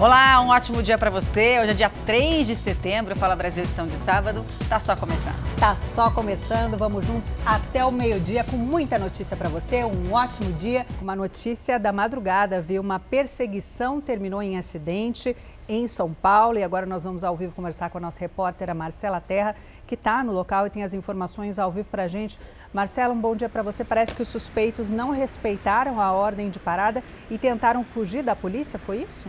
Olá, 0.00 0.40
um 0.40 0.50
ótimo 0.50 0.80
dia 0.80 0.96
para 0.96 1.10
você. 1.10 1.58
Hoje 1.58 1.72
é 1.72 1.74
dia 1.74 1.90
3 2.06 2.46
de 2.46 2.54
setembro, 2.54 3.16
Fala 3.16 3.34
Brasil 3.34 3.64
edição 3.64 3.84
de 3.84 3.96
sábado. 3.96 4.46
Tá 4.68 4.78
só 4.78 4.94
começando. 4.94 5.58
Tá 5.58 5.74
só 5.74 6.08
começando. 6.08 6.78
Vamos 6.78 7.04
juntos 7.04 7.36
até 7.44 7.84
o 7.84 7.90
meio-dia 7.90 8.44
com 8.44 8.56
muita 8.56 8.96
notícia 8.96 9.36
para 9.36 9.48
você. 9.48 9.82
Um 9.82 10.12
ótimo 10.12 10.52
dia. 10.52 10.86
Uma 11.02 11.16
notícia 11.16 11.80
da 11.80 11.90
madrugada, 11.90 12.62
viu? 12.62 12.80
Uma 12.80 13.00
perseguição 13.00 14.00
terminou 14.00 14.40
em 14.40 14.56
acidente 14.56 15.36
em 15.68 15.88
São 15.88 16.14
Paulo 16.14 16.58
e 16.58 16.62
agora 16.62 16.86
nós 16.86 17.02
vamos 17.02 17.24
ao 17.24 17.36
vivo 17.36 17.56
conversar 17.56 17.90
com 17.90 17.98
a 17.98 18.00
nossa 18.00 18.20
repórter 18.20 18.70
a 18.70 18.74
Marcela 18.74 19.20
Terra, 19.20 19.56
que 19.84 19.96
está 19.96 20.22
no 20.22 20.30
local 20.30 20.64
e 20.64 20.70
tem 20.70 20.84
as 20.84 20.94
informações 20.94 21.58
ao 21.58 21.72
vivo 21.72 21.88
para 21.88 22.04
a 22.04 22.08
gente. 22.08 22.38
Marcela, 22.72 23.12
um 23.12 23.20
bom 23.20 23.34
dia 23.34 23.48
para 23.48 23.64
você. 23.64 23.84
Parece 23.84 24.14
que 24.14 24.22
os 24.22 24.28
suspeitos 24.28 24.90
não 24.90 25.10
respeitaram 25.10 26.00
a 26.00 26.12
ordem 26.12 26.50
de 26.50 26.60
parada 26.60 27.02
e 27.28 27.36
tentaram 27.36 27.82
fugir 27.82 28.22
da 28.22 28.36
polícia, 28.36 28.78
foi 28.78 28.98
isso? 28.98 29.28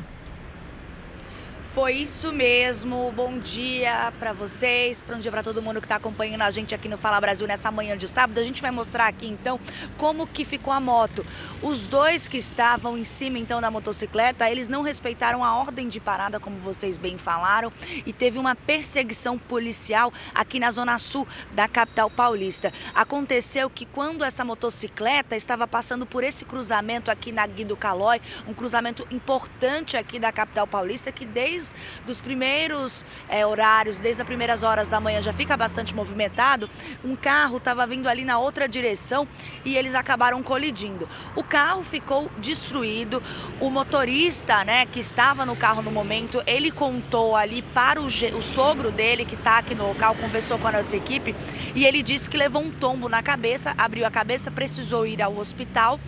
Foi 1.80 1.94
isso 1.94 2.34
mesmo. 2.34 3.10
Bom 3.14 3.40
dia 3.40 4.12
para 4.20 4.34
vocês, 4.34 5.02
bom 5.02 5.18
dia 5.18 5.32
para 5.32 5.42
todo 5.42 5.62
mundo 5.62 5.80
que 5.80 5.86
está 5.86 5.96
acompanhando 5.96 6.42
a 6.42 6.52
gente 6.52 6.76
aqui 6.76 6.90
no 6.90 6.98
Fala 6.98 7.22
Brasil 7.22 7.48
nessa 7.48 7.72
manhã 7.72 7.98
de 7.98 8.06
sábado. 8.06 8.38
A 8.38 8.44
gente 8.44 8.62
vai 8.62 8.70
mostrar 8.70 9.08
aqui 9.08 9.26
então 9.26 9.58
como 9.98 10.28
que 10.28 10.44
ficou 10.44 10.74
a 10.74 10.80
moto. 10.82 11.26
Os 11.62 11.88
dois 11.88 12.28
que 12.28 12.38
estavam 12.38 12.98
em 12.98 13.06
cima 13.06 13.40
então 13.40 13.62
da 13.62 13.72
motocicleta, 13.72 14.50
eles 14.50 14.68
não 14.68 14.82
respeitaram 14.82 15.42
a 15.42 15.56
ordem 15.56 15.88
de 15.88 16.02
parada, 16.02 16.38
como 16.38 16.58
vocês 16.58 16.98
bem 16.98 17.18
falaram, 17.18 17.72
e 18.06 18.12
teve 18.12 18.38
uma 18.38 18.56
perseguição 18.56 19.38
policial 19.38 20.12
aqui 20.36 20.60
na 20.60 20.72
zona 20.72 21.00
sul 21.00 21.26
da 21.54 21.70
capital 21.70 22.10
paulista. 22.10 22.74
Aconteceu 22.94 23.70
que 23.70 23.86
quando 23.86 24.26
essa 24.26 24.44
motocicleta 24.44 25.34
estava 25.34 25.66
passando 25.66 26.06
por 26.06 26.26
esse 26.26 26.44
cruzamento 26.44 27.10
aqui 27.10 27.32
na 27.32 27.48
Guido 27.48 27.78
Calói, 27.78 28.20
um 28.46 28.54
cruzamento 28.54 29.08
importante 29.10 29.96
aqui 29.96 30.20
da 30.20 30.30
capital 30.30 30.68
paulista 30.68 31.10
que 31.10 31.26
desde 31.26 31.69
desde 31.98 32.12
os 32.12 32.22
primeiros 32.22 33.06
é, 33.28 33.46
horários, 33.46 34.00
desde 34.00 34.22
as 34.22 34.26
primeiras 34.26 34.64
horas 34.64 34.88
da 34.88 35.00
manhã 35.00 35.22
já 35.22 35.34
fica 35.34 35.56
bastante 35.56 35.96
movimentado, 35.96 36.70
um 37.04 37.16
carro 37.16 37.58
estava 37.58 37.86
vindo 37.86 38.08
ali 38.08 38.26
na 38.26 38.40
outra 38.40 38.68
direção 38.68 39.28
e 39.64 39.78
eles 39.78 39.96
acabaram 39.96 40.42
colidindo. 40.44 41.08
O 41.36 41.44
carro 41.44 41.84
ficou 41.84 42.30
destruído, 42.38 43.22
o 43.60 43.70
motorista 43.70 44.64
né, 44.64 44.86
que 44.86 45.00
estava 45.00 45.46
no 45.46 45.56
carro 45.56 45.82
no 45.82 45.92
momento, 45.92 46.42
ele 46.46 46.72
contou 46.72 47.36
ali 47.36 47.62
para 47.62 48.02
o, 48.02 48.06
o 48.06 48.42
sogro 48.42 48.92
dele 48.92 49.26
que 49.26 49.36
está 49.36 49.60
aqui 49.60 49.76
no 49.76 49.88
local, 49.88 50.16
conversou 50.16 50.58
com 50.58 50.68
a 50.68 50.72
nossa 50.72 50.96
equipe 50.96 51.36
e 51.76 51.86
ele 51.86 52.02
disse 52.02 52.30
que 52.30 52.38
levou 52.38 52.62
um 52.62 52.72
tombo 52.72 53.08
na 53.08 53.22
cabeça, 53.22 53.74
abriu 53.78 54.06
a 54.06 54.12
cabeça, 54.12 54.52
precisou 54.52 55.06
ir 55.06 55.22
ao 55.22 55.38
hospital 55.38 56.00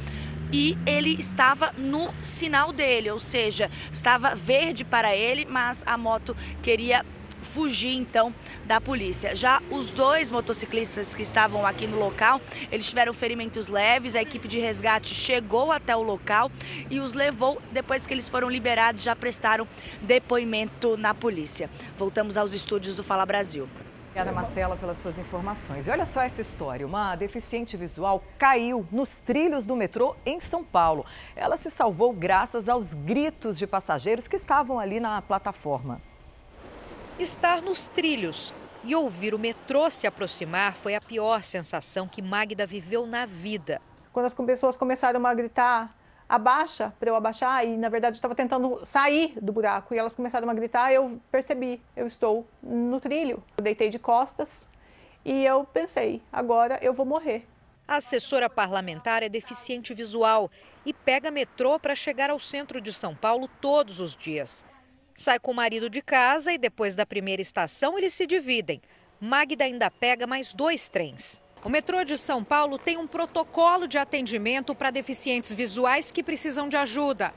e 0.52 0.78
ele 0.86 1.16
estava 1.20 1.74
no 1.78 2.14
sinal 2.22 2.72
dele, 2.72 3.10
ou 3.10 3.20
seja, 3.20 3.70
estava 3.92 4.36
verde 4.36 4.84
para 4.84 5.16
ele, 5.16 5.46
mas 5.46 5.84
a 5.86 5.98
moto 5.98 6.36
queria 6.62 7.06
fugir 7.42 7.96
então 7.96 8.34
da 8.66 8.80
polícia. 8.80 9.36
Já 9.36 9.62
os 9.70 9.92
dois 9.92 10.32
motociclistas 10.32 11.16
que 11.16 11.24
estavam 11.24 11.66
aqui 11.66 11.88
no 11.88 11.98
local, 11.98 12.40
eles 12.72 12.88
tiveram 12.88 13.14
ferimentos 13.14 13.68
leves, 13.68 14.16
a 14.16 14.22
equipe 14.22 14.48
de 14.48 14.60
resgate 14.60 15.14
chegou 15.14 15.72
até 15.72 15.96
o 15.96 16.02
local 16.02 16.52
e 16.90 17.00
os 17.00 17.14
levou, 17.14 17.62
depois 17.72 18.06
que 18.06 18.14
eles 18.14 18.30
foram 18.30 18.50
liberados, 18.50 19.04
já 19.04 19.16
prestaram 19.16 19.68
depoimento 20.02 20.96
na 20.98 21.14
polícia. 21.14 21.70
Voltamos 21.98 22.38
aos 22.38 22.54
estúdios 22.54 22.96
do 22.96 23.04
Fala 23.04 23.26
Brasil. 23.26 23.68
Obrigada, 24.12 24.34
Marcela, 24.34 24.76
pelas 24.76 24.98
suas 24.98 25.18
informações. 25.18 25.88
E 25.88 25.90
olha 25.90 26.04
só 26.04 26.22
essa 26.22 26.42
história: 26.42 26.86
uma 26.86 27.16
deficiente 27.16 27.78
visual 27.78 28.22
caiu 28.38 28.86
nos 28.92 29.22
trilhos 29.22 29.66
do 29.66 29.74
metrô 29.74 30.18
em 30.26 30.38
São 30.42 30.66
Paulo. 30.66 31.06
Ela 31.34 31.56
se 31.56 31.72
salvou 31.72 32.12
graças 32.12 32.68
aos 32.68 32.94
gritos 32.94 33.58
de 33.58 33.66
passageiros 33.66 34.28
que 34.28 34.36
estavam 34.36 34.82
ali 34.82 35.00
na 35.00 35.22
plataforma. 35.22 36.02
Estar 37.18 37.62
nos 37.62 37.88
trilhos 37.88 38.54
e 38.84 38.94
ouvir 38.94 39.34
o 39.34 39.40
metrô 39.40 39.90
se 39.90 40.06
aproximar 40.06 40.76
foi 40.76 40.94
a 40.94 41.00
pior 41.00 41.42
sensação 41.42 42.06
que 42.06 42.22
Magda 42.22 42.66
viveu 42.66 43.08
na 43.08 43.26
vida. 43.26 43.80
Quando 44.12 44.26
as 44.26 44.34
pessoas 44.34 44.76
começaram 44.76 45.26
a 45.26 45.34
gritar 45.34 45.96
abaixa 46.32 46.94
para 46.98 47.10
eu 47.10 47.16
abaixar 47.16 47.68
e 47.68 47.76
na 47.76 47.90
verdade 47.90 48.16
estava 48.16 48.34
tentando 48.34 48.80
sair 48.86 49.38
do 49.42 49.52
buraco 49.52 49.94
e 49.94 49.98
elas 49.98 50.16
começaram 50.16 50.50
a 50.50 50.54
gritar, 50.54 50.94
eu 50.94 51.20
percebi, 51.30 51.82
eu 51.94 52.08
estou 52.08 52.48
no 52.64 53.02
trilho. 53.02 53.44
Eu 53.58 53.64
deitei 53.64 53.90
de 53.90 54.00
costas 54.00 54.70
e 55.26 55.44
eu 55.44 55.66
pensei, 55.66 56.22
agora 56.32 56.80
eu 56.82 56.94
vou 56.94 57.06
morrer. 57.06 57.46
A 57.86 57.98
assessora 57.98 58.50
parlamentar 58.50 59.22
é 59.24 59.28
deficiente 59.28 59.94
visual 59.94 60.50
e 60.86 60.94
pega 60.94 61.30
metrô 61.30 61.78
para 61.78 61.94
chegar 61.94 62.30
ao 62.30 62.40
centro 62.40 62.80
de 62.80 62.94
São 62.94 63.14
Paulo 63.14 63.50
todos 63.60 64.00
os 64.00 64.16
dias. 64.16 64.64
Sai 65.14 65.38
com 65.38 65.52
o 65.52 65.56
marido 65.56 65.90
de 65.90 66.02
casa 66.02 66.54
e 66.54 66.58
depois 66.58 66.96
da 66.96 67.06
primeira 67.06 67.42
estação 67.42 67.98
eles 67.98 68.14
se 68.14 68.26
dividem. 68.26 68.82
Magda 69.20 69.66
ainda 69.66 69.92
pega 69.92 70.26
mais 70.26 70.54
dois 70.54 70.88
trens. 70.88 71.41
O 71.64 71.70
metrô 71.70 72.04
de 72.04 72.18
São 72.18 72.44
Paulo 72.44 72.80
tem 72.80 72.98
um 72.98 73.06
protocolo 73.06 73.88
de 73.88 74.00
atendimento 74.00 74.74
para 74.74 74.90
deficientes 74.90 75.54
visuais 75.54 76.12
que 76.12 76.24
precisam 76.24 76.68
de 76.68 76.76
ajuda. 76.76 77.32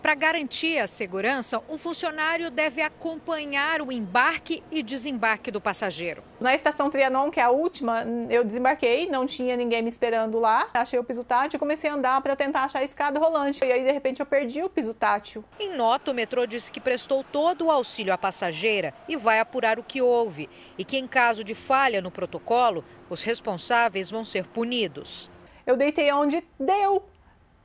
Para 0.00 0.14
garantir 0.14 0.78
a 0.78 0.86
segurança, 0.86 1.62
um 1.66 1.78
funcionário 1.78 2.50
deve 2.50 2.82
acompanhar 2.82 3.80
o 3.80 3.90
embarque 3.90 4.62
e 4.70 4.82
desembarque 4.82 5.50
do 5.50 5.62
passageiro. 5.62 6.22
Na 6.38 6.54
estação 6.54 6.90
Trianon, 6.90 7.30
que 7.30 7.40
é 7.40 7.42
a 7.42 7.50
última, 7.50 8.04
eu 8.28 8.44
desembarquei, 8.44 9.08
não 9.08 9.26
tinha 9.26 9.56
ninguém 9.56 9.80
me 9.80 9.88
esperando 9.88 10.38
lá. 10.38 10.68
Achei 10.74 10.98
o 10.98 11.04
piso 11.04 11.24
tátil 11.24 11.56
e 11.56 11.58
comecei 11.58 11.88
a 11.88 11.94
andar 11.94 12.20
para 12.20 12.36
tentar 12.36 12.64
achar 12.64 12.80
a 12.80 12.84
escada 12.84 13.18
rolante. 13.18 13.64
E 13.64 13.72
aí, 13.72 13.82
de 13.82 13.90
repente, 13.90 14.20
eu 14.20 14.26
perdi 14.26 14.62
o 14.62 14.68
piso 14.68 14.92
tátil. 14.92 15.42
Em 15.58 15.74
nota, 15.74 16.10
o 16.10 16.14
metrô 16.14 16.44
disse 16.44 16.70
que 16.70 16.80
prestou 16.80 17.24
todo 17.24 17.64
o 17.64 17.70
auxílio 17.70 18.12
à 18.12 18.18
passageira 18.18 18.92
e 19.08 19.16
vai 19.16 19.40
apurar 19.40 19.78
o 19.78 19.82
que 19.82 20.02
houve. 20.02 20.50
E 20.76 20.84
que, 20.84 20.98
em 20.98 21.06
caso 21.06 21.42
de 21.42 21.54
falha 21.54 22.02
no 22.02 22.10
protocolo, 22.10 22.84
os 23.14 23.22
responsáveis 23.22 24.10
vão 24.10 24.24
ser 24.24 24.44
punidos. 24.44 25.30
Eu 25.64 25.76
deitei 25.76 26.12
onde 26.12 26.44
deu 26.60 27.02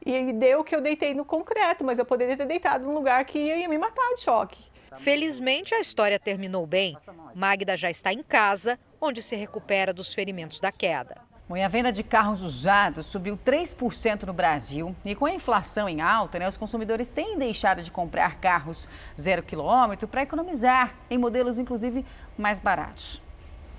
e 0.06 0.32
deu 0.32 0.64
que 0.64 0.74
eu 0.74 0.80
deitei 0.80 1.14
no 1.14 1.26
concreto, 1.26 1.84
mas 1.84 2.00
eu 2.00 2.06
poderia 2.06 2.38
ter 2.38 2.46
deitado 2.46 2.86
num 2.86 2.94
lugar 2.94 3.26
que 3.26 3.38
ia 3.38 3.68
me 3.68 3.78
matar 3.78 4.16
de 4.16 4.22
choque. 4.22 4.64
Felizmente 4.98 5.76
a 5.76 5.80
história 5.80 6.18
terminou 6.18 6.66
bem. 6.66 6.98
Magda 7.36 7.76
já 7.76 7.90
está 7.90 8.14
em 8.14 8.24
casa, 8.24 8.80
onde 9.02 9.22
se 9.22 9.36
recupera 9.36 9.94
dos 9.94 10.14
ferimentos 10.14 10.60
da 10.60 10.72
queda. 10.72 11.18
Bom, 11.48 11.58
e 11.58 11.64
a 11.64 11.68
venda 11.68 11.92
de 11.92 12.04
carros 12.04 12.44
usados 12.44 13.08
subiu 13.08 13.36
3% 13.36 14.24
no 14.24 14.34
Brasil. 14.34 14.96
E 15.04 15.16
com 15.16 15.26
a 15.26 15.34
inflação 15.34 15.90
em 15.90 16.00
alta, 16.00 16.38
né, 16.38 16.48
os 16.48 16.58
consumidores 16.58 17.10
têm 17.10 17.38
deixado 17.40 17.82
de 17.82 17.92
comprar 17.92 18.40
carros 18.40 18.88
zero 19.20 19.42
quilômetro 19.42 20.08
para 20.08 20.22
economizar 20.22 20.94
em 21.10 21.18
modelos, 21.18 21.58
inclusive, 21.58 22.06
mais 22.38 22.60
baratos. 22.60 23.20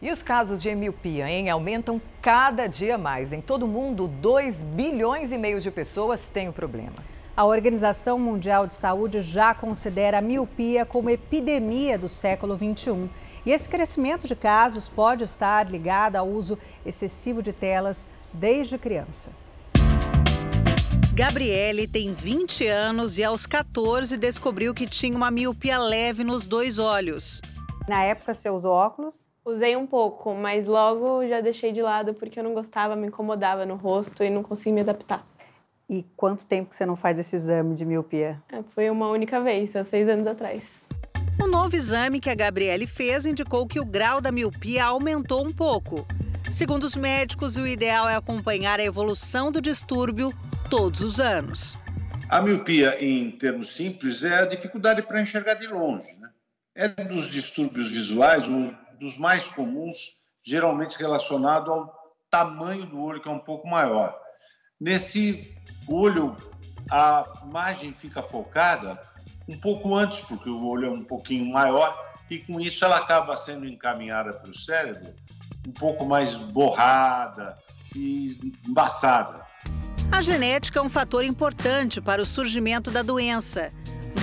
E 0.02 0.10
os 0.10 0.24
casos 0.24 0.62
de 0.62 0.74
miopia, 0.74 1.30
hein, 1.30 1.50
aumentam 1.50 2.02
cada 2.22 2.68
dia 2.68 2.98
mais. 2.98 3.34
Em 3.34 3.42
todo 3.42 3.64
o 3.64 3.68
mundo, 3.68 4.08
2 4.08 4.64
bilhões 4.64 5.34
e 5.34 5.38
meio 5.38 5.60
de 5.60 5.70
pessoas 5.70 6.30
têm 6.30 6.48
o 6.48 6.54
problema. 6.54 7.21
A 7.36 7.46
Organização 7.46 8.20
Mundial 8.20 8.68
de 8.68 8.74
Saúde 8.74 9.22
já 9.22 9.54
considera 9.54 10.18
a 10.18 10.22
miopia 10.22 10.86
como 10.86 11.10
epidemia 11.10 11.98
do 11.98 12.10
século 12.10 12.58
XXI. 12.58 13.10
E 13.46 13.52
esse 13.52 13.70
crescimento 13.70 14.28
de 14.28 14.36
casos 14.36 14.90
pode 14.90 15.24
estar 15.24 15.70
ligado 15.70 16.18
ao 16.18 16.28
uso 16.28 16.58
excessivo 16.86 17.42
de 17.42 17.54
telas 17.54 18.10
desde 18.34 18.78
criança. 18.78 19.32
Gabriele 21.14 21.88
tem 21.88 22.14
20 22.14 22.68
anos 22.68 23.18
e 23.18 23.24
aos 23.24 23.46
14 23.46 24.18
descobriu 24.18 24.74
que 24.74 24.86
tinha 24.86 25.16
uma 25.16 25.32
miopia 25.32 25.80
leve 25.80 26.24
nos 26.24 26.48
dois 26.48 26.80
olhos. 26.80 27.42
Na 27.88 28.04
época 28.04 28.34
você 28.34 28.50
usou 28.50 28.74
óculos? 28.74 29.30
Usei 29.44 29.76
um 29.76 29.88
pouco, 29.88 30.34
mas 30.36 30.68
logo 30.68 31.26
já 31.28 31.42
deixei 31.42 31.72
de 31.72 31.82
lado 31.82 32.14
porque 32.14 32.40
eu 32.40 32.44
não 32.44 32.54
gostava, 32.54 32.96
me 32.96 33.08
incomodava 33.08 33.66
no 33.66 33.76
rosto 33.76 34.24
e 34.24 34.30
não 34.30 34.44
conseguia 34.44 34.74
me 34.74 34.82
adaptar. 34.82 35.31
E 35.92 36.06
quanto 36.16 36.46
tempo 36.46 36.70
que 36.70 36.76
você 36.78 36.86
não 36.86 36.96
faz 36.96 37.20
esse 37.20 37.36
exame 37.36 37.76
de 37.76 37.84
miopia? 37.84 38.42
É, 38.50 38.64
foi 38.74 38.90
uma 38.90 39.10
única 39.10 39.42
vez, 39.42 39.76
há 39.76 39.84
seis 39.84 40.08
anos 40.08 40.26
atrás. 40.26 40.88
O 41.38 41.48
novo 41.48 41.76
exame 41.76 42.22
que 42.22 42.30
a 42.30 42.36
Gabriele 42.36 42.88
fez 42.88 43.26
indicou 43.26 43.68
que 43.68 43.78
o 43.78 43.86
grau 43.86 44.22
da 44.22 44.32
miopia 44.32 44.86
aumentou 44.86 45.46
um 45.46 45.52
pouco. 45.52 46.08
Segundo 46.50 46.86
os 46.86 46.96
médicos, 46.96 47.58
o 47.58 47.68
ideal 47.68 48.08
é 48.08 48.16
acompanhar 48.16 48.80
a 48.80 48.84
evolução 48.84 49.52
do 49.52 49.62
distúrbio 49.62 50.34
todos 50.70 51.02
os 51.02 51.20
anos. 51.20 51.78
A 52.30 52.42
miopia, 52.42 52.96
em 53.04 53.30
termos 53.30 53.76
simples, 53.76 54.24
é 54.24 54.38
a 54.38 54.46
dificuldade 54.46 55.02
para 55.02 55.20
enxergar 55.20 55.56
de 55.56 55.68
longe. 55.68 56.08
Né? 56.22 56.30
É 56.74 56.88
dos 56.88 57.30
distúrbios 57.30 57.90
visuais, 57.90 58.48
um 58.48 58.74
dos 58.98 59.18
mais 59.18 59.50
comuns, 59.50 60.16
geralmente 60.42 60.98
relacionado 60.98 61.70
ao 61.70 61.94
tamanho 62.30 62.86
do 62.86 62.98
olho, 62.98 63.20
que 63.20 63.28
é 63.28 63.32
um 63.32 63.40
pouco 63.40 63.68
maior. 63.68 64.21
Nesse 64.82 65.54
olho, 65.88 66.36
a 66.90 67.44
imagem 67.44 67.94
fica 67.94 68.24
focada 68.24 69.00
um 69.48 69.56
pouco 69.56 69.94
antes, 69.94 70.22
porque 70.22 70.50
o 70.50 70.66
olho 70.66 70.88
é 70.88 70.90
um 70.90 71.04
pouquinho 71.04 71.46
maior, 71.52 71.96
e 72.32 72.40
com 72.40 72.60
isso 72.60 72.84
ela 72.84 72.98
acaba 72.98 73.38
sendo 73.38 73.68
encaminhada 73.68 74.34
para 74.34 74.50
o 74.50 74.58
cérebro 74.58 75.14
um 75.68 75.72
pouco 75.72 76.04
mais 76.04 76.34
borrada 76.34 77.56
e 77.96 78.56
embaçada. 78.68 79.46
A 80.12 80.20
genética 80.20 80.80
é 80.80 80.82
um 80.82 80.90
fator 80.90 81.24
importante 81.24 82.02
para 82.02 82.20
o 82.20 82.26
surgimento 82.26 82.90
da 82.90 83.04
doença, 83.04 83.70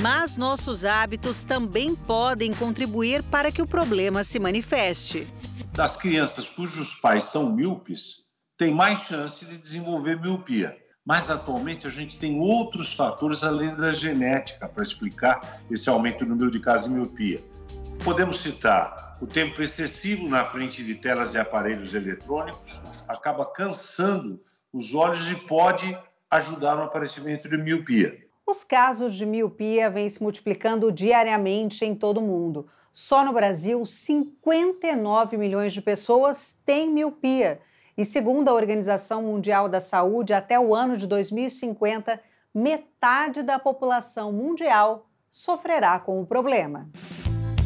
mas 0.03 0.37
nossos 0.37 0.85
hábitos 0.85 1.45
também 1.45 1.95
podem 1.95 2.53
contribuir 2.53 3.23
para 3.23 3.53
que 3.53 3.63
o 3.63 3.67
problema 3.67 4.25
se 4.25 4.41
manifeste. 4.41 5.25
Das 5.73 5.97
crianças 5.97 6.49
cujos 6.49 6.95
pais 6.95 7.23
são 7.23 7.49
míopes, 7.49 8.28
tem 8.59 8.75
mais 8.75 9.05
chance 9.05 9.47
de 9.47 9.57
desenvolver 9.57 10.21
miopia. 10.21 10.77
Mas 11.07 11.31
atualmente 11.31 11.87
a 11.87 11.91
gente 11.91 12.19
tem 12.19 12.39
outros 12.41 12.93
fatores 12.93 13.43
além 13.43 13.75
da 13.75 13.95
genética 13.95 14.69
para 14.69 14.83
explicar 14.83 15.61
esse 15.71 15.89
aumento 15.89 16.25
no 16.25 16.31
número 16.31 16.51
de 16.51 16.61
casos 16.61 16.89
de 16.89 16.95
miopia. 16.95 17.41
Podemos 18.05 18.39
citar 18.39 19.15
o 19.23 19.27
tempo 19.27 19.63
excessivo 19.63 20.29
na 20.29 20.45
frente 20.45 20.85
de 20.85 20.97
telas 20.97 21.35
e 21.35 21.39
aparelhos 21.39 21.95
eletrônicos, 21.95 22.81
acaba 23.07 23.47
cansando 23.47 24.43
os 24.73 24.93
olhos 24.93 25.31
e 25.31 25.37
pode 25.37 25.97
ajudar 26.31 26.77
no 26.77 26.83
aparecimento 26.83 27.49
de 27.49 27.57
miopia. 27.57 28.19
Os 28.47 28.65
casos 28.65 29.15
de 29.15 29.25
miopia 29.25 29.89
vêm 29.89 30.11
se 30.11 30.23
multiplicando 30.23 30.93
diariamente 30.93 31.85
em 31.85 31.95
todo 31.95 32.19
o 32.19 32.23
mundo. 32.23 32.67
Só 32.93 33.25
no 33.25 33.33
Brasil, 33.33 33.87
59 33.87 35.37
milhões 35.37 35.73
de 35.73 35.81
pessoas 35.81 36.59
têm 36.67 36.91
miopia. 36.91 37.61
E 37.99 38.05
segundo 38.05 38.49
a 38.49 38.55
Organização 38.55 39.25
Mundial 39.25 39.69
da 39.69 39.81
Saúde, 39.81 40.33
até 40.33 40.57
o 40.57 40.73
ano 40.73 40.97
de 40.97 41.05
2050, 41.05 42.21
metade 42.55 43.43
da 43.43 43.59
população 43.59 44.33
mundial 44.33 45.09
sofrerá 45.33 45.99
com 45.99 46.23
o 46.23 46.25
problema. 46.25 46.89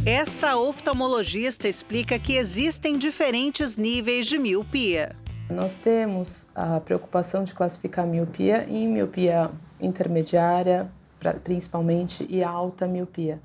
Esta 0.06 0.56
oftalmologista 0.56 1.68
explica 1.68 2.18
que 2.18 2.34
existem 2.34 2.96
diferentes 2.96 3.76
níveis 3.76 4.26
de 4.26 4.38
miopia. 4.38 5.14
Nós 5.50 5.76
temos 5.76 6.48
a 6.54 6.80
preocupação 6.80 7.44
de 7.44 7.52
classificar 7.52 8.06
a 8.06 8.08
miopia 8.08 8.64
em 8.70 8.88
miopia 8.88 9.50
intermediária, 9.78 10.90
principalmente, 11.44 12.26
e 12.30 12.42
alta 12.42 12.88
miopia 12.88 13.38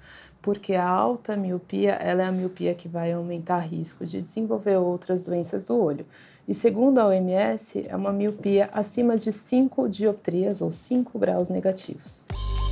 porque 0.47 0.75
a 0.75 0.87
alta 0.87 1.35
miopia 1.35 1.91
ela 1.95 2.23
é 2.23 2.25
a 2.25 2.31
miopia 2.31 2.73
que 2.73 2.87
vai 2.87 3.11
aumentar 3.11 3.59
risco 3.59 4.05
de 4.05 4.21
desenvolver 4.21 4.77
outras 4.77 5.21
doenças 5.21 5.65
do 5.65 5.77
olho. 5.77 6.05
E 6.47 6.53
segundo 6.53 6.99
a 6.99 7.07
OMS, 7.07 7.85
é 7.89 7.93
uma 7.93 8.13
miopia 8.13 8.69
acima 8.71 9.17
de 9.17 9.33
5 9.33 9.89
dioptrias 9.89 10.61
ou 10.61 10.71
5 10.71 11.19
graus 11.19 11.49
negativos. 11.49 12.23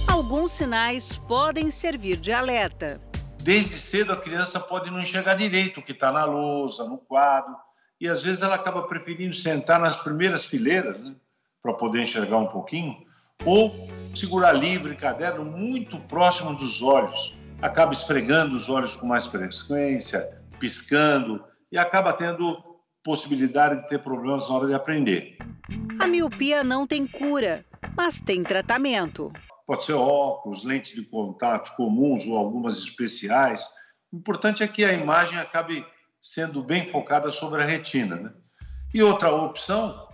Alguns 0.08 0.52
sinais 0.52 1.18
podem 1.28 1.70
servir 1.70 2.16
de 2.16 2.32
alerta. 2.32 3.02
Desde 3.44 3.78
cedo 3.78 4.14
a 4.14 4.16
criança 4.16 4.62
pode 4.62 4.90
não 4.90 5.00
enxergar 5.00 5.36
direito 5.36 5.82
o 5.82 5.84
que 5.84 5.92
está 5.92 6.10
na 6.10 6.24
lousa, 6.24 6.86
no 6.86 6.98
quadro, 6.98 7.54
e 8.00 8.08
às 8.08 8.24
vezes 8.24 8.44
ela 8.44 8.56
acaba 8.56 8.84
preferindo 8.84 9.36
sentar 9.36 9.78
nas 9.78 9.98
primeiras 9.98 10.46
fileiras 10.46 11.04
né, 11.04 11.14
para 11.62 11.74
poder 11.74 12.02
enxergar 12.02 12.38
um 12.38 12.48
pouquinho, 12.48 12.96
ou 13.46 13.76
segurar 14.16 14.54
livro 14.54 14.94
e 14.94 14.96
caderno 14.96 15.44
muito 15.44 16.00
próximo 16.00 16.56
dos 16.56 16.82
olhos. 16.82 17.36
Acaba 17.62 17.92
esfregando 17.92 18.56
os 18.56 18.70
olhos 18.70 18.96
com 18.96 19.06
mais 19.06 19.26
frequência, 19.26 20.42
piscando 20.60 21.44
e 21.70 21.78
acaba 21.78 22.14
tendo 22.14 22.64
possibilidade 23.06 23.84
de 23.84 23.88
ter 23.88 24.00
problemas 24.00 24.50
na 24.50 24.56
hora 24.56 24.68
de 24.68 24.74
aprender. 24.74 25.38
A 26.00 26.08
miopia 26.08 26.64
não 26.64 26.88
tem 26.88 27.06
cura, 27.06 27.64
mas 27.96 28.20
tem 28.20 28.42
tratamento. 28.42 29.32
Pode 29.68 29.86
ser 29.86 29.94
óculos, 29.94 30.64
lentes 30.64 30.96
de 30.96 31.04
contato 31.04 31.76
comuns 31.76 32.26
ou 32.26 32.36
algumas 32.36 32.80
especiais. 32.80 33.64
O 34.12 34.18
importante 34.18 34.64
é 34.64 34.68
que 34.68 34.84
a 34.84 34.92
imagem 34.92 35.38
acabe 35.38 35.86
sendo 36.20 36.64
bem 36.64 36.84
focada 36.84 37.32
sobre 37.32 37.62
a 37.62 37.66
retina. 37.66 38.16
Né? 38.16 38.34
E 38.92 39.04
outra 39.04 39.32
opção, 39.32 40.08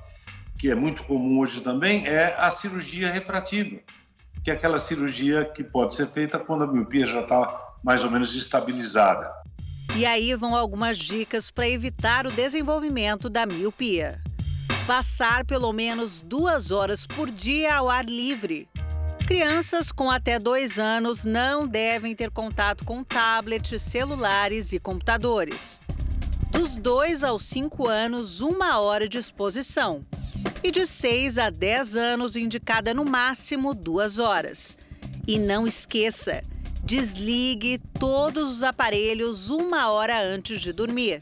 que 0.59 0.69
é 0.69 0.75
muito 0.75 1.05
comum 1.05 1.39
hoje 1.39 1.61
também, 1.61 2.05
é 2.05 2.35
a 2.37 2.51
cirurgia 2.51 3.09
refrativa, 3.09 3.79
que 4.43 4.51
é 4.51 4.53
aquela 4.53 4.79
cirurgia 4.79 5.45
que 5.45 5.63
pode 5.63 5.95
ser 5.95 6.07
feita 6.07 6.37
quando 6.37 6.65
a 6.65 6.67
miopia 6.67 7.07
já 7.07 7.21
está 7.21 7.77
mais 7.83 8.03
ou 8.03 8.11
menos 8.11 8.35
estabilizada. 8.35 9.40
E 9.93 10.05
aí 10.05 10.33
vão 10.35 10.55
algumas 10.55 10.97
dicas 10.97 11.51
para 11.51 11.67
evitar 11.67 12.25
o 12.25 12.31
desenvolvimento 12.31 13.29
da 13.29 13.45
miopia. 13.45 14.21
Passar 14.87 15.45
pelo 15.45 15.71
menos 15.73 16.21
duas 16.21 16.71
horas 16.71 17.05
por 17.05 17.29
dia 17.29 17.75
ao 17.75 17.89
ar 17.89 18.05
livre. 18.05 18.69
Crianças 19.27 19.91
com 19.91 20.09
até 20.09 20.39
dois 20.39 20.79
anos 20.79 21.25
não 21.25 21.67
devem 21.67 22.15
ter 22.15 22.31
contato 22.31 22.85
com 22.85 23.03
tablets, 23.03 23.81
celulares 23.81 24.71
e 24.71 24.79
computadores. 24.79 25.81
Dos 26.51 26.77
2 26.77 27.23
aos 27.23 27.45
5 27.45 27.87
anos, 27.87 28.41
uma 28.41 28.79
hora 28.79 29.07
de 29.07 29.17
exposição. 29.17 30.05
E 30.63 30.71
de 30.71 30.85
6 30.85 31.37
a 31.37 31.49
10 31.49 31.95
anos, 31.95 32.35
indicada 32.35 32.93
no 32.93 33.05
máximo 33.05 33.73
duas 33.73 34.19
horas. 34.19 34.77
E 35.27 35.39
não 35.39 35.65
esqueça, 35.65 36.43
Desligue 36.83 37.77
todos 37.99 38.49
os 38.49 38.63
aparelhos 38.63 39.49
uma 39.49 39.91
hora 39.91 40.19
antes 40.19 40.59
de 40.59 40.73
dormir. 40.73 41.21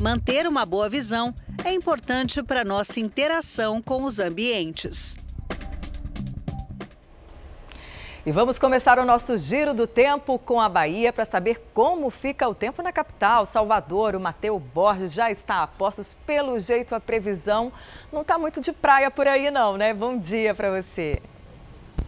Manter 0.00 0.46
uma 0.46 0.66
boa 0.66 0.88
visão 0.88 1.34
é 1.64 1.72
importante 1.72 2.42
para 2.42 2.64
nossa 2.64 2.98
interação 2.98 3.80
com 3.80 4.02
os 4.04 4.18
ambientes. 4.18 5.16
E 8.26 8.32
vamos 8.32 8.58
começar 8.58 8.98
o 8.98 9.04
nosso 9.04 9.38
giro 9.38 9.72
do 9.72 9.86
tempo 9.86 10.38
com 10.38 10.60
a 10.60 10.68
Bahia 10.68 11.12
para 11.12 11.24
saber 11.24 11.70
como 11.72 12.10
fica 12.10 12.46
o 12.46 12.54
tempo 12.54 12.82
na 12.82 12.92
capital, 12.92 13.46
Salvador. 13.46 14.14
O 14.14 14.20
Mateu 14.20 14.58
Borges 14.58 15.14
já 15.14 15.30
está 15.30 15.62
a 15.62 15.66
postos. 15.66 16.14
Pelo 16.26 16.60
jeito, 16.60 16.94
a 16.94 17.00
previsão 17.00 17.72
não 18.12 18.20
está 18.20 18.36
muito 18.36 18.60
de 18.60 18.72
praia 18.72 19.10
por 19.10 19.26
aí, 19.26 19.50
não, 19.50 19.76
né? 19.78 19.94
Bom 19.94 20.18
dia 20.18 20.54
para 20.54 20.82
você. 20.82 21.22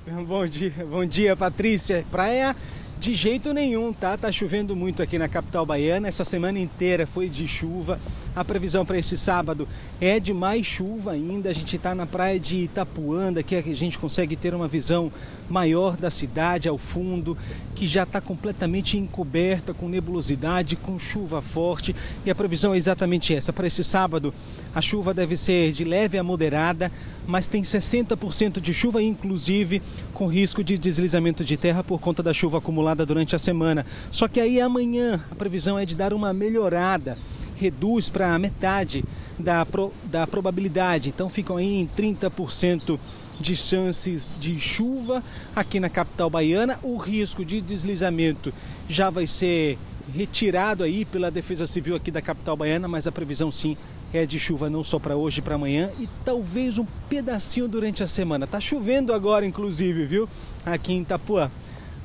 Bom 0.27 0.45
dia, 0.47 0.73
bom 0.91 1.05
dia, 1.05 1.37
Patrícia. 1.37 2.05
Praia 2.11 2.57
de 2.99 3.15
jeito 3.15 3.53
nenhum, 3.53 3.93
tá? 3.93 4.17
Tá 4.17 4.33
chovendo 4.33 4.75
muito 4.75 5.01
aqui 5.01 5.17
na 5.17 5.29
capital 5.29 5.65
baiana. 5.65 6.09
Essa 6.09 6.25
semana 6.25 6.59
inteira 6.59 7.07
foi 7.07 7.29
de 7.29 7.47
chuva. 7.47 8.01
A 8.35 8.45
previsão 8.45 8.85
para 8.85 8.99
esse 8.99 9.17
sábado 9.17 9.69
é 10.01 10.19
de 10.19 10.35
mais 10.35 10.67
chuva 10.67 11.13
ainda. 11.13 11.51
A 11.51 11.53
gente 11.53 11.77
está 11.77 11.95
na 11.95 12.05
praia 12.05 12.39
de 12.39 12.59
Itapuanda, 12.59 13.45
que 13.45 13.55
a 13.55 13.63
gente 13.63 13.97
consegue 13.97 14.35
ter 14.35 14.55
uma 14.55 14.67
visão 14.67 15.13
maior 15.49 15.97
da 15.97 16.11
cidade 16.11 16.69
ao 16.69 16.79
fundo, 16.79 17.37
que 17.75 17.87
já 17.87 18.05
está 18.05 18.21
completamente 18.21 18.97
encoberta 18.97 19.75
com 19.75 19.89
nebulosidade, 19.89 20.77
com 20.77 20.99
chuva 20.99 21.43
forte. 21.43 21.95
E 22.25 22.31
a 22.31 22.35
previsão 22.35 22.75
é 22.75 22.77
exatamente 22.77 23.35
essa. 23.35 23.53
Para 23.53 23.67
esse 23.67 23.83
sábado, 23.83 24.33
a 24.75 24.81
chuva 24.81 25.13
deve 25.13 25.37
ser 25.37 25.73
de 25.73 25.85
leve 25.85 26.19
a 26.19 26.23
moderada, 26.23 26.91
mas 27.27 27.49
tem 27.49 27.63
60% 27.63 28.61
de 28.61 28.73
chuva, 28.73 29.03
inclusive 29.03 29.83
com 30.15 30.27
risco 30.27 30.63
de 30.63 30.79
deslizamento 30.79 31.45
de 31.45 31.57
terra 31.57 31.83
por 31.83 32.01
conta 32.01 32.23
da 32.23 32.33
chuva 32.33 32.59
acumulada 32.59 33.05
durante 33.05 33.35
a 33.37 33.39
semana. 33.39 33.85
Só 34.11 34.29
que 34.29 34.41
aí 34.41 34.61
amanhã 34.61 35.21
a 35.31 35.35
previsão 35.35 35.79
é 35.79 35.85
de 35.85 35.97
dar 35.97 36.13
uma 36.13 36.33
melhorada 36.33 37.17
reduz 37.63 38.09
para 38.09 38.37
metade 38.39 39.05
da, 39.39 39.65
pro, 39.65 39.93
da 40.05 40.27
probabilidade. 40.27 41.11
Então 41.11 41.29
ficam 41.29 41.57
aí 41.57 41.81
em 41.81 41.87
30% 41.87 42.99
de 43.41 43.57
chances 43.57 44.33
de 44.39 44.59
chuva 44.59 45.23
aqui 45.55 45.81
na 45.81 45.89
capital 45.89 46.31
baiana. 46.31 46.79
O 46.83 46.97
risco 46.97 47.45
de 47.45 47.61
deslizamento 47.61 48.53
já 48.89 49.11
vai 49.11 49.27
ser 49.27 49.79
retirado 50.15 50.85
aí 50.85 51.05
pela 51.05 51.31
Defesa 51.31 51.67
Civil 51.67 51.95
aqui 51.95 52.11
da 52.11 52.21
capital 52.21 52.57
baiana, 52.57 52.89
mas 52.89 53.07
a 53.07 53.13
previsão 53.13 53.51
sim 53.51 53.77
é 54.13 54.27
de 54.27 54.39
chuva 54.39 54.69
não 54.69 54.85
só 54.85 54.99
para 54.99 55.17
hoje, 55.17 55.41
para 55.41 55.55
amanhã 55.55 55.91
e 55.99 56.09
talvez 56.25 56.77
um 56.77 56.87
pedacinho 57.09 57.67
durante 57.67 58.03
a 58.03 58.07
semana. 58.07 58.47
Tá 58.47 58.61
chovendo 58.61 59.13
agora, 59.13 59.47
inclusive, 59.47 60.05
viu? 60.05 60.29
Aqui 60.67 60.93
em 60.93 61.01
Itapuã. 61.03 61.51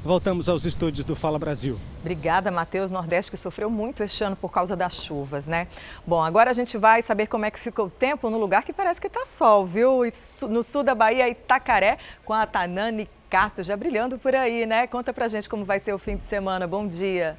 Voltamos 0.08 0.48
aos 0.48 0.64
estúdios 0.64 1.06
do 1.06 1.18
Fala 1.18 1.38
Brasil. 1.38 1.78
Obrigada, 2.00 2.50
Matheus. 2.50 2.94
Nordeste 2.94 3.30
que 3.30 3.36
sofreu 3.36 3.70
muito 3.70 4.02
este 4.02 4.24
ano 4.24 4.38
por 4.38 4.50
causa 4.50 4.74
das 4.74 4.96
chuvas, 4.96 5.50
né? 5.50 5.68
Bom, 6.06 6.24
agora 6.24 6.50
a 6.50 6.54
gente 6.54 6.78
vai 6.78 7.02
saber 7.02 7.28
como 7.28 7.44
é 7.44 7.52
que 7.52 7.60
ficou 7.60 7.88
o 7.88 7.90
tempo 7.90 8.30
no 8.30 8.38
lugar 8.38 8.64
que 8.64 8.72
parece 8.72 9.02
que 9.02 9.08
está 9.08 9.26
sol, 9.26 9.66
viu? 9.66 10.04
No 10.44 10.64
sul 10.64 10.82
da 10.82 10.96
Bahia, 10.96 11.28
Itacaré, 11.28 11.98
com 12.24 12.32
a 12.32 12.48
Tanane 12.48 13.10
Cássio 13.30 13.66
já 13.66 13.76
brilhando 13.76 14.18
por 14.18 14.34
aí, 14.34 14.66
né? 14.66 14.88
Conta 14.88 15.12
pra 15.12 15.28
gente 15.28 15.50
como 15.50 15.66
vai 15.66 15.78
ser 15.78 15.92
o 15.92 15.98
fim 15.98 16.16
de 16.16 16.24
semana. 16.24 16.66
Bom 16.66 16.88
dia. 16.88 17.38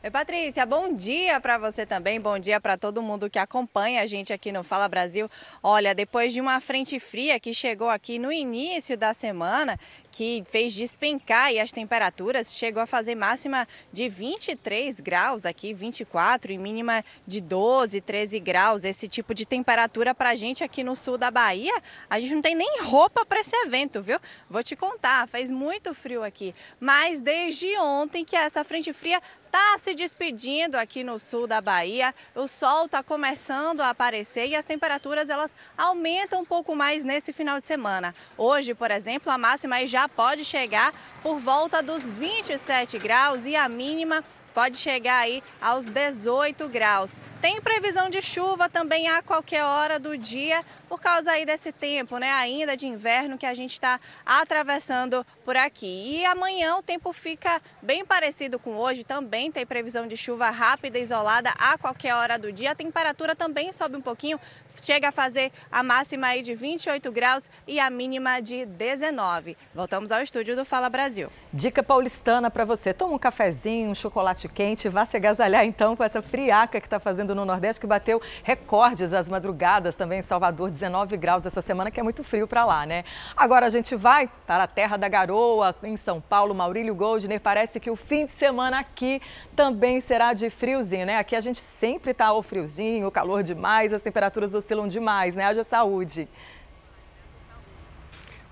Oi, 0.00 0.12
Patrícia, 0.12 0.64
bom 0.64 0.94
dia 0.94 1.40
para 1.40 1.58
você 1.58 1.84
também, 1.84 2.20
bom 2.20 2.38
dia 2.38 2.60
para 2.60 2.78
todo 2.78 3.02
mundo 3.02 3.28
que 3.28 3.36
acompanha 3.36 4.00
a 4.00 4.06
gente 4.06 4.32
aqui 4.32 4.52
no 4.52 4.62
Fala 4.62 4.88
Brasil. 4.88 5.28
Olha, 5.60 5.92
depois 5.92 6.32
de 6.32 6.40
uma 6.40 6.60
frente 6.60 7.00
fria 7.00 7.40
que 7.40 7.52
chegou 7.52 7.90
aqui 7.90 8.16
no 8.16 8.30
início 8.30 8.96
da 8.96 9.12
semana, 9.12 9.76
que 10.10 10.42
fez 10.48 10.74
despencar 10.74 11.52
e 11.52 11.60
as 11.60 11.72
temperaturas 11.72 12.54
chegou 12.54 12.82
a 12.82 12.86
fazer 12.86 13.14
máxima 13.14 13.66
de 13.92 14.08
23 14.08 15.00
graus 15.00 15.44
aqui, 15.44 15.72
24 15.74 16.52
e 16.52 16.58
mínima 16.58 17.04
de 17.26 17.40
12, 17.40 18.00
13 18.00 18.40
graus. 18.40 18.84
Esse 18.84 19.08
tipo 19.08 19.34
de 19.34 19.44
temperatura 19.44 20.14
para 20.14 20.30
a 20.30 20.34
gente 20.34 20.64
aqui 20.64 20.82
no 20.82 20.96
sul 20.96 21.18
da 21.18 21.30
Bahia, 21.30 21.74
a 22.08 22.18
gente 22.20 22.34
não 22.34 22.42
tem 22.42 22.54
nem 22.54 22.82
roupa 22.82 23.24
para 23.24 23.40
esse 23.40 23.54
evento, 23.64 24.02
viu? 24.02 24.18
Vou 24.48 24.62
te 24.62 24.74
contar, 24.74 25.28
faz 25.28 25.50
muito 25.50 25.94
frio 25.94 26.22
aqui. 26.22 26.54
Mas 26.80 27.20
desde 27.20 27.76
ontem 27.78 28.24
que 28.24 28.36
essa 28.36 28.64
frente 28.64 28.92
fria 28.92 29.20
está 29.48 29.78
se 29.78 29.94
despedindo 29.94 30.76
aqui 30.76 31.02
no 31.02 31.18
sul 31.18 31.46
da 31.46 31.60
Bahia. 31.60 32.14
O 32.34 32.46
sol 32.46 32.84
está 32.84 33.02
começando 33.02 33.80
a 33.80 33.90
aparecer 33.90 34.46
e 34.46 34.54
as 34.54 34.64
temperaturas 34.64 35.28
elas 35.28 35.56
aumentam 35.76 36.42
um 36.42 36.44
pouco 36.44 36.76
mais 36.76 37.02
nesse 37.02 37.32
final 37.32 37.58
de 37.58 37.66
semana. 37.66 38.14
Hoje, 38.36 38.74
por 38.74 38.90
exemplo, 38.90 39.32
a 39.32 39.38
máxima 39.38 39.84
já 39.86 39.97
pode 40.06 40.44
chegar 40.44 40.92
por 41.22 41.38
volta 41.38 41.82
dos 41.82 42.06
27 42.06 42.98
graus 42.98 43.46
e 43.46 43.56
a 43.56 43.66
mínima 43.70 44.22
pode 44.58 44.76
chegar 44.76 45.18
aí 45.18 45.40
aos 45.60 45.86
18 45.86 46.68
graus. 46.68 47.16
Tem 47.40 47.60
previsão 47.60 48.10
de 48.10 48.20
chuva 48.20 48.68
também 48.68 49.06
a 49.08 49.22
qualquer 49.22 49.64
hora 49.64 50.00
do 50.00 50.18
dia, 50.18 50.64
por 50.88 51.00
causa 51.00 51.30
aí 51.30 51.46
desse 51.46 51.70
tempo, 51.70 52.18
né, 52.18 52.32
ainda 52.32 52.76
de 52.76 52.84
inverno 52.84 53.38
que 53.38 53.46
a 53.46 53.54
gente 53.54 53.74
está 53.74 54.00
atravessando 54.26 55.24
por 55.44 55.56
aqui. 55.56 56.18
E 56.18 56.24
amanhã 56.24 56.74
o 56.74 56.82
tempo 56.82 57.12
fica 57.12 57.62
bem 57.80 58.04
parecido 58.04 58.58
com 58.58 58.74
hoje, 58.74 59.04
também 59.04 59.52
tem 59.52 59.64
previsão 59.64 60.08
de 60.08 60.16
chuva 60.16 60.50
rápida, 60.50 60.98
isolada 60.98 61.50
a 61.56 61.78
qualquer 61.78 62.14
hora 62.14 62.36
do 62.36 62.50
dia. 62.50 62.72
A 62.72 62.74
temperatura 62.74 63.36
também 63.36 63.72
sobe 63.72 63.96
um 63.96 64.02
pouquinho, 64.02 64.40
chega 64.80 65.08
a 65.08 65.12
fazer 65.12 65.52
a 65.70 65.82
máxima 65.82 66.28
aí 66.28 66.42
de 66.42 66.54
28 66.54 67.10
graus 67.12 67.50
e 67.66 67.78
a 67.78 67.90
mínima 67.90 68.40
de 68.40 68.66
19. 68.66 69.56
Voltamos 69.74 70.12
ao 70.12 70.22
estúdio 70.22 70.56
do 70.56 70.64
Fala 70.64 70.88
Brasil. 70.88 71.30
Dica 71.52 71.82
paulistana 71.82 72.50
para 72.50 72.64
você, 72.64 72.94
toma 72.94 73.14
um 73.14 73.18
cafezinho, 73.18 73.90
um 73.90 73.94
chocolate 73.94 74.48
quente, 74.48 74.88
vá 74.88 75.04
se 75.04 75.16
agasalhar 75.16 75.64
então 75.64 75.96
com 75.96 76.04
essa 76.04 76.22
friaca 76.22 76.80
que 76.80 76.86
está 76.86 77.00
fazendo 77.00 77.34
no 77.34 77.44
Nordeste, 77.44 77.80
que 77.80 77.86
bateu 77.86 78.20
recordes 78.42 79.12
às 79.12 79.28
madrugadas 79.28 79.96
também 79.96 80.20
em 80.20 80.22
Salvador, 80.22 80.70
19 80.70 81.16
graus 81.16 81.44
essa 81.44 81.60
semana, 81.60 81.90
que 81.90 82.00
é 82.00 82.02
muito 82.02 82.22
frio 82.22 82.46
para 82.46 82.64
lá, 82.64 82.86
né? 82.86 83.04
Agora 83.36 83.66
a 83.66 83.70
gente 83.70 83.96
vai 83.96 84.30
para 84.46 84.64
a 84.64 84.66
terra 84.66 84.96
da 84.96 85.08
garoa, 85.08 85.74
em 85.82 85.96
São 85.96 86.20
Paulo, 86.20 86.54
Maurílio 86.54 86.94
Goldner. 86.94 87.40
Parece 87.40 87.80
que 87.80 87.90
o 87.90 87.96
fim 87.96 88.26
de 88.26 88.32
semana 88.32 88.78
aqui 88.78 89.20
também 89.56 90.00
será 90.00 90.32
de 90.32 90.50
friozinho, 90.50 91.06
né? 91.06 91.18
Aqui 91.18 91.34
a 91.34 91.40
gente 91.40 91.58
sempre 91.58 92.12
está 92.12 92.26
ao 92.26 92.42
friozinho, 92.42 93.10
calor 93.10 93.42
demais, 93.42 93.92
as 93.92 94.02
temperaturas 94.02 94.54
oscilam 94.54 94.67
demais, 94.88 95.36
né? 95.36 95.44
Haja 95.44 95.64
saúde. 95.64 96.28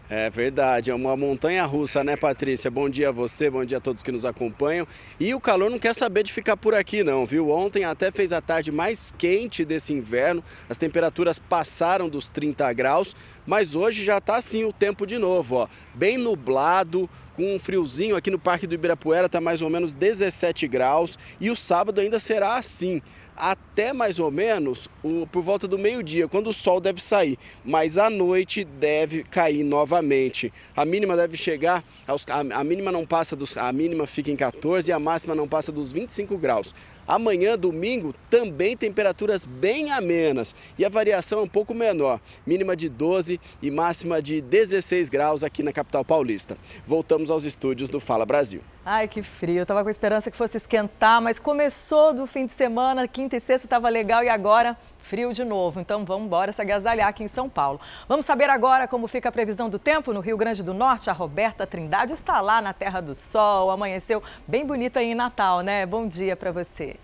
É 0.09 0.31
verdade, 0.31 0.93
é 0.93 0.95
uma 0.95 1.17
montanha 1.17 1.65
russa, 1.65 2.05
né, 2.05 2.17
Patrícia? 2.17 2.71
Bom 2.71 2.89
dia 2.89 3.09
a 3.09 3.13
você, 3.13 3.51
bom 3.51 3.65
dia 3.65 3.79
a 3.79 3.81
todos 3.81 4.05
que 4.05 4.13
nos 4.13 4.25
acompanham. 4.25 4.87
E 5.19 5.35
o 5.35 5.41
calor 5.41 5.69
não 5.69 5.81
quer 5.81 5.97
saber 5.97 6.23
de 6.23 6.33
ficar 6.33 6.57
por 6.57 6.75
aqui, 6.75 7.03
não, 7.03 7.27
viu? 7.27 7.51
Ontem 7.51 7.85
até 7.85 8.13
fez 8.13 8.33
a 8.33 8.41
tarde 8.41 8.71
mais 8.71 9.13
quente 9.19 9.65
desse 9.65 9.93
inverno, 9.93 10.45
as 10.71 10.77
temperaturas 10.77 11.41
passaram 11.41 12.09
dos 12.09 12.29
30 12.29 12.73
graus, 12.73 13.17
mas 13.45 13.75
hoje 13.75 14.05
já 14.05 14.19
está 14.19 14.37
assim 14.37 14.65
o 14.65 14.73
tempo 14.73 15.09
de 15.09 15.19
novo, 15.19 15.57
ó. 15.57 15.69
Bem 15.93 16.17
nublado, 16.17 17.11
com 17.35 17.57
um 17.57 17.59
friozinho 17.59 18.15
aqui 18.15 18.31
no 18.31 18.39
Parque 18.39 18.67
do 18.67 18.75
Ibirapuera, 18.75 19.27
está 19.27 19.41
mais 19.41 19.61
ou 19.61 19.69
menos 19.69 19.93
17 19.93 20.69
graus, 20.69 21.19
e 21.41 21.51
o 21.51 21.57
sábado 21.57 22.01
ainda 22.01 22.21
será 22.21 22.55
assim 22.55 23.03
até 23.37 23.93
mais 23.93 24.19
ou 24.19 24.31
menos 24.31 24.89
o, 25.03 25.27
por 25.27 25.43
volta 25.43 25.69
do 25.69 25.79
meio-dia, 25.79 26.27
quando 26.27 26.49
o 26.49 26.53
sol 26.53 26.81
deve 26.81 27.01
sair, 27.01 27.39
mas 27.65 27.99
à 27.99 28.09
noite 28.09 28.65
deve 28.65 29.23
cair 29.23 29.63
novamente. 29.63 30.53
A 30.75 30.85
mínima 30.85 31.17
deve 31.17 31.37
chegar 31.37 31.85
aos, 32.07 32.25
a, 32.29 32.41
a 32.41 32.65
mínima 32.65 32.91
não 32.91 33.07
passa 33.07 33.37
dos 33.37 33.57
a 33.57 33.73
mínima 33.73 34.07
fica 34.07 34.31
em 34.31 34.37
14 34.37 34.91
e 34.91 34.93
a 34.93 34.99
máxima 34.99 35.35
não 35.35 35.47
passa 35.47 35.71
dos 35.71 35.93
25 35.93 36.37
graus. 36.39 36.75
Amanhã, 37.07 37.57
domingo, 37.57 38.15
também 38.29 38.77
temperaturas 38.77 39.45
bem 39.45 39.93
amenas 39.93 40.55
e 40.79 40.85
a 40.85 40.89
variação 40.89 41.39
é 41.39 41.43
um 41.43 41.49
pouco 41.49 41.73
menor, 41.73 42.21
mínima 42.47 42.75
de 42.75 42.89
12 42.89 43.41
e 43.63 43.71
máxima 43.71 44.21
de 44.21 44.41
16 44.41 45.09
graus 45.09 45.45
aqui 45.45 45.63
na 45.63 45.73
capital 45.73 46.05
paulista. 46.05 46.59
Voltamos 46.87 47.31
aos 47.31 47.45
estúdios 47.45 47.89
do 47.89 48.01
Fala 48.01 48.27
Brasil. 48.27 48.61
Ai, 48.85 49.09
que 49.09 49.23
frio. 49.23 49.59
Eu 49.59 49.67
tava 49.67 49.83
com 49.83 49.91
esperança 49.91 50.31
que 50.31 50.37
fosse 50.37 50.57
esquentar, 50.57 51.21
mas 51.21 51.39
começou 51.39 52.13
do 52.15 52.27
fim 52.27 52.47
de 52.47 52.53
semana, 52.53 53.07
quinta 53.07 53.37
e 53.37 53.41
sexta 53.41 53.67
estava 53.67 53.89
legal 53.89 54.23
e 54.23 54.29
agora 54.29 54.77
frio 55.07 55.33
de 55.33 55.45
novo. 55.45 55.81
Então 55.81 56.05
vamos 56.05 56.27
embora 56.27 56.53
se 56.53 56.61
agasalhar 56.61 57.09
aqui 57.09 57.23
em 57.23 57.29
São 57.29 57.49
Paulo. 57.49 57.81
Vamos 58.09 58.27
saber 58.27 58.51
agora 58.51 58.89
como 58.89 59.07
fica 59.07 59.29
a 59.29 59.33
previsão 59.33 59.71
do 59.71 59.79
tempo 59.79 60.13
no 60.13 60.21
Rio 60.21 60.37
Grande 60.37 60.63
do 60.63 60.75
Norte. 60.75 61.09
A 61.09 61.13
Roberta 61.13 61.67
Trindade 61.67 62.13
está 62.13 62.41
lá 62.41 62.61
na 62.61 62.73
Terra 62.73 63.01
do 63.01 63.15
Sol. 63.15 63.71
Amanheceu 63.71 64.23
bem 64.47 64.67
bonita 64.67 64.99
aí 64.99 65.13
em 65.13 65.15
Natal, 65.15 65.61
né? 65.61 65.87
Bom 65.87 66.07
dia 66.09 66.37
para 66.37 66.51
você. 66.51 66.97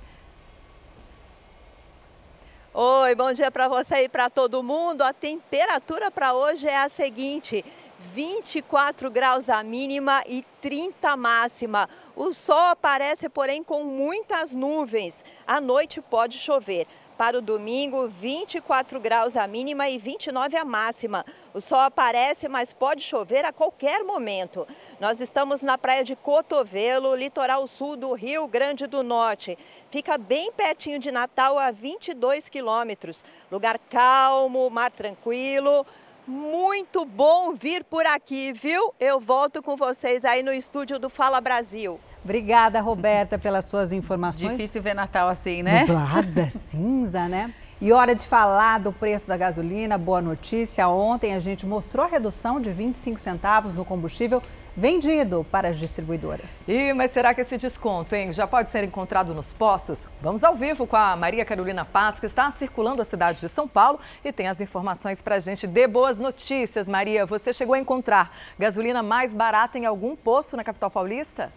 Oi, 2.75 3.15
bom 3.15 3.35
dia 3.35 3.51
para 3.51 3.69
você 3.69 4.05
e 4.05 4.09
para 4.09 4.31
todo 4.31 4.63
mundo. 4.63 5.03
A 5.03 5.13
temperatura 5.13 6.11
para 6.11 6.33
hoje 6.33 6.67
é 6.67 6.79
a 6.79 6.89
seguinte: 6.89 7.63
24 7.99 9.11
graus 9.11 9.51
a 9.51 9.63
mínima 9.63 10.23
e 10.27 10.43
30 10.61 11.15
máxima. 11.15 11.87
O 12.17 12.33
sol 12.33 12.57
aparece, 12.57 13.29
porém, 13.29 13.63
com 13.63 13.85
muitas 13.85 14.55
nuvens. 14.55 15.23
À 15.47 15.61
noite 15.61 16.01
pode 16.01 16.39
chover. 16.39 16.87
Para 17.23 17.39
o 17.39 17.41
domingo, 17.41 18.09
24 18.09 18.99
graus 18.99 19.37
a 19.37 19.47
mínima 19.47 19.89
e 19.89 19.97
29 19.97 20.57
a 20.57 20.65
máxima. 20.65 21.25
O 21.55 21.61
sol 21.61 21.79
aparece, 21.79 22.49
mas 22.49 22.73
pode 22.73 23.01
chover 23.01 23.45
a 23.45 23.53
qualquer 23.53 24.03
momento. 24.03 24.67
Nós 24.99 25.21
estamos 25.21 25.63
na 25.63 25.79
praia 25.79 26.03
de 26.03 26.17
Cotovelo, 26.17 27.15
litoral 27.15 27.65
sul 27.69 27.97
do 27.97 28.13
Rio 28.13 28.49
Grande 28.49 28.89
do 28.89 29.05
Norte. 29.05 29.57
Fica 29.89 30.19
bem 30.19 30.51
pertinho 30.51 30.99
de 30.99 31.13
Natal, 31.13 31.61
a 31.61 31.71
22 31.71 32.49
quilômetros. 32.49 33.25
Lugar 33.53 33.79
calmo, 33.79 34.69
mar 34.69 34.91
tranquilo 34.91 35.87
muito 36.27 37.05
bom 37.05 37.53
vir 37.53 37.83
por 37.83 38.07
aqui, 38.07 38.53
viu? 38.53 38.95
Eu 39.01 39.19
volto 39.19 39.61
com 39.61 39.77
vocês 39.77 40.25
aí 40.25 40.41
no 40.41 40.53
estúdio 40.53 40.97
do 40.97 41.11
Fala 41.11 41.41
Brasil. 41.41 42.01
Obrigada, 42.25 42.81
Roberta, 42.81 43.39
pelas 43.39 43.65
suas 43.65 43.93
informações. 43.93 44.53
Difícil 44.53 44.81
ver 44.81 44.95
Natal 44.95 45.29
assim, 45.29 45.63
né? 45.63 45.81
Nublada, 45.81 46.45
cinza, 46.51 47.29
né? 47.29 47.53
E 47.81 47.93
hora 47.93 48.15
de 48.15 48.25
falar 48.25 48.79
do 48.79 48.93
preço 48.93 49.27
da 49.27 49.37
gasolina. 49.37 49.99
Boa 49.99 50.21
notícia. 50.21 50.87
Ontem 50.89 51.35
a 51.35 51.41
gente 51.41 51.67
mostrou 51.67 52.07
a 52.07 52.09
redução 52.09 52.61
de 52.61 52.71
25 52.71 53.19
centavos 53.19 53.75
no 53.75 53.85
combustível 53.85 54.41
vendido 54.77 55.45
para 55.51 55.69
as 55.69 55.79
distribuidoras. 55.79 56.67
Ih, 56.69 56.93
mas 56.95 57.11
será 57.11 57.35
que 57.35 57.41
esse 57.41 57.59
desconto, 57.59 58.15
hein, 58.15 58.33
já 58.33 58.47
pode 58.47 58.71
ser 58.71 58.85
encontrado 58.85 59.35
nos 59.35 59.53
postos? 59.53 60.09
Vamos 60.21 60.45
ao 60.45 60.55
vivo 60.55 60.87
com 60.87 60.97
a 60.97 61.17
Maria 61.17 61.45
Carolina 61.45 61.85
Paz, 61.85 62.21
que 62.21 62.27
está 62.27 62.49
circulando 62.53 63.03
a 63.03 63.05
cidade 63.05 63.41
de 63.41 63.49
São 63.49 63.67
Paulo 63.67 63.99
e 64.25 64.33
tem 64.33 64.47
as 64.47 64.61
informações 64.61 65.21
para 65.21 65.35
a 65.35 65.39
gente. 65.39 65.67
Dê 65.67 65.89
boas 65.89 66.21
notícias, 66.21 66.89
Maria. 66.89 67.27
Você 67.27 67.53
chegou 67.53 67.75
a 67.75 67.79
encontrar 67.81 68.31
gasolina 68.59 69.03
mais 69.03 69.35
barata 69.35 69.77
em 69.77 69.87
algum 69.87 70.15
posto 70.15 70.57
na 70.57 70.63
capital 70.63 70.91
paulista? 70.91 71.53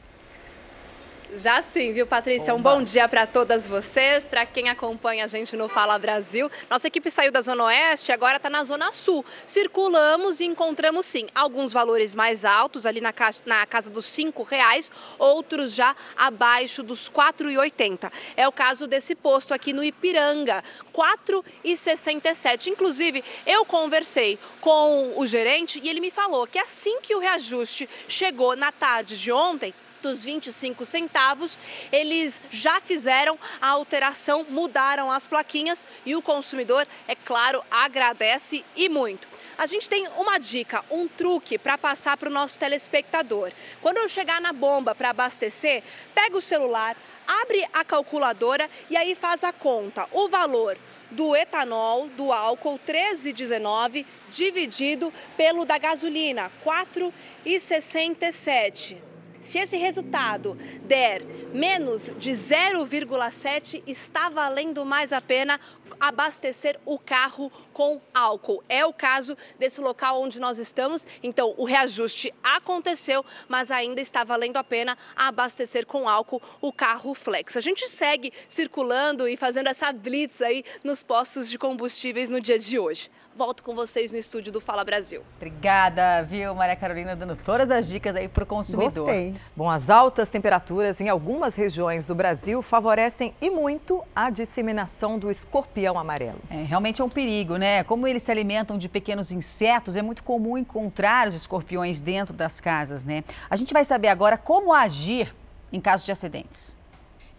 Já 1.34 1.62
sim, 1.62 1.92
viu, 1.92 2.06
Patrícia? 2.06 2.54
Um 2.54 2.62
bom 2.62 2.84
dia 2.84 3.10
para 3.10 3.26
todas 3.26 3.68
vocês, 3.68 4.28
para 4.28 4.46
quem 4.46 4.70
acompanha 4.70 5.26
a 5.26 5.28
gente 5.28 5.58
no 5.58 5.68
Fala 5.68 5.98
Brasil. 5.98 6.50
Nossa 6.70 6.88
equipe 6.88 7.10
saiu 7.10 7.32
da 7.32 7.42
Zona 7.42 7.64
Oeste 7.64 8.12
e 8.12 8.14
agora 8.14 8.38
está 8.38 8.50
na 8.50 8.64
Zona 8.64 8.92
Sul. 8.92 9.26
Circulamos 9.46 10.40
e 10.40 10.46
encontramos, 10.46 11.06
sim, 11.06 11.26
alguns 11.34 11.74
valores 11.74 12.14
mais 12.14 12.46
altos, 12.46 12.86
ali 12.86 13.02
na, 13.02 13.14
na 13.46 13.66
casa 13.66 13.90
dos 13.90 14.06
cinco 14.06 14.44
reais, 14.44 14.92
outros 15.18 15.74
já 15.74 15.96
abaixo 16.16 16.84
dos 16.84 17.10
4,80. 17.10 18.12
É 18.38 18.48
o 18.48 18.52
caso 18.52 18.86
desse 18.86 19.16
posto 19.16 19.54
aqui 19.54 19.74
no 19.74 19.84
Ipiranga, 19.84 20.64
4,67. 20.94 22.68
Inclusive, 22.68 23.24
eu 23.48 23.66
conversei 23.66 24.38
com 24.62 25.14
o 25.18 25.26
gerente 25.26 25.82
e 25.84 25.90
ele 25.90 26.00
me 26.00 26.12
falou 26.12 26.46
que 26.46 26.60
assim 26.60 27.02
que 27.02 27.16
o 27.16 27.20
reajuste 27.20 27.90
chegou 28.08 28.56
na 28.56 28.72
tarde 28.72 29.18
de 29.18 29.32
ontem, 29.32 29.74
dos 30.06 30.24
25 30.24 30.86
centavos, 30.86 31.58
eles 31.92 32.40
já 32.52 32.80
fizeram 32.80 33.40
a 33.60 33.70
alteração, 33.70 34.46
mudaram 34.48 35.12
as 35.12 35.26
plaquinhas 35.26 35.88
e 36.06 36.16
o 36.16 36.22
consumidor, 36.22 36.88
é 37.08 37.16
claro, 37.16 37.64
agradece 37.72 38.64
e 38.76 38.88
muito. 38.88 39.28
A 39.58 39.66
gente 39.66 39.90
tem 39.90 40.08
uma 40.10 40.38
dica, 40.38 40.86
um 40.92 41.08
truque 41.08 41.58
para 41.58 41.76
passar 41.76 42.18
para 42.18 42.30
o 42.30 42.32
nosso 42.32 42.60
telespectador. 42.60 43.52
Quando 43.82 43.98
eu 43.98 44.08
chegar 44.08 44.40
na 44.40 44.54
bomba 44.54 44.94
para 44.94 45.10
abastecer, 45.10 45.82
pega 46.14 46.38
o 46.38 46.42
celular, 46.42 46.96
abre 47.26 47.66
a 47.74 47.84
calculadora 47.84 48.70
e 48.92 48.96
aí 48.96 49.16
faz 49.16 49.44
a 49.44 49.52
conta. 49.52 50.08
O 50.12 50.28
valor 50.28 50.78
do 51.10 51.36
etanol, 51.36 52.08
do 52.10 52.32
álcool 52.32 52.80
13,19 52.88 54.06
dividido 54.30 55.12
pelo 55.36 55.66
da 55.66 55.80
gasolina 55.80 56.52
4,67. 56.64 59.15
Se 59.46 59.60
esse 59.60 59.78
resultado 59.78 60.58
der 60.86 61.24
menos 61.54 62.10
de 62.18 62.32
0,7, 62.32 63.84
está 63.86 64.28
valendo 64.28 64.84
mais 64.84 65.14
a 65.14 65.22
pena 65.22 65.60
abastecer 66.00 66.80
o 66.84 66.98
carro 66.98 67.52
com 67.72 68.02
álcool. 68.12 68.64
É 68.68 68.84
o 68.84 68.92
caso 68.92 69.38
desse 69.60 69.80
local 69.80 70.20
onde 70.20 70.40
nós 70.40 70.58
estamos. 70.58 71.08
Então, 71.22 71.54
o 71.58 71.64
reajuste 71.64 72.34
aconteceu, 72.44 73.24
mas 73.48 73.70
ainda 73.70 74.02
está 74.02 74.24
valendo 74.24 74.58
a 74.58 74.64
pena 74.64 74.98
abastecer 75.16 75.86
com 75.86 76.10
álcool 76.10 76.42
o 76.60 76.74
carro 76.74 77.14
Flex. 77.14 77.56
A 77.56 77.62
gente 77.62 77.88
segue 77.88 78.34
circulando 78.48 79.28
e 79.28 79.38
fazendo 79.38 79.68
essa 79.68 79.94
blitz 79.94 80.42
aí 80.42 80.64
nos 80.84 81.04
postos 81.04 81.48
de 81.48 81.60
combustíveis 81.60 82.32
no 82.32 82.42
dia 82.42 82.58
de 82.58 82.80
hoje 82.80 83.12
volto 83.36 83.64
com 83.64 83.76
vocês 83.76 84.14
no 84.14 84.18
estúdio 84.18 84.52
do 84.52 84.62
Fala 84.62 84.84
Brasil. 84.86 85.22
Obrigada, 85.36 86.24
viu, 86.24 86.56
Maria 86.56 86.76
Carolina, 86.76 87.16
dando 87.16 87.36
todas 87.36 87.70
as 87.70 87.88
dicas 87.88 88.16
aí 88.16 88.30
para 88.30 88.46
o 88.46 88.48
consumidor. 88.48 89.04
Gostei. 89.04 89.36
Bom, 89.54 89.70
as 89.70 89.90
altas 89.90 90.30
temperaturas 90.30 91.02
em 91.02 91.10
algumas 91.10 91.54
regiões 91.54 92.08
do 92.08 92.16
Brasil 92.16 92.62
favorecem 92.62 93.36
e 93.42 93.50
muito 93.50 94.02
a 94.16 94.30
disseminação 94.30 95.20
do 95.20 95.30
escorpião 95.30 96.00
amarelo. 96.00 96.40
É, 96.50 96.64
realmente 96.64 97.02
é 97.02 97.04
um 97.04 97.10
perigo, 97.10 97.58
né? 97.58 97.84
Como 97.84 98.08
eles 98.08 98.24
se 98.24 98.32
alimentam 98.32 98.78
de 98.78 98.88
pequenos 98.88 99.32
insetos, 99.32 99.98
é 99.98 100.02
muito 100.02 100.24
comum 100.24 100.58
encontrar 100.58 101.28
os 101.28 101.34
escorpiões 101.34 102.00
dentro 102.00 102.34
das 102.34 102.62
casas, 102.62 103.04
né? 103.04 103.26
A 103.50 103.58
gente 103.58 103.74
vai 103.74 103.84
saber 103.84 104.08
agora 104.08 104.38
como 104.38 104.74
agir 104.74 105.36
em 105.74 105.82
caso 105.82 106.06
de 106.06 106.12
acidentes. 106.12 106.78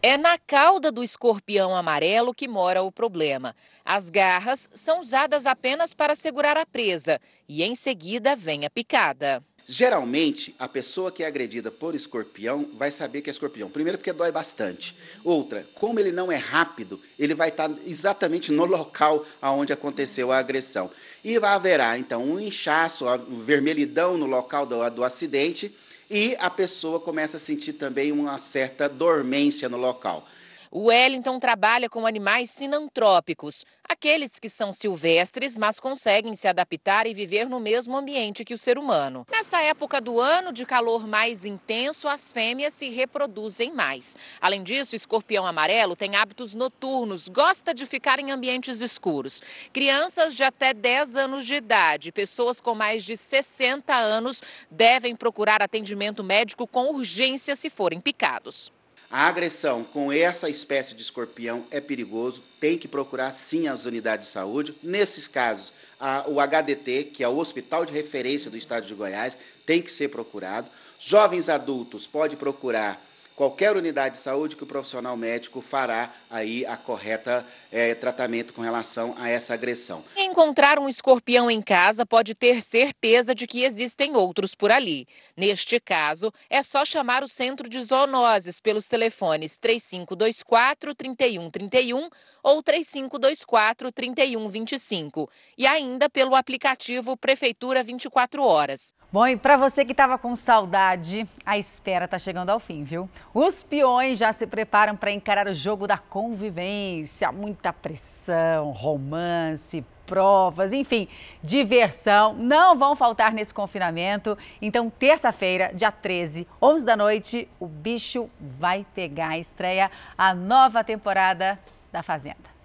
É 0.02 0.16
na 0.16 0.38
cauda 0.38 0.92
do 0.92 1.02
escorpião 1.02 1.74
amarelo 1.74 2.34
que 2.34 2.46
mora 2.46 2.82
o 2.82 2.92
problema. 2.92 3.56
As 3.84 4.10
garras 4.10 4.68
são 4.74 5.00
usadas 5.00 5.46
apenas 5.46 5.94
para 5.94 6.14
segurar 6.14 6.56
a 6.56 6.66
presa 6.66 7.20
e 7.48 7.62
em 7.62 7.74
seguida 7.74 8.36
vem 8.36 8.66
a 8.66 8.70
picada. 8.70 9.42
Geralmente, 9.68 10.54
a 10.60 10.68
pessoa 10.68 11.10
que 11.10 11.24
é 11.24 11.26
agredida 11.26 11.72
por 11.72 11.96
escorpião 11.96 12.70
vai 12.74 12.92
saber 12.92 13.20
que 13.20 13.28
é 13.28 13.32
escorpião. 13.32 13.68
Primeiro, 13.68 13.98
porque 13.98 14.12
dói 14.12 14.30
bastante. 14.30 14.94
Outra, 15.24 15.66
como 15.74 15.98
ele 15.98 16.12
não 16.12 16.30
é 16.30 16.36
rápido, 16.36 17.00
ele 17.18 17.34
vai 17.34 17.48
estar 17.48 17.68
exatamente 17.84 18.52
no 18.52 18.64
local 18.64 19.24
onde 19.42 19.72
aconteceu 19.72 20.30
a 20.30 20.38
agressão. 20.38 20.88
E 21.24 21.36
haverá, 21.38 21.98
então, 21.98 22.22
um 22.22 22.38
inchaço, 22.38 23.06
vermelhidão 23.44 24.16
no 24.16 24.26
local 24.26 24.66
do, 24.66 24.88
do 24.90 25.02
acidente 25.02 25.74
e 26.08 26.36
a 26.38 26.48
pessoa 26.50 27.00
começa 27.00 27.36
a 27.36 27.40
sentir 27.40 27.74
também 27.74 28.12
uma 28.12 28.38
certa 28.38 28.88
dormência 28.88 29.68
no 29.68 29.76
local. 29.76 30.26
O 30.70 30.86
Wellington 30.86 31.38
trabalha 31.38 31.88
com 31.88 32.06
animais 32.06 32.50
sinantrópicos, 32.50 33.64
aqueles 33.88 34.38
que 34.38 34.48
são 34.48 34.72
silvestres, 34.72 35.56
mas 35.56 35.78
conseguem 35.78 36.34
se 36.34 36.48
adaptar 36.48 37.06
e 37.06 37.14
viver 37.14 37.48
no 37.48 37.60
mesmo 37.60 37.96
ambiente 37.96 38.44
que 38.44 38.54
o 38.54 38.58
ser 38.58 38.78
humano. 38.78 39.26
Nessa 39.30 39.60
época 39.62 40.00
do 40.00 40.20
ano 40.20 40.52
de 40.52 40.66
calor 40.66 41.06
mais 41.06 41.44
intenso, 41.44 42.08
as 42.08 42.32
fêmeas 42.32 42.74
se 42.74 42.88
reproduzem 42.88 43.72
mais. 43.72 44.16
Além 44.40 44.62
disso, 44.62 44.94
o 44.94 44.96
escorpião 44.96 45.46
amarelo 45.46 45.94
tem 45.94 46.16
hábitos 46.16 46.54
noturnos, 46.54 47.28
gosta 47.28 47.72
de 47.72 47.86
ficar 47.86 48.18
em 48.18 48.30
ambientes 48.30 48.80
escuros. 48.80 49.42
Crianças 49.72 50.34
de 50.34 50.42
até 50.42 50.74
10 50.74 51.16
anos 51.16 51.46
de 51.46 51.54
idade, 51.54 52.12
pessoas 52.12 52.60
com 52.60 52.74
mais 52.74 53.04
de 53.04 53.16
60 53.16 53.94
anos 53.94 54.42
devem 54.70 55.14
procurar 55.14 55.62
atendimento 55.62 56.24
médico 56.24 56.66
com 56.66 56.88
urgência 56.88 57.54
se 57.54 57.70
forem 57.70 58.00
picados. 58.00 58.75
A 59.18 59.28
agressão 59.28 59.82
com 59.82 60.12
essa 60.12 60.50
espécie 60.50 60.94
de 60.94 61.00
escorpião 61.00 61.64
é 61.70 61.80
perigoso, 61.80 62.42
tem 62.60 62.76
que 62.76 62.86
procurar 62.86 63.30
sim 63.30 63.66
as 63.66 63.86
unidades 63.86 64.26
de 64.26 64.32
saúde. 64.34 64.76
Nesses 64.82 65.26
casos, 65.26 65.72
a, 65.98 66.28
o 66.28 66.38
HDT, 66.38 67.04
que 67.04 67.24
é 67.24 67.28
o 67.28 67.38
Hospital 67.38 67.86
de 67.86 67.94
Referência 67.94 68.50
do 68.50 68.58
Estado 68.58 68.86
de 68.86 68.92
Goiás, 68.92 69.38
tem 69.64 69.80
que 69.80 69.90
ser 69.90 70.08
procurado. 70.08 70.70
Jovens 70.98 71.48
adultos 71.48 72.06
pode 72.06 72.36
procurar 72.36 73.02
qualquer 73.36 73.76
unidade 73.76 74.16
de 74.16 74.22
saúde 74.22 74.56
que 74.56 74.64
o 74.64 74.66
profissional 74.66 75.16
médico 75.16 75.60
fará 75.60 76.10
aí 76.30 76.64
a 76.64 76.76
correta 76.76 77.46
é, 77.70 77.94
tratamento 77.94 78.54
com 78.54 78.62
relação 78.62 79.14
a 79.18 79.28
essa 79.28 79.52
agressão. 79.52 80.02
Encontrar 80.16 80.78
um 80.78 80.88
escorpião 80.88 81.50
em 81.50 81.60
casa 81.60 82.06
pode 82.06 82.34
ter 82.34 82.62
certeza 82.62 83.34
de 83.34 83.46
que 83.46 83.62
existem 83.62 84.16
outros 84.16 84.54
por 84.54 84.72
ali. 84.72 85.06
Neste 85.36 85.78
caso, 85.78 86.32
é 86.48 86.62
só 86.62 86.84
chamar 86.84 87.22
o 87.22 87.28
centro 87.28 87.68
de 87.68 87.82
zoonoses 87.82 88.58
pelos 88.58 88.88
telefones 88.88 89.58
3524 89.58 90.94
3131 90.94 92.08
ou 92.42 92.62
3524 92.62 93.92
3125 93.92 95.30
e 95.58 95.66
ainda 95.66 96.08
pelo 96.08 96.34
aplicativo 96.34 97.16
Prefeitura 97.16 97.82
24 97.82 98.42
Horas. 98.42 98.94
Bom, 99.12 99.26
e 99.26 99.36
para 99.36 99.56
você 99.56 99.84
que 99.84 99.92
estava 99.92 100.18
com 100.18 100.34
saudade, 100.34 101.26
a 101.44 101.56
espera 101.56 102.06
está 102.06 102.18
chegando 102.18 102.50
ao 102.50 102.58
fim, 102.58 102.82
viu? 102.82 103.08
Os 103.38 103.62
peões 103.62 104.16
já 104.16 104.32
se 104.32 104.46
preparam 104.46 104.96
para 104.96 105.10
encarar 105.10 105.46
o 105.46 105.52
jogo 105.52 105.86
da 105.86 105.98
convivência. 105.98 107.30
Muita 107.30 107.70
pressão, 107.70 108.70
romance, 108.70 109.84
provas, 110.06 110.72
enfim, 110.72 111.06
diversão. 111.42 112.32
Não 112.32 112.78
vão 112.78 112.96
faltar 112.96 113.34
nesse 113.34 113.52
confinamento. 113.52 114.38
Então, 114.62 114.88
terça-feira, 114.88 115.70
dia 115.74 115.92
13, 115.92 116.48
11 116.62 116.86
da 116.86 116.96
noite, 116.96 117.46
o 117.60 117.66
bicho 117.66 118.30
vai 118.40 118.86
pegar. 118.94 119.36
Estreia 119.36 119.90
a 120.16 120.32
nova 120.32 120.82
temporada 120.82 121.58
da 121.92 122.02
Fazenda. 122.02 122.56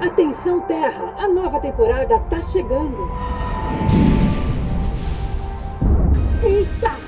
Atenção, 0.00 0.62
Terra! 0.62 1.16
A 1.18 1.28
nova 1.28 1.60
temporada 1.60 2.18
tá 2.30 2.40
chegando! 2.40 3.10
Eita! 6.42 7.05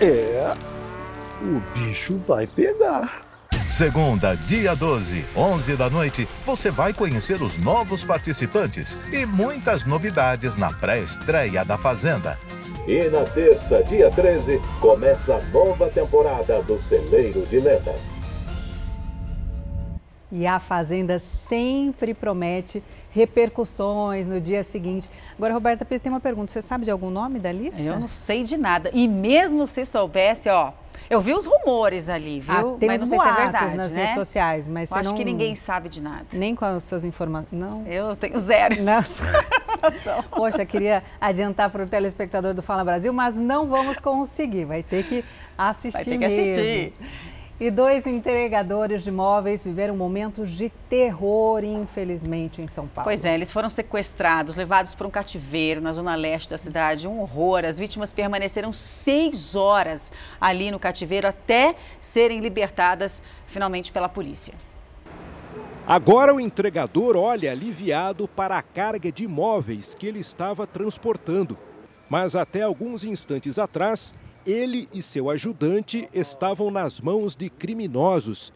É, 0.00 0.54
o 1.40 1.60
bicho 1.78 2.18
vai 2.18 2.46
pegar. 2.46 3.24
Segunda, 3.66 4.36
dia 4.36 4.76
12, 4.76 5.24
11 5.34 5.74
da 5.74 5.88
noite, 5.88 6.28
você 6.44 6.70
vai 6.70 6.92
conhecer 6.92 7.40
os 7.42 7.56
novos 7.58 8.04
participantes 8.04 8.96
e 9.10 9.24
muitas 9.24 9.84
novidades 9.84 10.54
na 10.54 10.72
pré-estreia 10.72 11.64
da 11.64 11.78
Fazenda. 11.78 12.38
E 12.86 13.08
na 13.08 13.24
terça, 13.24 13.82
dia 13.82 14.10
13, 14.10 14.60
começa 14.80 15.34
a 15.34 15.42
nova 15.46 15.88
temporada 15.88 16.62
do 16.62 16.78
Celeiro 16.78 17.44
de 17.46 17.58
Lendas. 17.58 18.25
E 20.30 20.46
a 20.46 20.58
Fazenda 20.58 21.18
sempre 21.18 22.12
promete 22.12 22.82
repercussões 23.10 24.28
no 24.28 24.40
dia 24.40 24.62
seguinte. 24.64 25.08
Agora, 25.36 25.54
Roberta 25.54 25.84
Pires, 25.84 26.02
tem 26.02 26.10
uma 26.10 26.20
pergunta. 26.20 26.50
Você 26.50 26.60
sabe 26.60 26.84
de 26.84 26.90
algum 26.90 27.10
nome 27.10 27.38
da 27.38 27.52
lista? 27.52 27.82
Eu 27.82 27.98
não 27.98 28.08
sei 28.08 28.42
de 28.42 28.56
nada. 28.56 28.90
E 28.92 29.06
mesmo 29.06 29.66
se 29.66 29.84
soubesse, 29.84 30.48
ó, 30.48 30.72
eu 31.08 31.20
vi 31.20 31.32
os 31.32 31.46
rumores 31.46 32.08
ali, 32.08 32.40
viu? 32.40 32.74
Ah, 32.74 32.78
tem 32.78 32.88
mas 32.88 33.00
não 33.00 33.06
sei 33.06 33.18
se 33.18 33.28
é 33.28 33.32
verdade, 33.32 33.76
nas 33.76 33.92
né? 33.92 34.00
redes 34.00 34.14
sociais, 34.14 34.66
mas 34.66 34.90
eu 34.90 34.96
acho 34.96 35.10
não... 35.10 35.16
que 35.16 35.24
ninguém 35.24 35.54
sabe 35.54 35.88
de 35.88 36.02
nada. 36.02 36.26
Nem 36.32 36.54
com 36.54 36.64
as 36.64 36.82
suas 36.84 37.04
informações, 37.04 37.52
não? 37.52 37.86
Eu 37.86 38.16
tenho 38.16 38.38
zero. 38.38 38.76
Não. 38.86 40.22
Poxa, 40.30 40.64
queria 40.64 41.02
adiantar 41.20 41.70
para 41.70 41.84
o 41.84 41.86
telespectador 41.86 42.54
do 42.54 42.62
Fala 42.62 42.82
Brasil, 42.82 43.12
mas 43.12 43.34
não 43.34 43.68
vamos 43.68 44.00
conseguir. 44.00 44.64
Vai 44.64 44.82
ter 44.82 45.04
que 45.04 45.24
assistir 45.56 45.92
Vai 45.92 46.04
ter 46.04 46.10
que 46.18 46.28
mesmo. 46.28 46.60
assistir. 46.60 46.92
E 47.58 47.70
dois 47.70 48.06
entregadores 48.06 49.02
de 49.02 49.08
imóveis 49.08 49.64
viveram 49.64 49.96
momentos 49.96 50.50
de 50.50 50.68
terror, 50.90 51.64
infelizmente, 51.64 52.60
em 52.60 52.68
São 52.68 52.86
Paulo. 52.86 53.06
Pois 53.06 53.24
é, 53.24 53.34
eles 53.34 53.50
foram 53.50 53.70
sequestrados, 53.70 54.54
levados 54.54 54.94
para 54.94 55.06
um 55.06 55.10
cativeiro 55.10 55.80
na 55.80 55.90
zona 55.94 56.14
leste 56.14 56.50
da 56.50 56.58
cidade. 56.58 57.08
Um 57.08 57.18
horror. 57.18 57.64
As 57.64 57.78
vítimas 57.78 58.12
permaneceram 58.12 58.74
seis 58.74 59.56
horas 59.56 60.12
ali 60.38 60.70
no 60.70 60.78
cativeiro 60.78 61.26
até 61.26 61.76
serem 61.98 62.40
libertadas 62.40 63.22
finalmente 63.46 63.90
pela 63.90 64.08
polícia. 64.08 64.52
Agora 65.86 66.34
o 66.34 66.40
entregador 66.40 67.16
olha 67.16 67.52
aliviado 67.52 68.28
para 68.28 68.58
a 68.58 68.62
carga 68.62 69.10
de 69.10 69.24
imóveis 69.24 69.94
que 69.94 70.06
ele 70.06 70.18
estava 70.18 70.66
transportando. 70.66 71.56
Mas 72.06 72.36
até 72.36 72.60
alguns 72.60 73.02
instantes 73.02 73.58
atrás, 73.58 74.12
ele 74.46 74.88
e 74.94 75.02
seu 75.02 75.28
ajudante 75.28 76.08
estavam 76.14 76.70
nas 76.70 77.00
mãos 77.00 77.34
de 77.34 77.50
criminosos. 77.50 78.52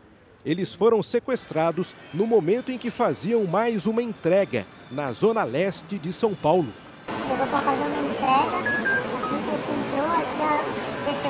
Eles 0.47 0.73
foram 0.73 1.03
sequestrados 1.03 1.95
no 2.15 2.27
momento 2.27 2.71
em 2.71 2.79
que 2.79 2.91
faziam 2.91 3.45
mais 3.45 3.87
uma 3.87 4.01
entrega 4.01 4.67
na 4.91 5.13
zona 5.13 5.43
leste 5.45 5.99
de 5.99 6.13
São 6.13 6.35
Paulo. 6.35 6.73
Para 7.07 7.47
fazer 7.47 7.83
uma 7.83 8.09
entrega, 8.09 8.57
assim 9.19 9.43
que 9.43 9.73
entrou, 9.73 10.07
a 10.07 10.41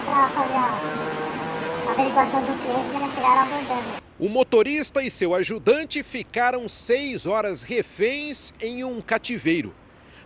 para 0.04 0.28
fazer 0.28 0.54
a 0.54 1.90
averiguação 1.90 2.40
do 2.42 2.62
cliente 2.62 2.96
e 2.96 3.00
já 3.00 3.08
chegaram 3.08 3.42
abordando. 3.42 4.00
O 4.18 4.28
motorista 4.28 5.02
e 5.02 5.10
seu 5.10 5.34
ajudante 5.34 6.02
ficaram 6.02 6.68
seis 6.68 7.24
horas 7.24 7.62
reféns 7.62 8.52
em 8.60 8.84
um 8.84 9.00
cativeiro. 9.00 9.74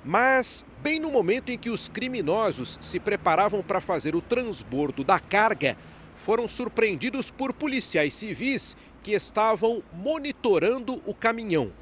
Mas, 0.05 0.67
bem 0.83 1.01
no 1.01 1.11
momento 1.11 1.51
em 1.51 1.57
que 1.57 1.71
os 1.71 1.88
criminosos 1.88 2.77
se 2.81 3.01
preparavam 3.01 3.62
para 3.62 3.81
fazer 3.81 4.14
o 4.14 4.21
transbordo 4.21 5.03
da 5.03 5.19
carga, 5.19 5.79
foram 6.14 6.47
surpreendidos 6.47 7.31
por 7.31 7.55
policiais 7.55 8.12
civis 8.12 8.77
que 9.03 9.12
estavam 9.12 9.83
monitorando 9.95 11.01
o 11.07 11.14
caminhão. 11.14 11.73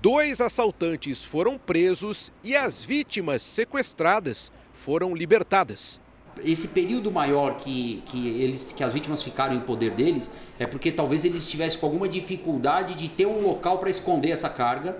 Dois 0.00 0.40
assaltantes 0.40 1.24
foram 1.24 1.58
presos 1.58 2.32
e 2.44 2.54
as 2.54 2.84
vítimas 2.84 3.42
sequestradas 3.42 4.52
foram 4.72 5.12
libertadas. 5.12 6.00
Esse 6.44 6.68
período 6.68 7.10
maior 7.10 7.56
que, 7.56 8.04
que, 8.06 8.28
eles, 8.40 8.72
que 8.72 8.84
as 8.84 8.94
vítimas 8.94 9.20
ficaram 9.20 9.56
em 9.56 9.60
poder 9.60 9.90
deles 9.90 10.30
é 10.56 10.66
porque 10.68 10.92
talvez 10.92 11.24
eles 11.24 11.42
estivessem 11.42 11.80
com 11.80 11.86
alguma 11.86 12.08
dificuldade 12.08 12.94
de 12.94 13.08
ter 13.08 13.26
um 13.26 13.40
local 13.40 13.78
para 13.78 13.90
esconder 13.90 14.30
essa 14.30 14.48
carga 14.48 14.96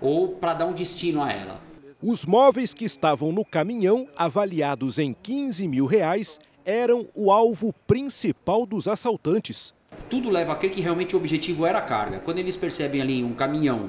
ou 0.00 0.30
para 0.30 0.54
dar 0.54 0.66
um 0.66 0.72
destino 0.72 1.22
a 1.22 1.30
ela. 1.32 1.71
Os 2.04 2.26
móveis 2.26 2.74
que 2.74 2.84
estavam 2.84 3.30
no 3.30 3.44
caminhão, 3.44 4.08
avaliados 4.16 4.98
em 4.98 5.14
15 5.14 5.68
mil 5.68 5.86
reais, 5.86 6.40
eram 6.64 7.06
o 7.14 7.30
alvo 7.30 7.72
principal 7.86 8.66
dos 8.66 8.88
assaltantes. 8.88 9.72
Tudo 10.10 10.28
leva 10.28 10.50
a 10.52 10.56
crer 10.56 10.72
que 10.72 10.80
realmente 10.80 11.14
o 11.14 11.18
objetivo 11.20 11.64
era 11.64 11.78
a 11.78 11.82
carga. 11.82 12.18
Quando 12.18 12.38
eles 12.38 12.56
percebem 12.56 13.00
ali 13.00 13.22
um 13.22 13.34
caminhão, 13.34 13.88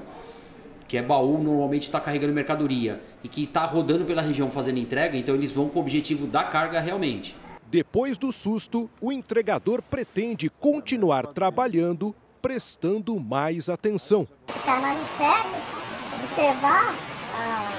que 0.88 0.96
é 0.96 1.02
baú, 1.02 1.42
normalmente 1.42 1.84
está 1.84 2.00
carregando 2.00 2.34
mercadoria, 2.34 3.02
e 3.24 3.28
que 3.28 3.46
está 3.46 3.66
rodando 3.66 4.06
pela 4.06 4.22
região 4.22 4.52
fazendo 4.52 4.78
entrega, 4.78 5.18
então 5.18 5.34
eles 5.34 5.52
vão 5.52 5.68
com 5.68 5.80
o 5.80 5.82
objetivo 5.82 6.28
da 6.28 6.44
carga 6.44 6.80
realmente. 6.80 7.36
Depois 7.66 8.20
do 8.20 8.32
susto, 8.32 8.88
o 9.02 9.12
entregador 9.12 9.82
pretende 9.82 10.52
continuar 10.52 11.26
trabalhando, 11.26 12.14
prestando 12.40 13.20
mais 13.20 13.70
atenção. 13.70 14.28
Ficar 14.50 14.80
mais 14.80 15.02
esperto, 15.02 15.50
observar 16.22 16.96
a, 17.34 17.73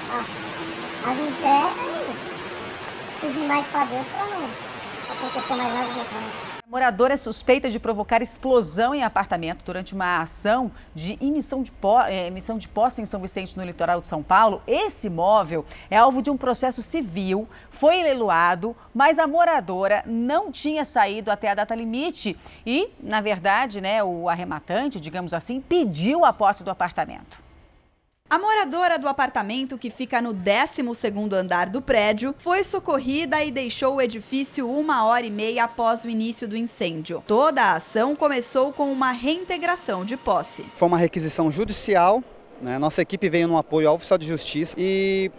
a, 1.05 1.11
as 1.11 1.19
entregas 1.19 1.73
e 3.17 3.21
pedir 3.21 3.47
mais 3.47 3.67
para 3.67 3.85
Deus 3.85 4.07
para 4.07 4.27
não 4.27 4.49
acontecer 5.11 5.55
mais 5.55 5.75
nada 5.75 5.89
errado. 5.91 6.55
A 6.67 6.71
moradora 6.75 7.15
é 7.15 7.17
suspeita 7.17 7.71
de 7.71 7.79
provocar 7.79 8.23
explosão 8.23 8.95
em 8.95 9.05
apartamento 9.05 9.63
durante 9.65 9.95
uma 9.95 10.23
ação 10.23 10.73
de 10.95 11.17
emissão 11.21 11.63
de, 11.63 11.71
pó, 11.71 12.03
é, 12.03 12.27
emissão 12.27 12.57
de 12.57 12.67
posse 12.67 13.03
em 13.03 13.05
São 13.05 13.21
Vicente, 13.21 13.57
no 13.57 13.63
litoral 13.63 14.01
de 14.01 14.09
São 14.09 14.23
Paulo. 14.23 14.63
Esse 14.67 15.07
imóvel 15.07 15.65
é 15.91 15.97
alvo 15.97 16.23
de 16.23 16.31
um 16.31 16.37
processo 16.37 16.83
civil, 16.83 17.47
foi 17.71 18.03
leiloado, 18.03 18.75
mas 18.95 19.19
a 19.19 19.27
moradora 19.27 20.03
não 20.07 20.51
tinha 20.51 20.85
saído 20.85 21.31
até 21.31 21.51
a 21.51 21.55
data 21.55 21.75
limite 21.75 22.37
e, 22.67 22.89
na 22.99 23.21
verdade, 23.21 23.81
né, 23.81 24.03
o 24.03 24.29
arrematante, 24.29 24.99
digamos 24.99 25.35
assim, 25.35 25.61
pediu 25.61 26.25
a 26.25 26.33
posse 26.33 26.65
do 26.65 26.71
apartamento. 26.71 27.44
A 28.35 28.39
moradora 28.41 28.99
do 28.99 29.07
apartamento, 29.07 29.79
que 29.79 29.89
fica 29.89 30.21
no 30.21 30.35
12º 30.35 31.33
andar 31.35 31.69
do 31.69 31.81
prédio, 31.81 32.35
foi 32.37 32.65
socorrida 32.65 33.45
e 33.45 33.53
deixou 33.53 33.95
o 33.95 34.03
edifício 34.03 34.69
uma 34.69 35.07
hora 35.07 35.25
e 35.25 35.31
meia 35.31 35.63
após 35.63 36.03
o 36.03 36.09
início 36.09 36.49
do 36.49 36.57
incêndio. 36.57 37.23
Toda 37.29 37.63
a 37.63 37.77
ação 37.77 38.17
começou 38.17 38.73
com 38.73 38.91
uma 38.91 39.13
reintegração 39.13 40.05
de 40.05 40.17
posse. 40.17 40.67
Foi 40.75 40.89
uma 40.89 40.99
requisição 40.99 41.49
judicial, 41.49 42.25
né? 42.61 42.77
nossa 42.77 43.01
equipe 43.01 43.29
veio 43.29 43.47
no 43.47 43.57
apoio 43.57 43.89
ao 43.89 43.95
oficial 43.95 44.19
de 44.19 44.27
justiça 44.27 44.75
e 44.77 45.31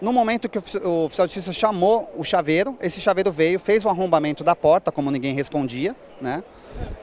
no 0.00 0.12
momento 0.12 0.48
que 0.48 0.60
o 0.78 1.06
oficial 1.06 1.26
de 1.26 1.34
justiça 1.34 1.52
chamou 1.52 2.08
o 2.16 2.22
chaveiro, 2.22 2.78
esse 2.80 3.00
chaveiro 3.00 3.32
veio, 3.32 3.58
fez 3.58 3.84
o 3.84 3.88
arrombamento 3.88 4.44
da 4.44 4.54
porta, 4.54 4.92
como 4.92 5.10
ninguém 5.10 5.34
respondia, 5.34 5.96
né? 6.20 6.44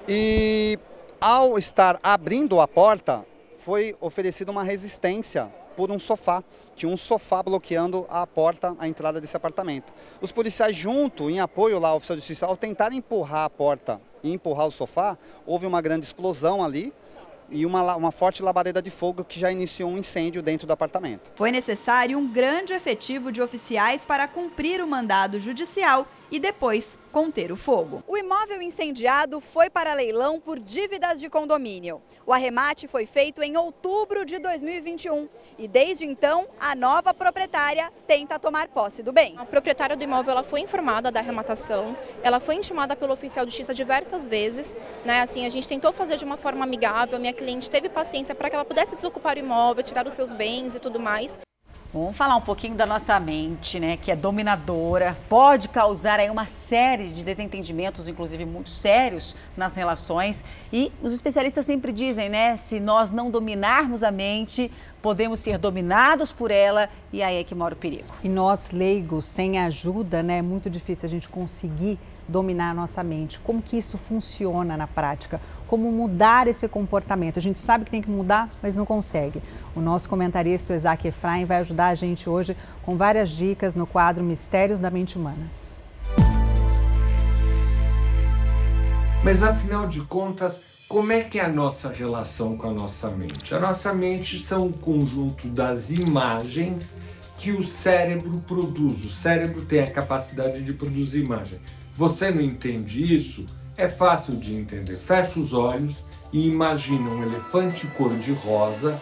E 0.07 0.79
ao 1.19 1.57
estar 1.57 1.99
abrindo 2.01 2.61
a 2.61 2.67
porta, 2.69 3.25
foi 3.61 3.95
oferecida 4.01 4.51
uma 4.51 4.63
resistência 4.63 5.51
por 5.77 5.91
um 5.91 5.99
sofá. 5.99 6.43
Tinha 6.75 6.91
um 6.91 6.97
sofá 6.97 7.43
bloqueando 7.43 8.05
a 8.09 8.25
porta, 8.25 8.75
a 8.79 8.87
entrada 8.87 9.21
desse 9.21 9.37
apartamento. 9.37 9.93
Os 10.19 10.31
policiais, 10.31 10.75
junto, 10.75 11.29
em 11.29 11.39
apoio 11.39 11.79
lá 11.79 11.89
ao 11.89 11.97
oficial 11.97 12.15
de 12.15 12.21
justiça, 12.21 12.45
ao 12.45 12.57
tentar 12.57 12.91
empurrar 12.91 13.45
a 13.45 13.49
porta 13.49 14.01
e 14.23 14.31
empurrar 14.31 14.67
o 14.67 14.71
sofá, 14.71 15.17
houve 15.45 15.65
uma 15.65 15.81
grande 15.81 16.05
explosão 16.05 16.63
ali 16.63 16.91
e 17.51 17.65
uma, 17.65 17.95
uma 17.95 18.11
forte 18.11 18.41
labareda 18.41 18.81
de 18.81 18.89
fogo 18.89 19.23
que 19.23 19.39
já 19.39 19.51
iniciou 19.51 19.91
um 19.91 19.97
incêndio 19.97 20.41
dentro 20.41 20.65
do 20.65 20.73
apartamento. 20.73 21.31
Foi 21.35 21.51
necessário 21.51 22.17
um 22.17 22.31
grande 22.31 22.73
efetivo 22.73 23.31
de 23.31 23.41
oficiais 23.41 24.05
para 24.05 24.27
cumprir 24.27 24.81
o 24.81 24.87
mandado 24.87 25.39
judicial 25.39 26.07
e 26.31 26.39
depois 26.39 26.97
conter 27.11 27.51
o 27.51 27.57
fogo. 27.57 28.03
O 28.07 28.17
imóvel 28.17 28.61
incendiado 28.61 29.41
foi 29.41 29.69
para 29.69 29.93
leilão 29.93 30.39
por 30.39 30.57
dívidas 30.57 31.19
de 31.19 31.29
condomínio. 31.29 32.01
O 32.25 32.33
arremate 32.33 32.87
foi 32.87 33.05
feito 33.05 33.43
em 33.43 33.57
outubro 33.57 34.25
de 34.25 34.39
2021 34.39 35.27
e 35.57 35.67
desde 35.67 36.05
então 36.05 36.47
a 36.59 36.73
nova 36.73 37.13
proprietária 37.13 37.91
tenta 38.07 38.39
tomar 38.39 38.69
posse 38.69 39.03
do 39.03 39.11
bem. 39.11 39.35
A 39.37 39.45
proprietária 39.45 39.97
do 39.97 40.03
imóvel 40.03 40.31
ela 40.31 40.43
foi 40.43 40.61
informada 40.61 41.11
da 41.11 41.19
arrematação, 41.19 41.95
ela 42.23 42.39
foi 42.39 42.55
intimada 42.55 42.95
pelo 42.95 43.13
oficial 43.13 43.45
de 43.45 43.51
justiça 43.51 43.73
diversas 43.73 44.27
vezes, 44.27 44.77
né? 45.03 45.21
Assim, 45.21 45.45
a 45.45 45.49
gente 45.49 45.67
tentou 45.67 45.91
fazer 45.91 46.15
de 46.15 46.23
uma 46.23 46.37
forma 46.37 46.63
amigável, 46.63 47.19
minha 47.19 47.33
cliente 47.33 47.69
teve 47.69 47.89
paciência 47.89 48.33
para 48.33 48.49
que 48.49 48.55
ela 48.55 48.65
pudesse 48.65 48.95
desocupar 48.95 49.35
o 49.35 49.39
imóvel, 49.39 49.83
tirar 49.83 50.07
os 50.07 50.13
seus 50.13 50.31
bens 50.31 50.75
e 50.75 50.79
tudo 50.79 50.99
mais. 50.99 51.37
Vamos 51.93 52.15
falar 52.15 52.37
um 52.37 52.41
pouquinho 52.41 52.73
da 52.73 52.85
nossa 52.85 53.19
mente, 53.19 53.77
né, 53.77 53.97
que 53.97 54.09
é 54.09 54.15
dominadora, 54.15 55.17
pode 55.27 55.67
causar 55.67 56.21
aí 56.21 56.29
uma 56.29 56.45
série 56.45 57.09
de 57.09 57.21
desentendimentos, 57.21 58.07
inclusive 58.07 58.45
muito 58.45 58.69
sérios 58.69 59.35
nas 59.57 59.75
relações. 59.75 60.45
E 60.71 60.89
os 61.01 61.11
especialistas 61.11 61.65
sempre 61.65 61.91
dizem, 61.91 62.29
né, 62.29 62.55
se 62.55 62.79
nós 62.79 63.11
não 63.11 63.29
dominarmos 63.29 64.05
a 64.05 64.11
mente, 64.11 64.71
podemos 65.01 65.41
ser 65.41 65.57
dominados 65.57 66.31
por 66.31 66.49
ela 66.49 66.89
e 67.11 67.21
aí 67.21 67.35
é 67.35 67.43
que 67.43 67.53
mora 67.53 67.73
o 67.73 67.77
perigo. 67.77 68.05
E 68.23 68.29
nós 68.29 68.71
leigos, 68.71 69.25
sem 69.25 69.59
ajuda, 69.59 70.23
né, 70.23 70.37
é 70.37 70.41
muito 70.41 70.69
difícil 70.69 71.07
a 71.07 71.09
gente 71.09 71.27
conseguir 71.27 71.99
dominar 72.27 72.71
a 72.71 72.73
nossa 72.73 73.03
mente. 73.03 73.39
Como 73.39 73.61
que 73.61 73.77
isso 73.77 73.97
funciona 73.97 74.77
na 74.77 74.87
prática? 74.87 75.39
Como 75.67 75.91
mudar 75.91 76.47
esse 76.47 76.67
comportamento? 76.67 77.39
A 77.39 77.41
gente 77.41 77.59
sabe 77.59 77.85
que 77.85 77.91
tem 77.91 78.01
que 78.01 78.09
mudar, 78.09 78.49
mas 78.61 78.75
não 78.75 78.85
consegue. 78.85 79.41
O 79.75 79.81
nosso 79.81 80.09
comentarista 80.09 80.73
Isaac 80.73 81.07
Efraim 81.07 81.45
vai 81.45 81.57
ajudar 81.57 81.87
a 81.87 81.95
gente 81.95 82.29
hoje 82.29 82.55
com 82.83 82.97
várias 82.97 83.29
dicas 83.29 83.75
no 83.75 83.87
quadro 83.87 84.23
Mistérios 84.23 84.79
da 84.79 84.89
Mente 84.89 85.17
Humana. 85.17 85.49
Mas 89.23 89.43
afinal 89.43 89.87
de 89.87 90.01
contas, 90.01 90.71
Como 90.91 91.13
é 91.13 91.21
que 91.21 91.39
é 91.39 91.45
a 91.45 91.47
nossa 91.47 91.87
relação 91.87 92.57
com 92.57 92.67
a 92.67 92.73
nossa 92.73 93.07
mente? 93.07 93.55
A 93.55 93.59
nossa 93.61 93.93
mente 93.93 94.37
são 94.43 94.65
um 94.65 94.71
conjunto 94.73 95.47
das 95.47 95.89
imagens 95.89 96.97
que 97.37 97.53
o 97.53 97.63
cérebro 97.63 98.43
produz. 98.45 99.05
O 99.05 99.07
cérebro 99.07 99.61
tem 99.61 99.79
a 99.79 99.89
capacidade 99.89 100.61
de 100.61 100.73
produzir 100.73 101.23
imagem. 101.23 101.61
Você 101.95 102.31
não 102.31 102.41
entende 102.41 103.15
isso? 103.15 103.45
É 103.77 103.87
fácil 103.87 104.35
de 104.37 104.55
entender. 104.55 104.97
Fecha 104.97 105.39
os 105.39 105.53
olhos 105.53 106.03
e 106.31 106.47
imagina 106.47 107.09
um 107.09 107.23
elefante 107.23 107.87
cor-de-rosa 107.87 109.01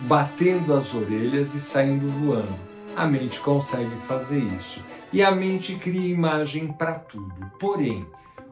batendo 0.00 0.74
as 0.74 0.94
orelhas 0.94 1.54
e 1.54 1.60
saindo 1.60 2.08
voando. 2.08 2.58
A 2.96 3.06
mente 3.06 3.40
consegue 3.40 3.96
fazer 3.96 4.38
isso. 4.38 4.82
E 5.12 5.22
a 5.22 5.30
mente 5.30 5.76
cria 5.76 6.08
imagem 6.08 6.72
para 6.72 6.94
tudo. 6.94 7.34
Porém, 7.58 8.06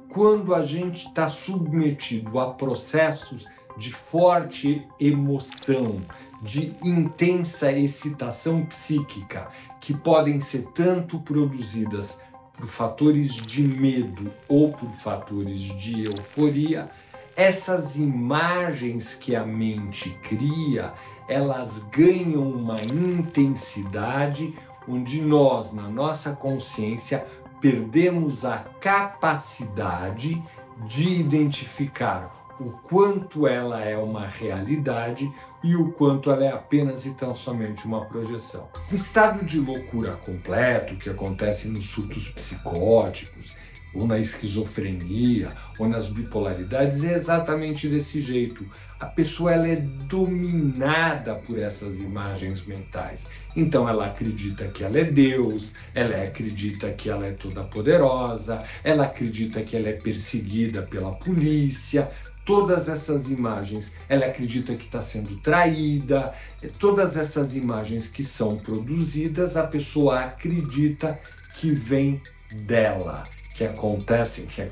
quando 0.08 0.54
a 0.54 0.62
gente 0.62 1.06
está 1.08 1.28
submetido 1.28 2.38
a 2.38 2.52
processos 2.52 3.46
de 3.76 3.92
forte 3.92 4.86
emoção, 4.98 6.00
de 6.42 6.72
intensa 6.82 7.72
excitação 7.72 8.64
psíquica, 8.64 9.48
que 9.80 9.94
podem 9.94 10.40
ser 10.40 10.68
tanto 10.74 11.20
produzidas 11.20 12.18
por 12.58 12.66
fatores 12.66 13.34
de 13.34 13.62
medo 13.62 14.30
ou 14.48 14.72
por 14.72 14.90
fatores 14.90 15.60
de 15.60 16.04
euforia, 16.04 16.90
essas 17.36 17.96
imagens 17.96 19.14
que 19.14 19.36
a 19.36 19.46
mente 19.46 20.10
cria, 20.22 20.92
elas 21.28 21.78
ganham 21.90 22.42
uma 22.42 22.78
intensidade 22.82 24.52
onde 24.88 25.22
nós, 25.22 25.72
na 25.72 25.88
nossa 25.88 26.32
consciência, 26.32 27.24
perdemos 27.60 28.44
a 28.44 28.58
capacidade 28.80 30.42
de 30.84 31.20
identificar 31.20 32.47
o 32.60 32.70
quanto 32.70 33.46
ela 33.46 33.80
é 33.80 33.96
uma 33.96 34.26
realidade 34.26 35.30
e 35.62 35.76
o 35.76 35.92
quanto 35.92 36.30
ela 36.30 36.44
é 36.44 36.52
apenas 36.52 37.06
e 37.06 37.14
tão 37.14 37.34
somente 37.34 37.86
uma 37.86 38.04
projeção. 38.04 38.68
O 38.90 38.94
estado 38.94 39.44
de 39.44 39.58
loucura 39.60 40.12
completo 40.16 40.96
que 40.96 41.08
acontece 41.08 41.68
nos 41.68 41.84
surtos 41.86 42.28
psicóticos, 42.30 43.56
ou 43.94 44.06
na 44.06 44.18
esquizofrenia, 44.18 45.48
ou 45.78 45.88
nas 45.88 46.08
bipolaridades, 46.08 47.04
é 47.04 47.14
exatamente 47.14 47.88
desse 47.88 48.20
jeito. 48.20 48.66
A 49.00 49.06
pessoa 49.06 49.52
ela 49.52 49.68
é 49.68 49.76
dominada 49.76 51.34
por 51.34 51.58
essas 51.58 51.98
imagens 51.98 52.64
mentais. 52.66 53.26
Então 53.56 53.88
ela 53.88 54.06
acredita 54.06 54.66
que 54.68 54.84
ela 54.84 54.98
é 54.98 55.04
Deus, 55.04 55.72
ela 55.94 56.22
acredita 56.22 56.90
que 56.90 57.08
ela 57.08 57.26
é 57.26 57.30
toda 57.30 57.62
poderosa, 57.64 58.62
ela 58.82 59.04
acredita 59.04 59.62
que 59.62 59.76
ela 59.76 59.88
é 59.88 59.92
perseguida 59.92 60.82
pela 60.82 61.12
polícia. 61.12 62.10
Todas 62.48 62.88
essas 62.88 63.28
imagens, 63.28 63.92
ela 64.08 64.24
acredita 64.24 64.74
que 64.74 64.86
está 64.86 65.02
sendo 65.02 65.36
traída, 65.36 66.32
todas 66.78 67.14
essas 67.14 67.54
imagens 67.54 68.08
que 68.08 68.24
são 68.24 68.56
produzidas, 68.56 69.54
a 69.54 69.64
pessoa 69.64 70.20
acredita 70.20 71.20
que 71.56 71.74
vem 71.74 72.22
dela 72.62 73.24
que 73.54 73.64
acontecem, 73.64 74.46
que 74.46 74.62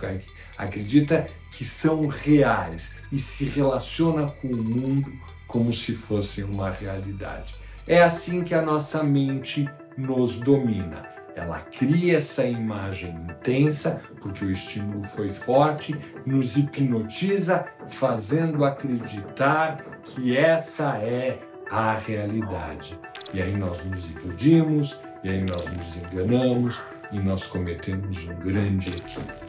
acredita 0.56 1.26
que 1.50 1.66
são 1.66 2.06
reais 2.06 2.92
e 3.12 3.18
se 3.18 3.44
relaciona 3.44 4.28
com 4.40 4.48
o 4.48 4.56
mundo 4.56 5.12
como 5.46 5.70
se 5.70 5.94
fosse 5.94 6.42
uma 6.42 6.70
realidade. 6.70 7.56
É 7.86 8.02
assim 8.02 8.42
que 8.42 8.54
a 8.54 8.62
nossa 8.62 9.02
mente 9.02 9.68
nos 9.98 10.40
domina. 10.40 11.15
Ela 11.37 11.61
cria 11.61 12.16
essa 12.16 12.46
imagem 12.46 13.11
intensa, 13.11 14.01
porque 14.22 14.42
o 14.42 14.51
estímulo 14.51 15.03
foi 15.05 15.31
forte, 15.31 15.94
nos 16.25 16.57
hipnotiza, 16.57 17.66
fazendo 17.87 18.64
acreditar 18.64 19.85
que 20.03 20.35
essa 20.35 20.96
é 20.96 21.38
a 21.70 21.94
realidade. 21.94 22.99
E 23.35 23.42
aí 23.42 23.55
nós 23.55 23.85
nos 23.85 24.11
iludimos, 24.11 24.99
e 25.22 25.29
aí 25.29 25.42
nós 25.42 25.66
nos 25.66 25.96
enganamos, 25.99 26.81
e 27.12 27.18
nós 27.18 27.46
cometemos 27.46 28.27
um 28.27 28.35
grande 28.37 28.88
equívoco. 28.88 29.46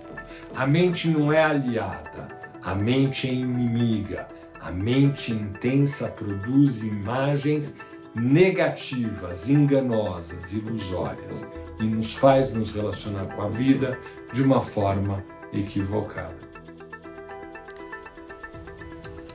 A 0.55 0.67
mente 0.67 1.07
não 1.07 1.31
é 1.31 1.41
aliada, 1.41 2.27
a 2.61 2.75
mente 2.75 3.29
é 3.29 3.33
inimiga. 3.33 4.27
A 4.59 4.71
mente 4.71 5.31
intensa 5.31 6.09
produz 6.09 6.83
imagens 6.83 7.73
negativas, 8.19 9.47
enganosas, 9.49 10.51
ilusórias 10.51 11.45
e 11.79 11.83
nos 11.83 12.15
faz 12.15 12.51
nos 12.51 12.71
relacionar 12.71 13.27
com 13.35 13.43
a 13.43 13.47
vida 13.47 13.99
de 14.33 14.41
uma 14.41 14.59
forma 14.59 15.23
equivocada. 15.53 16.47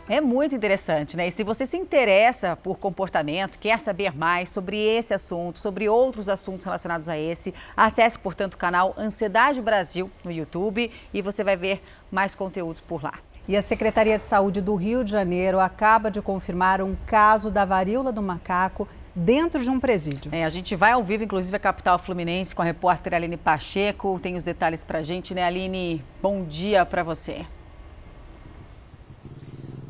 É 0.08 0.20
muito 0.20 0.54
interessante, 0.54 1.16
né? 1.16 1.28
E 1.28 1.30
se 1.30 1.44
você 1.44 1.64
se 1.64 1.76
interessa 1.76 2.56
por 2.56 2.76
comportamento, 2.76 3.58
quer 3.58 3.78
saber 3.78 4.14
mais 4.14 4.50
sobre 4.50 4.76
esse 4.76 5.14
assunto, 5.14 5.58
sobre 5.58 5.88
outros 5.88 6.28
assuntos 6.28 6.66
relacionados 6.66 7.08
a 7.08 7.16
esse, 7.16 7.54
acesse, 7.76 8.18
portanto, 8.18 8.54
o 8.54 8.58
canal 8.58 8.94
Ansiedade 8.98 9.62
Brasil 9.62 10.10
no 10.24 10.30
YouTube 10.30 10.90
e 11.14 11.22
você 11.22 11.44
vai 11.44 11.56
ver 11.56 11.80
mais 12.10 12.34
conteúdos 12.34 12.80
por 12.80 13.02
lá. 13.02 13.14
E 13.48 13.56
a 13.56 13.62
Secretaria 13.62 14.16
de 14.16 14.22
Saúde 14.22 14.60
do 14.60 14.76
Rio 14.76 15.02
de 15.02 15.10
Janeiro 15.10 15.58
acaba 15.58 16.10
de 16.10 16.22
confirmar 16.22 16.80
um 16.80 16.96
caso 17.06 17.50
da 17.50 17.64
varíola 17.64 18.12
do 18.12 18.22
macaco 18.22 18.86
dentro 19.14 19.60
de 19.60 19.68
um 19.68 19.80
presídio. 19.80 20.32
É, 20.32 20.44
a 20.44 20.48
gente 20.48 20.76
vai 20.76 20.92
ao 20.92 21.02
vivo, 21.02 21.24
inclusive, 21.24 21.56
a 21.56 21.58
capital 21.58 21.98
fluminense 21.98 22.54
com 22.54 22.62
a 22.62 22.64
repórter 22.64 23.14
Aline 23.14 23.36
Pacheco. 23.36 24.18
Tem 24.22 24.36
os 24.36 24.44
detalhes 24.44 24.84
para 24.84 25.00
a 25.00 25.02
gente, 25.02 25.34
né, 25.34 25.42
Aline? 25.42 26.04
Bom 26.22 26.44
dia 26.44 26.86
para 26.86 27.02
você. 27.02 27.44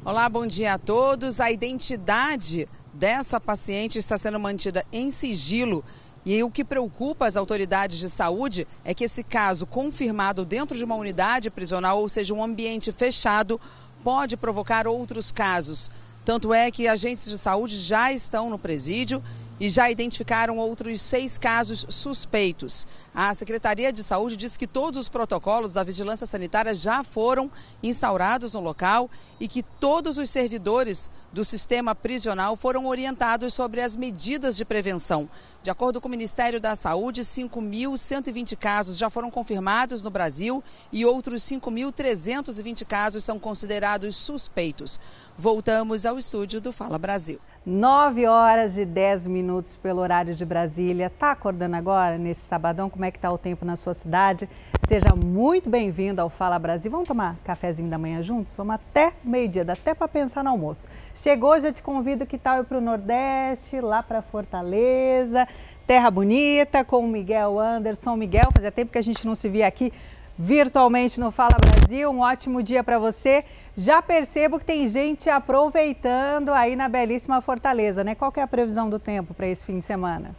Olá, 0.02 0.28
bom 0.30 0.46
dia 0.46 0.72
a 0.72 0.78
todos. 0.78 1.38
A 1.38 1.52
identidade 1.52 2.66
dessa 2.92 3.38
paciente 3.38 3.98
está 3.98 4.16
sendo 4.16 4.40
mantida 4.40 4.84
em 4.90 5.10
sigilo. 5.10 5.84
E 6.24 6.42
o 6.42 6.50
que 6.50 6.64
preocupa 6.64 7.26
as 7.26 7.36
autoridades 7.36 7.98
de 7.98 8.08
saúde 8.08 8.66
é 8.84 8.94
que 8.94 9.04
esse 9.04 9.24
caso, 9.24 9.66
confirmado 9.66 10.44
dentro 10.44 10.76
de 10.76 10.84
uma 10.84 10.94
unidade 10.94 11.50
prisional, 11.50 12.00
ou 12.00 12.08
seja, 12.08 12.32
um 12.32 12.42
ambiente 12.42 12.92
fechado, 12.92 13.60
pode 14.04 14.36
provocar 14.36 14.86
outros 14.86 15.32
casos. 15.32 15.90
Tanto 16.24 16.54
é 16.54 16.70
que 16.70 16.86
agentes 16.86 17.28
de 17.28 17.36
saúde 17.36 17.76
já 17.76 18.12
estão 18.12 18.48
no 18.48 18.58
presídio 18.58 19.20
e 19.58 19.68
já 19.68 19.90
identificaram 19.90 20.58
outros 20.58 21.00
seis 21.00 21.38
casos 21.38 21.86
suspeitos. 21.88 22.86
A 23.14 23.32
Secretaria 23.32 23.92
de 23.92 24.02
Saúde 24.02 24.36
diz 24.36 24.56
que 24.56 24.66
todos 24.66 24.98
os 24.98 25.08
protocolos 25.08 25.72
da 25.72 25.84
vigilância 25.84 26.26
sanitária 26.26 26.74
já 26.74 27.04
foram 27.04 27.50
instaurados 27.82 28.54
no 28.54 28.60
local 28.60 29.08
e 29.38 29.46
que 29.46 29.62
todos 29.62 30.18
os 30.18 30.30
servidores 30.30 31.08
do 31.32 31.44
sistema 31.44 31.94
prisional 31.94 32.56
foram 32.56 32.86
orientados 32.86 33.54
sobre 33.54 33.80
as 33.80 33.94
medidas 33.94 34.56
de 34.56 34.64
prevenção. 34.64 35.28
De 35.62 35.70
acordo 35.70 36.00
com 36.00 36.08
o 36.08 36.10
Ministério 36.10 36.60
da 36.60 36.74
Saúde, 36.74 37.22
5.120 37.22 38.56
casos 38.56 38.98
já 38.98 39.08
foram 39.08 39.30
confirmados 39.30 40.02
no 40.02 40.10
Brasil 40.10 40.60
e 40.90 41.06
outros 41.06 41.40
5.320 41.44 42.84
casos 42.84 43.22
são 43.22 43.38
considerados 43.38 44.16
suspeitos. 44.16 44.98
Voltamos 45.38 46.04
ao 46.04 46.18
estúdio 46.18 46.60
do 46.60 46.72
Fala 46.72 46.98
Brasil. 46.98 47.38
9 47.64 48.26
horas 48.26 48.76
e 48.76 48.84
10 48.84 49.28
minutos 49.28 49.76
pelo 49.76 50.00
horário 50.00 50.34
de 50.34 50.44
Brasília. 50.44 51.08
Tá 51.08 51.30
acordando 51.30 51.76
agora 51.76 52.18
nesse 52.18 52.40
sabadão? 52.40 52.90
Como 52.90 53.04
é 53.04 53.10
que 53.12 53.20
tá 53.20 53.30
o 53.30 53.38
tempo 53.38 53.64
na 53.64 53.76
sua 53.76 53.94
cidade? 53.94 54.50
Seja 54.84 55.14
muito 55.14 55.70
bem-vindo 55.70 56.20
ao 56.20 56.28
Fala 56.28 56.58
Brasil. 56.58 56.90
Vamos 56.90 57.06
tomar 57.06 57.36
cafezinho 57.44 57.88
da 57.88 57.98
manhã 57.98 58.20
juntos? 58.20 58.56
Vamos 58.56 58.74
até 58.74 59.12
meio-dia, 59.22 59.64
dá 59.64 59.74
até 59.74 59.94
para 59.94 60.08
pensar 60.08 60.42
no 60.42 60.50
almoço. 60.50 60.88
Chegou, 61.14 61.58
já 61.60 61.72
te 61.72 61.84
convido 61.84 62.26
que 62.26 62.36
tal 62.36 62.58
ir 62.58 62.64
para 62.64 62.78
o 62.78 62.80
Nordeste, 62.80 63.80
lá 63.80 64.02
para 64.02 64.20
Fortaleza, 64.22 65.46
terra 65.86 66.10
bonita, 66.10 66.84
com 66.84 67.00
o 67.00 67.08
Miguel 67.08 67.58
Anderson. 67.58 68.16
Miguel, 68.16 68.50
fazia 68.52 68.70
tempo 68.70 68.92
que 68.92 68.98
a 68.98 69.02
gente 69.02 69.26
não 69.26 69.34
se 69.34 69.48
via 69.48 69.66
aqui 69.66 69.92
virtualmente 70.38 71.20
no 71.20 71.30
Fala 71.30 71.56
Brasil. 71.58 72.10
Um 72.10 72.20
ótimo 72.20 72.62
dia 72.62 72.82
para 72.82 72.98
você. 72.98 73.44
Já 73.76 74.00
percebo 74.02 74.58
que 74.58 74.64
tem 74.64 74.88
gente 74.88 75.28
aproveitando 75.28 76.50
aí 76.50 76.76
na 76.76 76.88
belíssima 76.88 77.40
Fortaleza, 77.40 78.02
né? 78.02 78.14
Qual 78.14 78.32
é 78.36 78.42
a 78.42 78.46
previsão 78.46 78.88
do 78.88 78.98
tempo 78.98 79.34
para 79.34 79.46
esse 79.46 79.64
fim 79.64 79.78
de 79.78 79.84
semana? 79.84 80.34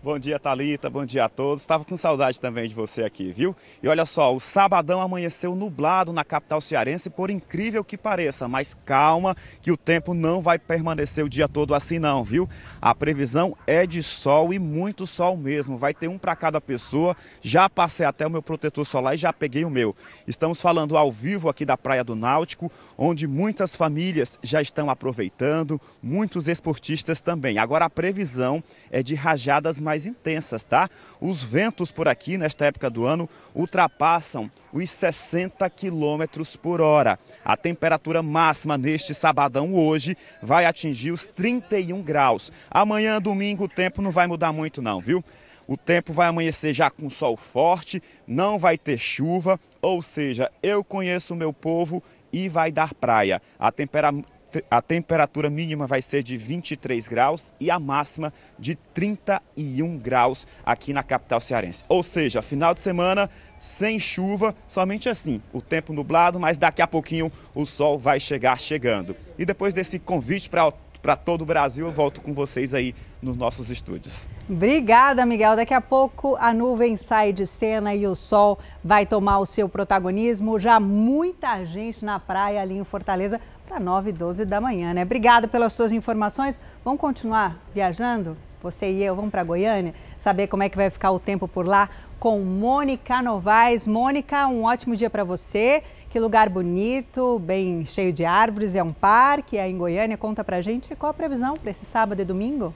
Bom 0.00 0.16
dia, 0.16 0.38
Talita. 0.38 0.88
Bom 0.88 1.04
dia 1.04 1.24
a 1.24 1.28
todos. 1.28 1.62
Estava 1.62 1.84
com 1.84 1.96
saudade 1.96 2.40
também 2.40 2.68
de 2.68 2.74
você 2.74 3.02
aqui, 3.02 3.32
viu? 3.32 3.56
E 3.82 3.88
olha 3.88 4.06
só, 4.06 4.32
o 4.32 4.38
sabadão 4.38 5.00
amanheceu 5.00 5.56
nublado 5.56 6.12
na 6.12 6.22
capital 6.22 6.60
cearense, 6.60 7.10
por 7.10 7.30
incrível 7.30 7.82
que 7.82 7.98
pareça, 7.98 8.46
mas 8.46 8.76
calma 8.84 9.36
que 9.60 9.72
o 9.72 9.76
tempo 9.76 10.14
não 10.14 10.40
vai 10.40 10.56
permanecer 10.56 11.24
o 11.24 11.28
dia 11.28 11.48
todo 11.48 11.74
assim 11.74 11.98
não, 11.98 12.22
viu? 12.22 12.48
A 12.80 12.94
previsão 12.94 13.56
é 13.66 13.84
de 13.88 14.00
sol 14.00 14.54
e 14.54 14.58
muito 14.60 15.04
sol 15.04 15.36
mesmo. 15.36 15.76
Vai 15.76 15.92
ter 15.92 16.06
um 16.06 16.16
para 16.16 16.36
cada 16.36 16.60
pessoa. 16.60 17.16
Já 17.42 17.68
passei 17.68 18.06
até 18.06 18.24
o 18.24 18.30
meu 18.30 18.40
protetor 18.40 18.86
solar 18.86 19.16
e 19.16 19.18
já 19.18 19.32
peguei 19.32 19.64
o 19.64 19.70
meu. 19.70 19.96
Estamos 20.28 20.60
falando 20.60 20.96
ao 20.96 21.10
vivo 21.10 21.48
aqui 21.48 21.64
da 21.64 21.76
Praia 21.76 22.04
do 22.04 22.14
Náutico, 22.14 22.70
onde 22.96 23.26
muitas 23.26 23.74
famílias 23.74 24.38
já 24.44 24.62
estão 24.62 24.88
aproveitando, 24.88 25.80
muitos 26.00 26.46
esportistas 26.46 27.20
também. 27.20 27.58
Agora 27.58 27.86
a 27.86 27.90
previsão 27.90 28.62
é 28.92 29.02
de 29.02 29.16
rajadas 29.16 29.80
mais 29.88 29.97
mais 29.98 30.06
intensas, 30.06 30.64
tá? 30.64 30.88
Os 31.20 31.42
ventos 31.42 31.90
por 31.90 32.06
aqui, 32.06 32.38
nesta 32.38 32.66
época 32.66 32.88
do 32.88 33.04
ano, 33.04 33.28
ultrapassam 33.54 34.48
os 34.72 34.88
60 34.88 35.68
quilômetros 35.70 36.54
por 36.54 36.80
hora. 36.80 37.18
A 37.44 37.56
temperatura 37.56 38.22
máxima 38.22 38.78
neste 38.78 39.12
sabadão 39.12 39.74
hoje 39.74 40.16
vai 40.40 40.64
atingir 40.64 41.10
os 41.10 41.26
31 41.26 42.00
graus. 42.00 42.52
Amanhã, 42.70 43.20
domingo, 43.20 43.64
o 43.64 43.68
tempo 43.68 44.00
não 44.00 44.12
vai 44.12 44.28
mudar 44.28 44.52
muito 44.52 44.80
não, 44.80 45.00
viu? 45.00 45.24
O 45.66 45.76
tempo 45.76 46.12
vai 46.12 46.28
amanhecer 46.28 46.72
já 46.72 46.88
com 46.88 47.10
sol 47.10 47.36
forte, 47.36 48.02
não 48.26 48.58
vai 48.58 48.78
ter 48.78 48.96
chuva, 48.96 49.60
ou 49.82 50.00
seja, 50.00 50.50
eu 50.62 50.82
conheço 50.82 51.34
o 51.34 51.36
meu 51.36 51.52
povo 51.52 52.02
e 52.32 52.48
vai 52.48 52.70
dar 52.70 52.94
praia. 52.94 53.42
A 53.58 53.70
temperatura 53.72 54.24
a 54.70 54.82
temperatura 54.82 55.50
mínima 55.50 55.86
vai 55.86 56.02
ser 56.02 56.22
de 56.22 56.36
23 56.36 57.06
graus 57.08 57.52
e 57.60 57.70
a 57.70 57.78
máxima 57.78 58.32
de 58.58 58.74
31 58.94 59.98
graus 59.98 60.46
aqui 60.64 60.92
na 60.92 61.02
capital 61.02 61.40
cearense. 61.40 61.84
Ou 61.88 62.02
seja, 62.02 62.42
final 62.42 62.74
de 62.74 62.80
semana 62.80 63.28
sem 63.58 63.98
chuva, 63.98 64.54
somente 64.66 65.08
assim, 65.08 65.42
o 65.52 65.60
tempo 65.60 65.92
nublado, 65.92 66.38
mas 66.38 66.58
daqui 66.58 66.80
a 66.80 66.86
pouquinho 66.86 67.30
o 67.54 67.66
sol 67.66 67.98
vai 67.98 68.20
chegar 68.20 68.58
chegando. 68.60 69.16
E 69.38 69.44
depois 69.44 69.74
desse 69.74 69.98
convite 69.98 70.48
para 70.48 70.72
para 71.00 71.16
todo 71.16 71.42
o 71.42 71.46
Brasil. 71.46 71.86
Eu 71.86 71.92
volto 71.92 72.20
com 72.20 72.34
vocês 72.34 72.74
aí 72.74 72.94
nos 73.22 73.36
nossos 73.36 73.70
estúdios. 73.70 74.28
Obrigada, 74.48 75.24
Miguel. 75.24 75.56
Daqui 75.56 75.74
a 75.74 75.80
pouco 75.80 76.36
a 76.36 76.52
nuvem 76.52 76.96
sai 76.96 77.32
de 77.32 77.46
cena 77.46 77.94
e 77.94 78.06
o 78.06 78.14
sol 78.14 78.58
vai 78.82 79.06
tomar 79.06 79.38
o 79.38 79.46
seu 79.46 79.68
protagonismo. 79.68 80.58
Já 80.58 80.80
muita 80.80 81.64
gente 81.64 82.04
na 82.04 82.18
praia 82.18 82.60
ali 82.60 82.76
em 82.76 82.84
Fortaleza 82.84 83.40
para 83.68 83.78
9 83.78 84.08
e 84.08 84.12
12 84.14 84.46
da 84.46 84.62
manhã, 84.62 84.94
né? 84.94 85.02
Obrigada 85.02 85.46
pelas 85.46 85.74
suas 85.74 85.92
informações. 85.92 86.58
Vamos 86.82 86.98
continuar 86.98 87.58
viajando? 87.74 88.34
Você 88.62 88.90
e 88.90 89.04
eu, 89.04 89.14
vamos 89.14 89.30
para 89.30 89.44
Goiânia, 89.44 89.94
saber 90.16 90.46
como 90.46 90.62
é 90.62 90.70
que 90.70 90.76
vai 90.76 90.88
ficar 90.88 91.10
o 91.10 91.20
tempo 91.20 91.46
por 91.46 91.68
lá 91.68 91.90
com 92.18 92.40
Mônica 92.40 93.22
Novaes. 93.22 93.86
Mônica, 93.86 94.48
um 94.48 94.64
ótimo 94.64 94.96
dia 94.96 95.10
para 95.10 95.22
você. 95.22 95.82
Que 96.08 96.18
lugar 96.18 96.48
bonito, 96.48 97.38
bem 97.40 97.84
cheio 97.84 98.10
de 98.10 98.24
árvores, 98.24 98.74
é 98.74 98.82
um 98.82 98.92
parque 98.92 99.58
aí 99.58 99.70
em 99.70 99.76
Goiânia. 99.76 100.16
Conta 100.16 100.42
pra 100.42 100.62
gente 100.62 100.96
qual 100.96 101.10
a 101.10 101.14
previsão 101.14 101.56
para 101.58 101.70
esse 101.70 101.84
sábado 101.84 102.22
e 102.22 102.24
domingo? 102.24 102.74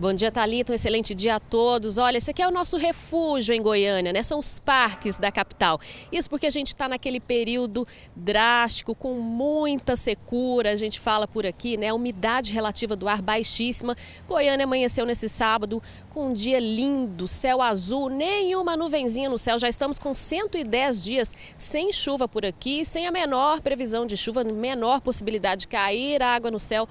Bom 0.00 0.12
dia, 0.12 0.30
Thalita. 0.30 0.70
Um 0.70 0.76
excelente 0.76 1.12
dia 1.12 1.34
a 1.34 1.40
todos. 1.40 1.98
Olha, 1.98 2.18
esse 2.18 2.30
aqui 2.30 2.40
é 2.40 2.46
o 2.46 2.52
nosso 2.52 2.76
refúgio 2.76 3.52
em 3.52 3.60
Goiânia, 3.60 4.12
né? 4.12 4.22
São 4.22 4.38
os 4.38 4.60
parques 4.60 5.18
da 5.18 5.32
capital. 5.32 5.80
Isso 6.12 6.30
porque 6.30 6.46
a 6.46 6.50
gente 6.50 6.68
está 6.68 6.86
naquele 6.86 7.18
período 7.18 7.84
drástico, 8.14 8.94
com 8.94 9.14
muita 9.14 9.96
secura. 9.96 10.70
A 10.70 10.76
gente 10.76 11.00
fala 11.00 11.26
por 11.26 11.44
aqui, 11.44 11.76
né? 11.76 11.88
A 11.88 11.94
umidade 11.94 12.52
relativa 12.52 12.94
do 12.94 13.08
ar 13.08 13.20
baixíssima. 13.20 13.96
Goiânia 14.28 14.62
amanheceu 14.62 15.04
nesse 15.04 15.28
sábado 15.28 15.82
com 16.10 16.28
um 16.28 16.32
dia 16.32 16.60
lindo, 16.60 17.26
céu 17.26 17.60
azul, 17.60 18.08
nenhuma 18.08 18.76
nuvenzinha 18.76 19.28
no 19.28 19.36
céu. 19.36 19.58
Já 19.58 19.68
estamos 19.68 19.98
com 19.98 20.14
110 20.14 21.02
dias 21.02 21.34
sem 21.56 21.92
chuva 21.92 22.28
por 22.28 22.46
aqui, 22.46 22.84
sem 22.84 23.08
a 23.08 23.10
menor 23.10 23.60
previsão 23.60 24.06
de 24.06 24.16
chuva, 24.16 24.44
menor 24.44 25.00
possibilidade 25.00 25.62
de 25.62 25.68
cair 25.68 26.22
água 26.22 26.52
no 26.52 26.60
céu 26.60 26.88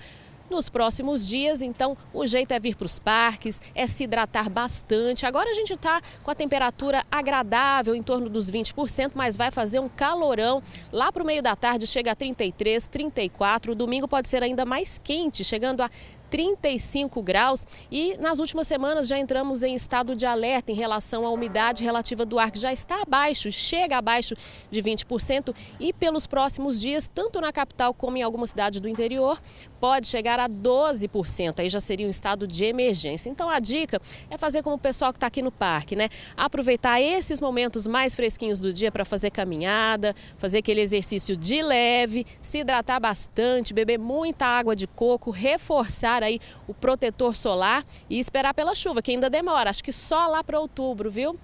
nos 0.50 0.70
próximos 0.70 1.28
dias. 1.28 1.62
Então, 1.62 1.98
o 2.14 2.26
jeito 2.26 2.52
é 2.52 2.60
vir 2.60 2.76
para 2.76 2.86
os 2.86 3.00
parques, 3.00 3.62
é 3.76 3.86
se 3.88 4.04
hidratar 4.04 4.50
bastante. 4.50 5.26
Agora 5.26 5.50
a 5.50 5.54
gente 5.54 5.74
está 5.74 6.02
com 6.24 6.32
a 6.32 6.36
temperatura 6.36 7.04
agradável, 7.12 7.96
em 7.96 8.04
torno 8.04 8.30
dos 8.30 8.50
20%, 8.50 9.12
mas 9.16 9.36
vai 9.36 9.52
fazer 9.52 9.80
um 9.80 9.90
calorão. 9.90 10.62
Lá 10.92 11.12
para 11.12 11.24
o 11.24 11.26
meio 11.26 11.42
da 11.42 11.56
tarde 11.56 11.86
chega 11.88 12.12
a 12.12 12.16
33, 12.16 12.88
34. 12.88 13.72
O 13.72 13.76
domingo 13.76 14.08
pode 14.08 14.28
ser 14.28 14.44
ainda 14.44 14.66
mais 14.66 15.00
quente, 15.00 15.44
chegando 15.44 15.82
a 15.82 15.90
35 16.30 17.22
graus 17.22 17.66
e 17.92 18.18
nas 18.18 18.40
últimas 18.40 18.68
semanas 18.68 19.08
já 19.08 19.18
entramos 19.18 19.64
em 19.64 19.74
estado 19.76 20.16
de 20.16 20.26
alerta 20.26 20.72
em 20.72 20.76
relação 20.76 21.26
à 21.26 21.30
umidade 21.30 21.84
relativa 21.84 22.26
do 22.26 22.38
ar, 22.40 22.52
que 22.52 22.60
já 22.60 22.72
está 22.72 23.02
abaixo, 23.02 23.52
chega 23.52 23.98
abaixo 23.98 24.36
de 24.70 24.82
20% 24.82 25.56
e 25.80 25.94
pelos 25.94 26.28
próximos 26.28 26.80
dias, 26.80 27.10
tanto 27.14 27.40
na 27.40 27.52
capital 27.52 27.94
como 27.94 28.18
em 28.18 28.22
alguma 28.22 28.48
cidade 28.48 28.80
do 28.80 28.88
interior, 28.88 29.40
pode 29.80 30.08
chegar 30.08 30.40
a 30.40 30.50
12%, 30.50 31.60
aí 31.60 31.70
já 31.70 31.80
seria 31.80 32.06
um 32.06 32.10
estado 32.10 32.48
de 32.48 32.66
emergência. 32.66 33.30
Então 33.30 33.50
a 33.50 33.60
dica 33.60 34.02
é 34.30 34.38
fazer 34.38 34.64
como 34.64 34.76
o 34.76 34.80
pessoal 34.80 35.12
que 35.12 35.18
está 35.18 35.28
aqui 35.28 35.42
no 35.42 35.52
parque, 35.52 35.96
né? 35.96 36.10
Aproveitar 36.36 37.02
esses 37.02 37.40
momentos 37.40 37.88
mais 37.88 38.16
fresquinhos 38.16 38.60
do 38.60 38.74
dia 38.74 38.92
para 38.92 39.06
fazer 39.06 39.32
caminhada, 39.32 40.16
fazer 40.38 40.60
aquele 40.60 40.82
exercício 40.82 41.36
de 41.36 41.62
leve, 41.62 42.26
se 42.42 42.60
hidratar 42.60 43.00
bastante, 43.00 43.74
beber 43.74 43.98
muita 43.98 44.46
água 44.46 44.76
de 44.76 44.88
coco, 44.88 45.32
reforçar 45.32 46.24
aí 46.24 46.40
o 46.68 46.74
protetor 46.74 47.36
solar 47.36 47.86
e 48.10 48.20
esperar 48.20 48.54
pela 48.54 48.74
chuva, 48.76 49.02
que 49.02 49.12
ainda 49.12 49.30
demora, 49.30 49.70
acho 49.70 49.84
que 49.84 49.92
só 49.92 50.28
lá 50.28 50.44
para 50.44 50.60
outubro, 50.60 51.10
viu? 51.10 51.38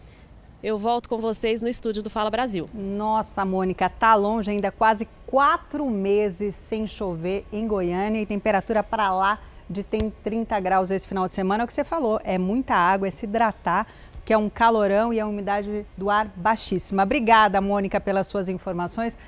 Eu 0.63 0.78
volto 0.78 1.10
com 1.10 1.17
vocês 1.17 1.62
no 1.62 1.67
estúdio 1.67 2.02
do 2.02 2.10
Fala 2.10 2.32
Brasil. 2.32 2.67
Nossa, 2.73 3.43
Mônica, 3.43 3.89
tá 3.89 4.15
longe 4.15 4.49
ainda 4.49 4.71
quase 4.71 5.10
quatro 5.28 5.89
meses 5.89 6.56
sem 6.56 6.88
chover 6.88 7.45
em 7.52 7.67
Goiânia 7.67 8.21
e 8.21 8.26
temperatura 8.26 8.82
para 8.82 9.13
lá 9.13 9.41
de 9.69 9.84
tem 9.84 10.10
30 10.23 10.58
graus 10.62 10.89
esse 10.89 11.06
final 11.06 11.28
de 11.28 11.34
semana. 11.34 11.63
É 11.63 11.65
o 11.65 11.67
que 11.67 11.73
você 11.73 11.84
falou, 11.84 12.17
é 12.23 12.38
muita 12.38 12.76
água, 12.76 13.10
é 13.10 13.12
se 13.12 13.26
hidratar, 13.26 13.86
que 14.23 14.32
é 14.32 14.38
um 14.38 14.49
calorão 14.49 15.12
e 15.12 15.19
a 15.19 15.28
umidade 15.28 15.86
do 15.97 16.10
ar 16.10 16.32
baixíssima. 16.34 17.04
Obrigada, 17.04 17.60
Mônica, 17.60 17.99
pelas 17.99 18.28
suas 18.28 18.47
informações. 18.47 19.19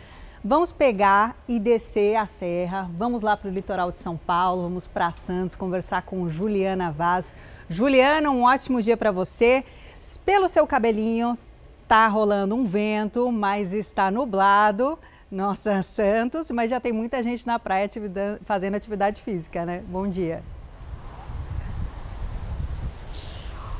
Vamos 0.41 0.71
pegar 0.71 1.35
e 1.49 1.59
descer 1.59 2.15
a 2.15 2.25
serra, 2.25 2.89
vamos 2.97 3.21
lá 3.21 3.35
para 3.35 3.49
o 3.49 3.51
litoral 3.51 3.91
de 3.91 3.99
São 3.99 4.15
Paulo, 4.15 4.61
vamos 4.63 4.87
para 4.87 5.11
Santos 5.11 5.53
conversar 5.53 6.03
com 6.03 6.29
Juliana 6.29 6.93
Vaz. 6.93 7.35
Juliana, 7.67 8.31
um 8.31 8.43
ótimo 8.43 8.81
dia 8.81 8.95
para 8.95 9.11
você. 9.11 9.65
Pelo 10.23 10.47
seu 10.47 10.67
cabelinho, 10.67 11.37
tá 11.87 12.07
rolando 12.07 12.55
um 12.55 12.65
vento, 12.65 13.31
mas 13.31 13.73
está 13.73 14.11
nublado. 14.11 14.99
Nossa, 15.31 15.81
Santos, 15.83 16.51
mas 16.51 16.69
já 16.69 16.79
tem 16.79 16.91
muita 16.91 17.23
gente 17.23 17.47
na 17.47 17.57
praia 17.57 17.89
fazendo 18.43 18.75
atividade 18.75 19.21
física, 19.21 19.65
né? 19.65 19.83
Bom 19.87 20.07
dia. 20.07 20.43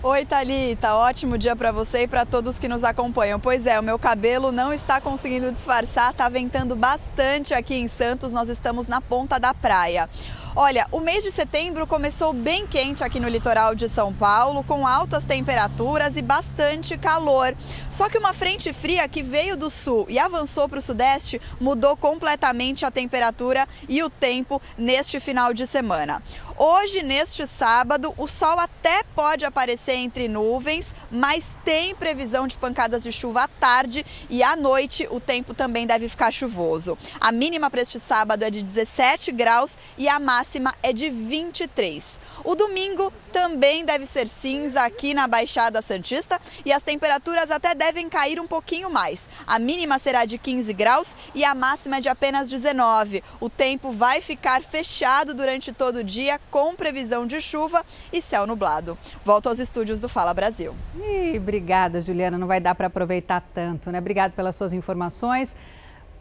Oi, 0.07 0.23
Thalita, 0.23 0.93
ótimo 0.93 1.35
dia 1.35 1.55
para 1.55 1.71
você 1.71 2.03
e 2.03 2.07
para 2.07 2.27
todos 2.27 2.59
que 2.59 2.67
nos 2.67 2.83
acompanham. 2.83 3.39
Pois 3.39 3.65
é, 3.65 3.79
o 3.79 3.83
meu 3.83 3.97
cabelo 3.97 4.51
não 4.51 4.71
está 4.71 5.01
conseguindo 5.01 5.51
disfarçar, 5.51 6.13
tá 6.13 6.29
ventando 6.29 6.75
bastante 6.75 7.55
aqui 7.55 7.73
em 7.73 7.87
Santos, 7.87 8.31
nós 8.31 8.47
estamos 8.47 8.87
na 8.87 9.01
ponta 9.01 9.39
da 9.39 9.51
praia. 9.51 10.07
Olha, 10.57 10.87
o 10.89 11.01
mês 11.01 11.21
de 11.21 11.31
setembro 11.31 11.85
começou 11.85 12.31
bem 12.31 12.65
quente 12.65 13.03
aqui 13.03 13.19
no 13.19 13.27
litoral 13.27 13.75
de 13.75 13.89
São 13.89 14.13
Paulo, 14.13 14.63
com 14.63 14.87
altas 14.87 15.25
temperaturas 15.25 16.15
e 16.15 16.21
bastante 16.21 16.97
calor. 16.97 17.53
Só 17.91 18.07
que 18.07 18.17
uma 18.17 18.31
frente 18.31 18.71
fria 18.71 19.05
que 19.05 19.21
veio 19.21 19.57
do 19.57 19.69
sul 19.69 20.05
e 20.07 20.17
avançou 20.17 20.69
para 20.69 20.79
o 20.79 20.81
sudeste 20.81 21.41
mudou 21.59 21.97
completamente 21.97 22.85
a 22.85 22.91
temperatura 22.91 23.67
e 23.89 24.01
o 24.01 24.09
tempo 24.09 24.61
neste 24.77 25.19
final 25.19 25.53
de 25.53 25.67
semana. 25.67 26.23
Hoje, 26.57 27.03
neste 27.03 27.45
sábado, 27.45 28.13
o 28.17 28.27
sol 28.27 28.57
até 28.57 29.03
pode 29.13 29.43
aparecer 29.43 29.95
entre 29.95 30.29
nuvens, 30.29 30.95
mas 31.11 31.43
tem 31.65 31.93
previsão 31.93 32.47
de 32.47 32.55
pancadas 32.55 33.03
de 33.03 33.11
chuva 33.11 33.43
à 33.43 33.47
tarde 33.49 34.05
e 34.29 34.41
à 34.41 34.55
noite 34.55 35.05
o 35.11 35.19
tempo 35.19 35.53
também 35.53 35.85
deve 35.85 36.07
ficar 36.07 36.31
chuvoso. 36.31 36.97
A 37.19 37.29
mínima 37.29 37.69
para 37.69 37.81
este 37.81 37.99
sábado 37.99 38.43
é 38.43 38.49
de 38.49 38.63
17 38.63 39.33
graus 39.33 39.77
e 39.97 40.07
a 40.07 40.17
máxima 40.17 40.73
é 40.81 40.93
de 40.93 41.09
23. 41.09 42.21
O 42.45 42.55
domingo 42.55 43.11
também 43.35 43.83
deve 43.83 44.05
ser 44.05 44.29
cinza 44.29 44.83
aqui 44.83 45.13
na 45.13 45.27
Baixada 45.27 45.81
Santista 45.81 46.39
e 46.63 46.71
as 46.71 46.81
temperaturas 46.81 47.51
até 47.51 47.75
devem 47.75 48.07
cair 48.07 48.39
um 48.39 48.47
pouquinho 48.47 48.89
mais. 48.89 49.27
A 49.45 49.59
mínima 49.59 49.99
será 49.99 50.23
de 50.23 50.37
15 50.37 50.71
graus 50.71 51.13
e 51.35 51.43
a 51.43 51.53
máxima 51.53 51.99
de 51.99 52.07
apenas 52.07 52.49
19. 52.49 53.21
O 53.41 53.49
tempo 53.49 53.91
vai 53.91 54.21
ficar 54.21 54.63
fechado 54.63 55.33
durante 55.33 55.73
todo 55.73 55.97
o 55.97 56.03
dia 56.03 56.39
com 56.49 56.75
previsão 56.75 57.27
de 57.27 57.41
chuva 57.41 57.85
e 58.13 58.21
céu 58.21 58.47
nublado. 58.47 58.97
Volto 59.25 59.49
aos 59.49 59.59
estúdios 59.59 59.99
do 59.99 60.07
Fala 60.07 60.33
Brasil. 60.33 60.73
E 60.97 61.37
obrigada, 61.37 61.99
Juliana. 61.99 62.37
Não 62.37 62.47
vai 62.47 62.61
dar 62.61 62.73
para 62.73 62.87
aproveitar 62.87 63.41
tanto, 63.53 63.91
né? 63.91 63.99
Obrigada 63.99 64.33
pelas 64.33 64.55
suas 64.55 64.71
informações. 64.71 65.53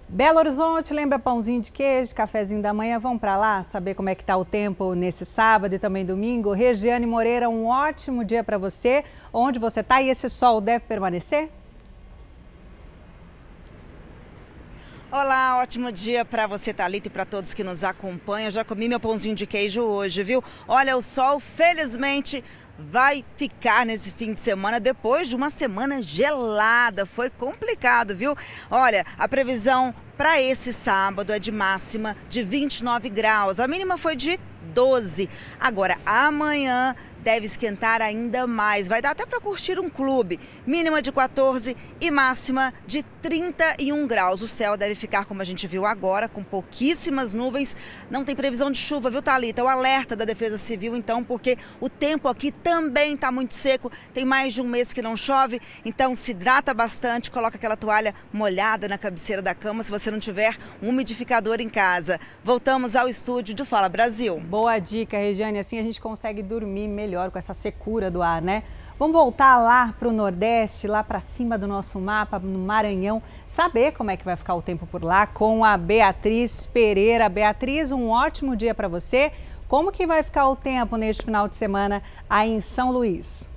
Belo 0.07 0.39
Horizonte, 0.39 0.93
lembra 0.93 1.19
pãozinho 1.19 1.63
de 1.63 1.73
queijo, 1.73 2.15
cafezinho 2.15 2.61
da 2.61 2.75
manhã? 2.75 2.99
Vamos 2.99 3.19
para 3.19 3.37
lá 3.37 3.63
saber 3.63 3.95
como 3.95 4.11
é 4.11 4.15
que 4.15 4.23
está 4.23 4.37
o 4.37 4.45
tempo 4.45 4.95
nesse 4.95 5.25
sábado 5.25 5.75
e 5.75 5.79
também 5.79 6.05
domingo. 6.05 6.53
Regiane 6.53 7.07
Moreira, 7.07 7.49
um 7.49 7.67
ótimo 7.67 8.23
dia 8.23 8.45
para 8.45 8.59
você. 8.59 9.03
Onde 9.33 9.59
você 9.59 9.81
está 9.81 10.03
e 10.03 10.11
esse 10.11 10.29
sol 10.29 10.61
deve 10.61 10.85
permanecer? 10.85 11.49
Olá, 15.11 15.59
ótimo 15.59 15.91
dia 15.91 16.25
para 16.25 16.47
você, 16.47 16.75
Thalita, 16.75 17.09
e 17.09 17.11
para 17.11 17.25
todos 17.25 17.55
que 17.55 17.65
nos 17.65 17.83
acompanham. 17.83 18.51
Já 18.51 18.63
comi 18.63 18.89
meu 18.89 19.01
pãozinho 19.01 19.35
de 19.35 19.47
queijo 19.47 19.81
hoje, 19.81 20.23
viu? 20.23 20.45
Olha, 20.69 20.97
o 20.97 21.03
sol, 21.03 21.41
felizmente, 21.41 22.45
vai 22.79 23.25
ficar 23.37 23.87
nesse 23.87 24.13
fim 24.13 24.33
de 24.33 24.41
semana 24.41 24.81
depois 24.81 25.29
de 25.29 25.37
uma 25.37 25.51
semana 25.51 26.03
gelada. 26.03 27.07
Foi 27.07 27.31
complicado, 27.31 28.17
viu? 28.17 28.37
Olha, 28.71 29.05
a 29.19 29.29
previsão 29.29 29.95
para 30.17 30.41
esse 30.41 30.73
sábado 30.73 31.33
é 31.33 31.39
de 31.39 31.51
máxima 31.51 32.17
de 32.29 32.43
29 32.43 33.09
graus. 33.09 33.59
A 33.59 33.69
mínima 33.69 33.99
foi 33.99 34.17
de 34.17 34.39
12. 34.73 35.29
Agora, 35.61 35.99
amanhã 36.05 36.95
deve 37.25 37.47
esquentar 37.47 38.03
ainda 38.03 38.47
mais. 38.47 38.87
Vai 38.87 39.01
dar 39.01 39.11
até 39.13 39.25
para 39.25 39.41
curtir 39.41 39.81
um 39.81 39.89
clube. 39.89 40.39
Mínima 40.67 41.01
de 41.01 41.11
14 41.11 41.75
e 42.01 42.11
máxima 42.11 42.73
de 42.87 43.03
31 43.23 44.07
graus. 44.07 44.43
O 44.43 44.47
céu 44.47 44.77
deve 44.77 44.95
ficar 44.95 45.25
como 45.25 45.41
a 45.41 45.45
gente 45.45 45.67
viu 45.67 45.87
agora, 45.87 46.29
com 46.29 46.45
pouquíssimas 46.45 47.33
nuvens. 47.33 47.75
Não 48.11 48.25
tem 48.25 48.37
previsão 48.37 48.71
de 48.71 48.79
chuva, 48.79 49.11
viu, 49.11 49.23
Thalita? 49.23 49.65
O 49.65 49.69
alerta 49.69 50.15
da 50.15 50.27
Defesa 50.27 50.59
Civil, 50.59 50.95
então, 50.95 51.25
porque 51.25 51.57
o 51.81 51.89
tempo 51.89 52.29
aqui 52.29 52.53
também 52.53 53.15
está 53.15 53.33
muito 53.33 53.55
seco. 53.55 53.91
Tem 54.13 54.27
mais 54.27 54.53
de 54.53 54.61
um 54.61 54.69
mês 54.69 54.93
que 54.93 55.01
não 55.01 55.17
chove, 55.17 55.61
então 55.85 56.15
se 56.15 56.33
hidrata 56.33 56.75
bastante, 56.75 57.31
coloca 57.31 57.57
aquela 57.57 57.77
toalha 57.77 58.15
molhada 58.31 58.87
na 58.87 58.99
cabeceira 58.99 59.41
da 59.41 59.55
cama 59.55 59.83
se 59.83 59.91
você 59.91 60.11
não 60.11 60.19
tiver 60.19 60.57
um 60.83 60.91
umidificador 60.91 61.61
em 61.61 61.69
casa. 61.71 62.21
Voltamos 62.45 62.95
ao 62.95 63.09
estúdio 63.09 63.55
do 63.55 63.65
Fala 63.65 63.89
Brasil. 63.89 64.39
Boa 64.39 64.79
dica, 64.79 65.17
Regiane. 65.17 65.59
Assim 65.59 65.79
a 65.79 65.83
gente 65.83 66.01
consegue 66.01 66.43
dormir 66.43 66.89
melhor 66.89 67.14
com 67.31 67.39
essa 67.39 67.55
secura 67.55 68.11
do 68.11 68.23
ar, 68.23 68.43
né? 68.43 68.63
Vamos 68.97 69.17
voltar 69.17 69.59
lá 69.59 69.93
para 69.99 70.09
o 70.09 70.13
Nordeste, 70.13 70.87
lá 70.87 71.03
para 71.03 71.19
cima 71.19 71.59
do 71.59 71.67
nosso 71.67 71.99
mapa, 71.99 72.39
no 72.39 72.61
Maranhão, 72.61 73.21
saber 73.45 73.93
como 73.93 74.13
é 74.13 74.17
que 74.17 74.25
vai 74.25 74.37
ficar 74.37 74.55
o 74.55 74.63
tempo 74.63 74.87
por 74.87 75.05
lá 75.05 75.27
com 75.27 75.65
a 75.65 75.77
Beatriz 75.77 76.67
Pereira. 76.67 77.29
Beatriz, 77.29 77.91
um 77.91 78.09
ótimo 78.09 78.55
dia 78.55 78.73
para 78.73 78.87
você. 78.87 79.33
Como 79.67 79.91
que 79.91 80.07
vai 80.07 80.23
ficar 80.23 80.49
o 80.49 80.55
tempo 80.55 80.97
neste 80.97 81.25
final 81.25 81.49
de 81.49 81.57
semana 81.57 82.03
aí 82.31 82.53
em 82.53 82.61
São 82.61 82.93
Luís? 82.93 83.51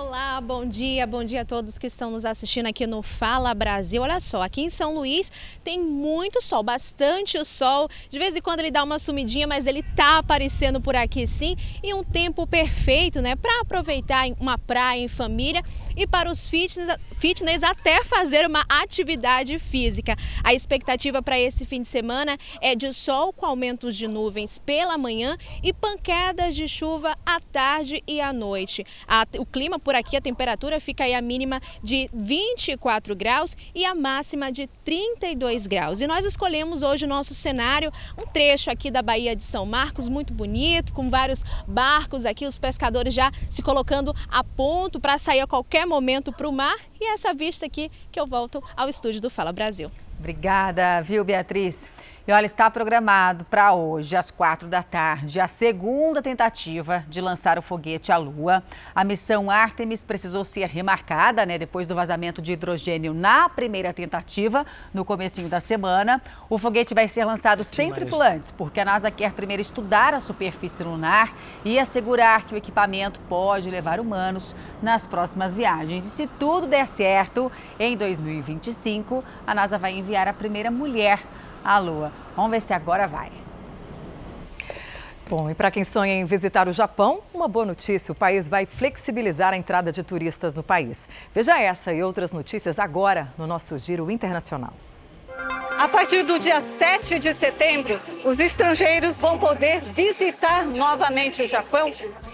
Olá, 0.00 0.40
bom 0.40 0.64
dia, 0.64 1.04
bom 1.08 1.24
dia 1.24 1.40
a 1.40 1.44
todos 1.44 1.76
que 1.76 1.88
estão 1.88 2.12
nos 2.12 2.24
assistindo 2.24 2.66
aqui 2.66 2.86
no 2.86 3.02
Fala 3.02 3.52
Brasil. 3.52 4.00
Olha 4.00 4.20
só, 4.20 4.42
aqui 4.42 4.62
em 4.62 4.70
São 4.70 4.94
Luís 4.94 5.32
tem 5.64 5.80
muito 5.80 6.40
sol, 6.40 6.62
bastante 6.62 7.36
o 7.36 7.44
sol. 7.44 7.88
De 8.08 8.16
vez 8.16 8.36
em 8.36 8.40
quando 8.40 8.60
ele 8.60 8.70
dá 8.70 8.84
uma 8.84 9.00
sumidinha, 9.00 9.44
mas 9.44 9.66
ele 9.66 9.82
tá 9.82 10.18
aparecendo 10.18 10.80
por 10.80 10.94
aqui 10.94 11.26
sim. 11.26 11.56
E 11.82 11.92
um 11.92 12.04
tempo 12.04 12.46
perfeito, 12.46 13.20
né, 13.20 13.34
para 13.34 13.60
aproveitar 13.60 14.28
uma 14.38 14.56
praia 14.56 15.02
em 15.02 15.08
família 15.08 15.64
e 15.98 16.06
para 16.06 16.30
os 16.30 16.48
fitness, 16.48 16.88
fitness 17.18 17.62
até 17.64 18.04
fazer 18.04 18.46
uma 18.46 18.64
atividade 18.68 19.58
física. 19.58 20.14
A 20.44 20.54
expectativa 20.54 21.20
para 21.20 21.38
esse 21.38 21.66
fim 21.66 21.82
de 21.82 21.88
semana 21.88 22.38
é 22.62 22.76
de 22.76 22.92
sol 22.92 23.32
com 23.32 23.44
aumentos 23.44 23.96
de 23.96 24.06
nuvens 24.06 24.58
pela 24.60 24.96
manhã 24.96 25.36
e 25.62 25.72
pancadas 25.72 26.54
de 26.54 26.68
chuva 26.68 27.18
à 27.26 27.40
tarde 27.40 28.02
e 28.06 28.20
à 28.20 28.32
noite. 28.32 28.86
A, 29.06 29.26
o 29.38 29.44
clima 29.44 29.78
por 29.78 29.96
aqui 29.96 30.16
a 30.16 30.20
temperatura 30.20 30.78
fica 30.78 31.02
aí 31.02 31.14
a 31.14 31.20
mínima 31.20 31.60
de 31.82 32.08
24 32.14 33.16
graus 33.16 33.56
e 33.74 33.84
a 33.84 33.94
máxima 33.94 34.52
de 34.52 34.68
32 34.84 35.66
graus. 35.66 36.00
E 36.00 36.06
nós 36.06 36.24
escolhemos 36.24 36.84
hoje 36.84 37.06
o 37.06 37.08
nosso 37.08 37.34
cenário, 37.34 37.92
um 38.16 38.26
trecho 38.26 38.70
aqui 38.70 38.90
da 38.90 39.02
Baía 39.02 39.34
de 39.34 39.42
São 39.42 39.66
Marcos, 39.66 40.08
muito 40.08 40.32
bonito, 40.32 40.92
com 40.92 41.10
vários 41.10 41.42
barcos 41.66 42.24
aqui, 42.24 42.46
os 42.46 42.58
pescadores 42.58 43.12
já 43.12 43.32
se 43.50 43.62
colocando 43.62 44.14
a 44.28 44.44
ponto 44.44 45.00
para 45.00 45.18
sair 45.18 45.40
a 45.40 45.46
qualquer 45.46 45.87
momento 45.88 46.32
para 46.32 46.48
o 46.48 46.52
mar. 46.52 46.76
E 47.00 47.12
essa 47.12 47.32
vista 47.32 47.66
aqui 47.66 47.90
que 48.12 48.20
eu 48.20 48.26
volto 48.26 48.62
ao 48.76 48.88
estúdio 48.88 49.20
do 49.20 49.30
Fala 49.30 49.52
Brasil. 49.52 49.90
Obrigada, 50.18 51.00
viu, 51.00 51.24
Beatriz? 51.24 51.88
E 52.28 52.32
olha, 52.32 52.44
está 52.44 52.70
programado 52.70 53.46
para 53.46 53.72
hoje, 53.72 54.14
às 54.14 54.30
quatro 54.30 54.68
da 54.68 54.82
tarde, 54.82 55.40
a 55.40 55.48
segunda 55.48 56.20
tentativa 56.20 57.02
de 57.08 57.22
lançar 57.22 57.58
o 57.58 57.62
foguete 57.62 58.12
à 58.12 58.18
Lua. 58.18 58.62
A 58.94 59.02
missão 59.02 59.50
Artemis 59.50 60.04
precisou 60.04 60.44
ser 60.44 60.66
remarcada, 60.66 61.46
né, 61.46 61.56
depois 61.56 61.86
do 61.86 61.94
vazamento 61.94 62.42
de 62.42 62.52
hidrogênio 62.52 63.14
na 63.14 63.48
primeira 63.48 63.94
tentativa, 63.94 64.66
no 64.92 65.06
comecinho 65.06 65.48
da 65.48 65.58
semana. 65.58 66.20
O 66.50 66.58
foguete 66.58 66.92
vai 66.92 67.08
ser 67.08 67.24
lançado 67.24 67.64
sem 67.64 67.90
tripulantes, 67.94 68.52
porque 68.52 68.78
a 68.78 68.84
NASA 68.84 69.10
quer 69.10 69.32
primeiro 69.32 69.62
estudar 69.62 70.12
a 70.12 70.20
superfície 70.20 70.84
lunar 70.84 71.32
e 71.64 71.78
assegurar 71.78 72.44
que 72.44 72.52
o 72.52 72.58
equipamento 72.58 73.20
pode 73.20 73.70
levar 73.70 73.98
humanos 73.98 74.54
nas 74.82 75.06
próximas 75.06 75.54
viagens. 75.54 76.04
E 76.04 76.10
se 76.10 76.26
tudo 76.38 76.66
der 76.66 76.86
certo, 76.86 77.50
em 77.80 77.96
2025, 77.96 79.24
a 79.46 79.54
NASA 79.54 79.78
vai 79.78 79.94
enviar 79.94 80.28
a 80.28 80.34
primeira 80.34 80.70
mulher 80.70 81.20
à 81.68 81.78
Lua. 81.78 82.10
Vamos 82.34 82.50
ver 82.50 82.62
se 82.62 82.72
agora 82.72 83.06
vai. 83.06 83.30
Bom, 85.28 85.50
e 85.50 85.54
para 85.54 85.70
quem 85.70 85.84
sonha 85.84 86.14
em 86.14 86.24
visitar 86.24 86.66
o 86.66 86.72
Japão, 86.72 87.20
uma 87.34 87.46
boa 87.46 87.66
notícia: 87.66 88.10
o 88.10 88.14
país 88.14 88.48
vai 88.48 88.64
flexibilizar 88.64 89.52
a 89.52 89.56
entrada 89.58 89.92
de 89.92 90.02
turistas 90.02 90.54
no 90.54 90.62
país. 90.62 91.06
Veja 91.34 91.60
essa 91.60 91.92
e 91.92 92.02
outras 92.02 92.32
notícias 92.32 92.78
agora 92.78 93.28
no 93.36 93.46
nosso 93.46 93.78
Giro 93.78 94.10
Internacional. 94.10 94.72
A 95.78 95.86
partir 95.86 96.24
do 96.24 96.40
dia 96.40 96.60
7 96.60 97.20
de 97.20 97.32
setembro, 97.32 98.00
os 98.24 98.40
estrangeiros 98.40 99.16
vão 99.18 99.38
poder 99.38 99.80
visitar 99.80 100.66
novamente 100.66 101.40
o 101.40 101.46
Japão 101.46 101.88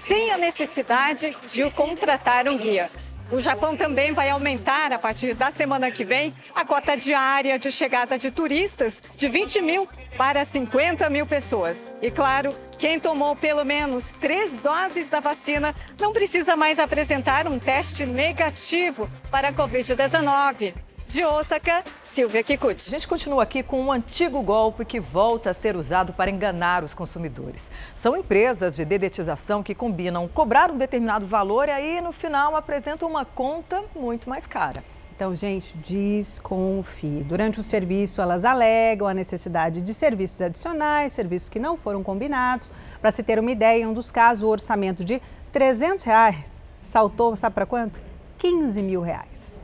sem 0.06 0.32
a 0.32 0.38
necessidade 0.38 1.36
de 1.46 1.70
contratar 1.72 2.48
um 2.48 2.56
guia. 2.56 2.88
O 3.30 3.38
Japão 3.42 3.76
também 3.76 4.12
vai 4.12 4.30
aumentar, 4.30 4.94
a 4.94 4.98
partir 4.98 5.34
da 5.34 5.50
semana 5.50 5.90
que 5.90 6.06
vem, 6.06 6.32
a 6.54 6.64
cota 6.64 6.96
diária 6.96 7.58
de 7.58 7.70
chegada 7.70 8.18
de 8.18 8.30
turistas 8.30 9.02
de 9.14 9.28
20 9.28 9.60
mil 9.60 9.86
para 10.16 10.42
50 10.42 11.10
mil 11.10 11.26
pessoas. 11.26 11.92
E 12.00 12.10
claro, 12.10 12.48
quem 12.78 12.98
tomou 12.98 13.36
pelo 13.36 13.62
menos 13.62 14.06
três 14.22 14.56
doses 14.56 15.10
da 15.10 15.20
vacina 15.20 15.74
não 16.00 16.14
precisa 16.14 16.56
mais 16.56 16.78
apresentar 16.78 17.46
um 17.46 17.58
teste 17.58 18.06
negativo 18.06 19.06
para 19.30 19.48
a 19.48 19.52
Covid-19. 19.52 20.93
De 21.14 21.24
Osaka, 21.24 21.84
Silvia 22.02 22.42
Kikuchi. 22.42 22.88
A 22.88 22.90
gente 22.90 23.06
continua 23.06 23.44
aqui 23.44 23.62
com 23.62 23.80
um 23.80 23.92
antigo 23.92 24.42
golpe 24.42 24.84
que 24.84 24.98
volta 24.98 25.50
a 25.50 25.54
ser 25.54 25.76
usado 25.76 26.12
para 26.12 26.28
enganar 26.28 26.82
os 26.82 26.92
consumidores. 26.92 27.70
São 27.94 28.16
empresas 28.16 28.74
de 28.74 28.84
dedetização 28.84 29.62
que 29.62 29.76
combinam 29.76 30.26
cobrar 30.26 30.72
um 30.72 30.76
determinado 30.76 31.24
valor 31.24 31.68
e 31.68 31.70
aí 31.70 32.00
no 32.00 32.10
final 32.10 32.56
apresentam 32.56 33.08
uma 33.08 33.24
conta 33.24 33.84
muito 33.94 34.28
mais 34.28 34.44
cara. 34.44 34.82
Então, 35.14 35.32
gente, 35.36 35.76
desconfie. 35.76 37.22
Durante 37.22 37.60
o 37.60 37.62
serviço, 37.62 38.20
elas 38.20 38.44
alegam 38.44 39.06
a 39.06 39.14
necessidade 39.14 39.82
de 39.82 39.94
serviços 39.94 40.42
adicionais, 40.42 41.12
serviços 41.12 41.48
que 41.48 41.60
não 41.60 41.76
foram 41.76 42.02
combinados. 42.02 42.72
Para 43.00 43.12
se 43.12 43.22
ter 43.22 43.38
uma 43.38 43.52
ideia, 43.52 43.84
em 43.84 43.86
um 43.86 43.92
dos 43.92 44.10
casos, 44.10 44.42
o 44.42 44.48
orçamento 44.48 45.04
de 45.04 45.22
300 45.52 46.04
reais 46.04 46.64
saltou, 46.82 47.36
sabe 47.36 47.54
para 47.54 47.66
quanto? 47.66 48.00
15 48.36 48.82
mil 48.82 49.00
reais. 49.00 49.62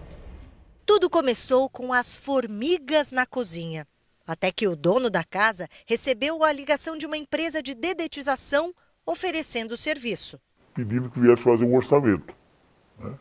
Tudo 0.92 1.08
começou 1.08 1.70
com 1.70 1.92
as 1.92 2.16
formigas 2.16 3.12
na 3.12 3.24
cozinha. 3.24 3.86
Até 4.26 4.50
que 4.50 4.66
o 4.66 4.74
dono 4.74 5.08
da 5.08 5.22
casa 5.22 5.68
recebeu 5.86 6.42
a 6.42 6.52
ligação 6.52 6.98
de 6.98 7.06
uma 7.06 7.16
empresa 7.16 7.62
de 7.62 7.76
dedetização 7.76 8.74
oferecendo 9.06 9.70
o 9.70 9.76
serviço. 9.76 10.40
Pedindo 10.74 11.08
que 11.08 11.20
viesse 11.20 11.44
fazer 11.44 11.64
um 11.64 11.76
orçamento. 11.76 12.34
Né? 12.98 13.16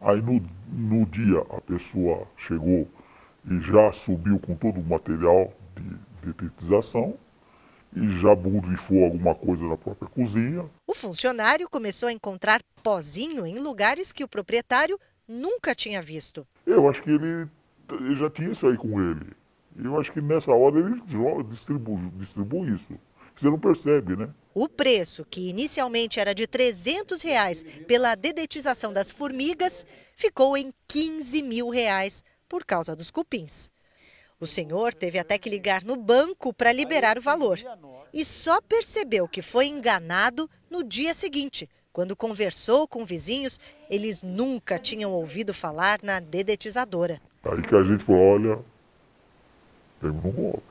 Aí 0.00 0.22
no, 0.22 0.40
no 0.68 1.04
dia 1.04 1.40
a 1.50 1.60
pessoa 1.62 2.28
chegou 2.36 2.88
e 3.44 3.60
já 3.60 3.92
subiu 3.92 4.38
com 4.38 4.54
todo 4.54 4.78
o 4.78 4.84
material 4.84 5.52
de 5.74 6.32
dedetização 6.32 7.18
e 7.96 8.08
já 8.20 8.36
borrifou 8.36 9.04
alguma 9.04 9.34
coisa 9.34 9.64
na 9.64 9.76
própria 9.76 10.08
cozinha. 10.08 10.64
O 10.86 10.94
funcionário 10.94 11.68
começou 11.68 12.08
a 12.08 12.12
encontrar 12.12 12.62
pozinho 12.84 13.44
em 13.44 13.58
lugares 13.58 14.12
que 14.12 14.22
o 14.22 14.28
proprietário 14.28 14.96
nunca 15.30 15.74
tinha 15.74 16.02
visto. 16.02 16.46
Eu 16.66 16.88
acho 16.88 17.02
que 17.02 17.10
ele, 17.10 17.48
ele 17.92 18.16
já 18.16 18.28
tinha 18.28 18.50
isso 18.50 18.66
aí 18.66 18.76
com 18.76 19.00
ele. 19.00 19.32
Eu 19.82 19.98
acho 19.98 20.12
que 20.12 20.20
nessa 20.20 20.52
hora 20.52 20.78
ele 20.78 21.00
distribui, 21.48 22.10
distribui 22.16 22.74
isso. 22.74 22.98
Você 23.34 23.48
não 23.48 23.58
percebe, 23.58 24.16
né? 24.16 24.28
O 24.52 24.68
preço, 24.68 25.24
que 25.24 25.48
inicialmente 25.48 26.18
era 26.18 26.34
de 26.34 26.46
300 26.46 27.22
reais 27.22 27.62
pela 27.86 28.14
dedetização 28.16 28.92
das 28.92 29.10
formigas, 29.10 29.86
ficou 30.16 30.56
em 30.56 30.74
15 30.88 31.40
mil 31.42 31.70
reais 31.70 32.24
por 32.48 32.64
causa 32.64 32.96
dos 32.96 33.10
cupins. 33.10 33.70
O 34.40 34.46
senhor 34.46 34.92
teve 34.92 35.18
até 35.18 35.38
que 35.38 35.48
ligar 35.48 35.84
no 35.84 35.96
banco 35.96 36.52
para 36.52 36.72
liberar 36.72 37.16
o 37.16 37.22
valor. 37.22 37.60
E 38.12 38.24
só 38.24 38.60
percebeu 38.60 39.28
que 39.28 39.40
foi 39.40 39.66
enganado 39.66 40.50
no 40.68 40.82
dia 40.82 41.14
seguinte, 41.14 41.68
quando 41.92 42.14
conversou 42.14 42.86
com 42.86 43.04
vizinhos, 43.04 43.58
eles 43.88 44.22
nunca 44.22 44.78
tinham 44.78 45.12
ouvido 45.12 45.52
falar 45.52 46.00
na 46.02 46.20
dedetizadora. 46.20 47.20
Aí 47.44 47.62
que 47.62 47.74
a 47.74 47.82
gente 47.82 48.04
falou, 48.04 48.20
olha, 48.20 48.58
temos 50.00 50.24
um 50.24 50.30
golpe. 50.30 50.62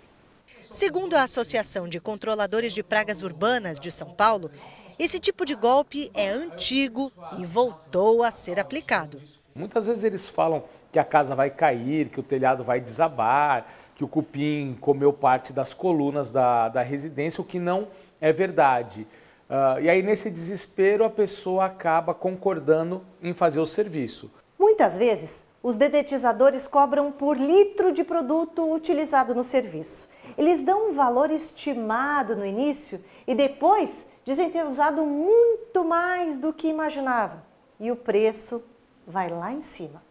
Segundo 0.72 1.16
a 1.16 1.24
Associação 1.24 1.88
de 1.88 2.00
Controladores 2.00 2.74
de 2.74 2.84
Pragas 2.84 3.24
Urbanas 3.24 3.80
de 3.80 3.92
São 3.92 4.10
Paulo, 4.12 4.52
esse 5.00 5.20
tipo 5.20 5.44
de 5.44 5.56
golpe 5.56 6.12
é 6.14 6.30
antigo 6.30 7.12
e 7.40 7.46
voltou 7.46 8.24
a 8.24 8.32
ser 8.32 8.60
aplicado. 8.60 9.20
Muitas 9.56 9.88
vezes 9.88 10.04
eles 10.04 10.30
falam 10.30 10.64
que 10.92 11.00
a 11.00 11.04
casa 11.04 11.36
vai 11.36 11.50
cair, 11.50 12.10
que 12.10 12.20
o 12.20 12.24
telhado 12.24 12.64
vai 12.64 12.80
desabar, 12.80 13.68
que 13.96 14.04
o 14.04 14.08
cupim 14.08 14.78
comeu 14.80 15.12
parte 15.12 15.52
das 15.52 15.74
colunas 15.74 16.32
da, 16.32 16.70
da 16.70 16.82
residência, 16.82 17.42
o 17.42 17.46
que 17.46 17.60
não 17.60 17.88
é 18.22 18.32
verdade. 18.32 19.08
Uh, 19.50 19.82
e 19.82 19.90
aí, 19.90 20.04
nesse 20.04 20.30
desespero, 20.30 21.04
a 21.04 21.10
pessoa 21.10 21.66
acaba 21.66 22.14
concordando 22.14 23.04
em 23.22 23.34
fazer 23.34 23.60
o 23.60 23.66
serviço. 23.66 24.32
Muitas 24.60 24.98
vezes, 24.98 25.44
os 25.64 25.76
dedetizadores 25.76 26.68
cobram 26.68 27.12
por 27.12 27.36
litro 27.36 27.92
de 27.92 28.04
produto 28.04 28.72
utilizado 28.72 29.34
no 29.34 29.44
serviço. 29.44 30.08
Eles 30.38 30.62
dão 30.62 30.90
um 30.90 30.92
valor 30.94 31.32
estimado 31.32 32.36
no 32.36 32.46
início 32.46 33.04
e 33.26 33.34
depois 33.34 34.06
dizem 34.24 34.50
ter 34.50 34.66
usado 34.66 35.04
muito 35.04 35.84
mais 35.84 36.38
do 36.38 36.54
que 36.54 36.68
imaginavam 36.68 37.42
e 37.80 37.92
o 37.92 37.96
preço 37.96 38.64
vai 39.08 39.30
lá 39.30 39.52
em 39.52 39.62
cima. 39.62 40.04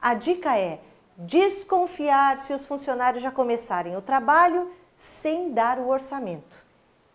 A 0.00 0.14
dica 0.14 0.58
é 0.58 0.80
desconfiar 1.16 2.38
se 2.38 2.52
os 2.54 2.64
funcionários 2.64 3.22
já 3.22 3.30
começarem 3.30 3.96
o 3.96 4.00
trabalho 4.00 4.70
sem 4.96 5.52
dar 5.52 5.78
o 5.78 5.88
orçamento. 5.88 6.59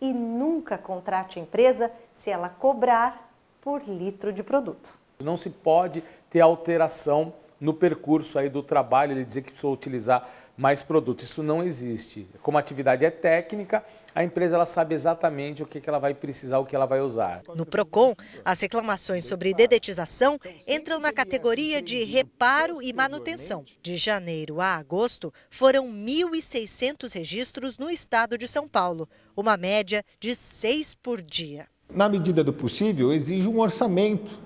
E 0.00 0.12
nunca 0.12 0.76
contrate 0.76 1.38
a 1.38 1.42
empresa 1.42 1.90
se 2.12 2.30
ela 2.30 2.48
cobrar 2.48 3.32
por 3.60 3.82
litro 3.82 4.32
de 4.32 4.42
produto. 4.42 4.90
Não 5.22 5.36
se 5.36 5.50
pode 5.50 6.04
ter 6.28 6.40
alteração 6.40 7.32
no 7.60 7.72
percurso 7.72 8.38
aí 8.38 8.48
do 8.48 8.62
trabalho, 8.62 9.12
ele 9.12 9.24
dizer 9.24 9.42
que 9.42 9.50
precisou 9.50 9.72
utilizar 9.72 10.28
mais 10.56 10.82
produto. 10.82 11.22
Isso 11.22 11.42
não 11.42 11.62
existe. 11.62 12.26
Como 12.42 12.56
a 12.56 12.60
atividade 12.60 13.04
é 13.04 13.10
técnica, 13.10 13.84
a 14.14 14.24
empresa 14.24 14.56
ela 14.56 14.66
sabe 14.66 14.94
exatamente 14.94 15.62
o 15.62 15.66
que, 15.66 15.80
que 15.80 15.88
ela 15.88 15.98
vai 15.98 16.14
precisar, 16.14 16.58
o 16.58 16.64
que 16.64 16.74
ela 16.74 16.86
vai 16.86 17.00
usar. 17.00 17.42
No 17.54 17.66
Procon, 17.66 18.14
as 18.44 18.60
reclamações 18.60 19.26
sobre 19.26 19.54
dedetização 19.54 20.38
entram 20.66 20.98
na 20.98 21.12
categoria 21.12 21.82
de 21.82 22.02
reparo 22.04 22.80
e 22.80 22.92
manutenção. 22.92 23.64
De 23.82 23.96
janeiro 23.96 24.60
a 24.60 24.76
agosto, 24.76 25.32
foram 25.50 25.86
1.600 25.86 27.12
registros 27.14 27.76
no 27.76 27.90
estado 27.90 28.38
de 28.38 28.48
São 28.48 28.66
Paulo, 28.66 29.08
uma 29.36 29.56
média 29.56 30.02
de 30.18 30.34
seis 30.34 30.94
por 30.94 31.20
dia. 31.20 31.66
Na 31.90 32.08
medida 32.08 32.42
do 32.42 32.52
possível, 32.52 33.12
exige 33.12 33.48
um 33.48 33.60
orçamento, 33.60 34.45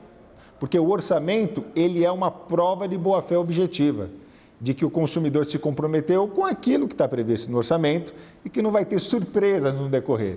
porque 0.61 0.79
o 0.79 0.91
orçamento 0.91 1.65
ele 1.75 2.05
é 2.05 2.13
uma 2.13 2.31
prova 2.31 2.87
de 2.87 2.97
boa-fé 2.97 3.37
objetiva 3.37 4.11
de 4.61 4.75
que 4.75 4.85
o 4.85 4.91
consumidor 4.91 5.47
se 5.47 5.59
comprometeu 5.59 6.29
com 6.29 6.45
aquilo 6.45 6.87
que 6.87 6.93
está 6.93 7.09
previsto 7.09 7.51
no 7.51 7.57
orçamento 7.57 8.15
e 8.45 8.51
que 8.51 8.61
não 8.61 8.71
vai 8.71 8.85
ter 8.85 8.99
surpresas 8.99 9.75
no 9.75 9.89
decorrer. 9.89 10.37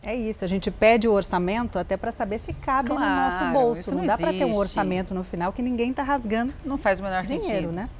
É 0.00 0.14
isso, 0.14 0.44
a 0.44 0.48
gente 0.48 0.70
pede 0.70 1.08
o 1.08 1.12
orçamento 1.12 1.80
até 1.80 1.96
para 1.96 2.12
saber 2.12 2.38
se 2.38 2.52
cabe 2.52 2.90
claro, 2.90 3.04
no 3.04 3.16
nosso 3.16 3.52
bolso. 3.52 3.90
Não, 3.90 3.98
não 3.98 4.06
dá 4.06 4.16
para 4.16 4.32
ter 4.32 4.44
um 4.44 4.54
orçamento 4.54 5.12
no 5.12 5.24
final 5.24 5.52
que 5.52 5.60
ninguém 5.60 5.90
está 5.90 6.04
rasgando. 6.04 6.54
Não 6.64 6.78
faz 6.78 7.00
o 7.00 7.02
menor 7.02 7.24
dinheiro, 7.24 7.44
sentido. 7.44 7.72
né? 7.72 7.90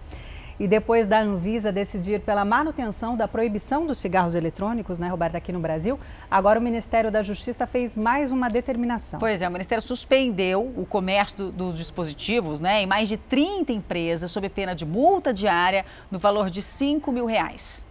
E 0.58 0.66
depois 0.66 1.06
da 1.06 1.20
Anvisa 1.20 1.70
decidir 1.70 2.20
pela 2.20 2.44
manutenção 2.44 3.14
da 3.14 3.28
proibição 3.28 3.86
dos 3.86 3.98
cigarros 3.98 4.34
eletrônicos, 4.34 4.98
né, 4.98 5.08
Roberta, 5.08 5.36
aqui 5.36 5.52
no 5.52 5.60
Brasil, 5.60 6.00
agora 6.30 6.58
o 6.58 6.62
Ministério 6.62 7.10
da 7.10 7.22
Justiça 7.22 7.66
fez 7.66 7.94
mais 7.94 8.32
uma 8.32 8.48
determinação. 8.48 9.20
Pois 9.20 9.42
é, 9.42 9.48
o 9.48 9.52
Ministério 9.52 9.82
suspendeu 9.82 10.72
o 10.76 10.86
comércio 10.86 11.36
do, 11.36 11.52
dos 11.52 11.76
dispositivos 11.76 12.58
né, 12.58 12.82
em 12.82 12.86
mais 12.86 13.06
de 13.06 13.18
30 13.18 13.70
empresas, 13.72 14.30
sob 14.30 14.48
pena 14.48 14.74
de 14.74 14.86
multa 14.86 15.32
diária 15.32 15.84
no 16.10 16.18
valor 16.18 16.48
de 16.48 16.62
5 16.62 17.12
mil 17.12 17.26
reais. 17.26 17.84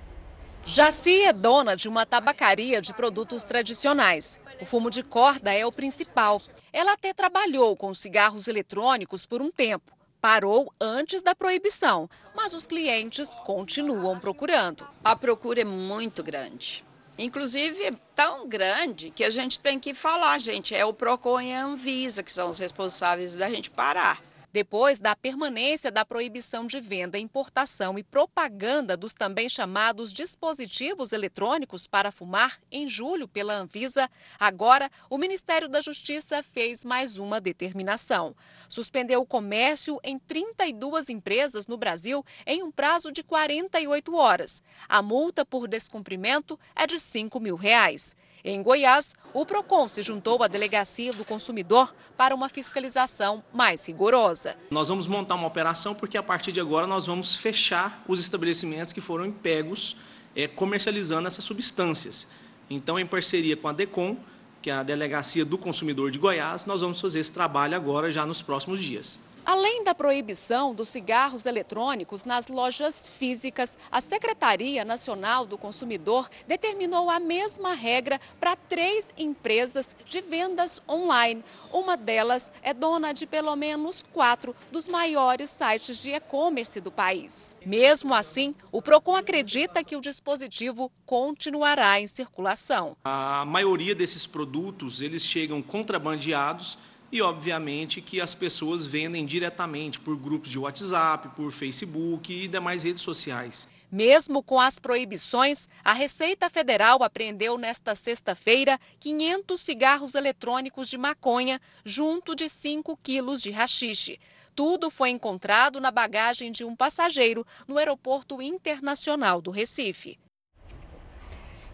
Jaci 0.65 1.21
é 1.21 1.31
dona 1.31 1.75
de 1.75 1.87
uma 1.87 2.07
tabacaria 2.07 2.81
de 2.81 2.91
produtos 2.91 3.43
tradicionais. 3.43 4.39
O 4.59 4.65
fumo 4.65 4.89
de 4.89 5.03
corda 5.03 5.53
é 5.53 5.63
o 5.63 5.71
principal. 5.71 6.41
Ela 6.73 6.93
até 6.93 7.13
trabalhou 7.13 7.75
com 7.75 7.93
cigarros 7.93 8.47
eletrônicos 8.47 9.27
por 9.27 9.43
um 9.43 9.51
tempo 9.51 9.94
parou 10.25 10.73
antes 10.81 11.21
da 11.21 11.35
proibição, 11.35 12.09
mas 12.35 12.55
os 12.55 12.65
clientes 12.65 13.35
continuam 13.45 14.19
procurando. 14.19 14.87
A 15.03 15.15
procura 15.15 15.61
é 15.61 15.63
muito 15.63 16.23
grande. 16.23 16.83
Inclusive, 17.15 17.83
é 17.83 17.91
tão 18.15 18.49
grande 18.49 19.11
que 19.11 19.23
a 19.23 19.29
gente 19.29 19.59
tem 19.59 19.79
que 19.79 19.93
falar, 19.93 20.39
gente, 20.39 20.73
é 20.73 20.83
o 20.83 20.91
Procon 20.91 21.39
e 21.41 21.53
a 21.53 21.63
Anvisa 21.63 22.23
que 22.23 22.31
são 22.31 22.49
os 22.49 22.57
responsáveis 22.57 23.35
da 23.35 23.47
gente 23.51 23.69
parar 23.69 24.19
depois 24.55 24.99
da 24.99 25.17
permanência 25.17 25.91
da 25.91 26.05
proibição 26.05 26.65
de 26.65 26.79
venda, 26.79 27.19
importação 27.19 27.99
e 27.99 28.03
propaganda 28.03 28.95
dos 28.95 29.11
também 29.11 29.49
chamados 29.49 30.13
dispositivos 30.13 31.11
eletrônicos 31.11 31.87
para 31.87 32.09
fumar 32.09 32.57
em 32.71 32.87
julho 32.87 33.27
pela 33.27 33.53
Anvisa, 33.53 34.09
agora 34.39 34.89
o 35.09 35.17
Ministério 35.17 35.67
da 35.67 35.81
Justiça 35.81 36.41
fez 36.41 36.85
mais 36.85 37.17
uma 37.17 37.41
determinação. 37.41 38.33
Suspendeu 38.69 39.19
o 39.19 39.25
comércio 39.25 39.99
em 40.01 40.17
32 40.17 41.09
empresas 41.09 41.67
no 41.67 41.75
Brasil 41.75 42.25
em 42.47 42.63
um 42.63 42.71
prazo 42.71 43.11
de 43.11 43.23
48 43.23 44.15
horas. 44.15 44.63
A 44.87 45.01
multa 45.01 45.43
por 45.43 45.67
descumprimento 45.67 46.57
é 46.73 46.87
de 46.87 46.97
5 46.97 47.41
mil 47.41 47.57
reais. 47.57 48.15
Em 48.47 48.61
Goiás, 48.61 49.15
o 49.33 49.43
PROCON 49.43 49.87
se 49.87 50.03
juntou 50.03 50.43
à 50.43 50.47
Delegacia 50.47 51.11
do 51.11 51.25
Consumidor 51.25 51.95
para 52.15 52.35
uma 52.35 52.47
fiscalização 52.47 53.43
mais 53.51 53.83
rigorosa. 53.87 54.55
Nós 54.69 54.87
vamos 54.87 55.07
montar 55.07 55.33
uma 55.33 55.47
operação 55.47 55.95
porque 55.95 56.15
a 56.15 56.21
partir 56.21 56.51
de 56.51 56.59
agora 56.59 56.85
nós 56.85 57.07
vamos 57.07 57.35
fechar 57.35 58.03
os 58.07 58.19
estabelecimentos 58.19 58.93
que 58.93 59.01
foram 59.01 59.31
pegos 59.31 59.97
é, 60.35 60.47
comercializando 60.47 61.25
essas 61.25 61.43
substâncias. 61.43 62.27
Então, 62.69 62.99
em 62.99 63.05
parceria 63.07 63.57
com 63.57 63.67
a 63.67 63.73
DECOM, 63.73 64.15
que 64.61 64.69
é 64.69 64.73
a 64.73 64.83
Delegacia 64.83 65.43
do 65.43 65.57
Consumidor 65.57 66.11
de 66.11 66.19
Goiás, 66.19 66.67
nós 66.67 66.81
vamos 66.81 67.01
fazer 67.01 67.21
esse 67.21 67.31
trabalho 67.31 67.75
agora 67.75 68.11
já 68.11 68.27
nos 68.27 68.43
próximos 68.43 68.79
dias. 68.79 69.19
Além 69.45 69.83
da 69.83 69.93
proibição 69.93 70.73
dos 70.73 70.89
cigarros 70.89 71.45
eletrônicos 71.45 72.25
nas 72.25 72.47
lojas 72.47 73.11
físicas, 73.11 73.77
a 73.91 74.01
Secretaria 74.01 74.83
Nacional 74.83 75.45
do 75.45 75.55
Consumidor 75.55 76.27
determinou 76.47 77.11
a 77.11 77.19
mesma 77.19 77.75
regra 77.75 78.19
para 78.39 78.55
três 78.55 79.13
empresas 79.15 79.95
de 80.03 80.19
vendas 80.19 80.81
online. 80.89 81.43
Uma 81.71 81.95
delas 81.95 82.51
é 82.63 82.73
dona 82.73 83.13
de 83.13 83.27
pelo 83.27 83.55
menos 83.55 84.03
quatro 84.11 84.55
dos 84.71 84.89
maiores 84.89 85.51
sites 85.51 86.01
de 86.01 86.09
e-commerce 86.09 86.81
do 86.81 86.91
país. 86.91 87.55
Mesmo 87.63 88.15
assim, 88.15 88.55
o 88.71 88.81
Procon 88.81 89.15
acredita 89.15 89.83
que 89.83 89.95
o 89.95 90.01
dispositivo 90.01 90.91
continuará 91.05 92.01
em 92.01 92.07
circulação. 92.07 92.97
A 93.03 93.45
maioria 93.45 93.93
desses 93.93 94.25
produtos 94.25 95.01
eles 95.01 95.21
chegam 95.21 95.61
contrabandeados 95.61 96.79
e, 97.15 97.21
obviamente, 97.21 98.01
que 98.01 98.19
as 98.19 98.35
pessoas 98.35 98.85
vendem 98.85 99.25
diretamente 99.25 100.01
por 100.01 100.17
grupos 100.17 100.49
de 100.49 100.59
WhatsApp, 100.59 101.29
por 101.29 101.49
Facebook 101.53 102.33
e 102.33 102.45
demais 102.45 102.83
redes 102.83 103.01
sociais. 103.01 103.69
Mesmo 103.89 104.43
com 104.43 104.59
as 104.59 104.79
proibições, 104.79 105.69
a 105.81 105.93
Receita 105.93 106.49
Federal 106.49 107.01
apreendeu 107.03 107.57
nesta 107.57 107.95
sexta-feira 107.95 108.77
500 108.99 109.61
cigarros 109.61 110.13
eletrônicos 110.13 110.89
de 110.89 110.97
maconha, 110.97 111.61
junto 111.85 112.35
de 112.35 112.49
5 112.49 112.99
quilos 113.01 113.41
de 113.41 113.49
rachixe. 113.49 114.19
Tudo 114.53 114.89
foi 114.89 115.09
encontrado 115.09 115.79
na 115.79 115.91
bagagem 115.91 116.51
de 116.51 116.65
um 116.65 116.75
passageiro 116.75 117.47
no 117.65 117.77
Aeroporto 117.77 118.41
Internacional 118.41 119.41
do 119.41 119.51
Recife. 119.51 120.19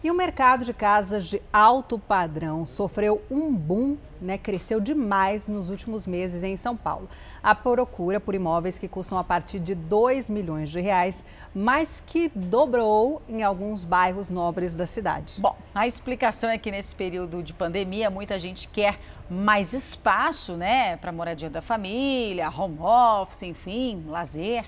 E 0.04 0.10
o 0.10 0.14
mercado 0.14 0.64
de 0.64 0.74
casas 0.74 1.28
de 1.28 1.40
alto 1.52 1.96
padrão 1.96 2.66
sofreu 2.66 3.22
um 3.30 3.54
boom, 3.54 3.96
né, 4.20 4.36
cresceu 4.36 4.80
demais 4.80 5.46
nos 5.46 5.70
últimos 5.70 6.08
meses 6.08 6.42
em 6.42 6.56
São 6.56 6.76
Paulo. 6.76 7.08
A 7.40 7.54
procura 7.54 8.18
por 8.18 8.34
imóveis 8.34 8.78
que 8.78 8.88
custam 8.88 9.16
a 9.16 9.22
partir 9.22 9.60
de 9.60 9.76
2 9.76 10.28
milhões 10.28 10.70
de 10.70 10.80
reais, 10.80 11.24
mas 11.54 12.02
que 12.04 12.28
dobrou 12.34 13.22
em 13.28 13.44
alguns 13.44 13.84
bairros 13.84 14.28
nobres 14.28 14.74
da 14.74 14.86
cidade. 14.86 15.40
Bom, 15.40 15.56
a 15.72 15.86
explicação 15.86 16.50
é 16.50 16.58
que 16.58 16.72
nesse 16.72 16.96
período 16.96 17.40
de 17.40 17.54
pandemia 17.54 18.10
muita 18.10 18.40
gente 18.40 18.66
quer 18.66 18.98
mais 19.30 19.72
espaço, 19.72 20.56
né, 20.56 20.96
para 20.96 21.12
moradia 21.12 21.48
da 21.48 21.62
família, 21.62 22.50
home 22.50 22.80
office, 22.80 23.42
enfim, 23.42 24.04
lazer. 24.08 24.64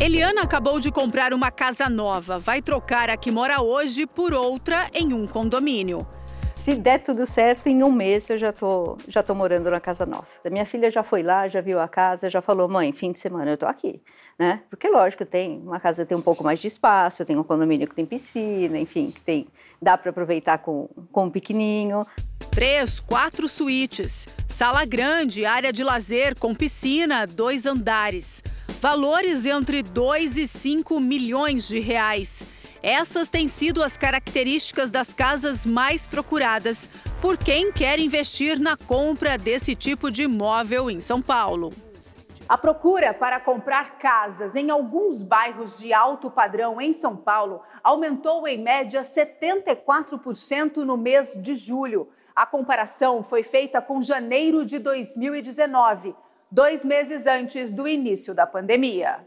Eliana 0.00 0.40
acabou 0.40 0.80
de 0.80 0.90
comprar 0.90 1.34
uma 1.34 1.50
casa 1.50 1.86
nova. 1.86 2.38
Vai 2.38 2.62
trocar 2.62 3.10
a 3.10 3.18
que 3.18 3.30
mora 3.30 3.60
hoje 3.60 4.06
por 4.06 4.32
outra 4.32 4.88
em 4.94 5.12
um 5.12 5.26
condomínio. 5.26 6.06
Se 6.56 6.74
der 6.74 7.00
tudo 7.00 7.26
certo, 7.26 7.68
em 7.68 7.82
um 7.82 7.92
mês 7.92 8.30
eu 8.30 8.38
já 8.38 8.50
tô, 8.50 8.96
já 9.06 9.22
tô 9.22 9.34
morando 9.34 9.70
na 9.70 9.78
casa 9.78 10.06
nova. 10.06 10.26
A 10.42 10.48
minha 10.48 10.64
filha 10.64 10.90
já 10.90 11.02
foi 11.02 11.22
lá, 11.22 11.48
já 11.48 11.60
viu 11.60 11.78
a 11.78 11.86
casa, 11.86 12.30
já 12.30 12.40
falou, 12.40 12.66
mãe, 12.66 12.92
fim 12.92 13.12
de 13.12 13.20
semana 13.20 13.50
eu 13.50 13.58
tô 13.58 13.66
aqui, 13.66 14.00
né? 14.38 14.62
Porque 14.70 14.88
lógico, 14.88 15.26
tem 15.26 15.58
uma 15.58 15.78
casa 15.78 16.02
que 16.02 16.08
tem 16.08 16.16
um 16.16 16.22
pouco 16.22 16.42
mais 16.42 16.58
de 16.60 16.66
espaço, 16.66 17.22
tem 17.26 17.36
um 17.36 17.42
condomínio 17.42 17.86
que 17.86 17.94
tem 17.94 18.06
piscina, 18.06 18.78
enfim, 18.78 19.10
que 19.10 19.20
tem 19.20 19.48
dá 19.82 19.98
para 19.98 20.08
aproveitar 20.08 20.58
com, 20.58 20.88
com 21.12 21.24
um 21.26 21.30
pequenininho. 21.30 22.06
Três, 22.50 23.00
quatro 23.00 23.46
suítes, 23.50 24.28
sala 24.48 24.86
grande, 24.86 25.44
área 25.44 25.70
de 25.70 25.84
lazer 25.84 26.38
com 26.38 26.54
piscina, 26.54 27.26
dois 27.26 27.66
andares. 27.66 28.42
Valores 28.80 29.44
entre 29.44 29.82
2 29.82 30.38
e 30.38 30.48
5 30.48 30.98
milhões 31.00 31.68
de 31.68 31.78
reais. 31.78 32.42
Essas 32.82 33.28
têm 33.28 33.46
sido 33.46 33.82
as 33.82 33.98
características 33.98 34.90
das 34.90 35.12
casas 35.12 35.66
mais 35.66 36.06
procuradas 36.06 36.88
por 37.20 37.36
quem 37.36 37.70
quer 37.70 37.98
investir 37.98 38.58
na 38.58 38.78
compra 38.78 39.36
desse 39.36 39.76
tipo 39.76 40.10
de 40.10 40.22
imóvel 40.22 40.90
em 40.90 40.98
São 40.98 41.20
Paulo. 41.20 41.74
A 42.48 42.56
procura 42.56 43.12
para 43.12 43.38
comprar 43.38 43.98
casas 43.98 44.56
em 44.56 44.70
alguns 44.70 45.22
bairros 45.22 45.78
de 45.78 45.92
alto 45.92 46.30
padrão 46.30 46.80
em 46.80 46.94
São 46.94 47.14
Paulo 47.14 47.60
aumentou 47.84 48.48
em 48.48 48.56
média 48.56 49.02
74% 49.02 50.78
no 50.78 50.96
mês 50.96 51.34
de 51.34 51.54
julho. 51.54 52.08
A 52.34 52.46
comparação 52.46 53.22
foi 53.22 53.42
feita 53.42 53.82
com 53.82 54.00
janeiro 54.00 54.64
de 54.64 54.78
2019 54.78 56.16
dois 56.50 56.84
meses 56.84 57.26
antes 57.26 57.72
do 57.72 57.86
início 57.86 58.34
da 58.34 58.46
pandemia. 58.46 59.18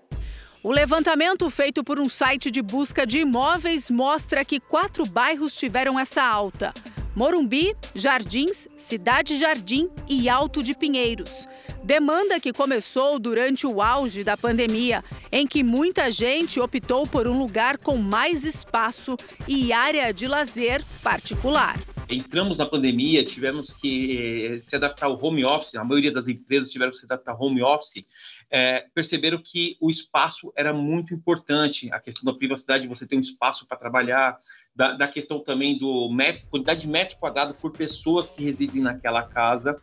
O 0.62 0.72
levantamento 0.72 1.50
feito 1.50 1.84
por 1.84 2.00
um 2.00 2.10
site 2.10 2.52
de 2.52 2.62
busca 2.62 3.06
de 3.06 3.20
imóveis 3.20 3.90
mostra 3.90 4.44
que 4.44 4.60
quatro 4.60 5.06
bairros 5.06 5.54
tiveram 5.56 6.00
essa 6.00 6.24
alta: 6.24 6.74
Morumbi, 7.16 7.74
Jardins, 7.96 8.68
Cidade 8.78 9.38
Jardim 9.38 9.90
e 10.08 10.28
Alto 10.28 10.62
de 10.64 10.74
Pinheiros. 10.74 11.48
Demanda 11.84 12.40
que 12.40 12.54
começou 12.54 13.20
durante 13.20 13.68
o 13.68 13.82
auge 13.82 14.24
da 14.24 14.38
pandemia, 14.38 15.04
em 15.30 15.46
que 15.46 15.64
muita 15.64 16.10
gente 16.10 16.60
optou 16.60 17.06
por 17.06 17.28
um 17.28 17.38
lugar 17.38 17.78
com 17.78 17.98
mais 17.98 18.46
espaço 18.46 19.18
e 19.48 19.74
área 19.74 20.14
de 20.14 20.26
lazer 20.26 20.82
particular. 21.02 21.78
Entramos 22.14 22.58
na 22.58 22.66
pandemia, 22.66 23.24
tivemos 23.24 23.74
que 23.74 24.62
se 24.68 24.76
adaptar 24.76 25.08
ao 25.08 25.24
home 25.24 25.44
office, 25.44 25.76
a 25.76 25.84
maioria 25.84 26.12
das 26.12 26.28
empresas 26.28 26.70
tiveram 26.70 26.92
que 26.92 27.00
se 27.00 27.06
adaptar 27.06 27.32
ao 27.32 27.42
home 27.42 27.64
office, 27.64 28.06
é, 28.52 28.86
perceberam 28.94 29.40
que 29.40 29.76
o 29.82 29.90
espaço 29.90 30.54
era 30.56 30.72
muito 30.72 31.14
importante, 31.14 31.92
a 31.92 32.00
questão 32.00 32.32
da 32.32 32.38
privacidade, 32.38 32.88
você 32.88 33.08
ter 33.08 33.16
um 33.16 33.20
espaço 33.20 33.66
para 33.66 33.78
trabalhar, 33.78 34.38
da, 34.76 34.94
da, 34.94 35.08
questão 35.08 35.40
também 35.40 35.78
do 35.78 36.10
metro, 36.10 36.48
quantidade 36.50 36.82
de 36.82 36.88
metro 36.88 37.18
quadrado 37.18 37.54
por 37.56 37.72
pessoas 37.72 38.30
que 38.30 38.44
residem 38.44 38.82
naquela 38.82 39.24
casa, 39.24 39.76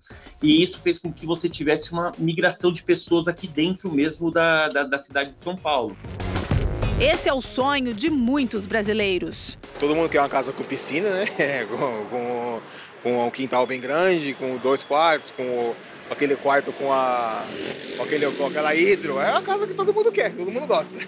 e 0.43 0.63
isso 0.63 0.79
fez 0.81 0.99
com 0.99 1.13
que 1.13 1.27
você 1.27 1.49
tivesse 1.49 1.93
uma 1.93 2.13
migração 2.17 2.73
de 2.73 2.83
pessoas 2.83 3.27
aqui 3.27 3.49
dentro 3.49 3.91
mesmo 3.91 4.31
da, 4.31 4.69
da, 4.69 4.85
da 4.85 4.99
cidade 4.99 5.33
de 5.33 5.43
São 5.43 5.57
Paulo. 5.57 5.97
Esse 7.01 7.31
é 7.31 7.33
o 7.33 7.41
sonho 7.41 7.95
de 7.95 8.11
muitos 8.11 8.67
brasileiros. 8.67 9.57
Todo 9.79 9.97
mundo 9.97 10.11
quer 10.11 10.21
uma 10.21 10.29
casa 10.29 10.53
com 10.53 10.63
piscina, 10.63 11.09
né? 11.09 11.25
com, 11.65 12.05
com, 12.11 12.63
com 13.03 13.27
um 13.27 13.31
quintal 13.31 13.67
bem 13.67 13.81
grande, 13.81 14.35
com 14.35 14.59
dois 14.59 14.85
quartos, 14.85 15.31
com 15.31 15.75
aquele 16.11 16.37
quarto 16.37 16.75
com, 16.75 16.93
a, 16.93 17.43
com, 17.97 18.03
aquele, 18.03 18.31
com 18.33 18.45
aquela 18.45 18.75
hidro. 18.75 19.19
É 19.19 19.31
uma 19.31 19.41
casa 19.41 19.67
que 19.67 19.73
todo 19.73 19.95
mundo 19.95 20.13
quer, 20.13 20.31
todo 20.31 20.53
mundo 20.53 20.67
gosta. 20.67 20.99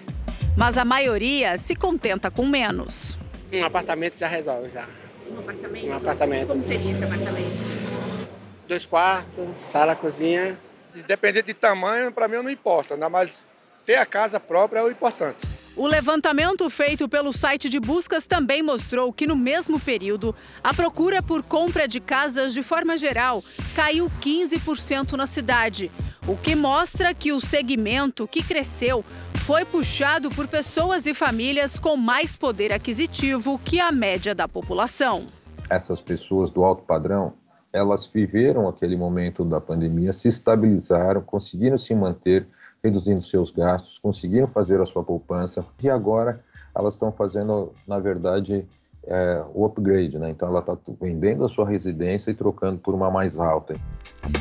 Mas 0.56 0.78
a 0.78 0.84
maioria 0.84 1.58
se 1.58 1.76
contenta 1.76 2.30
com 2.30 2.46
menos. 2.46 3.18
Um 3.52 3.62
apartamento 3.62 4.18
já 4.18 4.28
resolve, 4.28 4.70
já. 4.72 4.88
Um 5.30 5.40
apartamento? 5.40 5.86
Um 5.88 5.96
apartamento. 5.96 6.48
Como 6.48 6.62
seria 6.62 6.90
esse 6.90 7.04
apartamento? 7.04 8.32
Dois 8.66 8.86
quartos, 8.86 9.44
sala, 9.58 9.94
cozinha. 9.94 10.58
Independente 10.96 11.48
de 11.48 11.54
tamanho, 11.54 12.10
para 12.10 12.26
mim 12.28 12.36
não 12.36 12.48
importa, 12.48 12.94
ainda 12.94 13.10
mais 13.10 13.46
ter 13.84 13.96
a 13.96 14.06
casa 14.06 14.40
própria 14.40 14.80
é 14.80 14.82
o 14.82 14.90
importante. 14.90 15.51
O 15.74 15.86
levantamento 15.86 16.68
feito 16.68 17.08
pelo 17.08 17.32
site 17.32 17.70
de 17.70 17.80
buscas 17.80 18.26
também 18.26 18.62
mostrou 18.62 19.10
que 19.10 19.26
no 19.26 19.34
mesmo 19.34 19.80
período, 19.80 20.34
a 20.62 20.74
procura 20.74 21.22
por 21.22 21.42
compra 21.42 21.88
de 21.88 21.98
casas 21.98 22.52
de 22.52 22.62
forma 22.62 22.94
geral 22.98 23.42
caiu 23.74 24.04
15% 24.20 25.12
na 25.12 25.26
cidade, 25.26 25.90
o 26.28 26.36
que 26.36 26.54
mostra 26.54 27.14
que 27.14 27.32
o 27.32 27.40
segmento 27.40 28.28
que 28.28 28.42
cresceu 28.42 29.02
foi 29.32 29.64
puxado 29.64 30.28
por 30.30 30.46
pessoas 30.46 31.06
e 31.06 31.14
famílias 31.14 31.78
com 31.78 31.96
mais 31.96 32.36
poder 32.36 32.70
aquisitivo 32.70 33.58
que 33.64 33.80
a 33.80 33.90
média 33.90 34.34
da 34.34 34.46
população. 34.46 35.26
Essas 35.70 36.02
pessoas 36.02 36.50
do 36.50 36.64
alto 36.64 36.82
padrão, 36.82 37.32
elas 37.72 38.04
viveram 38.06 38.68
aquele 38.68 38.94
momento 38.94 39.42
da 39.42 39.58
pandemia, 39.58 40.12
se 40.12 40.28
estabilizaram, 40.28 41.22
conseguiram 41.22 41.78
se 41.78 41.94
manter, 41.94 42.46
reduzindo 42.82 43.24
seus 43.24 43.50
gastos, 43.50 43.98
conseguiram 44.02 44.48
fazer 44.48 44.80
a 44.80 44.86
sua 44.86 45.04
poupança 45.04 45.64
e 45.80 45.88
agora 45.88 46.40
elas 46.74 46.94
estão 46.94 47.12
fazendo, 47.12 47.72
na 47.86 47.98
verdade, 47.98 48.66
é, 49.06 49.44
o 49.54 49.64
upgrade, 49.64 50.18
né? 50.18 50.30
Então 50.30 50.48
ela 50.48 50.60
está 50.60 50.76
vendendo 51.00 51.44
a 51.44 51.48
sua 51.48 51.68
residência 51.68 52.30
e 52.30 52.34
trocando 52.34 52.78
por 52.78 52.94
uma 52.94 53.10
mais 53.10 53.38
alta. 53.38 53.74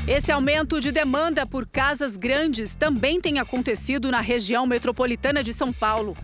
Esse 0.08 0.32
aumento 0.32 0.80
de 0.80 0.92
demanda 0.92 1.46
por 1.46 1.68
casas 1.68 2.18
grandes 2.18 2.74
também 2.74 3.22
tem 3.22 3.40
acontecido 3.40 4.10
na 4.10 4.22
região 4.22 4.66
metropolitana 4.66 5.44
de 5.44 5.54
São 5.54 5.72
Paulo. 5.72 6.16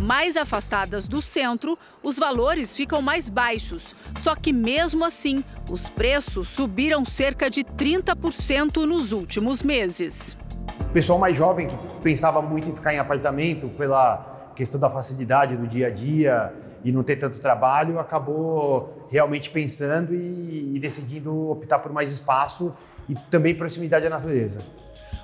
Mais 0.00 0.36
afastadas 0.36 1.08
do 1.08 1.22
centro, 1.22 1.78
os 2.02 2.18
valores 2.18 2.74
ficam 2.74 3.00
mais 3.00 3.30
baixos. 3.30 3.94
Só 4.18 4.34
que 4.34 4.52
mesmo 4.52 5.04
assim, 5.04 5.42
os 5.70 5.88
preços 5.88 6.48
subiram 6.48 7.04
cerca 7.04 7.48
de 7.48 7.64
30% 7.64 8.84
nos 8.84 9.12
últimos 9.12 9.62
meses. 9.62 10.36
O 10.80 10.92
pessoal 10.92 11.18
mais 11.18 11.36
jovem 11.36 11.68
que 11.68 11.76
pensava 12.02 12.40
muito 12.40 12.68
em 12.68 12.74
ficar 12.74 12.94
em 12.94 12.98
apartamento 12.98 13.68
pela 13.70 14.52
questão 14.54 14.80
da 14.80 14.88
facilidade 14.88 15.56
do 15.56 15.66
dia 15.66 15.88
a 15.88 15.90
dia, 15.90 16.52
e 16.86 16.92
não 16.92 17.02
ter 17.02 17.16
tanto 17.16 17.40
trabalho, 17.40 17.98
acabou 17.98 19.06
realmente 19.10 19.50
pensando 19.50 20.14
e, 20.14 20.76
e 20.76 20.78
decidindo 20.78 21.50
optar 21.50 21.80
por 21.80 21.92
mais 21.92 22.12
espaço 22.12 22.72
e 23.08 23.14
também 23.28 23.56
proximidade 23.56 24.06
à 24.06 24.10
natureza. 24.10 24.60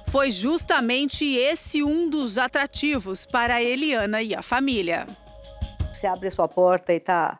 Foi 0.08 0.32
justamente 0.32 1.24
esse 1.24 1.80
um 1.80 2.10
dos 2.10 2.36
atrativos 2.36 3.24
para 3.24 3.54
a 3.54 3.62
Eliana 3.62 4.20
e 4.20 4.34
a 4.34 4.42
família. 4.42 5.06
Você 5.94 6.04
abre 6.04 6.26
a 6.26 6.30
sua 6.32 6.48
porta 6.48 6.92
e 6.92 6.98
tá, 6.98 7.38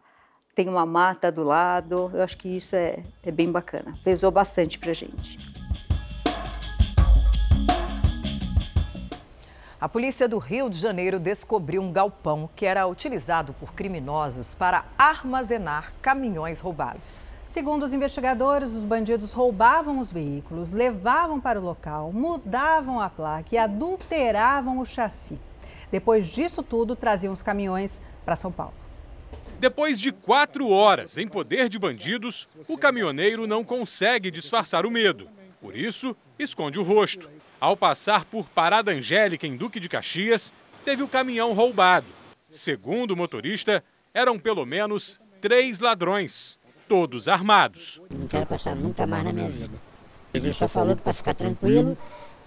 tem 0.54 0.68
uma 0.68 0.86
mata 0.86 1.32
do 1.32 1.42
lado, 1.42 2.08
eu 2.14 2.22
acho 2.22 2.38
que 2.38 2.48
isso 2.56 2.76
é, 2.76 3.02
é 3.24 3.30
bem 3.32 3.50
bacana. 3.50 3.98
Pesou 4.04 4.30
bastante 4.30 4.78
para 4.78 4.92
gente. 4.92 5.51
A 9.82 9.88
polícia 9.88 10.28
do 10.28 10.38
Rio 10.38 10.70
de 10.70 10.78
Janeiro 10.78 11.18
descobriu 11.18 11.82
um 11.82 11.90
galpão 11.90 12.48
que 12.54 12.64
era 12.64 12.86
utilizado 12.86 13.52
por 13.54 13.74
criminosos 13.74 14.54
para 14.54 14.84
armazenar 14.96 15.92
caminhões 16.00 16.60
roubados. 16.60 17.32
Segundo 17.42 17.82
os 17.82 17.92
investigadores, 17.92 18.74
os 18.74 18.84
bandidos 18.84 19.32
roubavam 19.32 19.98
os 19.98 20.12
veículos, 20.12 20.70
levavam 20.70 21.40
para 21.40 21.60
o 21.60 21.64
local, 21.64 22.12
mudavam 22.12 23.00
a 23.00 23.10
placa 23.10 23.48
e 23.56 23.58
adulteravam 23.58 24.78
o 24.78 24.86
chassi. 24.86 25.36
Depois 25.90 26.28
disso 26.28 26.62
tudo, 26.62 26.94
traziam 26.94 27.32
os 27.32 27.42
caminhões 27.42 28.00
para 28.24 28.36
São 28.36 28.52
Paulo. 28.52 28.74
Depois 29.58 29.98
de 29.98 30.12
quatro 30.12 30.70
horas 30.70 31.18
em 31.18 31.26
poder 31.26 31.68
de 31.68 31.80
bandidos, 31.80 32.46
o 32.68 32.78
caminhoneiro 32.78 33.48
não 33.48 33.64
consegue 33.64 34.30
disfarçar 34.30 34.86
o 34.86 34.92
medo. 34.92 35.28
Por 35.60 35.76
isso, 35.76 36.16
esconde 36.38 36.78
o 36.78 36.84
rosto. 36.84 37.28
Ao 37.62 37.76
passar 37.76 38.24
por 38.24 38.48
Parada 38.48 38.90
Angélica, 38.90 39.46
em 39.46 39.56
Duque 39.56 39.78
de 39.78 39.88
Caxias, 39.88 40.52
teve 40.84 41.00
o 41.04 41.06
caminhão 41.06 41.52
roubado. 41.52 42.08
Segundo 42.50 43.12
o 43.12 43.16
motorista, 43.16 43.84
eram 44.12 44.36
pelo 44.36 44.66
menos 44.66 45.20
três 45.40 45.78
ladrões, 45.78 46.58
todos 46.88 47.28
armados. 47.28 48.02
Não 48.10 48.26
quero 48.26 48.46
passar 48.46 48.74
nunca 48.74 49.06
mais 49.06 49.22
na 49.22 49.32
minha 49.32 49.48
vida. 49.48 49.76
Ele 50.34 50.52
só 50.52 50.66
falou 50.66 50.96
para 50.96 51.12
ficar 51.12 51.34
tranquilo, 51.34 51.96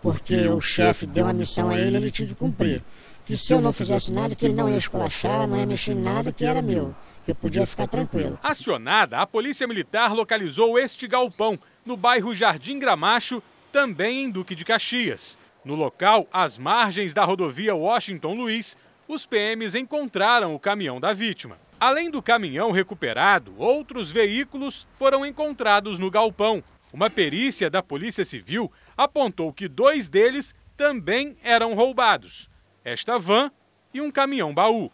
porque 0.02 0.50
o 0.50 0.60
chefe 0.60 1.06
deu 1.06 1.24
uma 1.24 1.32
missão 1.32 1.70
a 1.70 1.80
ele, 1.80 1.96
ele 1.96 2.12
tinha 2.12 2.28
que 2.28 2.36
cumprir. 2.36 2.84
Que 3.26 3.38
se 3.38 3.54
eu 3.54 3.62
não 3.62 3.72
fizesse 3.72 4.12
nada, 4.12 4.36
que 4.36 4.44
ele 4.44 4.54
não 4.54 4.70
ia 4.70 4.78
esculachar, 4.78 5.48
não 5.48 5.56
ia 5.56 5.66
mexer 5.66 5.94
em 5.94 6.02
nada 6.02 6.34
que 6.34 6.44
era 6.44 6.62
meu. 6.62 6.94
Que 7.24 7.32
eu 7.32 7.36
podia 7.36 7.66
ficar 7.66 7.88
tranquilo. 7.88 8.38
Acionada, 8.44 9.20
a 9.20 9.26
Polícia 9.26 9.66
Militar 9.66 10.14
localizou 10.14 10.78
este 10.78 11.08
galpão 11.08 11.58
no 11.86 11.96
bairro 11.96 12.36
Jardim 12.36 12.78
Gramacho, 12.78 13.42
também 13.76 14.24
em 14.24 14.30
Duque 14.30 14.56
de 14.56 14.64
Caxias. 14.64 15.38
No 15.66 15.76
local, 15.76 16.30
às 16.32 16.58
margens 16.58 17.14
da 17.14 17.26
rodovia 17.26 17.76
Washington 17.76 18.34
Luiz, 18.34 18.78
os 19.06 19.26
PMs 19.26 19.76
encontraram 19.76 20.56
o 20.56 20.60
caminhão 20.60 20.98
da 20.98 21.12
vítima. 21.12 21.60
Além 21.78 22.10
do 22.10 22.22
caminhão 22.22 22.72
recuperado, 22.72 23.54
outros 23.58 24.14
veículos 24.14 24.88
foram 24.94 25.26
encontrados 25.26 26.00
no 26.00 26.10
galpão. 26.10 26.64
Uma 26.94 27.10
perícia 27.10 27.70
da 27.70 27.84
Polícia 27.84 28.24
Civil 28.24 28.72
apontou 28.96 29.52
que 29.52 29.68
dois 29.68 30.08
deles 30.08 30.56
também 30.78 31.36
eram 31.44 31.74
roubados: 31.74 32.50
esta 32.82 33.20
van 33.20 33.52
e 33.94 34.00
um 34.00 34.10
caminhão 34.10 34.54
baú. 34.54 34.90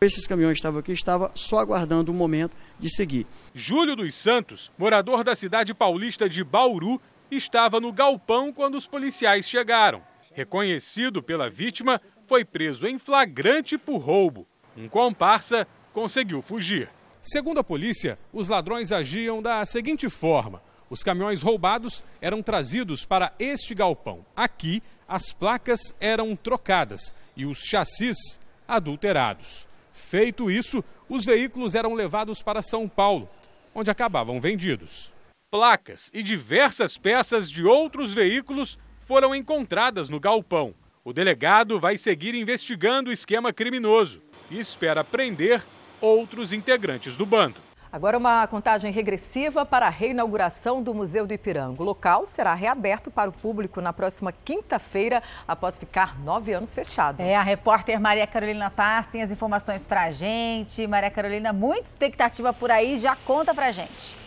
Esses 0.00 0.26
caminhões 0.26 0.58
estavam 0.58 0.80
aqui, 0.80 0.90
estava 0.90 1.30
só 1.36 1.60
aguardando 1.60 2.10
o 2.10 2.14
momento 2.14 2.56
de 2.76 2.90
seguir. 2.90 3.24
Júlio 3.54 3.94
dos 3.94 4.16
Santos, 4.16 4.72
morador 4.76 5.22
da 5.22 5.36
cidade 5.36 5.72
paulista 5.72 6.28
de 6.28 6.42
Bauru, 6.42 7.00
estava 7.30 7.80
no 7.80 7.92
galpão 7.92 8.52
quando 8.52 8.76
os 8.76 8.86
policiais 8.86 9.48
chegaram. 9.48 10.02
Reconhecido 10.32 11.22
pela 11.22 11.48
vítima, 11.48 12.00
foi 12.26 12.44
preso 12.44 12.86
em 12.86 12.98
flagrante 12.98 13.78
por 13.78 13.98
roubo. 13.98 14.46
Um 14.76 14.88
comparsa 14.88 15.66
conseguiu 15.92 16.42
fugir. 16.42 16.90
Segundo 17.22 17.58
a 17.58 17.64
polícia, 17.64 18.18
os 18.32 18.48
ladrões 18.48 18.92
agiam 18.92 19.40
da 19.40 19.64
seguinte 19.64 20.08
forma: 20.10 20.62
os 20.90 21.02
caminhões 21.02 21.42
roubados 21.42 22.04
eram 22.20 22.42
trazidos 22.42 23.04
para 23.04 23.32
este 23.38 23.74
galpão. 23.74 24.24
Aqui, 24.36 24.82
as 25.08 25.32
placas 25.32 25.94
eram 25.98 26.36
trocadas 26.36 27.14
e 27.36 27.46
os 27.46 27.58
chassis 27.58 28.38
adulterados. 28.68 29.66
Feito 29.92 30.50
isso, 30.50 30.84
os 31.08 31.24
veículos 31.24 31.74
eram 31.74 31.94
levados 31.94 32.42
para 32.42 32.60
São 32.60 32.88
Paulo, 32.88 33.28
onde 33.74 33.90
acabavam 33.90 34.40
vendidos 34.40 35.15
placas 35.56 36.10
e 36.12 36.22
diversas 36.22 36.98
peças 36.98 37.50
de 37.50 37.64
outros 37.64 38.12
veículos 38.12 38.78
foram 39.00 39.34
encontradas 39.34 40.10
no 40.10 40.20
galpão. 40.20 40.74
O 41.02 41.14
delegado 41.14 41.80
vai 41.80 41.96
seguir 41.96 42.34
investigando 42.34 43.08
o 43.08 43.12
esquema 43.12 43.54
criminoso 43.54 44.20
e 44.50 44.58
espera 44.58 45.02
prender 45.02 45.64
outros 45.98 46.52
integrantes 46.52 47.16
do 47.16 47.24
bando. 47.24 47.54
Agora 47.90 48.18
uma 48.18 48.46
contagem 48.48 48.92
regressiva 48.92 49.64
para 49.64 49.86
a 49.86 49.88
reinauguração 49.88 50.82
do 50.82 50.92
Museu 50.92 51.26
do 51.26 51.32
Ipiranga. 51.32 51.82
O 51.82 51.86
local 51.86 52.26
será 52.26 52.52
reaberto 52.52 53.10
para 53.10 53.30
o 53.30 53.32
público 53.32 53.80
na 53.80 53.94
próxima 53.94 54.34
quinta-feira, 54.44 55.22
após 55.48 55.78
ficar 55.78 56.20
nove 56.20 56.52
anos 56.52 56.74
fechado. 56.74 57.22
É, 57.22 57.34
a 57.34 57.42
repórter 57.42 57.98
Maria 57.98 58.26
Carolina 58.26 58.70
Paz 58.70 59.06
tem 59.06 59.22
as 59.22 59.32
informações 59.32 59.86
para 59.86 60.02
a 60.02 60.10
gente. 60.10 60.86
Maria 60.86 61.10
Carolina, 61.10 61.50
muita 61.50 61.88
expectativa 61.88 62.52
por 62.52 62.70
aí, 62.70 62.98
já 62.98 63.16
conta 63.16 63.54
para 63.54 63.68
a 63.68 63.72
gente. 63.72 64.25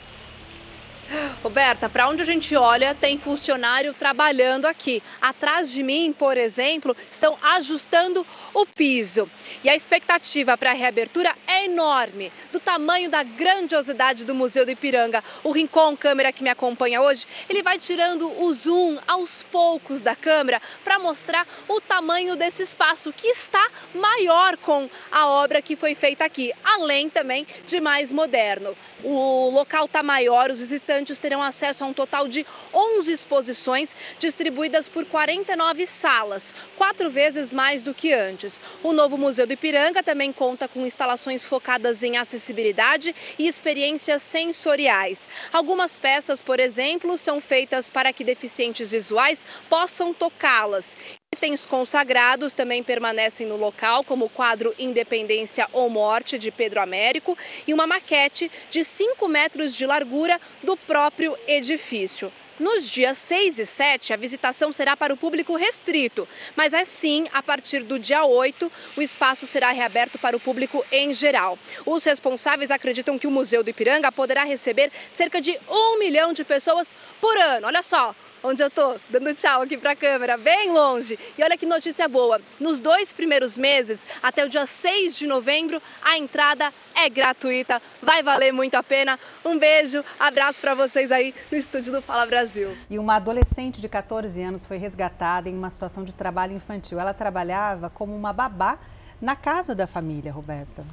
Roberta, 1.44 1.90
para 1.90 2.08
onde 2.08 2.22
a 2.22 2.26
gente 2.26 2.56
olha, 2.56 2.94
tem 2.94 3.18
funcionário 3.18 3.94
trabalhando 3.94 4.66
aqui. 4.66 5.02
Atrás 5.22 5.72
de 5.72 5.82
mim, 5.82 6.14
por 6.18 6.38
exemplo, 6.38 6.96
estão 7.12 7.38
ajustando 7.42 8.26
o 8.54 8.66
piso. 8.66 9.30
E 9.64 9.70
a 9.70 9.76
expectativa 9.76 10.58
para 10.58 10.72
a 10.72 10.74
reabertura 10.74 11.34
é 11.48 11.66
enorme, 11.66 12.32
do 12.52 12.60
tamanho 12.60 13.10
da 13.10 13.24
grandiosidade 13.24 14.26
do 14.26 14.36
Museu 14.36 14.66
do 14.66 14.72
Ipiranga. 14.72 15.24
O 15.44 15.52
Rincon, 15.52 15.96
câmera 15.98 16.32
que 16.32 16.44
me 16.44 16.50
acompanha 16.50 17.02
hoje, 17.02 17.26
ele 17.50 17.64
vai 17.64 17.78
tirando 17.78 18.30
o 18.42 18.54
zoom 18.54 18.98
aos 19.08 19.44
poucos 19.44 20.02
da 20.02 20.16
câmera 20.16 20.62
para 20.84 21.00
mostrar 21.00 21.48
o 21.68 21.82
tamanho 21.82 22.36
desse 22.36 22.64
espaço 22.64 23.14
que 23.14 23.28
está 23.28 23.66
maior 23.94 24.58
com 24.58 24.90
a 25.12 25.28
obra 25.28 25.62
que 25.62 25.76
foi 25.76 25.96
feita 25.96 26.26
aqui, 26.26 26.54
além 26.64 27.10
também 27.10 27.46
de 27.66 27.80
mais 27.80 28.12
moderno. 28.12 28.76
O 29.04 29.50
local 29.50 29.86
está 29.86 30.04
maior, 30.04 30.50
os 30.50 30.60
visitantes 30.60 31.20
terão 31.20 31.42
acesso 31.42 31.84
a 31.84 31.88
um 31.88 31.94
total 31.94 32.28
de 32.28 32.46
11 32.74 33.12
exposições 33.12 33.96
distribuídas 34.20 34.90
por 34.90 35.06
49 35.06 35.86
salas, 35.86 36.54
quatro 36.78 37.10
vezes 37.10 37.54
mais 37.54 37.82
do 37.82 37.94
que 37.94 38.12
antes. 38.12 38.60
O 38.84 38.92
novo 38.92 39.18
Museu 39.18 39.48
do 39.48 39.54
Ipiranga 39.54 40.04
também 40.04 40.34
conta 40.34 40.68
com 40.68 40.86
instalações 40.86 41.46
focadas 41.46 42.04
em 42.04 42.18
acessibilidade 42.18 43.16
e 43.38 43.48
experiências 43.48 44.22
sensoriais. 44.22 45.30
Algumas 45.54 45.98
peças, 45.98 46.42
por 46.42 46.60
exemplo, 46.60 47.18
são 47.18 47.40
feitas 47.40 47.90
para 47.90 48.12
que 48.12 48.24
deficientes 48.24 48.92
visuais 48.92 49.46
possam 49.70 50.14
tocá-las. 50.14 50.98
Itens 51.40 51.66
consagrados 51.66 52.54
também 52.54 52.84
permanecem 52.84 53.48
no 53.48 53.56
local, 53.56 54.04
como 54.04 54.26
o 54.26 54.30
quadro 54.30 54.76
Independência 54.78 55.70
ou 55.72 55.90
Morte, 55.90 56.38
de 56.38 56.52
Pedro 56.52 56.82
Américo, 56.82 57.38
e 57.66 57.74
uma 57.74 57.88
maquete 57.88 58.52
de 58.70 58.84
5 58.84 59.26
metros 59.30 59.74
de 59.74 59.86
largura 59.86 60.38
do 60.62 60.76
próprio 60.76 61.38
edifício. 61.48 62.30
Nos 62.60 62.90
dias 62.90 63.18
6 63.20 63.58
e 63.58 63.66
7, 63.66 64.12
a 64.12 64.18
visitação 64.18 64.74
será 64.74 64.98
para 64.98 65.14
o 65.14 65.18
público 65.18 65.56
restrito, 65.56 66.28
mas 66.58 66.74
assim, 66.74 67.26
a 67.32 67.42
partir 67.42 67.84
do 67.84 67.98
dia 67.98 68.26
8, 68.26 68.70
o 68.98 69.02
espaço 69.02 69.48
será 69.48 69.72
reaberto 69.72 70.20
para 70.20 70.36
o 70.36 70.42
público 70.42 70.86
em 70.92 71.14
geral. 71.14 71.58
Os 71.86 72.04
responsáveis 72.04 72.70
acreditam 72.70 73.18
que 73.18 73.28
o 73.28 73.32
Museu 73.32 73.64
do 73.64 73.70
Ipiranga 73.70 74.12
poderá 74.12 74.44
receber 74.44 74.92
cerca 75.10 75.40
de 75.40 75.58
um 75.70 76.00
milhão 76.00 76.34
de 76.34 76.44
pessoas 76.44 76.94
por 77.22 77.38
ano. 77.38 77.68
Olha 77.68 77.82
só, 77.82 78.14
onde 78.44 78.64
eu 78.64 78.70
tô, 78.70 78.96
dando 79.10 79.34
tchau 79.34 79.62
aqui 79.62 79.78
para 79.78 79.92
a 79.92 79.96
câmera, 79.96 80.38
bem 80.38 80.72
longe. 80.72 81.18
E 81.38 81.44
olha 81.44 81.58
que 81.58 81.66
notícia 81.66 82.08
boa: 82.08 82.42
nos 82.60 82.80
dois 82.80 83.14
primeiros 83.14 83.58
meses, 83.58 84.06
até 84.22 84.46
o 84.46 84.50
dia 84.50 84.66
6 84.66 85.18
de 85.18 85.28
novembro, 85.28 85.82
a 86.04 86.18
entrada 86.18 86.74
é 86.96 87.10
gratuita, 87.10 87.82
vai 88.02 88.22
valer 88.22 88.52
muito 88.52 88.76
a 88.76 88.84
pena. 88.84 89.18
Um 89.44 89.58
beijo, 89.58 90.04
abraço 90.20 90.60
para 90.60 90.76
vocês 90.76 91.12
aí 91.12 91.34
no 91.52 91.58
estúdio 91.58 91.92
do 91.92 92.02
Fala 92.02 92.26
Brasil. 92.26 92.76
E 92.90 93.00
uma 93.00 93.16
adolescente 93.16 93.80
de 93.80 93.88
14 93.88 94.42
anos 94.42 94.66
foi 94.66 94.78
resgatada 94.78 95.50
em 95.50 95.56
uma 95.56 95.70
situação 95.70 96.04
de 96.04 96.14
trabalho 96.14 96.54
infantil. 96.54 97.00
Ela 97.00 97.14
trabalhava 97.14 97.90
como 97.90 98.16
uma 98.16 98.34
babá 98.34 98.78
na 99.22 99.36
casa 99.36 99.76
da 99.76 99.88
família, 99.88 100.32
Roberta. 100.32 100.84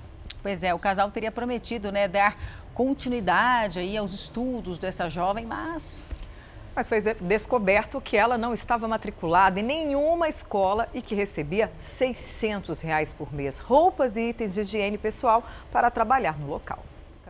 Pois 0.43 0.63
é, 0.63 0.73
o 0.73 0.79
casal 0.79 1.11
teria 1.11 1.33
prometido, 1.33 1.91
né, 1.91 2.07
dar 2.07 2.37
continuidade 2.73 3.79
aí 3.79 3.97
aos 3.97 4.13
estudos 4.13 4.79
dessa 4.79 5.09
jovem, 5.09 5.47
mas 5.47 6.07
mas 6.77 6.91
foi 6.91 7.01
descoberto 7.01 8.01
que 8.03 8.19
ela 8.19 8.37
não 8.37 8.53
estava 8.53 8.87
matriculada 8.87 9.59
em 9.59 9.63
nenhuma 9.63 10.29
escola 10.29 10.89
e 10.93 11.01
que 11.01 11.15
recebia 11.15 11.73
600 11.81 12.83
reais 12.83 13.15
por 13.15 13.33
mês, 13.33 13.59
roupas 13.59 14.19
e 14.19 14.29
itens 14.29 14.53
de 14.53 14.61
higiene 14.61 14.99
pessoal 14.99 15.43
para 15.73 15.91
trabalhar 15.91 16.39
no 16.39 16.47
local. 16.47 16.85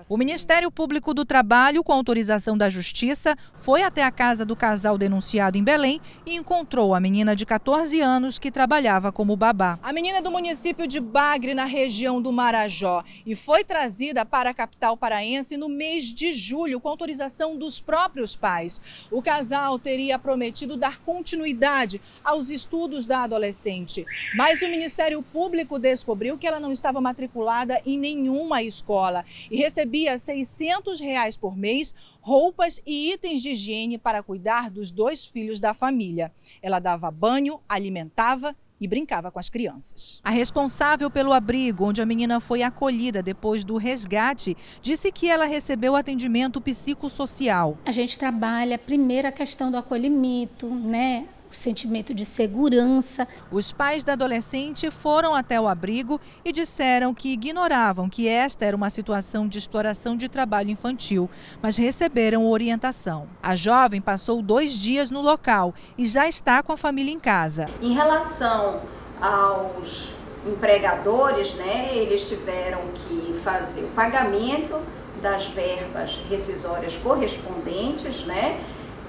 O 0.09 0.17
Ministério 0.17 0.71
Público 0.71 1.13
do 1.13 1.25
Trabalho, 1.25 1.83
com 1.83 1.93
autorização 1.93 2.57
da 2.57 2.71
Justiça, 2.71 3.37
foi 3.57 3.83
até 3.83 4.05
a 4.05 4.11
casa 4.13 4.45
do 4.45 4.55
casal 4.55 4.97
denunciado 4.97 5.59
em 5.59 5.65
Belém 5.65 6.01
e 6.25 6.37
encontrou 6.37 6.95
a 6.95 7.01
menina 7.01 7.35
de 7.35 7.45
14 7.45 8.01
anos 8.01 8.39
que 8.39 8.53
trabalhava 8.53 9.11
como 9.11 9.37
babá. 9.37 9.81
A 9.83 9.93
menina 9.93 10.19
é 10.19 10.23
do 10.23 10.31
município 10.31 10.87
de 10.87 11.01
Bagre, 11.01 11.55
na 11.55 11.65
região 11.65 12.23
do 12.23 12.33
Marajó, 12.33 13.03
e 13.27 13.35
foi 13.35 13.65
trazida 13.65 14.25
para 14.25 14.51
a 14.51 14.55
capital 14.55 14.97
paraense 14.97 15.57
no 15.57 15.69
mês 15.69 16.05
de 16.05 16.33
julho, 16.33 16.79
com 16.79 16.89
autorização 16.89 17.59
dos 17.59 17.81
próprios 17.81 18.37
pais. 18.37 19.09
O 19.11 19.21
casal 19.21 19.77
teria 19.77 20.21
prometido 20.21 20.77
dar 20.77 21.01
continuidade 21.01 22.01
aos 22.23 22.49
estudos 22.49 23.07
da 23.07 23.25
adolescente, 23.25 24.07
mas 24.37 24.63
o 24.63 24.71
Ministério 24.71 25.21
Público 25.21 25.81
descobriu 25.81 26.39
que 26.39 26.47
ela 26.47 26.61
não 26.61 26.71
estava 26.71 27.01
matriculada 27.01 27.83
em 27.85 27.99
nenhuma 27.99 28.63
escola 28.63 29.25
e 29.51 29.57
recebia 29.97 30.13
recebia 30.17 30.19
600 30.19 31.01
reais 31.01 31.37
por 31.37 31.57
mês, 31.57 31.95
roupas 32.21 32.81
e 32.87 33.13
itens 33.13 33.41
de 33.41 33.51
higiene 33.51 33.97
para 33.97 34.23
cuidar 34.23 34.71
dos 34.71 34.93
dois 34.93 35.25
filhos 35.25 35.59
da 35.59 35.73
família. 35.73 36.33
Ela 36.61 36.79
dava 36.79 37.11
banho, 37.11 37.61
alimentava 37.69 38.55
e 38.79 38.87
brincava 38.87 39.31
com 39.31 39.39
as 39.39 39.49
crianças. 39.49 40.21
A 40.23 40.29
responsável 40.29 41.11
pelo 41.11 41.33
abrigo, 41.33 41.87
onde 41.87 42.03
a 42.03 42.07
menina 42.07 42.41
foi 42.41 42.63
acolhida 42.63 43.23
depois 43.23 43.65
do 43.65 43.79
resgate, 43.79 44.55
disse 44.83 45.11
que 45.11 45.31
ela 45.31 45.47
recebeu 45.47 45.97
atendimento 45.97 46.61
psicossocial. 46.61 47.79
A 47.87 47.93
gente 47.93 48.19
trabalha 48.19 48.79
primeiro 48.79 49.29
a 49.29 49.33
questão 49.33 49.71
do 49.71 49.79
acolhimento, 49.79 50.67
né? 50.67 51.27
Sentimento 51.57 52.15
de 52.15 52.25
segurança. 52.25 53.27
Os 53.51 53.73
pais 53.73 54.05
da 54.05 54.13
adolescente 54.13 54.91
foram 54.91 55.35
até 55.35 55.61
o 55.61 55.67
abrigo 55.67 56.21
e 56.45 56.53
disseram 56.53 57.13
que 57.13 57.33
ignoravam 57.33 58.09
que 58.09 58.29
esta 58.29 58.65
era 58.65 58.77
uma 58.77 58.91
situação 58.91 59.49
de 59.49 59.59
exploração 59.59 60.17
de 60.17 60.29
trabalho 60.29 60.71
infantil, 60.71 61.29
mas 61.63 61.77
receberam 61.77 62.47
orientação. 62.47 63.29
A 63.43 63.57
jovem 63.57 64.01
passou 64.01 64.43
dois 64.43 64.73
dias 64.73 65.11
no 65.11 65.21
local 65.21 65.75
e 65.97 66.07
já 66.07 66.29
está 66.29 66.63
com 66.63 66.73
a 66.73 66.77
família 66.77 67.13
em 67.13 67.21
casa. 67.21 67.69
Em 67.81 67.93
relação 67.93 68.81
aos 69.21 70.13
empregadores, 70.47 71.55
né, 71.55 71.91
eles 71.93 72.29
tiveram 72.29 72.81
que 72.95 73.35
fazer 73.43 73.83
o 73.83 73.89
pagamento 73.89 74.81
das 75.21 75.47
verbas 75.47 76.21
rescisórias 76.29 76.97
correspondentes, 76.97 78.25
né? 78.25 78.61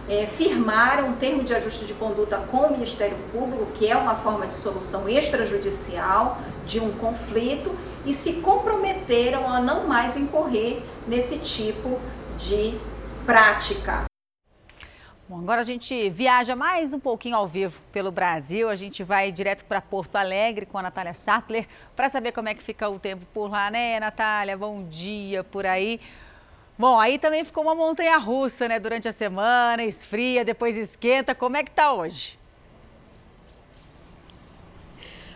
É, 0.09 0.25
firmaram 0.25 1.09
um 1.09 1.13
termo 1.13 1.43
de 1.43 1.53
ajuste 1.53 1.85
de 1.85 1.93
conduta 1.93 2.37
com 2.37 2.57
o 2.57 2.71
Ministério 2.71 3.17
Público, 3.31 3.67
que 3.73 3.87
é 3.87 3.95
uma 3.95 4.15
forma 4.15 4.47
de 4.47 4.53
solução 4.53 5.07
extrajudicial 5.07 6.39
de 6.65 6.79
um 6.79 6.91
conflito, 6.93 7.75
e 8.05 8.13
se 8.13 8.33
comprometeram 8.33 9.49
a 9.49 9.59
não 9.59 9.85
mais 9.85 10.15
incorrer 10.15 10.81
nesse 11.07 11.37
tipo 11.39 11.99
de 12.37 12.77
prática. 13.25 14.05
Bom, 15.29 15.39
agora 15.39 15.59
a 15.59 15.63
gente 15.65 16.09
viaja 16.09 16.55
mais 16.55 16.93
um 16.93 17.01
pouquinho 17.01 17.35
ao 17.35 17.45
vivo 17.45 17.81
pelo 17.91 18.09
Brasil. 18.09 18.69
A 18.69 18.75
gente 18.77 19.03
vai 19.03 19.29
direto 19.29 19.65
para 19.65 19.81
Porto 19.81 20.15
Alegre 20.15 20.65
com 20.65 20.77
a 20.77 20.81
Natália 20.81 21.13
Sattler 21.13 21.67
para 21.97 22.07
saber 22.07 22.31
como 22.31 22.47
é 22.47 22.53
que 22.53 22.63
fica 22.63 22.87
o 22.87 22.97
tempo 22.97 23.25
por 23.33 23.51
lá, 23.51 23.69
né, 23.69 23.99
Natália? 23.99 24.55
Bom 24.55 24.83
dia 24.83 25.43
por 25.43 25.65
aí. 25.65 25.99
Bom, 26.77 26.99
aí 26.99 27.17
também 27.17 27.43
ficou 27.43 27.63
uma 27.63 27.73
montanha 27.73 28.17
russa, 28.17 28.67
né? 28.67 28.79
Durante 28.79 29.07
a 29.07 29.11
semana, 29.11 29.83
esfria, 29.83 30.45
depois 30.45 30.77
esquenta. 30.77 31.33
Como 31.33 31.57
é 31.57 31.63
que 31.63 31.71
tá 31.71 31.91
hoje? 31.91 32.37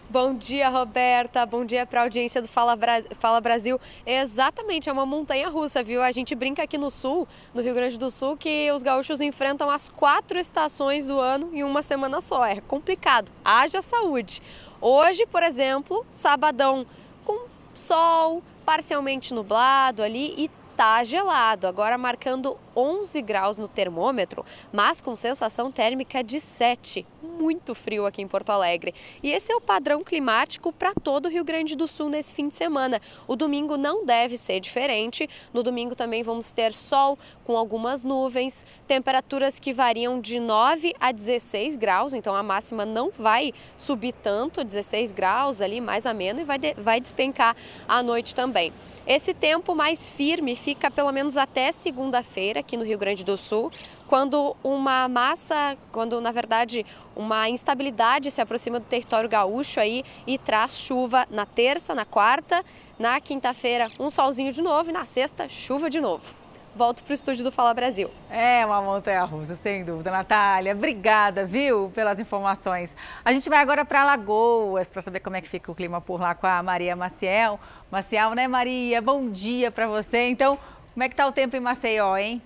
Bom 0.07 0.35
dia, 0.35 0.69
Roberta. 0.69 1.43
Bom 1.45 1.65
dia 1.65 1.83
para 1.83 2.01
a 2.01 2.03
audiência 2.03 2.43
do 2.43 2.47
Fala, 2.47 2.75
Bra... 2.75 3.01
Fala 3.17 3.41
Brasil. 3.41 3.81
Exatamente, 4.05 4.87
é 4.87 4.91
uma 4.91 5.05
montanha 5.05 5.49
russa, 5.49 5.81
viu? 5.81 6.03
A 6.03 6.11
gente 6.11 6.35
brinca 6.35 6.61
aqui 6.61 6.77
no 6.77 6.91
sul, 6.91 7.27
no 7.55 7.61
Rio 7.63 7.73
Grande 7.73 7.97
do 7.97 8.11
Sul, 8.11 8.37
que 8.37 8.71
os 8.71 8.83
gaúchos 8.83 9.19
enfrentam 9.19 9.67
as 9.67 9.89
quatro 9.89 10.37
estações 10.37 11.07
do 11.07 11.19
ano 11.19 11.49
em 11.53 11.63
uma 11.63 11.81
semana 11.81 12.21
só. 12.21 12.45
É 12.45 12.61
complicado. 12.61 13.31
Haja 13.43 13.81
saúde. 13.81 14.43
Hoje, 14.79 15.25
por 15.25 15.41
exemplo, 15.41 16.05
sabadão 16.11 16.85
com 17.25 17.47
sol, 17.73 18.43
parcialmente 18.63 19.33
nublado 19.33 20.03
ali 20.03 20.35
e 20.37 20.51
tá 20.81 21.03
gelado, 21.03 21.67
agora 21.67 21.95
marcando 21.95 22.57
11 22.75 23.21
graus 23.21 23.57
no 23.57 23.67
termômetro, 23.67 24.45
mas 24.71 25.01
com 25.01 25.15
sensação 25.15 25.71
térmica 25.71 26.23
de 26.23 26.39
7. 26.39 27.05
Muito 27.21 27.73
frio 27.73 28.05
aqui 28.05 28.21
em 28.21 28.27
Porto 28.27 28.51
Alegre. 28.51 28.93
E 29.21 29.31
esse 29.31 29.51
é 29.51 29.55
o 29.55 29.61
padrão 29.61 30.03
climático 30.03 30.71
para 30.71 30.93
todo 30.93 31.25
o 31.25 31.29
Rio 31.29 31.43
Grande 31.43 31.75
do 31.75 31.87
Sul 31.87 32.09
nesse 32.09 32.33
fim 32.33 32.47
de 32.47 32.53
semana. 32.53 33.01
O 33.27 33.35
domingo 33.35 33.77
não 33.77 34.05
deve 34.05 34.37
ser 34.37 34.59
diferente. 34.59 35.29
No 35.53 35.63
domingo 35.63 35.95
também 35.95 36.23
vamos 36.23 36.51
ter 36.51 36.71
sol 36.73 37.17
com 37.43 37.57
algumas 37.57 38.03
nuvens, 38.03 38.65
temperaturas 38.87 39.59
que 39.59 39.73
variam 39.73 40.19
de 40.19 40.39
9 40.39 40.93
a 40.99 41.11
16 41.11 41.75
graus, 41.75 42.13
então 42.13 42.35
a 42.35 42.43
máxima 42.43 42.85
não 42.85 43.09
vai 43.09 43.53
subir 43.75 44.13
tanto, 44.13 44.63
16 44.63 45.11
graus 45.11 45.61
ali 45.61 45.81
mais 45.81 46.05
ameno 46.05 46.41
e 46.41 46.43
vai, 46.43 46.59
de, 46.59 46.73
vai 46.75 46.99
despencar 46.99 47.55
à 47.87 48.01
noite 48.03 48.35
também. 48.35 48.71
Esse 49.05 49.33
tempo 49.33 49.73
mais 49.73 50.11
firme 50.11 50.55
fica 50.55 50.91
pelo 50.91 51.11
menos 51.11 51.35
até 51.35 51.71
segunda-feira 51.71 52.60
aqui 52.61 52.77
no 52.77 52.83
Rio 52.83 52.97
Grande 52.97 53.23
do 53.23 53.37
Sul, 53.37 53.71
quando 54.07 54.55
uma 54.63 55.07
massa, 55.07 55.77
quando 55.91 56.21
na 56.21 56.31
verdade 56.31 56.85
uma 57.15 57.49
instabilidade 57.49 58.31
se 58.31 58.41
aproxima 58.41 58.79
do 58.79 58.85
território 58.85 59.29
gaúcho 59.29 59.79
aí 59.79 60.03
e 60.25 60.37
traz 60.37 60.79
chuva 60.79 61.27
na 61.29 61.45
terça, 61.45 61.93
na 61.93 62.05
quarta, 62.05 62.63
na 62.97 63.19
quinta-feira 63.19 63.89
um 63.99 64.09
solzinho 64.09 64.51
de 64.51 64.61
novo 64.61 64.89
e 64.89 64.93
na 64.93 65.05
sexta 65.05 65.49
chuva 65.49 65.89
de 65.89 65.99
novo 65.99 66.41
volto 66.75 67.03
para 67.03 67.11
o 67.11 67.13
estúdio 67.13 67.43
do 67.43 67.51
Fala 67.51 67.73
Brasil. 67.73 68.09
É 68.29 68.65
uma 68.65 68.81
montanha 68.81 69.23
russa, 69.23 69.55
sem 69.55 69.83
dúvida, 69.83 70.11
Natália. 70.11 70.73
Obrigada, 70.73 71.45
viu, 71.45 71.91
pelas 71.93 72.19
informações. 72.19 72.95
A 73.23 73.31
gente 73.31 73.49
vai 73.49 73.59
agora 73.59 73.83
para 73.83 74.01
Alagoas 74.01 74.89
para 74.89 75.01
saber 75.01 75.19
como 75.19 75.35
é 75.35 75.41
que 75.41 75.49
fica 75.49 75.71
o 75.71 75.75
clima 75.75 75.99
por 75.99 76.19
lá 76.19 76.33
com 76.33 76.47
a 76.47 76.63
Maria 76.63 76.95
Maciel. 76.95 77.59
Maciel, 77.91 78.33
né, 78.33 78.47
Maria? 78.47 79.01
Bom 79.01 79.29
dia 79.29 79.71
para 79.71 79.87
você. 79.87 80.29
Então, 80.29 80.57
como 80.93 81.03
é 81.03 81.09
que 81.09 81.15
tá 81.15 81.27
o 81.27 81.31
tempo 81.31 81.55
em 81.55 81.59
Maceió, 81.59 82.17
hein? 82.17 82.41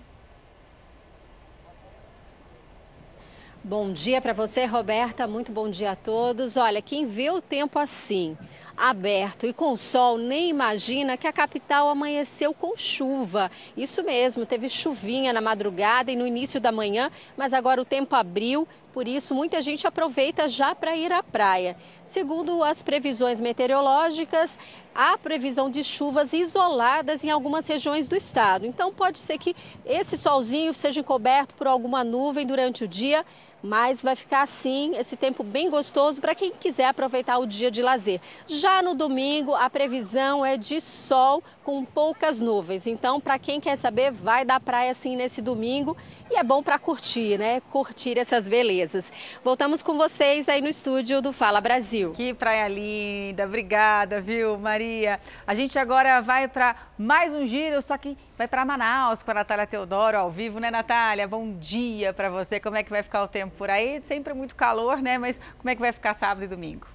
Bom 3.68 3.92
dia 3.92 4.20
para 4.20 4.32
você, 4.32 4.64
Roberta. 4.64 5.26
Muito 5.26 5.50
bom 5.50 5.68
dia 5.68 5.90
a 5.90 5.96
todos. 5.96 6.56
Olha, 6.56 6.80
quem 6.80 7.04
vê 7.04 7.32
o 7.32 7.40
tempo 7.40 7.80
assim, 7.80 8.38
aberto 8.76 9.44
e 9.44 9.52
com 9.52 9.74
sol, 9.74 10.16
nem 10.16 10.48
imagina 10.48 11.16
que 11.16 11.26
a 11.26 11.32
capital 11.32 11.88
amanheceu 11.88 12.54
com 12.54 12.76
chuva. 12.76 13.50
Isso 13.76 14.04
mesmo, 14.04 14.46
teve 14.46 14.68
chuvinha 14.68 15.32
na 15.32 15.40
madrugada 15.40 16.12
e 16.12 16.16
no 16.16 16.28
início 16.28 16.60
da 16.60 16.70
manhã, 16.70 17.10
mas 17.36 17.52
agora 17.52 17.82
o 17.82 17.84
tempo 17.84 18.14
abriu 18.14 18.68
por 18.96 19.06
isso, 19.06 19.34
muita 19.34 19.60
gente 19.60 19.86
aproveita 19.86 20.48
já 20.48 20.74
para 20.74 20.96
ir 20.96 21.12
à 21.12 21.22
praia. 21.22 21.76
Segundo 22.06 22.64
as 22.64 22.80
previsões 22.80 23.38
meteorológicas, 23.42 24.58
há 24.94 25.18
previsão 25.18 25.68
de 25.68 25.84
chuvas 25.84 26.32
isoladas 26.32 27.22
em 27.22 27.28
algumas 27.28 27.66
regiões 27.66 28.08
do 28.08 28.16
estado. 28.16 28.64
Então, 28.64 28.94
pode 28.94 29.18
ser 29.18 29.36
que 29.36 29.54
esse 29.84 30.16
solzinho 30.16 30.72
seja 30.72 31.00
encoberto 31.00 31.54
por 31.56 31.66
alguma 31.66 32.02
nuvem 32.02 32.46
durante 32.46 32.84
o 32.84 32.88
dia, 32.88 33.22
mas 33.66 34.00
vai 34.02 34.14
ficar 34.14 34.42
assim, 34.42 34.96
esse 34.96 35.16
tempo 35.16 35.42
bem 35.42 35.68
gostoso 35.68 36.20
para 36.20 36.34
quem 36.34 36.52
quiser 36.52 36.86
aproveitar 36.86 37.38
o 37.38 37.46
dia 37.46 37.70
de 37.70 37.82
lazer. 37.82 38.20
Já 38.46 38.80
no 38.80 38.94
domingo, 38.94 39.54
a 39.54 39.68
previsão 39.68 40.46
é 40.46 40.56
de 40.56 40.80
sol 40.80 41.42
com 41.64 41.84
poucas 41.84 42.40
nuvens. 42.40 42.86
Então, 42.86 43.20
para 43.20 43.38
quem 43.40 43.60
quer 43.60 43.76
saber, 43.76 44.12
vai 44.12 44.44
da 44.44 44.60
praia 44.60 44.92
assim 44.92 45.16
nesse 45.16 45.42
domingo 45.42 45.96
e 46.30 46.36
é 46.36 46.44
bom 46.44 46.62
para 46.62 46.78
curtir, 46.78 47.38
né? 47.38 47.60
Curtir 47.72 48.18
essas 48.18 48.46
belezas. 48.46 49.12
Voltamos 49.42 49.82
com 49.82 49.96
vocês 49.96 50.48
aí 50.48 50.60
no 50.60 50.68
estúdio 50.68 51.20
do 51.20 51.32
Fala 51.32 51.60
Brasil. 51.60 52.12
Que 52.12 52.32
praia 52.32 52.68
linda, 52.68 53.44
obrigada, 53.44 54.20
viu, 54.20 54.56
Maria? 54.58 55.20
A 55.44 55.54
gente 55.54 55.76
agora 55.76 56.20
vai 56.20 56.46
para 56.46 56.76
mais 56.98 57.34
um 57.34 57.44
giro, 57.44 57.80
só 57.82 57.98
que 57.98 58.16
vai 58.38 58.48
para 58.48 58.64
Manaus 58.64 59.22
com 59.22 59.30
a 59.30 59.34
Natália 59.34 59.66
Teodoro 59.66 60.16
ao 60.16 60.30
vivo, 60.30 60.58
né, 60.58 60.70
Natália? 60.70 61.28
Bom 61.28 61.52
dia 61.52 62.12
para 62.12 62.30
você. 62.30 62.58
Como 62.58 62.76
é 62.76 62.82
que 62.82 62.90
vai 62.90 63.02
ficar 63.02 63.22
o 63.22 63.28
tempo 63.28 63.54
por 63.56 63.68
aí? 63.68 64.00
Sempre 64.02 64.32
muito 64.32 64.54
calor, 64.54 65.02
né? 65.02 65.18
Mas 65.18 65.38
como 65.58 65.68
é 65.68 65.74
que 65.74 65.80
vai 65.80 65.92
ficar 65.92 66.14
sábado 66.14 66.44
e 66.44 66.48
domingo? 66.48 66.86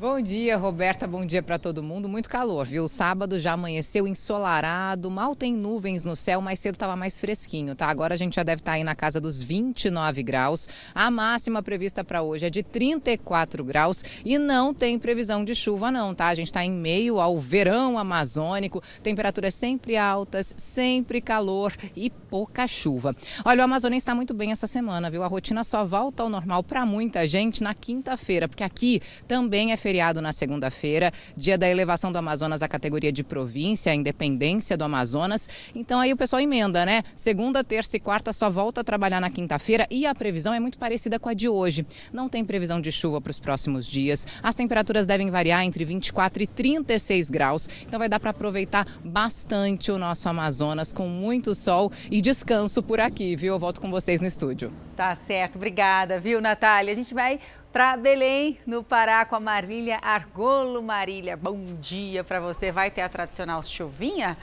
Bom 0.00 0.18
dia, 0.18 0.56
Roberta. 0.56 1.06
Bom 1.06 1.26
dia 1.26 1.42
para 1.42 1.58
todo 1.58 1.82
mundo. 1.82 2.08
Muito 2.08 2.26
calor, 2.26 2.64
viu? 2.64 2.88
Sábado 2.88 3.38
já 3.38 3.52
amanheceu 3.52 4.08
ensolarado, 4.08 5.10
mal 5.10 5.36
tem 5.36 5.52
nuvens 5.52 6.06
no 6.06 6.16
céu, 6.16 6.40
mais 6.40 6.58
cedo 6.58 6.76
estava 6.76 6.96
mais 6.96 7.20
fresquinho, 7.20 7.74
tá? 7.74 7.86
Agora 7.86 8.14
a 8.14 8.16
gente 8.16 8.36
já 8.36 8.42
deve 8.42 8.62
estar 8.62 8.70
tá 8.70 8.76
aí 8.78 8.82
na 8.82 8.94
casa 8.94 9.20
dos 9.20 9.42
29 9.42 10.22
graus. 10.22 10.66
A 10.94 11.10
máxima 11.10 11.62
prevista 11.62 12.02
para 12.02 12.22
hoje 12.22 12.46
é 12.46 12.50
de 12.50 12.62
34 12.62 13.62
graus 13.62 14.02
e 14.24 14.38
não 14.38 14.72
tem 14.72 14.98
previsão 14.98 15.44
de 15.44 15.54
chuva, 15.54 15.90
não, 15.90 16.14
tá? 16.14 16.28
A 16.28 16.34
gente 16.34 16.46
está 16.46 16.64
em 16.64 16.72
meio 16.72 17.20
ao 17.20 17.38
verão 17.38 17.98
amazônico, 17.98 18.82
temperaturas 19.02 19.52
sempre 19.52 19.98
altas, 19.98 20.54
sempre 20.56 21.20
calor 21.20 21.74
e 21.94 22.08
pouca 22.08 22.66
chuva. 22.66 23.14
Olha, 23.44 23.60
o 23.60 23.64
Amazônia 23.64 23.98
está 23.98 24.14
muito 24.14 24.32
bem 24.32 24.50
essa 24.50 24.66
semana, 24.66 25.10
viu? 25.10 25.22
A 25.22 25.26
rotina 25.26 25.62
só 25.62 25.84
volta 25.84 26.22
ao 26.22 26.30
normal 26.30 26.64
para 26.64 26.86
muita 26.86 27.26
gente 27.26 27.62
na 27.62 27.74
quinta-feira, 27.74 28.48
porque 28.48 28.64
aqui 28.64 29.02
também 29.28 29.72
é 29.72 29.76
feriado 29.76 29.89
na 30.20 30.32
segunda-feira, 30.32 31.12
dia 31.36 31.58
da 31.58 31.68
elevação 31.68 32.12
do 32.12 32.18
Amazonas 32.18 32.62
à 32.62 32.68
categoria 32.68 33.12
de 33.12 33.24
província, 33.24 33.90
a 33.90 33.94
independência 33.94 34.76
do 34.76 34.84
Amazonas. 34.84 35.48
Então 35.74 35.98
aí 35.98 36.12
o 36.12 36.16
pessoal 36.16 36.40
emenda, 36.40 36.86
né? 36.86 37.02
Segunda, 37.14 37.64
terça 37.64 37.96
e 37.96 38.00
quarta 38.00 38.32
só 38.32 38.48
volta 38.48 38.82
a 38.82 38.84
trabalhar 38.84 39.20
na 39.20 39.30
quinta-feira 39.30 39.86
e 39.90 40.06
a 40.06 40.14
previsão 40.14 40.54
é 40.54 40.60
muito 40.60 40.78
parecida 40.78 41.18
com 41.18 41.28
a 41.28 41.34
de 41.34 41.48
hoje. 41.48 41.84
Não 42.12 42.28
tem 42.28 42.44
previsão 42.44 42.80
de 42.80 42.92
chuva 42.92 43.20
para 43.20 43.30
os 43.30 43.40
próximos 43.40 43.86
dias. 43.86 44.26
As 44.42 44.54
temperaturas 44.54 45.06
devem 45.06 45.30
variar 45.30 45.64
entre 45.64 45.84
24 45.84 46.42
e 46.42 46.46
36 46.46 47.28
graus. 47.30 47.68
Então 47.86 47.98
vai 47.98 48.08
dar 48.08 48.20
para 48.20 48.30
aproveitar 48.30 48.86
bastante 49.04 49.90
o 49.90 49.98
nosso 49.98 50.28
Amazonas 50.28 50.92
com 50.92 51.08
muito 51.08 51.54
sol 51.54 51.90
e 52.10 52.20
descanso 52.20 52.82
por 52.82 53.00
aqui, 53.00 53.34
viu? 53.34 53.54
Eu 53.54 53.58
volto 53.58 53.80
com 53.80 53.90
vocês 53.90 54.20
no 54.20 54.26
estúdio. 54.26 54.72
Tá 54.96 55.14
certo, 55.14 55.56
obrigada, 55.56 56.20
viu, 56.20 56.40
Natália? 56.40 56.92
A 56.92 56.94
gente 56.94 57.14
vai 57.14 57.40
para 57.72 57.96
Belém, 57.96 58.58
no 58.66 58.82
Pará, 58.82 59.24
com 59.24 59.36
a 59.36 59.40
Marília 59.40 59.98
Argolo. 60.02 60.82
Marília, 60.82 61.36
bom 61.36 61.56
dia 61.80 62.24
para 62.24 62.40
você. 62.40 62.72
Vai 62.72 62.90
ter 62.90 63.00
a 63.00 63.08
tradicional 63.08 63.62
chuvinha? 63.62 64.36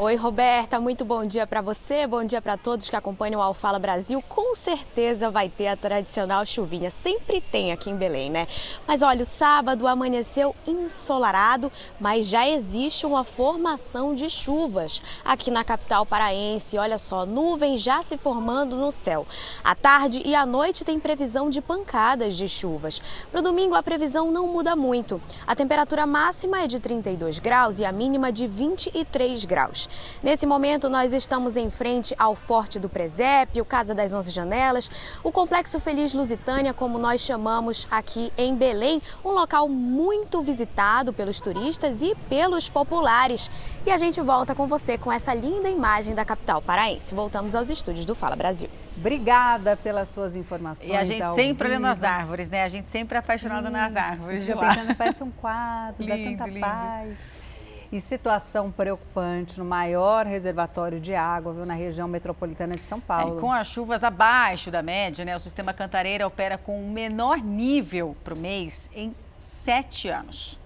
Oi, 0.00 0.14
Roberta, 0.14 0.78
muito 0.78 1.04
bom 1.04 1.26
dia 1.26 1.44
para 1.44 1.60
você, 1.60 2.06
bom 2.06 2.22
dia 2.22 2.40
para 2.40 2.56
todos 2.56 2.88
que 2.88 2.94
acompanham 2.94 3.40
o 3.40 3.42
Alfala 3.42 3.80
Brasil. 3.80 4.22
Com 4.28 4.54
certeza 4.54 5.28
vai 5.28 5.48
ter 5.48 5.66
a 5.66 5.76
tradicional 5.76 6.46
chuvinha, 6.46 6.88
sempre 6.88 7.40
tem 7.40 7.72
aqui 7.72 7.90
em 7.90 7.96
Belém, 7.96 8.30
né? 8.30 8.46
Mas 8.86 9.02
olha, 9.02 9.22
o 9.22 9.26
sábado 9.26 9.88
amanheceu 9.88 10.54
ensolarado, 10.64 11.72
mas 11.98 12.28
já 12.28 12.48
existe 12.48 13.06
uma 13.06 13.24
formação 13.24 14.14
de 14.14 14.30
chuvas 14.30 15.02
aqui 15.24 15.50
na 15.50 15.64
capital 15.64 16.06
paraense. 16.06 16.78
Olha 16.78 16.96
só, 16.96 17.26
nuvens 17.26 17.82
já 17.82 18.00
se 18.04 18.16
formando 18.16 18.76
no 18.76 18.92
céu. 18.92 19.26
À 19.64 19.74
tarde 19.74 20.22
e 20.24 20.32
à 20.32 20.46
noite 20.46 20.84
tem 20.84 21.00
previsão 21.00 21.50
de 21.50 21.60
pancadas 21.60 22.36
de 22.36 22.48
chuvas. 22.48 23.02
Para 23.32 23.40
domingo 23.40 23.74
a 23.74 23.82
previsão 23.82 24.30
não 24.30 24.46
muda 24.46 24.76
muito. 24.76 25.20
A 25.44 25.56
temperatura 25.56 26.06
máxima 26.06 26.60
é 26.60 26.68
de 26.68 26.78
32 26.78 27.40
graus 27.40 27.80
e 27.80 27.84
a 27.84 27.90
mínima 27.90 28.30
de 28.30 28.46
23 28.46 29.44
graus. 29.44 29.87
Nesse 30.22 30.46
momento, 30.46 30.88
nós 30.88 31.12
estamos 31.12 31.56
em 31.56 31.70
frente 31.70 32.14
ao 32.18 32.34
Forte 32.34 32.78
do 32.78 32.88
Presépio, 32.88 33.64
Casa 33.64 33.94
das 33.94 34.12
Onze 34.12 34.30
Janelas, 34.30 34.90
o 35.22 35.30
Complexo 35.30 35.78
Feliz 35.80 36.12
Lusitânia, 36.12 36.74
como 36.74 36.98
nós 36.98 37.20
chamamos 37.20 37.86
aqui 37.90 38.32
em 38.36 38.54
Belém, 38.54 39.00
um 39.24 39.30
local 39.30 39.68
muito 39.68 40.42
visitado 40.42 41.12
pelos 41.12 41.40
turistas 41.40 42.02
e 42.02 42.14
pelos 42.28 42.68
populares. 42.68 43.50
E 43.86 43.90
a 43.90 43.96
gente 43.96 44.20
volta 44.20 44.54
com 44.54 44.66
você 44.66 44.98
com 44.98 45.12
essa 45.12 45.32
linda 45.32 45.68
imagem 45.68 46.14
da 46.14 46.24
capital 46.24 46.60
paraense. 46.60 47.14
Voltamos 47.14 47.54
aos 47.54 47.70
estúdios 47.70 48.04
do 48.04 48.14
Fala 48.14 48.36
Brasil. 48.36 48.68
Obrigada 48.96 49.76
pelas 49.76 50.08
suas 50.08 50.36
informações. 50.36 50.90
E 50.90 50.96
a 50.96 51.04
gente 51.04 51.26
sempre 51.34 51.68
olhando 51.68 51.86
as 51.86 52.02
árvores, 52.02 52.50
né? 52.50 52.64
A 52.64 52.68
gente 52.68 52.90
sempre 52.90 53.16
é 53.16 53.20
apaixonada 53.20 53.70
nas 53.70 53.94
árvores. 53.94 54.44
Já 54.44 54.56
pensando, 54.56 54.94
parece 54.96 55.22
um 55.22 55.30
quadro, 55.30 56.04
lindo, 56.04 56.16
dá 56.16 56.30
tanta 56.30 56.46
lindo. 56.46 56.60
paz 56.60 57.32
em 57.92 57.98
situação 57.98 58.70
preocupante 58.70 59.58
no 59.58 59.64
maior 59.64 60.26
reservatório 60.26 61.00
de 61.00 61.14
água 61.14 61.52
viu, 61.52 61.64
na 61.64 61.74
região 61.74 62.06
metropolitana 62.06 62.76
de 62.76 62.84
São 62.84 63.00
Paulo. 63.00 63.38
É, 63.38 63.40
com 63.40 63.52
as 63.52 63.66
chuvas 63.66 64.04
abaixo 64.04 64.70
da 64.70 64.82
média, 64.82 65.24
né, 65.24 65.34
o 65.34 65.40
sistema 65.40 65.72
Cantareira 65.72 66.26
opera 66.26 66.58
com 66.58 66.82
o 66.82 66.90
menor 66.90 67.38
nível 67.38 68.16
para 68.22 68.34
o 68.34 68.38
mês 68.38 68.90
em 68.94 69.14
sete 69.38 70.08
anos. 70.08 70.58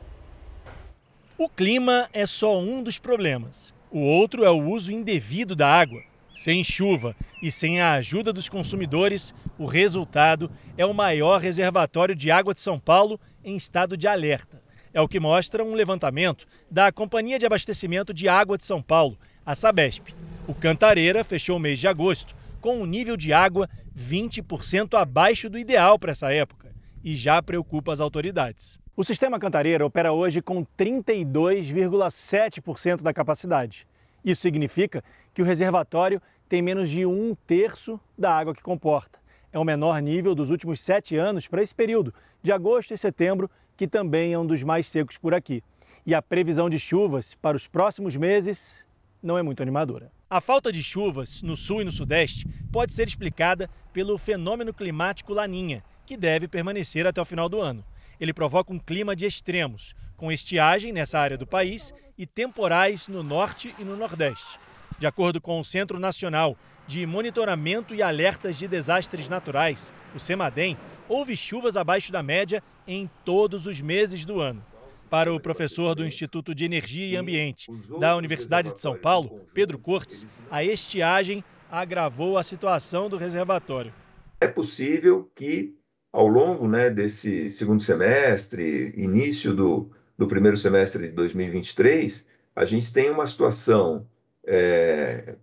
O 1.38 1.48
clima 1.48 2.08
é 2.12 2.26
só 2.26 2.58
um 2.58 2.82
dos 2.82 2.98
problemas. 2.98 3.72
O 3.90 4.00
outro 4.00 4.44
é 4.44 4.50
o 4.50 4.62
uso 4.62 4.92
indevido 4.92 5.54
da 5.54 5.68
água. 5.68 6.02
Sem 6.34 6.64
chuva 6.64 7.14
e 7.42 7.50
sem 7.50 7.80
a 7.80 7.92
ajuda 7.92 8.32
dos 8.32 8.48
consumidores, 8.48 9.34
o 9.58 9.66
resultado 9.66 10.50
é 10.78 10.86
o 10.86 10.94
maior 10.94 11.40
reservatório 11.40 12.14
de 12.14 12.30
água 12.30 12.54
de 12.54 12.60
São 12.60 12.78
Paulo 12.78 13.20
em 13.44 13.54
estado 13.54 13.96
de 13.96 14.08
alerta. 14.08 14.61
É 14.94 15.00
o 15.00 15.08
que 15.08 15.18
mostra 15.18 15.64
um 15.64 15.74
levantamento 15.74 16.46
da 16.70 16.92
Companhia 16.92 17.38
de 17.38 17.46
Abastecimento 17.46 18.12
de 18.12 18.28
Água 18.28 18.58
de 18.58 18.64
São 18.64 18.82
Paulo, 18.82 19.18
a 19.44 19.54
Sabesp. 19.54 20.14
O 20.46 20.54
Cantareira 20.54 21.24
fechou 21.24 21.56
o 21.56 21.60
mês 21.60 21.78
de 21.78 21.88
agosto 21.88 22.34
com 22.60 22.78
um 22.78 22.86
nível 22.86 23.16
de 23.16 23.32
água 23.32 23.68
20% 23.98 25.00
abaixo 25.00 25.48
do 25.48 25.58
ideal 25.58 25.98
para 25.98 26.12
essa 26.12 26.30
época 26.32 26.70
e 27.02 27.16
já 27.16 27.42
preocupa 27.42 27.92
as 27.92 28.00
autoridades. 28.00 28.78
O 28.94 29.02
sistema 29.02 29.38
Cantareira 29.38 29.86
opera 29.86 30.12
hoje 30.12 30.42
com 30.42 30.66
32,7% 30.78 33.00
da 33.00 33.14
capacidade. 33.14 33.86
Isso 34.22 34.42
significa 34.42 35.02
que 35.32 35.40
o 35.40 35.44
reservatório 35.44 36.20
tem 36.48 36.60
menos 36.60 36.90
de 36.90 37.06
um 37.06 37.34
terço 37.46 37.98
da 38.16 38.36
água 38.36 38.54
que 38.54 38.62
comporta. 38.62 39.18
É 39.50 39.58
o 39.58 39.64
menor 39.64 40.00
nível 40.00 40.34
dos 40.34 40.50
últimos 40.50 40.80
sete 40.80 41.16
anos 41.16 41.48
para 41.48 41.62
esse 41.62 41.74
período, 41.74 42.14
de 42.42 42.52
agosto 42.52 42.94
e 42.94 42.98
setembro, 42.98 43.50
que 43.82 43.88
também 43.88 44.32
é 44.32 44.38
um 44.38 44.46
dos 44.46 44.62
mais 44.62 44.86
secos 44.86 45.18
por 45.18 45.34
aqui. 45.34 45.60
E 46.06 46.14
a 46.14 46.22
previsão 46.22 46.70
de 46.70 46.78
chuvas 46.78 47.34
para 47.34 47.56
os 47.56 47.66
próximos 47.66 48.14
meses 48.14 48.86
não 49.20 49.36
é 49.36 49.42
muito 49.42 49.60
animadora. 49.60 50.12
A 50.30 50.40
falta 50.40 50.70
de 50.70 50.80
chuvas 50.84 51.42
no 51.42 51.56
sul 51.56 51.82
e 51.82 51.84
no 51.84 51.90
sudeste 51.90 52.46
pode 52.70 52.92
ser 52.92 53.08
explicada 53.08 53.68
pelo 53.92 54.16
fenômeno 54.18 54.72
climático 54.72 55.34
Laninha, 55.34 55.82
que 56.06 56.16
deve 56.16 56.46
permanecer 56.46 57.08
até 57.08 57.20
o 57.20 57.24
final 57.24 57.48
do 57.48 57.60
ano 57.60 57.84
ele 58.22 58.32
provoca 58.32 58.72
um 58.72 58.78
clima 58.78 59.16
de 59.16 59.26
extremos, 59.26 59.96
com 60.16 60.30
estiagem 60.30 60.92
nessa 60.92 61.18
área 61.18 61.36
do 61.36 61.44
país 61.44 61.92
e 62.16 62.24
temporais 62.24 63.08
no 63.08 63.20
norte 63.20 63.74
e 63.80 63.82
no 63.82 63.96
nordeste. 63.96 64.60
De 64.96 65.08
acordo 65.08 65.40
com 65.40 65.58
o 65.58 65.64
Centro 65.64 65.98
Nacional 65.98 66.56
de 66.86 67.04
Monitoramento 67.04 67.96
e 67.96 68.00
Alertas 68.00 68.56
de 68.56 68.68
Desastres 68.68 69.28
Naturais, 69.28 69.92
o 70.14 70.20
CEMADEM, 70.20 70.78
houve 71.08 71.36
chuvas 71.36 71.76
abaixo 71.76 72.12
da 72.12 72.22
média 72.22 72.62
em 72.86 73.08
todos 73.24 73.66
os 73.66 73.80
meses 73.80 74.24
do 74.24 74.40
ano. 74.40 74.64
Para 75.08 75.32
o 75.32 75.38
professor 75.38 75.94
do 75.94 76.06
Instituto 76.06 76.54
de 76.54 76.64
Energia 76.64 77.06
e 77.06 77.16
Ambiente 77.16 77.70
da 78.00 78.16
Universidade 78.16 78.72
de 78.72 78.80
São 78.80 78.96
Paulo, 78.96 79.42
Pedro 79.52 79.78
Cortes, 79.78 80.26
a 80.50 80.64
estiagem 80.64 81.44
agravou 81.70 82.38
a 82.38 82.42
situação 82.42 83.08
do 83.08 83.16
reservatório. 83.16 83.92
É 84.40 84.46
possível 84.46 85.30
que 85.34 85.74
ao 86.12 86.28
longo 86.28 86.68
né, 86.68 86.90
desse 86.90 87.48
segundo 87.48 87.82
semestre, 87.82 88.92
início 88.96 89.54
do, 89.54 89.90
do 90.16 90.26
primeiro 90.26 90.56
semestre 90.56 91.08
de 91.08 91.14
2023, 91.14 92.26
a 92.54 92.64
gente 92.64 92.92
tem 92.92 93.10
uma 93.10 93.24
situação, 93.24 94.06
é, 94.46 95.34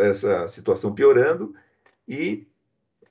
essa 0.00 0.46
situação 0.46 0.94
piorando 0.94 1.54
e 2.06 2.46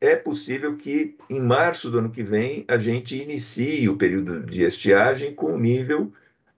é 0.03 0.17
possível 0.17 0.75
que 0.75 1.15
em 1.29 1.39
março 1.39 1.89
do 1.89 1.99
ano 1.99 2.09
que 2.09 2.21
vem 2.21 2.65
a 2.67 2.77
gente 2.77 3.15
inicie 3.15 3.87
o 3.87 3.95
período 3.95 4.45
de 4.45 4.61
estiagem 4.61 5.33
com 5.33 5.53
um 5.53 5.57
nível 5.57 6.11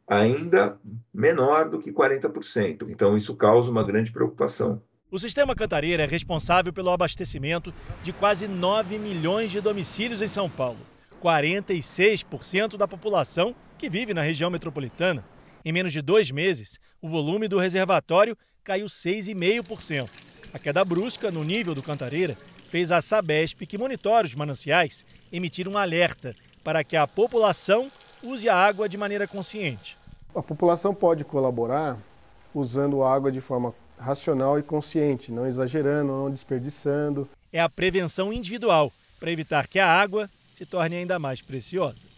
ainda 0.08 0.80
menor 1.14 1.70
do 1.70 1.80
que 1.80 1.92
40%. 1.92 2.90
Então, 2.90 3.16
isso 3.16 3.36
causa 3.36 3.70
uma 3.70 3.84
grande 3.84 4.12
preocupação. 4.12 4.82
O 5.12 5.20
sistema 5.20 5.54
Cantareira 5.54 6.04
é 6.04 6.08
responsável 6.08 6.74
pelo 6.74 6.90
abastecimento 6.90 7.72
de 8.02 8.12
quase 8.12 8.48
9 8.48 8.98
milhões 8.98 9.52
de 9.52 9.62
domicílios 9.62 10.24
em 10.24 10.28
São 10.28 10.50
Paulo, 10.50 10.80
46% 11.22 12.78
da 12.78 12.88
população 12.88 13.56
que 13.78 13.92
vive 13.92 14.12
na 14.12 14.24
região 14.24 14.50
metropolitana. 14.50 15.24
Em 15.64 15.72
menos 15.72 15.94
de 15.94 16.02
dois 16.02 16.32
meses, 16.32 16.80
o 17.00 17.08
volume 17.08 17.48
do 17.48 17.60
reservatório 17.60 18.36
caiu 18.64 18.88
6,5%. 18.88 20.10
A 20.52 20.58
queda 20.58 20.84
brusca 20.84 21.30
no 21.30 21.44
nível 21.44 21.76
do 21.76 21.84
Cantareira 21.84 22.36
fez 22.70 22.92
a 22.92 23.02
Sabesp, 23.02 23.66
que 23.66 23.78
monitora 23.78 24.28
os 24.28 24.36
mananciais, 24.36 25.06
emitir 25.32 25.68
um 25.68 25.78
alerta 25.78 26.36
para 26.64 26.84
que 26.84 26.96
a 26.96 27.08
população 27.08 27.92
use 28.24 28.50
a 28.50 28.56
água 28.56 28.90
de 28.90 28.98
maneira 28.98 29.28
consciente. 29.28 29.98
A 30.36 30.42
população 30.42 30.94
pode 30.94 31.24
colaborar 31.24 31.98
usando 32.54 33.04
água 33.04 33.32
de 33.32 33.40
forma 33.40 33.74
racional 33.98 34.60
e 34.60 34.64
consciente, 34.64 35.32
não 35.32 35.48
exagerando, 35.48 36.12
não 36.12 36.30
desperdiçando. 36.30 37.30
É 37.52 37.62
a 37.62 37.70
prevenção 37.70 38.34
individual 38.34 38.92
para 39.20 39.32
evitar 39.32 39.68
que 39.68 39.80
a 39.80 39.88
água 39.88 40.30
se 40.54 40.66
torne 40.66 40.96
ainda 40.96 41.20
mais 41.20 41.42
preciosa. 41.42 42.16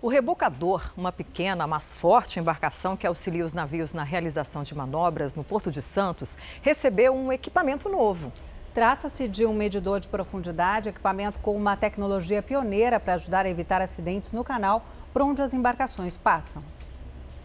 O 0.00 0.08
rebocador, 0.08 0.90
uma 0.96 1.12
pequena, 1.12 1.64
mas 1.64 1.94
forte 1.94 2.40
embarcação 2.40 2.96
que 2.96 3.06
auxilia 3.06 3.44
os 3.44 3.54
navios 3.54 3.92
na 3.92 4.02
realização 4.02 4.64
de 4.64 4.74
manobras 4.74 5.36
no 5.36 5.44
Porto 5.44 5.70
de 5.70 5.80
Santos, 5.80 6.36
recebeu 6.60 7.14
um 7.14 7.32
equipamento 7.32 7.88
novo. 7.88 8.32
Trata-se 8.74 9.28
de 9.28 9.44
um 9.44 9.52
medidor 9.52 10.00
de 10.00 10.08
profundidade, 10.08 10.88
equipamento 10.88 11.38
com 11.40 11.54
uma 11.54 11.76
tecnologia 11.76 12.42
pioneira 12.42 12.98
para 12.98 13.14
ajudar 13.14 13.44
a 13.44 13.50
evitar 13.50 13.82
acidentes 13.82 14.32
no 14.32 14.42
canal 14.42 14.86
por 15.12 15.20
onde 15.20 15.42
as 15.42 15.52
embarcações 15.52 16.16
passam. 16.16 16.64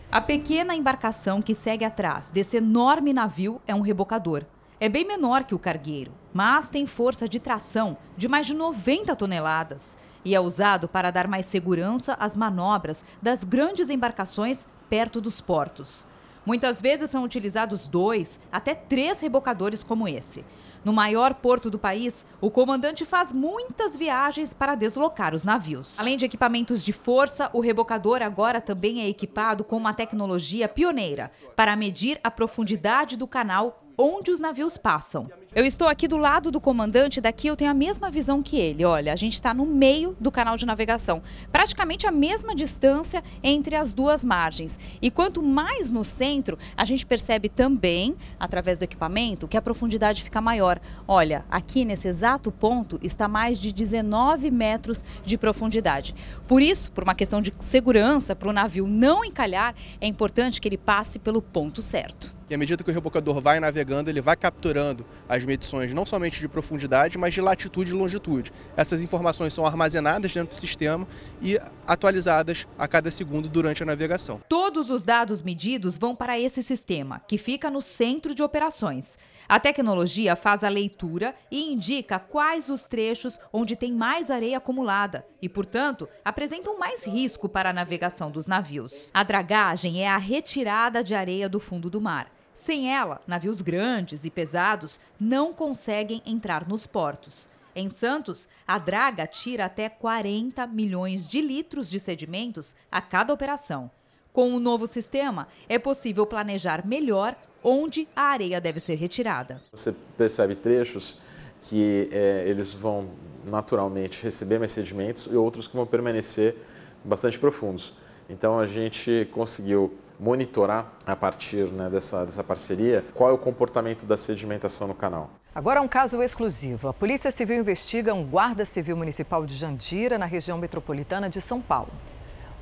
A 0.10 0.22
pequena 0.22 0.74
embarcação 0.74 1.42
que 1.42 1.54
segue 1.54 1.84
atrás 1.84 2.30
desse 2.30 2.56
enorme 2.56 3.12
navio 3.12 3.62
é 3.68 3.76
um 3.76 3.82
rebocador. 3.82 4.46
É 4.80 4.88
bem 4.88 5.06
menor 5.06 5.44
que 5.44 5.54
o 5.54 5.60
cargueiro, 5.60 6.14
mas 6.34 6.70
tem 6.70 6.88
força 6.88 7.28
de 7.28 7.42
tração 7.42 7.98
de 8.16 8.30
mais 8.30 8.48
de 8.48 8.54
90 8.54 9.14
toneladas 9.14 9.98
e 10.24 10.34
é 10.34 10.40
usado 10.40 10.88
para 10.88 11.12
dar 11.12 11.28
mais 11.28 11.46
segurança 11.46 12.14
às 12.14 12.38
manobras 12.38 13.04
das 13.22 13.44
grandes 13.44 13.90
embarcações 13.90 14.66
perto 14.90 15.20
dos 15.20 15.42
portos. 15.42 16.08
Muitas 16.46 16.82
vezes 16.82 17.10
são 17.10 17.26
utilizados 17.26 17.86
dois 17.86 18.40
até 18.50 18.74
três 18.74 19.20
rebocadores 19.20 19.84
como 19.84 20.08
esse. 20.08 20.46
No 20.88 20.94
maior 20.94 21.34
porto 21.34 21.70
do 21.70 21.78
país, 21.78 22.26
o 22.40 22.50
comandante 22.50 23.04
faz 23.04 23.34
muitas 23.34 23.94
viagens 23.98 24.54
para 24.54 24.74
deslocar 24.74 25.36
os 25.36 25.44
navios. 25.44 26.00
Além 26.00 26.16
de 26.16 26.24
equipamentos 26.24 26.82
de 26.82 26.94
força, 26.94 27.50
o 27.52 27.60
rebocador 27.60 28.22
agora 28.22 28.62
também 28.62 29.02
é 29.02 29.10
equipado 29.10 29.66
com 29.66 29.76
uma 29.76 29.94
tecnologia 29.94 30.66
pioneira 30.70 31.30
para 31.58 31.76
medir 31.76 32.18
a 32.24 32.32
profundidade 32.32 33.18
do 33.18 33.28
canal 33.28 33.84
onde 33.98 34.32
os 34.32 34.40
navios 34.40 34.78
passam. 34.78 35.30
Eu 35.58 35.66
estou 35.66 35.88
aqui 35.88 36.08
do 36.08 36.18
lado 36.18 36.52
do 36.52 36.62
comandante, 36.62 37.20
daqui 37.20 37.48
eu 37.48 37.56
tenho 37.56 37.72
a 37.72 37.74
mesma 37.74 38.12
visão 38.12 38.44
que 38.44 38.60
ele. 38.60 38.86
Olha, 38.86 39.12
a 39.12 39.16
gente 39.16 39.34
está 39.34 39.56
no 39.56 39.66
meio 39.66 40.16
do 40.20 40.32
canal 40.32 40.56
de 40.56 40.68
navegação, 40.68 41.20
praticamente 41.52 42.06
a 42.06 42.12
mesma 42.12 42.54
distância 42.54 43.24
entre 43.42 43.76
as 43.76 43.92
duas 43.92 44.24
margens. 44.24 44.80
E 45.02 45.10
quanto 45.10 45.42
mais 45.42 45.90
no 45.90 46.06
centro, 46.06 46.60
a 46.78 46.86
gente 46.86 47.08
percebe 47.08 47.50
também, 47.50 48.16
através 48.40 48.78
do 48.78 48.84
equipamento, 48.84 49.48
que 49.48 49.58
a 49.58 49.62
profundidade 49.62 50.22
fica 50.22 50.40
maior. 50.40 50.80
Olha, 51.08 51.44
aqui 51.50 51.84
nesse 51.84 52.08
exato 52.08 52.52
ponto 52.52 53.00
está 53.02 53.28
mais 53.28 53.60
de 53.60 53.74
19 53.74 54.52
metros 54.52 55.04
de 55.26 55.40
profundidade. 55.40 56.14
Por 56.48 56.62
isso, 56.62 56.92
por 56.92 57.04
uma 57.04 57.16
questão 57.16 57.42
de 57.42 57.52
segurança, 57.60 58.36
para 58.36 58.48
o 58.48 58.54
navio 58.54 58.86
não 58.86 59.26
encalhar, 59.26 59.74
é 60.00 60.06
importante 60.06 60.62
que 60.62 60.68
ele 60.68 60.78
passe 60.78 61.18
pelo 61.18 61.42
ponto 61.42 61.82
certo. 61.82 62.38
E 62.50 62.56
à 62.56 62.58
medida 62.58 62.82
que 62.82 62.90
o 62.90 62.94
rebocador 62.94 63.42
vai 63.42 63.60
navegando, 63.60 64.10
ele 64.10 64.22
vai 64.22 64.38
capturando 64.38 65.06
as 65.28 65.44
medições 65.48 65.94
não 65.94 66.06
somente 66.06 66.40
de 66.40 66.48
profundidade, 66.48 67.18
mas 67.18 67.34
de 67.34 67.42
latitude 67.42 67.92
e 67.92 67.94
longitude. 67.94 68.52
Essas 68.76 69.02
informações 69.02 69.54
são 69.54 69.66
armazenadas 69.66 70.34
dentro 70.34 70.54
do 70.54 70.60
sistema 70.60 71.08
e 71.42 71.58
atualizadas 71.88 72.68
a 72.78 72.88
cada 72.88 73.10
segundo 73.10 73.48
durante 73.48 73.82
a 73.82 73.86
navegação. 73.86 74.42
Todos 74.48 74.92
os 74.92 75.04
dados 75.04 75.42
medidos 75.42 75.98
vão 75.98 76.16
para 76.16 76.38
esse 76.40 76.62
sistema, 76.62 77.22
que 77.28 77.38
fica 77.38 77.72
no 77.72 77.82
centro 77.82 78.36
de 78.36 78.44
operações. 78.44 79.18
A 79.48 79.60
tecnologia 79.60 80.36
faz 80.36 80.64
a 80.64 80.70
leitura 80.70 81.34
e 81.50 81.72
indica 81.72 82.20
quais 82.20 82.70
os 82.70 82.86
trechos 82.88 83.40
onde 83.52 83.76
tem 83.76 83.94
mais 83.94 84.30
areia 84.30 84.58
acumulada 84.58 85.26
e, 85.42 85.48
portanto, 85.48 86.10
apresentam 86.26 86.78
mais 86.78 87.08
risco 87.08 87.48
para 87.48 87.70
a 87.70 87.74
navegação 87.74 88.30
dos 88.30 88.48
navios. 88.48 89.10
A 89.14 89.24
dragagem 89.24 90.04
é 90.04 90.10
a 90.10 90.18
retirada 90.18 91.02
de 91.02 91.16
areia 91.16 91.48
do 91.48 91.60
fundo 91.60 91.90
do 91.90 92.02
mar. 92.02 92.37
Sem 92.58 92.92
ela, 92.92 93.22
navios 93.28 93.62
grandes 93.62 94.26
e 94.26 94.32
pesados 94.32 95.00
não 95.20 95.54
conseguem 95.54 96.24
entrar 96.26 96.68
nos 96.68 96.88
portos. 96.88 97.48
Em 97.76 97.88
Santos, 97.88 98.50
a 98.68 98.80
draga 98.80 99.28
tira 99.28 99.66
até 99.66 99.88
40 99.88 100.66
milhões 100.66 101.28
de 101.28 101.40
litros 101.40 101.88
de 101.88 102.00
sedimentos 102.00 102.76
a 102.92 103.00
cada 103.00 103.32
operação. 103.32 103.92
Com 104.34 104.56
o 104.56 104.60
novo 104.60 104.88
sistema, 104.88 105.48
é 105.70 105.78
possível 105.78 106.26
planejar 106.26 106.86
melhor 106.86 107.36
onde 107.64 108.08
a 108.16 108.24
areia 108.24 108.60
deve 108.60 108.80
ser 108.80 108.96
retirada. 108.96 109.62
Você 109.72 109.94
percebe 110.18 110.56
trechos 110.56 111.20
que 111.62 112.10
é, 112.12 112.44
eles 112.48 112.74
vão 112.74 113.12
naturalmente 113.46 114.24
receber 114.24 114.58
mais 114.58 114.72
sedimentos 114.72 115.28
e 115.28 115.36
outros 115.36 115.68
que 115.68 115.76
vão 115.76 115.86
permanecer 115.86 116.56
bastante 117.04 117.38
profundos. 117.38 117.94
Então 118.28 118.60
a 118.60 118.66
gente 118.66 119.30
conseguiu 119.32 119.96
monitorar 120.20 120.94
a 121.06 121.16
partir 121.16 121.68
né, 121.68 121.90
dessa, 121.90 122.26
dessa 122.26 122.44
parceria 122.44 123.06
qual 123.14 123.30
é 123.30 123.34
o 123.34 123.38
comportamento 123.38 124.06
da 124.06 124.18
sedimentação 124.18 124.88
no 124.88 124.96
canal. 124.96 125.30
Agora 125.54 125.82
um 125.82 125.88
caso 125.88 126.22
exclusivo. 126.22 126.88
A 126.88 126.94
Polícia 126.94 127.32
Civil 127.32 127.58
investiga 127.58 128.14
um 128.14 128.24
guarda 128.24 128.64
civil 128.64 128.96
municipal 128.96 129.46
de 129.46 129.56
Jandira, 129.56 130.18
na 130.18 130.26
região 130.26 130.58
metropolitana 130.58 131.30
de 131.30 131.42
São 131.42 131.60
Paulo. 131.60 131.90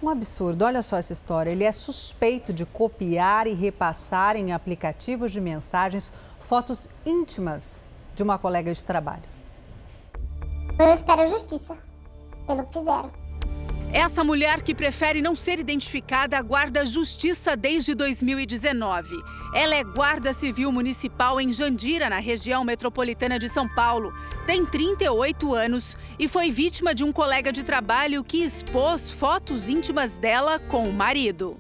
Um 0.02 0.10
absurdo, 0.10 0.64
olha 0.64 0.82
só 0.82 0.98
essa 0.98 1.12
história. 1.14 1.52
Ele 1.52 1.64
é 1.64 1.72
suspeito 1.72 2.54
de 2.54 2.66
copiar 2.66 3.48
e 3.48 3.54
repassar 3.54 4.36
em 4.36 4.54
aplicativos 4.54 5.32
de 5.32 5.42
mensagens 5.42 6.14
fotos 6.40 6.90
íntimas 7.06 7.84
de 8.14 8.24
uma 8.24 8.38
colega 8.38 8.74
de 8.74 8.84
trabalho. 8.84 9.24
Eu 10.80 10.94
espero 10.94 11.28
justiça 11.30 11.78
pelo 12.46 12.66
que 12.66 12.80
fizeram. 12.80 13.25
Essa 13.98 14.26
mulher 14.26 14.62
que 14.62 14.76
prefere 14.76 15.22
não 15.22 15.38
ser 15.38 15.58
identificada 15.58 16.38
aguarda 16.38 16.86
justiça 16.86 17.56
desde 17.56 17.96
2019. 17.96 19.16
Ela 19.54 19.76
é 19.76 19.86
guarda 19.86 20.34
civil 20.34 20.70
municipal 20.70 21.40
em 21.40 21.50
Jandira, 21.50 22.10
na 22.10 22.20
região 22.20 22.66
metropolitana 22.66 23.40
de 23.40 23.48
São 23.48 23.74
Paulo. 23.74 24.14
Tem 24.46 24.66
38 24.66 25.54
anos 25.54 25.96
e 26.20 26.28
foi 26.28 26.52
vítima 26.52 26.94
de 26.94 27.06
um 27.06 27.14
colega 27.14 27.54
de 27.54 27.64
trabalho 27.64 28.22
que 28.22 28.44
expôs 28.44 29.10
fotos 29.10 29.70
íntimas 29.70 30.18
dela 30.18 30.60
com 30.60 30.84
o 30.84 30.92
marido. 30.92 31.58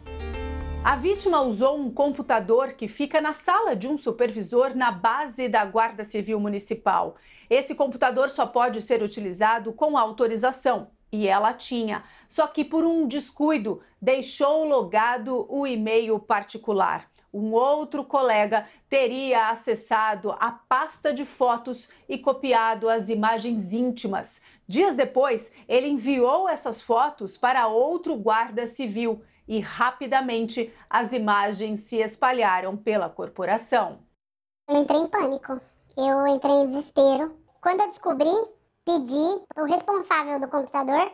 A 0.83 0.97
vítima 0.97 1.39
usou 1.39 1.79
um 1.79 1.89
computador 1.89 2.73
que 2.73 2.89
fica 2.89 3.21
na 3.21 3.31
sala 3.31 3.77
de 3.77 3.87
um 3.87 3.97
supervisor 3.97 4.75
na 4.75 4.91
base 4.91 5.47
da 5.47 5.63
Guarda 5.63 6.03
Civil 6.03 6.37
Municipal. 6.37 7.15
Esse 7.49 7.73
computador 7.73 8.29
só 8.29 8.45
pode 8.45 8.81
ser 8.81 9.01
utilizado 9.01 9.71
com 9.71 9.97
autorização 9.97 10.89
e 11.15 11.27
ela 11.27 11.53
tinha. 11.53 12.03
Só 12.27 12.47
que 12.47 12.63
por 12.63 12.83
um 12.83 13.07
descuido, 13.07 13.81
deixou 14.01 14.65
logado 14.65 15.45
o 15.49 15.65
e-mail 15.65 16.19
particular. 16.19 17.09
Um 17.33 17.51
outro 17.51 18.05
colega 18.05 18.65
teria 18.87 19.49
acessado 19.49 20.31
a 20.39 20.51
pasta 20.51 21.13
de 21.13 21.25
fotos 21.25 21.89
e 22.07 22.17
copiado 22.17 22.87
as 22.87 23.09
imagens 23.09 23.73
íntimas. 23.73 24.41
Dias 24.65 24.95
depois, 24.95 25.51
ele 25.67 25.89
enviou 25.89 26.47
essas 26.47 26.81
fotos 26.81 27.37
para 27.37 27.67
outro 27.67 28.15
guarda 28.15 28.65
civil 28.65 29.21
e 29.45 29.59
rapidamente 29.59 30.73
as 30.89 31.11
imagens 31.11 31.81
se 31.81 31.97
espalharam 31.97 32.77
pela 32.77 33.09
corporação. 33.09 33.99
Eu 34.69 34.77
entrei 34.77 34.99
em 35.01 35.07
pânico, 35.07 35.59
eu 35.97 36.25
entrei 36.27 36.53
em 36.53 36.67
desespero. 36.67 37.37
Quando 37.61 37.81
eu 37.81 37.87
descobri, 37.87 38.31
pedi 38.85 39.43
o 39.57 39.65
responsável 39.65 40.39
do 40.39 40.47
computador 40.47 41.11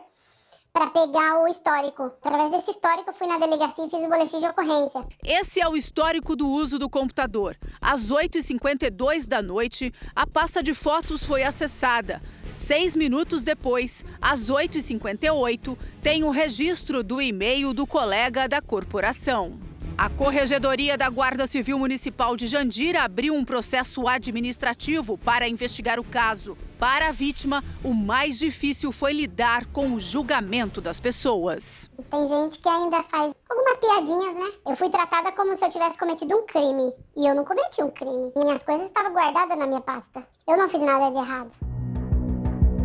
para 0.72 0.86
pegar 0.88 1.42
o 1.42 1.48
histórico. 1.48 2.04
Através 2.22 2.50
desse 2.50 2.70
histórico, 2.70 3.12
fui 3.12 3.26
na 3.26 3.38
delegacia 3.38 3.86
e 3.86 3.90
fiz 3.90 4.02
o 4.02 4.08
boletim 4.08 4.40
de 4.40 4.46
ocorrência. 4.46 5.06
Esse 5.24 5.60
é 5.60 5.68
o 5.68 5.76
histórico 5.76 6.34
do 6.34 6.48
uso 6.48 6.78
do 6.78 6.88
computador. 6.88 7.56
Às 7.80 8.10
8h52 8.10 9.26
da 9.26 9.42
noite, 9.42 9.92
a 10.16 10.26
pasta 10.26 10.62
de 10.62 10.72
fotos 10.72 11.24
foi 11.24 11.42
acessada. 11.42 12.20
Seis 12.54 12.96
minutos 12.96 13.42
depois, 13.42 14.04
às 14.20 14.48
8h58, 14.48 15.76
tem 16.02 16.24
o 16.24 16.30
registro 16.30 17.02
do 17.02 17.20
e-mail 17.20 17.74
do 17.74 17.86
colega 17.86 18.48
da 18.48 18.62
corporação. 18.62 19.71
A 20.02 20.10
Corregedoria 20.10 20.98
da 20.98 21.08
Guarda 21.08 21.46
Civil 21.46 21.78
Municipal 21.78 22.36
de 22.36 22.48
Jandira 22.48 23.04
abriu 23.04 23.34
um 23.34 23.44
processo 23.44 24.08
administrativo 24.08 25.16
para 25.16 25.46
investigar 25.46 26.00
o 26.00 26.02
caso. 26.02 26.58
Para 26.76 27.10
a 27.10 27.12
vítima, 27.12 27.62
o 27.84 27.94
mais 27.94 28.36
difícil 28.36 28.90
foi 28.90 29.12
lidar 29.12 29.64
com 29.66 29.94
o 29.94 30.00
julgamento 30.00 30.80
das 30.80 30.98
pessoas. 30.98 31.88
Tem 32.10 32.26
gente 32.26 32.58
que 32.58 32.68
ainda 32.68 33.00
faz 33.04 33.32
algumas 33.48 33.76
piadinhas, 33.78 34.34
né? 34.34 34.52
Eu 34.66 34.74
fui 34.74 34.90
tratada 34.90 35.30
como 35.30 35.56
se 35.56 35.64
eu 35.64 35.70
tivesse 35.70 35.96
cometido 35.96 36.34
um 36.34 36.46
crime. 36.46 36.92
E 37.16 37.24
eu 37.24 37.36
não 37.36 37.44
cometi 37.44 37.80
um 37.80 37.90
crime. 37.90 38.32
Minhas 38.34 38.64
coisas 38.64 38.88
estavam 38.88 39.12
guardadas 39.12 39.56
na 39.56 39.68
minha 39.68 39.80
pasta. 39.80 40.26
Eu 40.48 40.56
não 40.56 40.68
fiz 40.68 40.80
nada 40.80 41.12
de 41.12 41.18
errado. 41.18 41.54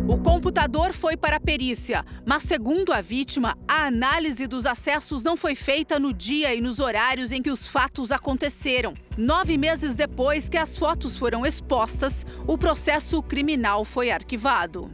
O 0.08 0.16
computador 0.16 0.94
foi 0.94 1.18
para 1.18 1.36
a 1.36 1.40
perícia, 1.40 2.02
mas, 2.24 2.42
segundo 2.44 2.94
a 2.94 3.02
vítima, 3.02 3.54
a 3.68 3.88
análise 3.88 4.46
dos 4.46 4.64
acessos 4.64 5.22
não 5.22 5.36
foi 5.36 5.54
feita 5.54 5.98
no 5.98 6.14
dia 6.14 6.54
e 6.54 6.62
nos 6.62 6.80
horários 6.80 7.30
em 7.30 7.42
que 7.42 7.50
os 7.50 7.66
fatos 7.66 8.10
aconteceram. 8.10 8.94
Nove 9.18 9.58
meses 9.58 9.94
depois 9.94 10.48
que 10.48 10.56
as 10.56 10.78
fotos 10.78 11.18
foram 11.18 11.44
expostas, 11.44 12.24
o 12.46 12.56
processo 12.56 13.22
criminal 13.22 13.84
foi 13.84 14.10
arquivado. 14.10 14.90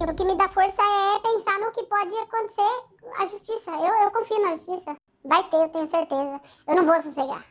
O 0.00 0.14
que 0.14 0.24
me 0.24 0.34
dá 0.34 0.48
força 0.48 0.80
é 0.80 1.20
pensar 1.20 1.60
no 1.60 1.70
que 1.70 1.84
pode 1.84 2.14
acontecer 2.14 2.84
a 3.18 3.26
justiça. 3.26 3.70
Eu, 3.70 4.02
eu 4.02 4.10
confio 4.10 4.42
na 4.42 4.52
justiça. 4.52 4.96
Vai 5.26 5.42
ter, 5.50 5.56
eu 5.58 5.68
tenho 5.68 5.86
certeza. 5.86 6.40
Eu 6.66 6.74
não 6.74 6.86
vou 6.86 7.02
sossegar. 7.02 7.44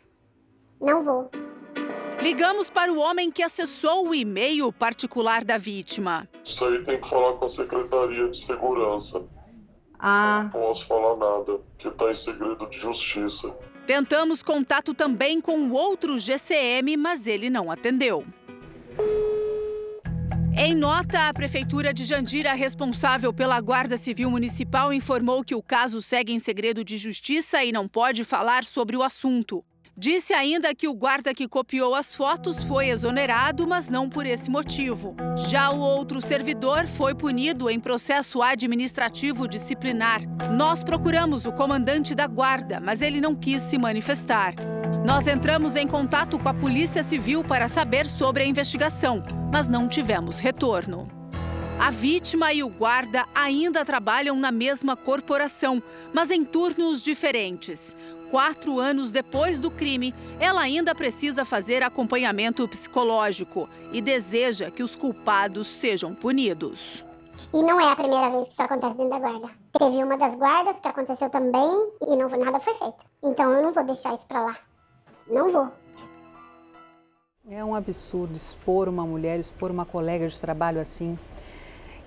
Não 0.81 1.03
vou. 1.03 1.29
Ligamos 2.21 2.69
para 2.69 2.91
o 2.91 2.99
homem 2.99 3.31
que 3.31 3.43
acessou 3.43 4.09
o 4.09 4.15
e-mail 4.15 4.73
particular 4.73 5.45
da 5.45 5.57
vítima. 5.57 6.27
Isso 6.43 6.65
aí 6.65 6.83
tem 6.83 6.99
que 6.99 7.09
falar 7.09 7.33
com 7.33 7.45
a 7.45 7.49
Secretaria 7.49 8.27
de 8.29 8.45
Segurança. 8.45 9.23
Ah. 9.99 10.41
Não 10.43 10.49
posso 10.49 10.87
falar 10.87 11.15
nada, 11.17 11.59
que 11.77 11.87
está 11.87 12.11
em 12.11 12.15
segredo 12.15 12.67
de 12.69 12.79
justiça. 12.79 13.55
Tentamos 13.85 14.43
contato 14.43 14.93
também 14.93 15.39
com 15.39 15.59
o 15.59 15.73
outro 15.73 16.17
GCM, 16.17 16.97
mas 16.97 17.27
ele 17.27 17.49
não 17.49 17.71
atendeu. 17.71 18.25
Em 20.59 20.73
nota, 20.73 21.29
a 21.29 21.33
Prefeitura 21.33 21.93
de 21.93 22.03
Jandira, 22.03 22.51
responsável 22.53 23.31
pela 23.31 23.61
Guarda 23.61 23.95
Civil 23.95 24.31
Municipal, 24.31 24.91
informou 24.91 25.43
que 25.43 25.53
o 25.53 25.61
caso 25.61 26.01
segue 26.01 26.33
em 26.33 26.39
segredo 26.39 26.83
de 26.83 26.97
justiça 26.97 27.63
e 27.63 27.71
não 27.71 27.87
pode 27.87 28.23
falar 28.23 28.63
sobre 28.63 28.97
o 28.97 29.03
assunto. 29.03 29.63
Disse 29.99 30.31
ainda 30.31 30.75
que 30.75 30.87
o 30.87 30.93
guarda 30.93 31.33
que 31.33 31.47
copiou 31.47 31.95
as 31.95 32.13
fotos 32.13 32.63
foi 32.65 32.89
exonerado, 32.89 33.65
mas 33.65 33.89
não 33.89 34.07
por 34.07 34.27
esse 34.27 34.47
motivo. 34.47 35.15
Já 35.49 35.71
o 35.71 35.79
outro 35.79 36.21
servidor 36.21 36.85
foi 36.85 37.15
punido 37.15 37.67
em 37.67 37.79
processo 37.79 38.43
administrativo 38.43 39.47
disciplinar. 39.47 40.21
Nós 40.51 40.83
procuramos 40.83 41.47
o 41.47 41.51
comandante 41.51 42.13
da 42.13 42.27
guarda, 42.27 42.79
mas 42.79 43.01
ele 43.01 43.19
não 43.19 43.35
quis 43.35 43.63
se 43.63 43.79
manifestar. 43.79 44.53
Nós 45.03 45.25
entramos 45.25 45.75
em 45.75 45.87
contato 45.87 46.37
com 46.37 46.47
a 46.47 46.53
Polícia 46.53 47.01
Civil 47.01 47.43
para 47.43 47.67
saber 47.67 48.05
sobre 48.05 48.43
a 48.43 48.45
investigação, 48.45 49.23
mas 49.51 49.67
não 49.67 49.87
tivemos 49.87 50.37
retorno. 50.37 51.07
A 51.79 51.91
vítima 51.91 52.51
e 52.51 52.63
o 52.63 52.69
guarda 52.69 53.23
ainda 53.35 53.85
trabalham 53.85 54.35
na 54.35 54.51
mesma 54.51 54.95
corporação, 54.95 55.81
mas 56.11 56.31
em 56.31 56.43
turnos 56.43 57.03
diferentes. 57.03 57.95
Quatro 58.29 58.79
anos 58.79 59.11
depois 59.11 59.57
do 59.57 59.71
crime, 59.71 60.13
ela 60.39 60.61
ainda 60.61 60.93
precisa 60.93 61.45
fazer 61.45 61.81
acompanhamento 61.81 62.67
psicológico 62.67 63.69
e 63.93 64.01
deseja 64.01 64.69
que 64.69 64.83
os 64.83 64.95
culpados 64.95 65.67
sejam 65.67 66.13
punidos. 66.13 67.05
E 67.53 67.61
não 67.61 67.79
é 67.79 67.91
a 67.91 67.95
primeira 67.95 68.29
vez 68.29 68.47
que 68.47 68.53
isso 68.53 68.61
acontece 68.61 68.97
dentro 68.97 69.09
da 69.09 69.19
guarda. 69.19 69.49
Teve 69.79 70.03
uma 70.03 70.17
das 70.17 70.35
guardas 70.35 70.77
que 70.79 70.87
aconteceu 70.87 71.29
também 71.29 71.91
e 72.05 72.15
não, 72.15 72.27
nada 72.29 72.59
foi 72.59 72.73
feito. 72.75 72.97
Então 73.23 73.53
eu 73.53 73.63
não 73.63 73.73
vou 73.73 73.83
deixar 73.85 74.13
isso 74.13 74.27
pra 74.27 74.43
lá. 74.43 74.57
Não 75.29 75.51
vou. 75.51 75.71
É 77.49 77.63
um 77.63 77.73
absurdo 77.73 78.35
expor 78.35 78.89
uma 78.89 79.05
mulher, 79.05 79.39
expor 79.39 79.71
uma 79.71 79.85
colega 79.85 80.27
de 80.27 80.39
trabalho 80.39 80.81
assim. 80.81 81.17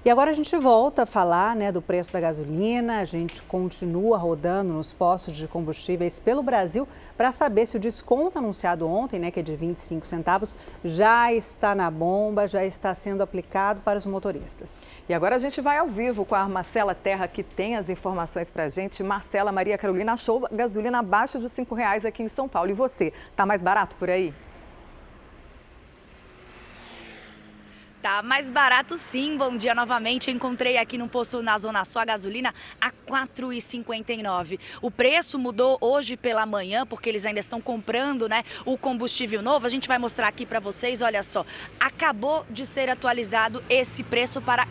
E 0.03 0.09
agora 0.09 0.31
a 0.31 0.35
gente 0.35 0.57
volta 0.57 1.03
a 1.03 1.07
falar 1.07 1.55
né, 1.55 1.71
do 1.71 1.83
preço 1.83 2.11
da 2.11 2.19
gasolina. 2.19 3.01
A 3.01 3.05
gente 3.05 3.43
continua 3.43 4.17
rodando 4.17 4.73
nos 4.73 4.95
postos 4.95 5.37
de 5.37 5.47
combustíveis 5.47 6.19
pelo 6.19 6.43
Brasil 6.43 6.89
para 7.19 7.31
saber 7.31 7.67
se 7.67 7.77
o 7.77 7.79
desconto 7.79 8.39
anunciado 8.39 8.89
ontem, 8.89 9.21
né, 9.21 9.31
que 9.31 9.41
é 9.41 9.43
de 9.43 9.55
25 9.55 10.07
centavos, 10.07 10.57
já 10.83 11.31
está 11.35 11.75
na 11.75 11.91
bomba, 11.91 12.49
já 12.49 12.65
está 12.65 12.95
sendo 12.95 13.23
aplicado 13.23 13.83
para 13.83 13.99
os 13.99 14.07
motoristas. 14.07 14.87
E 15.07 15.13
agora 15.13 15.35
a 15.35 15.39
gente 15.39 15.61
vai 15.61 15.77
ao 15.77 15.89
vivo 15.89 16.25
com 16.25 16.35
a 16.35 16.49
Marcela 16.49 16.95
Terra, 16.95 17.29
que 17.29 17.43
tem 17.43 17.77
as 17.77 17.91
informações 17.91 18.49
para 18.49 18.65
a 18.65 18.69
gente. 18.71 19.03
Marcela 19.03 19.53
Maria 19.53 19.77
Carolina 19.77 20.15
achou 20.15 20.49
gasolina 20.51 21.01
abaixo 21.01 21.39
de 21.39 21.45
R$ 21.47 21.67
reais 21.77 22.07
aqui 22.07 22.23
em 22.23 22.29
São 22.29 22.49
Paulo. 22.49 22.71
E 22.71 22.73
você, 22.73 23.13
está 23.31 23.45
mais 23.45 23.61
barato 23.61 23.95
por 23.97 24.09
aí? 24.09 24.33
Tá 28.03 28.23
mais 28.23 28.49
barato 28.49 28.97
sim. 28.97 29.37
Bom 29.37 29.59
dia 29.59 29.75
novamente. 29.75 30.31
Encontrei 30.31 30.79
aqui 30.79 30.97
no 30.97 31.07
posto 31.07 31.43
na 31.43 31.59
Zona 31.59 31.85
Sul 31.85 32.01
a 32.01 32.05
gasolina 32.07 32.55
a 32.81 32.87
R$ 32.87 32.95
4,59. 33.07 34.59
O 34.81 34.91
preço 34.91 35.39
mudou 35.39 35.77
hoje 35.83 36.17
pela 36.17 36.47
manhã, 36.47 36.87
porque 36.87 37.11
eles 37.11 37.27
ainda 37.27 37.41
estão 37.41 37.61
comprando 37.61 38.27
né, 38.27 38.43
o 38.65 38.79
combustível 38.79 39.43
novo. 39.43 39.67
A 39.67 39.69
gente 39.69 39.87
vai 39.87 39.99
mostrar 39.99 40.29
aqui 40.29 40.47
para 40.47 40.59
vocês, 40.59 41.03
olha 41.03 41.23
só. 41.23 41.45
Acabou 41.79 42.47
de 42.49 42.65
ser 42.65 42.89
atualizado 42.89 43.63
esse 43.69 44.03
preço 44.03 44.41
para 44.41 44.63
R$ 44.63 44.71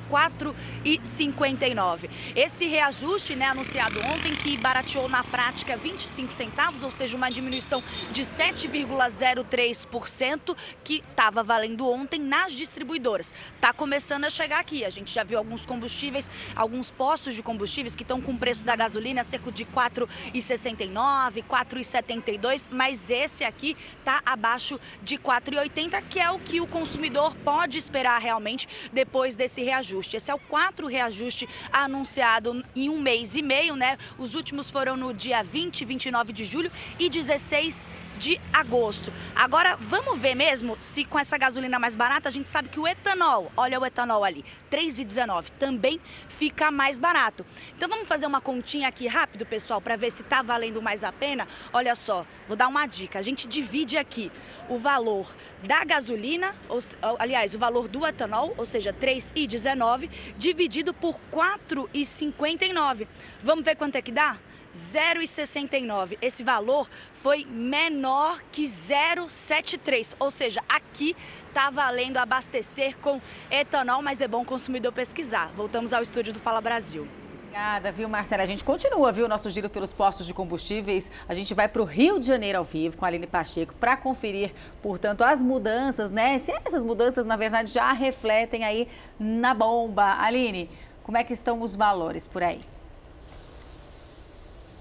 4,59. 0.83 2.09
Esse 2.35 2.65
reajuste 2.65 3.35
né, 3.35 3.45
anunciado 3.45 3.99
ontem, 3.99 4.35
que 4.35 4.57
barateou 4.57 5.07
na 5.07 5.23
prática 5.23 5.77
25 5.77 6.33
centavos, 6.33 6.81
ou 6.81 6.89
seja, 6.89 7.15
uma 7.15 7.29
diminuição 7.29 7.83
de 8.11 8.23
7,03%, 8.23 10.57
que 10.83 11.03
estava 11.07 11.43
valendo 11.43 11.87
ontem 11.87 12.19
nas 12.19 12.53
distribuidoras 12.53 13.18
está 13.19 13.73
começando 13.73 14.25
a 14.25 14.29
chegar 14.29 14.59
aqui. 14.59 14.85
A 14.85 14.89
gente 14.89 15.13
já 15.13 15.23
viu 15.23 15.37
alguns 15.37 15.65
combustíveis, 15.65 16.29
alguns 16.55 16.89
postos 16.89 17.35
de 17.35 17.43
combustíveis 17.43 17.95
que 17.95 18.03
estão 18.03 18.21
com 18.21 18.31
o 18.31 18.37
preço 18.37 18.65
da 18.65 18.75
gasolina 18.75 19.23
cerca 19.23 19.51
de 19.51 19.63
R$ 19.63 19.69
4,69, 19.73 21.35
R$ 21.35 21.43
4,72, 21.43 22.67
mas 22.71 23.09
esse 23.09 23.43
aqui 23.43 23.75
está 23.99 24.21
abaixo 24.25 24.79
de 25.03 25.15
R$ 25.15 25.21
4,80, 25.23 26.03
que 26.09 26.19
é 26.19 26.29
o 26.31 26.39
que 26.39 26.61
o 26.61 26.67
consumidor 26.67 27.35
pode 27.37 27.77
esperar 27.77 28.19
realmente 28.19 28.67
depois 28.91 29.35
desse 29.35 29.61
reajuste. 29.63 30.17
Esse 30.17 30.31
é 30.31 30.33
o 30.33 30.39
quarto 30.39 30.87
reajuste 30.87 31.47
anunciado 31.71 32.63
em 32.75 32.89
um 32.89 32.99
mês 32.99 33.35
e 33.35 33.41
meio, 33.41 33.75
né? 33.75 33.97
Os 34.17 34.35
últimos 34.35 34.69
foram 34.69 34.95
no 34.95 35.13
dia 35.13 35.43
20 35.43 35.81
e 35.81 35.85
29 35.85 36.33
de 36.33 36.45
julho 36.45 36.71
e 36.97 37.09
16 37.09 37.87
de 38.19 38.39
agosto. 38.51 39.11
Agora, 39.33 39.77
vamos 39.79 40.19
ver 40.19 40.35
mesmo 40.35 40.77
se 40.81 41.05
com 41.05 41.17
essa 41.17 41.37
gasolina 41.37 41.79
mais 41.79 41.95
barata, 41.95 42.27
a 42.27 42.31
gente 42.31 42.49
sabe 42.49 42.67
que 42.67 42.79
o 42.79 42.87
etanol, 42.87 43.51
olha 43.55 43.79
o 43.79 43.85
etanol 43.85 44.23
ali, 44.23 44.43
3,19, 44.69 45.49
também 45.57 45.99
fica 46.27 46.69
mais 46.69 46.99
barato. 46.99 47.45
Então 47.75 47.87
vamos 47.87 48.07
fazer 48.07 48.27
uma 48.27 48.41
continha 48.41 48.89
aqui 48.89 49.07
rápido, 49.07 49.45
pessoal, 49.45 49.79
para 49.79 49.95
ver 49.95 50.11
se 50.11 50.21
está 50.21 50.41
valendo 50.41 50.81
mais 50.81 51.03
a 51.03 51.11
pena. 51.11 51.47
Olha 51.71 51.95
só, 51.95 52.25
vou 52.47 52.57
dar 52.57 52.67
uma 52.67 52.85
dica. 52.85 53.17
A 53.17 53.21
gente 53.21 53.47
divide 53.47 53.97
aqui 53.97 54.29
o 54.67 54.77
valor 54.77 55.33
da 55.63 55.83
gasolina, 55.85 56.53
ou, 56.67 56.79
aliás, 57.17 57.55
o 57.55 57.59
valor 57.59 57.87
do 57.87 58.05
etanol, 58.05 58.53
ou 58.57 58.65
seja, 58.65 58.93
3,19, 58.93 60.09
dividido 60.37 60.93
por 60.93 61.17
4,59. 61.31 63.07
Vamos 63.41 63.63
ver 63.63 63.75
quanto 63.75 63.95
é 63.95 64.01
que 64.01 64.11
dá? 64.11 64.37
0,69. 64.73 66.17
Esse 66.21 66.43
valor 66.43 66.89
foi 67.13 67.45
menor 67.45 68.41
que 68.51 68.65
0,73. 68.65 70.15
Ou 70.19 70.31
seja, 70.31 70.61
aqui 70.67 71.15
está 71.47 71.69
valendo 71.69 72.17
abastecer 72.17 72.97
com 72.97 73.21
etanol, 73.49 74.01
mas 74.01 74.21
é 74.21 74.27
bom 74.27 74.41
o 74.41 74.45
consumidor 74.45 74.91
pesquisar. 74.91 75.51
Voltamos 75.55 75.93
ao 75.93 76.01
estúdio 76.01 76.33
do 76.33 76.39
Fala 76.39 76.61
Brasil. 76.61 77.07
Obrigada, 77.49 77.91
viu, 77.91 78.07
Marcela? 78.07 78.43
A 78.43 78.45
gente 78.45 78.63
continua, 78.63 79.11
viu, 79.11 79.27
nosso 79.27 79.49
giro 79.49 79.71
pelos 79.71 79.91
postos 79.91 80.27
de 80.27 80.35
combustíveis. 80.35 81.11
A 81.27 81.33
gente 81.33 81.51
vai 81.55 81.67
para 81.67 81.81
o 81.81 81.85
Rio 81.85 82.19
de 82.19 82.27
Janeiro 82.27 82.59
ao 82.59 82.63
vivo 82.63 82.95
com 82.95 83.05
a 83.05 83.07
Aline 83.07 83.25
Pacheco 83.25 83.73
para 83.73 83.97
conferir, 83.97 84.53
portanto, 84.83 85.23
as 85.23 85.41
mudanças, 85.41 86.11
né? 86.11 86.37
Se 86.37 86.51
essas 86.51 86.83
mudanças, 86.83 87.25
na 87.25 87.35
verdade, 87.35 87.71
já 87.71 87.91
refletem 87.91 88.63
aí 88.63 88.87
na 89.19 89.55
bomba. 89.55 90.21
Aline, 90.21 90.69
como 91.01 91.17
é 91.17 91.23
que 91.23 91.33
estão 91.33 91.63
os 91.63 91.75
valores 91.75 92.27
por 92.27 92.43
aí? 92.43 92.61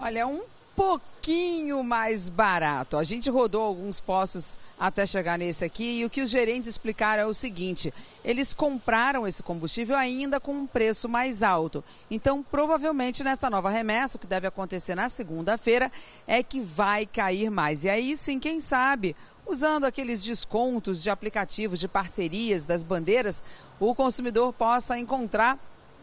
Olha, 0.00 0.28
um 0.28 0.42
pouquinho 0.76 1.82
mais 1.82 2.28
barato. 2.28 2.96
A 2.96 3.02
gente 3.02 3.28
rodou 3.28 3.60
alguns 3.60 4.00
postos 4.00 4.56
até 4.78 5.04
chegar 5.04 5.36
nesse 5.36 5.64
aqui 5.64 5.98
e 5.98 6.04
o 6.04 6.10
que 6.10 6.20
os 6.20 6.30
gerentes 6.30 6.70
explicaram 6.70 7.24
é 7.24 7.26
o 7.26 7.34
seguinte: 7.34 7.92
eles 8.24 8.54
compraram 8.54 9.26
esse 9.26 9.42
combustível 9.42 9.96
ainda 9.96 10.38
com 10.38 10.52
um 10.52 10.66
preço 10.68 11.08
mais 11.08 11.42
alto. 11.42 11.82
Então, 12.08 12.44
provavelmente 12.44 13.24
nessa 13.24 13.50
nova 13.50 13.70
remessa, 13.70 14.16
o 14.16 14.20
que 14.20 14.26
deve 14.28 14.46
acontecer 14.46 14.94
na 14.94 15.08
segunda-feira 15.08 15.90
é 16.28 16.44
que 16.44 16.60
vai 16.60 17.04
cair 17.04 17.50
mais. 17.50 17.82
E 17.82 17.90
aí 17.90 18.16
sim, 18.16 18.38
quem 18.38 18.60
sabe, 18.60 19.16
usando 19.48 19.82
aqueles 19.82 20.22
descontos 20.22 21.02
de 21.02 21.10
aplicativos, 21.10 21.80
de 21.80 21.88
parcerias, 21.88 22.66
das 22.66 22.84
bandeiras, 22.84 23.42
o 23.80 23.92
consumidor 23.96 24.52
possa 24.52 24.96
encontrar 24.96 25.58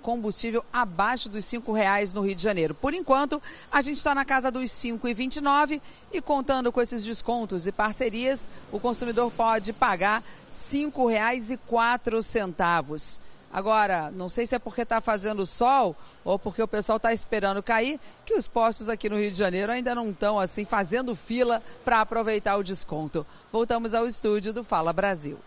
combustível 0.06 0.64
abaixo 0.72 1.28
dos 1.28 1.52
R$ 1.52 1.60
reais 1.74 2.14
no 2.14 2.22
Rio 2.22 2.36
de 2.36 2.44
Janeiro. 2.44 2.76
Por 2.76 2.94
enquanto, 2.94 3.42
a 3.72 3.82
gente 3.82 3.98
está 3.98 4.14
na 4.14 4.24
casa 4.24 4.52
dos 4.52 4.84
R$ 4.84 4.92
5,29 4.92 5.82
e 6.14 6.22
contando 6.22 6.72
com 6.72 6.80
esses 6.80 7.04
descontos 7.04 7.66
e 7.66 7.72
parcerias, 7.72 8.48
o 8.72 8.80
consumidor 8.80 9.32
pode 9.32 9.74
pagar 9.74 10.22
R$ 10.22 10.28
5,04. 10.52 13.20
Agora, 13.52 14.12
não 14.12 14.30
sei 14.30 14.46
se 14.46 14.54
é 14.54 14.60
porque 14.60 14.84
está 14.84 15.02
fazendo 15.02 15.44
sol 15.44 15.96
ou 16.24 16.38
porque 16.38 16.62
o 16.62 16.68
pessoal 16.68 16.98
está 16.98 17.12
esperando 17.12 17.64
cair, 17.64 18.00
que 18.24 18.36
os 18.36 18.48
postos 18.48 18.90
aqui 18.90 19.10
no 19.10 19.18
Rio 19.18 19.32
de 19.32 19.38
Janeiro 19.38 19.72
ainda 19.72 19.96
não 19.96 20.12
estão 20.12 20.40
assim 20.40 20.66
fazendo 20.66 21.16
fila 21.16 21.64
para 21.84 22.02
aproveitar 22.02 22.58
o 22.58 22.64
desconto. 22.64 23.26
Voltamos 23.52 23.96
ao 23.96 24.06
estúdio 24.06 24.54
do 24.54 24.64
Fala 24.64 24.94
Brasil. 24.94 25.40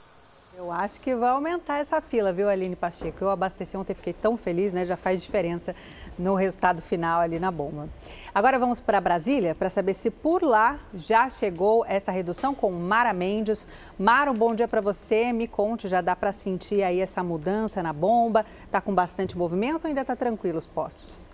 Eu 0.59 0.73
acho 0.73 1.01
que 1.01 1.15
vai 1.15 1.31
aumentar 1.31 1.79
essa 1.79 2.01
fila, 2.01 2.33
viu, 2.33 2.49
Aline 2.49 2.75
Pacheco? 2.75 3.23
Eu 3.23 3.31
abasteci 3.31 3.77
ontem, 3.77 3.95
fiquei 3.95 4.13
tão 4.13 4.37
feliz, 4.37 4.73
né? 4.73 4.85
Já 4.85 4.97
faz 4.97 5.23
diferença 5.23 5.73
no 6.19 6.35
resultado 6.35 6.83
final 6.83 7.21
ali 7.21 7.39
na 7.39 7.53
bomba. 7.53 7.89
Agora 8.35 8.59
vamos 8.59 8.81
para 8.81 9.01
Brasília 9.01 9.55
para 9.55 9.71
saber 9.71 9.95
se 9.95 10.11
por 10.11 10.43
lá 10.43 10.81
já 10.93 11.31
chegou 11.31 11.85
essa 11.87 12.11
redução 12.11 12.57
com 12.57 12.73
Mara 12.73 13.13
Mendes. 13.13 13.69
Mara, 13.97 14.33
um 14.33 14.35
bom 14.35 14.53
dia 14.53 14.67
para 14.67 14.81
você. 14.81 15.33
Me 15.33 15.47
conte, 15.47 15.87
já 15.87 16.01
dá 16.01 16.17
para 16.17 16.33
sentir 16.33 16.83
aí 16.83 17.01
essa 17.01 17.23
mudança 17.23 17.81
na 17.81 17.93
bomba? 17.93 18.45
Tá 18.69 18.81
com 18.81 18.93
bastante 18.93 19.39
movimento 19.39 19.85
ou 19.85 19.89
ainda 19.89 20.05
tá 20.05 20.17
tranquilo 20.17 20.59
os 20.59 20.67
postos? 20.67 21.31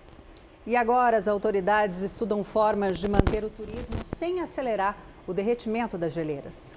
E 0.67 0.77
agora 0.77 1.17
as 1.17 1.29
autoridades 1.29 2.03
estudam 2.03 2.43
formas 2.45 2.99
de 2.99 3.09
manter 3.09 3.45
o 3.45 3.51
turismo 3.51 3.97
sem 4.05 4.41
acelerar 4.41 4.97
o 5.27 5.33
derretimento 5.33 5.97
das 5.97 6.13
geleiras. 6.13 6.75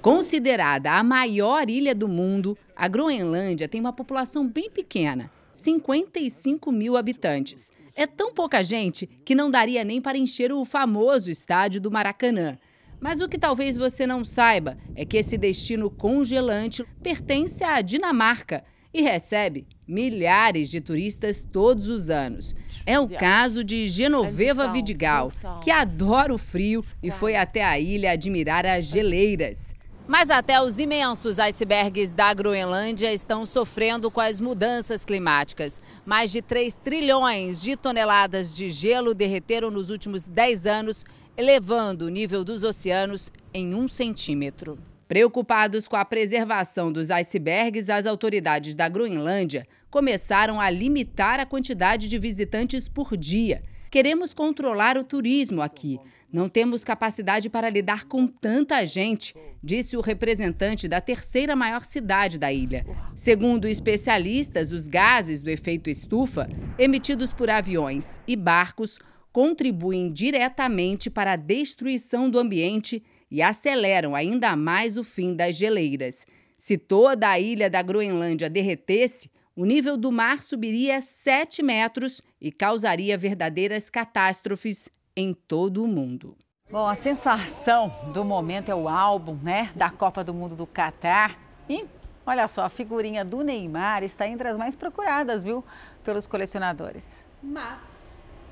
Considerada 0.00 0.92
a 0.92 1.02
maior 1.02 1.68
ilha 1.68 1.94
do 1.94 2.06
mundo, 2.06 2.56
a 2.76 2.86
Groenlândia 2.86 3.68
tem 3.68 3.80
uma 3.80 3.92
população 3.92 4.46
bem 4.46 4.70
pequena 4.70 5.30
55 5.54 6.70
mil 6.72 6.96
habitantes. 6.96 7.70
É 7.94 8.06
tão 8.06 8.34
pouca 8.34 8.62
gente 8.62 9.06
que 9.24 9.34
não 9.34 9.50
daria 9.50 9.84
nem 9.84 10.00
para 10.00 10.18
encher 10.18 10.52
o 10.52 10.64
famoso 10.64 11.30
estádio 11.30 11.80
do 11.80 11.90
Maracanã. 11.90 12.58
Mas 13.00 13.20
o 13.20 13.28
que 13.28 13.38
talvez 13.38 13.76
você 13.76 14.06
não 14.06 14.24
saiba 14.24 14.78
é 14.94 15.04
que 15.04 15.16
esse 15.16 15.36
destino 15.36 15.90
congelante 15.90 16.84
pertence 17.02 17.62
à 17.62 17.80
Dinamarca 17.80 18.64
e 18.94 19.02
recebe 19.02 19.66
milhares 19.86 20.70
de 20.70 20.80
turistas 20.80 21.42
todos 21.42 21.88
os 21.88 22.10
anos. 22.10 22.54
É 22.86 22.98
o 22.98 23.08
caso 23.08 23.64
de 23.64 23.88
Genoveva 23.88 24.72
Vidigal, 24.72 25.30
que 25.62 25.70
adora 25.70 26.32
o 26.32 26.38
frio 26.38 26.80
e 27.02 27.10
foi 27.10 27.34
até 27.34 27.64
a 27.64 27.78
ilha 27.78 28.12
admirar 28.12 28.64
as 28.64 28.84
geleiras. 28.84 29.74
Mas 30.06 30.28
até 30.28 30.60
os 30.60 30.78
imensos 30.78 31.38
icebergs 31.38 32.12
da 32.12 32.32
Groenlândia 32.34 33.10
estão 33.10 33.46
sofrendo 33.46 34.10
com 34.10 34.20
as 34.20 34.38
mudanças 34.38 35.02
climáticas. 35.02 35.80
Mais 36.04 36.30
de 36.30 36.42
3 36.42 36.74
trilhões 36.84 37.62
de 37.62 37.74
toneladas 37.74 38.54
de 38.54 38.68
gelo 38.68 39.14
derreteram 39.14 39.70
nos 39.70 39.88
últimos 39.88 40.26
10 40.26 40.66
anos, 40.66 41.06
elevando 41.34 42.04
o 42.04 42.10
nível 42.10 42.44
dos 42.44 42.62
oceanos 42.62 43.32
em 43.52 43.74
um 43.74 43.88
centímetro. 43.88 44.78
Preocupados 45.08 45.88
com 45.88 45.96
a 45.96 46.04
preservação 46.04 46.92
dos 46.92 47.10
icebergs, 47.10 47.88
as 47.88 48.04
autoridades 48.04 48.74
da 48.74 48.86
Groenlândia 48.90 49.66
começaram 49.90 50.60
a 50.60 50.68
limitar 50.68 51.40
a 51.40 51.46
quantidade 51.46 52.10
de 52.10 52.18
visitantes 52.18 52.90
por 52.90 53.16
dia 53.16 53.62
Queremos 53.94 54.34
controlar 54.34 54.98
o 54.98 55.04
turismo 55.04 55.62
aqui. 55.62 56.00
Não 56.32 56.48
temos 56.48 56.82
capacidade 56.82 57.48
para 57.48 57.70
lidar 57.70 58.06
com 58.06 58.26
tanta 58.26 58.84
gente, 58.84 59.32
disse 59.62 59.96
o 59.96 60.00
representante 60.00 60.88
da 60.88 61.00
terceira 61.00 61.54
maior 61.54 61.84
cidade 61.84 62.36
da 62.36 62.52
ilha. 62.52 62.84
Segundo 63.14 63.68
especialistas, 63.68 64.72
os 64.72 64.88
gases 64.88 65.40
do 65.40 65.48
efeito 65.48 65.88
estufa, 65.88 66.48
emitidos 66.76 67.32
por 67.32 67.48
aviões 67.48 68.18
e 68.26 68.34
barcos, 68.34 68.98
contribuem 69.32 70.12
diretamente 70.12 71.08
para 71.08 71.34
a 71.34 71.36
destruição 71.36 72.28
do 72.28 72.40
ambiente 72.40 73.00
e 73.30 73.40
aceleram 73.42 74.16
ainda 74.16 74.56
mais 74.56 74.96
o 74.96 75.04
fim 75.04 75.36
das 75.36 75.54
geleiras. 75.54 76.26
Se 76.58 76.76
toda 76.76 77.28
a 77.30 77.38
ilha 77.38 77.70
da 77.70 77.80
Groenlândia 77.80 78.50
derretesse, 78.50 79.30
o 79.56 79.64
nível 79.64 79.96
do 79.96 80.10
mar 80.10 80.42
subiria 80.42 81.00
7 81.00 81.62
metros 81.62 82.20
e 82.40 82.50
causaria 82.50 83.16
verdadeiras 83.16 83.88
catástrofes 83.88 84.88
em 85.16 85.32
todo 85.32 85.84
o 85.84 85.86
mundo. 85.86 86.36
Bom, 86.70 86.86
a 86.86 86.94
sensação 86.94 87.92
do 88.12 88.24
momento 88.24 88.70
é 88.70 88.74
o 88.74 88.88
álbum, 88.88 89.38
né, 89.42 89.70
da 89.76 89.90
Copa 89.90 90.24
do 90.24 90.34
Mundo 90.34 90.56
do 90.56 90.66
Catar. 90.66 91.38
E 91.68 91.84
olha 92.26 92.48
só, 92.48 92.62
a 92.62 92.68
figurinha 92.68 93.24
do 93.24 93.42
Neymar 93.42 94.02
está 94.02 94.26
entre 94.26 94.48
as 94.48 94.56
mais 94.56 94.74
procuradas, 94.74 95.44
viu, 95.44 95.64
pelos 96.02 96.26
colecionadores. 96.26 97.24
Mas 97.40 97.78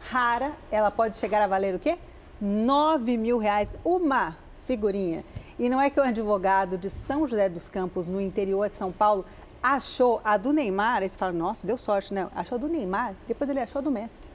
rara, 0.09 0.53
ela 0.71 0.91
pode 0.91 1.17
chegar 1.17 1.43
a 1.43 1.47
valer 1.49 1.75
o 1.75 1.79
quê? 1.79 1.99
9 2.41 3.17
mil 3.17 3.39
reais 3.39 3.77
uma 3.85 4.37
figurinha. 4.67 5.25
E 5.59 5.69
não 5.69 5.81
é 5.81 5.91
que 5.91 5.99
o 5.99 6.03
advogado 6.03 6.79
de 6.79 6.89
São 6.89 7.27
José 7.27 7.49
dos 7.49 7.69
Campos, 7.69 8.09
no 8.09 8.21
interior 8.21 8.69
de 8.69 8.77
São 8.77 8.93
Paulo, 8.93 9.25
achou 9.63 10.21
a 10.25 10.37
do 10.37 10.53
Neymar, 10.53 11.03
aí 11.03 11.09
você 11.09 11.17
fala, 11.17 11.33
nossa, 11.33 11.67
deu 11.67 11.77
sorte, 11.77 12.13
né? 12.13 12.29
Achou 12.35 12.57
a 12.57 12.59
do 12.59 12.69
Neymar, 12.69 13.15
depois 13.29 13.49
ele 13.49 13.61
achou 13.61 13.79
a 13.79 13.83
do 13.83 13.91
Messi. 13.91 14.31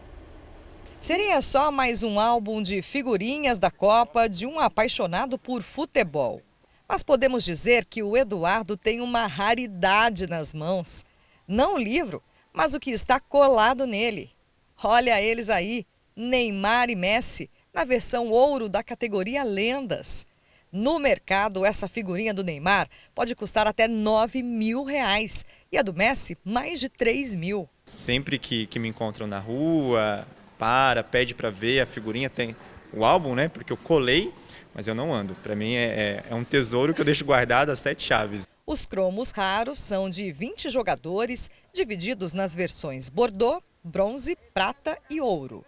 Seria 0.99 1.41
só 1.41 1.71
mais 1.71 2.01
um 2.01 2.19
álbum 2.19 2.61
de 2.61 2.81
figurinhas 2.81 3.59
da 3.59 3.69
Copa 3.69 4.27
de 4.27 4.47
um 4.47 4.59
apaixonado 4.59 5.37
por 5.37 5.61
futebol. 5.61 6.41
Mas 6.87 7.03
podemos 7.03 7.43
dizer 7.43 7.85
que 7.85 8.01
o 8.01 8.15
Eduardo 8.15 8.77
tem 8.77 9.01
uma 9.01 9.27
raridade 9.27 10.25
nas 10.27 10.53
mãos. 10.53 11.05
Não 11.47 11.75
o 11.75 11.77
livro, 11.77 12.23
mas 12.51 12.73
o 12.73 12.79
que 12.79 12.91
está 12.91 13.19
colado 13.19 13.85
nele. 13.85 14.31
Olha 14.83 15.21
eles 15.21 15.49
aí, 15.49 15.85
Neymar 16.15 16.89
e 16.89 16.95
Messi, 16.95 17.49
na 17.73 17.83
versão 17.83 18.29
ouro 18.29 18.67
da 18.67 18.83
categoria 18.83 19.43
Lendas. 19.43 20.26
No 20.71 20.99
mercado, 20.99 21.65
essa 21.65 21.87
figurinha 21.87 22.33
do 22.33 22.43
Neymar 22.43 22.89
pode 23.15 23.33
custar 23.35 23.67
até 23.67 23.87
9 23.87 24.43
mil 24.43 24.83
reais 24.83 25.45
e 25.71 25.77
a 25.77 25.81
do 25.81 25.93
Messi, 25.93 26.37
mais 26.43 26.79
de 26.79 26.89
3 26.89 27.35
mil. 27.35 27.69
Sempre 27.95 28.37
que, 28.37 28.65
que 28.67 28.77
me 28.77 28.87
encontram 28.89 29.25
na 29.25 29.39
rua, 29.39 30.27
para, 30.57 31.03
pede 31.03 31.33
para 31.33 31.49
ver 31.49 31.79
a 31.79 31.85
figurinha, 31.85 32.29
tem 32.29 32.55
o 32.91 33.05
álbum, 33.05 33.33
né? 33.33 33.47
Porque 33.47 33.71
eu 33.71 33.77
colei, 33.77 34.33
mas 34.73 34.87
eu 34.87 34.95
não 34.95 35.13
ando. 35.13 35.35
Para 35.35 35.55
mim 35.55 35.73
é, 35.73 35.85
é, 35.85 36.23
é 36.29 36.35
um 36.35 36.43
tesouro 36.43 36.93
que 36.93 36.99
eu 36.99 37.05
deixo 37.05 37.23
guardado 37.23 37.69
às 37.69 37.79
sete 37.79 38.03
chaves. 38.03 38.45
Os 38.65 38.85
cromos 38.85 39.31
raros 39.31 39.79
são 39.79 40.09
de 40.09 40.29
20 40.33 40.69
jogadores, 40.69 41.49
divididos 41.73 42.33
nas 42.33 42.53
versões 42.53 43.07
Bordeaux, 43.07 43.63
Bronze, 43.81 44.37
Prata 44.53 44.97
e 45.09 45.21
Ouro. 45.21 45.63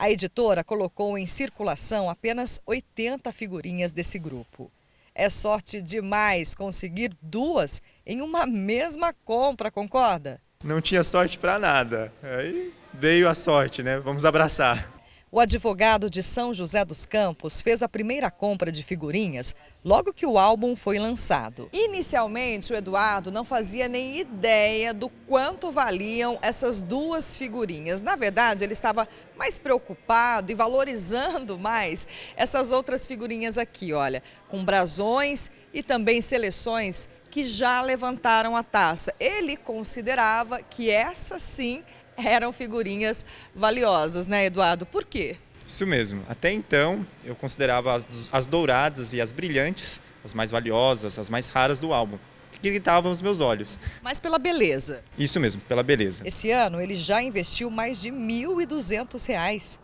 A 0.00 0.08
editora 0.08 0.62
colocou 0.62 1.18
em 1.18 1.26
circulação 1.26 2.08
apenas 2.08 2.60
80 2.64 3.32
figurinhas 3.32 3.90
desse 3.90 4.16
grupo. 4.16 4.70
É 5.12 5.28
sorte 5.28 5.82
demais 5.82 6.54
conseguir 6.54 7.10
duas 7.20 7.82
em 8.06 8.22
uma 8.22 8.46
mesma 8.46 9.12
compra, 9.24 9.72
concorda? 9.72 10.40
Não 10.62 10.80
tinha 10.80 11.02
sorte 11.02 11.36
para 11.36 11.58
nada. 11.58 12.12
Aí 12.22 12.72
veio 12.94 13.28
a 13.28 13.34
sorte, 13.34 13.82
né? 13.82 13.98
Vamos 13.98 14.24
abraçar. 14.24 14.88
O 15.30 15.40
advogado 15.40 16.08
de 16.08 16.22
São 16.22 16.54
José 16.54 16.82
dos 16.86 17.04
Campos 17.04 17.60
fez 17.60 17.82
a 17.82 17.88
primeira 17.88 18.30
compra 18.30 18.72
de 18.72 18.82
figurinhas 18.82 19.54
logo 19.84 20.10
que 20.10 20.24
o 20.24 20.38
álbum 20.38 20.74
foi 20.74 20.98
lançado. 20.98 21.68
Inicialmente, 21.70 22.72
o 22.72 22.76
Eduardo 22.76 23.30
não 23.30 23.44
fazia 23.44 23.88
nem 23.88 24.18
ideia 24.18 24.94
do 24.94 25.10
quanto 25.10 25.70
valiam 25.70 26.38
essas 26.40 26.82
duas 26.82 27.36
figurinhas. 27.36 28.00
Na 28.00 28.16
verdade, 28.16 28.64
ele 28.64 28.72
estava 28.72 29.06
mais 29.36 29.58
preocupado 29.58 30.50
e 30.50 30.54
valorizando 30.54 31.58
mais 31.58 32.08
essas 32.34 32.72
outras 32.72 33.06
figurinhas 33.06 33.58
aqui, 33.58 33.92
olha, 33.92 34.22
com 34.48 34.64
brasões 34.64 35.50
e 35.74 35.82
também 35.82 36.22
seleções 36.22 37.06
que 37.30 37.44
já 37.44 37.82
levantaram 37.82 38.56
a 38.56 38.64
taça. 38.64 39.12
Ele 39.20 39.58
considerava 39.58 40.62
que 40.62 40.88
essas 40.88 41.42
sim 41.42 41.84
eram 42.24 42.52
figurinhas 42.52 43.24
valiosas, 43.54 44.26
né, 44.26 44.46
Eduardo? 44.46 44.84
Por 44.84 45.04
quê? 45.04 45.36
Isso 45.66 45.86
mesmo. 45.86 46.22
Até 46.28 46.52
então, 46.52 47.06
eu 47.24 47.34
considerava 47.34 47.94
as, 47.94 48.06
as 48.32 48.46
douradas 48.46 49.12
e 49.12 49.20
as 49.20 49.32
brilhantes 49.32 50.00
as 50.24 50.34
mais 50.34 50.50
valiosas, 50.50 51.18
as 51.18 51.30
mais 51.30 51.48
raras 51.48 51.80
do 51.80 51.92
álbum 51.92 52.18
que 52.60 52.70
gritavam 52.70 53.12
os 53.12 53.22
meus 53.22 53.38
olhos. 53.40 53.78
Mas 54.02 54.18
pela 54.18 54.38
beleza. 54.38 55.02
Isso 55.16 55.38
mesmo, 55.38 55.62
pela 55.62 55.82
beleza. 55.82 56.26
Esse 56.26 56.50
ano 56.50 56.80
ele 56.80 56.94
já 56.94 57.22
investiu 57.22 57.70
mais 57.70 58.00
de 58.00 58.10
R$ 58.10 58.16
1.200. 58.16 59.78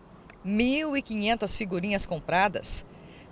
1.500 0.45 1.57
figurinhas 1.57 2.05
compradas. 2.05 2.85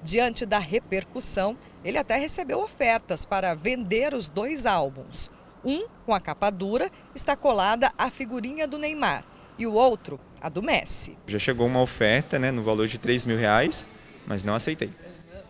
Diante 0.03 0.47
da 0.47 0.59
repercussão, 0.59 1.57
ele 1.85 1.99
até 1.99 2.17
recebeu 2.17 2.61
ofertas 2.61 3.25
para 3.25 3.55
vender 3.55 4.15
os 4.15 4.29
dois 4.29 4.65
álbuns. 4.65 5.31
Um, 5.65 5.87
com 6.05 6.13
a 6.13 6.21
capa 6.21 6.51
dura, 6.51 6.91
está 7.15 7.37
colada 7.37 7.91
a 7.97 8.11
figurinha 8.11 8.67
do 8.67 8.79
Neymar 8.79 9.25
e 9.59 9.67
o 9.67 9.75
outro, 9.75 10.19
a 10.41 10.49
do 10.49 10.63
Messi. 10.63 11.17
Já 11.27 11.39
chegou 11.39 11.67
uma 11.67 11.81
oferta 11.81 12.39
né, 12.39 12.51
no 12.51 12.63
valor 12.63 12.89
de 12.89 12.99
3 12.99 13.25
mil 13.25 13.39
reais, 13.39 13.87
mas 14.27 14.45
não 14.45 14.55
aceitei. 14.55 14.91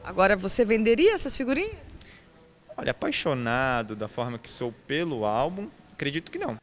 Agora, 0.04 0.36
você 0.36 0.64
venderia 0.64 1.14
essas 1.14 1.36
figurinhas? 1.36 2.04
Olha, 2.76 2.90
apaixonado 2.90 3.94
da 3.94 4.08
forma 4.08 4.38
que 4.38 4.50
sou 4.50 4.72
pelo 4.86 5.24
álbum, 5.24 5.68
acredito 5.92 6.30
que 6.30 6.38
não. 6.38 6.56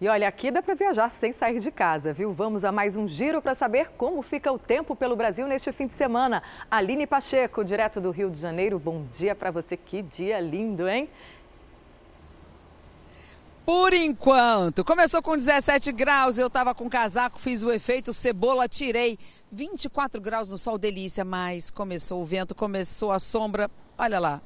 E 0.00 0.08
olha, 0.08 0.26
aqui 0.26 0.50
dá 0.50 0.62
para 0.62 0.74
viajar 0.74 1.10
sem 1.10 1.30
sair 1.30 1.58
de 1.58 1.70
casa, 1.70 2.10
viu? 2.10 2.32
Vamos 2.32 2.64
a 2.64 2.72
mais 2.72 2.96
um 2.96 3.06
giro 3.06 3.42
para 3.42 3.54
saber 3.54 3.90
como 3.98 4.22
fica 4.22 4.50
o 4.50 4.58
tempo 4.58 4.96
pelo 4.96 5.14
Brasil 5.14 5.46
neste 5.46 5.70
fim 5.72 5.86
de 5.86 5.92
semana. 5.92 6.42
Aline 6.70 7.06
Pacheco, 7.06 7.62
direto 7.62 8.00
do 8.00 8.10
Rio 8.10 8.30
de 8.30 8.38
Janeiro, 8.38 8.78
bom 8.78 9.04
dia 9.12 9.34
para 9.34 9.50
você. 9.50 9.76
Que 9.76 10.00
dia 10.00 10.40
lindo, 10.40 10.88
hein? 10.88 11.10
Por 13.72 13.94
enquanto, 13.94 14.84
começou 14.84 15.22
com 15.22 15.36
17 15.36 15.92
graus, 15.92 16.38
eu 16.38 16.48
estava 16.48 16.74
com 16.74 16.90
casaco, 16.90 17.38
fiz 17.38 17.62
o 17.62 17.70
efeito 17.70 18.12
cebola, 18.12 18.66
tirei. 18.66 19.16
24 19.52 20.20
graus 20.20 20.48
no 20.48 20.58
sol, 20.58 20.76
delícia, 20.76 21.24
mas 21.24 21.70
começou 21.70 22.20
o 22.20 22.24
vento, 22.24 22.52
começou 22.52 23.12
a 23.12 23.20
sombra, 23.20 23.70
olha 23.96 24.18
lá, 24.18 24.42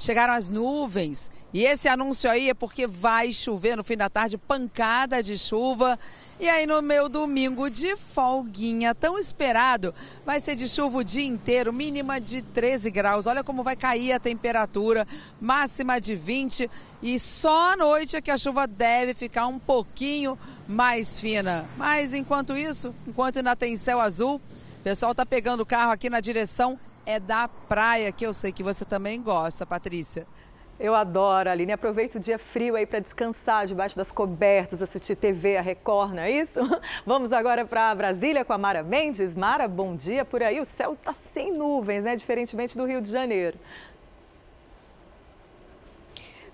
chegaram 0.00 0.32
as 0.32 0.50
nuvens. 0.50 1.30
E 1.52 1.64
esse 1.64 1.88
anúncio 1.88 2.30
aí 2.30 2.48
é 2.48 2.54
porque 2.54 2.86
vai 2.86 3.32
chover 3.32 3.76
no 3.76 3.84
fim 3.84 3.96
da 3.96 4.08
tarde, 4.08 4.38
pancada 4.38 5.22
de 5.22 5.36
chuva. 5.36 5.98
E 6.38 6.48
aí 6.48 6.66
no 6.66 6.80
meu 6.80 7.08
domingo 7.08 7.68
de 7.68 7.96
folguinha, 7.96 8.94
tão 8.94 9.18
esperado, 9.18 9.94
vai 10.24 10.40
ser 10.40 10.56
de 10.56 10.66
chuva 10.66 10.98
o 10.98 11.04
dia 11.04 11.26
inteiro, 11.26 11.70
mínima 11.70 12.18
de 12.18 12.40
13 12.40 12.90
graus. 12.90 13.26
Olha 13.26 13.44
como 13.44 13.62
vai 13.62 13.76
cair 13.76 14.12
a 14.12 14.18
temperatura, 14.18 15.06
máxima 15.38 16.00
de 16.00 16.16
20. 16.16 16.70
E 17.02 17.18
só 17.18 17.72
à 17.72 17.76
noite 17.76 18.16
é 18.16 18.22
que 18.22 18.30
a 18.30 18.38
chuva 18.38 18.66
deve 18.66 19.12
ficar 19.12 19.48
um 19.48 19.58
pouquinho 19.58 20.38
mais 20.66 21.20
fina. 21.20 21.66
Mas 21.76 22.14
enquanto 22.14 22.56
isso, 22.56 22.94
enquanto 23.06 23.36
ainda 23.36 23.54
tem 23.54 23.76
céu 23.76 24.00
azul, 24.00 24.36
o 24.80 24.82
pessoal 24.82 25.14
tá 25.14 25.26
pegando 25.26 25.60
o 25.60 25.66
carro 25.66 25.92
aqui 25.92 26.08
na 26.08 26.20
direção 26.20 26.78
é 27.10 27.18
da 27.20 27.48
praia, 27.48 28.12
que 28.12 28.24
eu 28.24 28.32
sei 28.32 28.52
que 28.52 28.62
você 28.62 28.84
também 28.84 29.20
gosta, 29.20 29.66
Patrícia. 29.66 30.26
Eu 30.78 30.94
adoro, 30.94 31.50
Aline. 31.50 31.72
Aproveita 31.72 32.16
o 32.16 32.20
dia 32.20 32.38
frio 32.38 32.74
aí 32.74 32.86
para 32.86 33.00
descansar 33.00 33.66
debaixo 33.66 33.94
das 33.96 34.10
cobertas, 34.10 34.80
assistir 34.80 35.14
TV, 35.14 35.58
a 35.58 35.60
Record, 35.60 36.14
não 36.14 36.22
é 36.22 36.30
isso? 36.30 36.58
Vamos 37.04 37.34
agora 37.34 37.66
para 37.66 37.94
Brasília 37.94 38.46
com 38.46 38.52
a 38.54 38.58
Mara 38.58 38.82
Mendes. 38.82 39.34
Mara, 39.34 39.68
bom 39.68 39.94
dia. 39.94 40.24
Por 40.24 40.42
aí 40.42 40.58
o 40.58 40.64
céu 40.64 40.92
está 40.92 41.12
sem 41.12 41.52
nuvens, 41.52 42.02
né? 42.02 42.16
Diferentemente 42.16 42.78
do 42.78 42.86
Rio 42.86 43.02
de 43.02 43.10
Janeiro. 43.10 43.58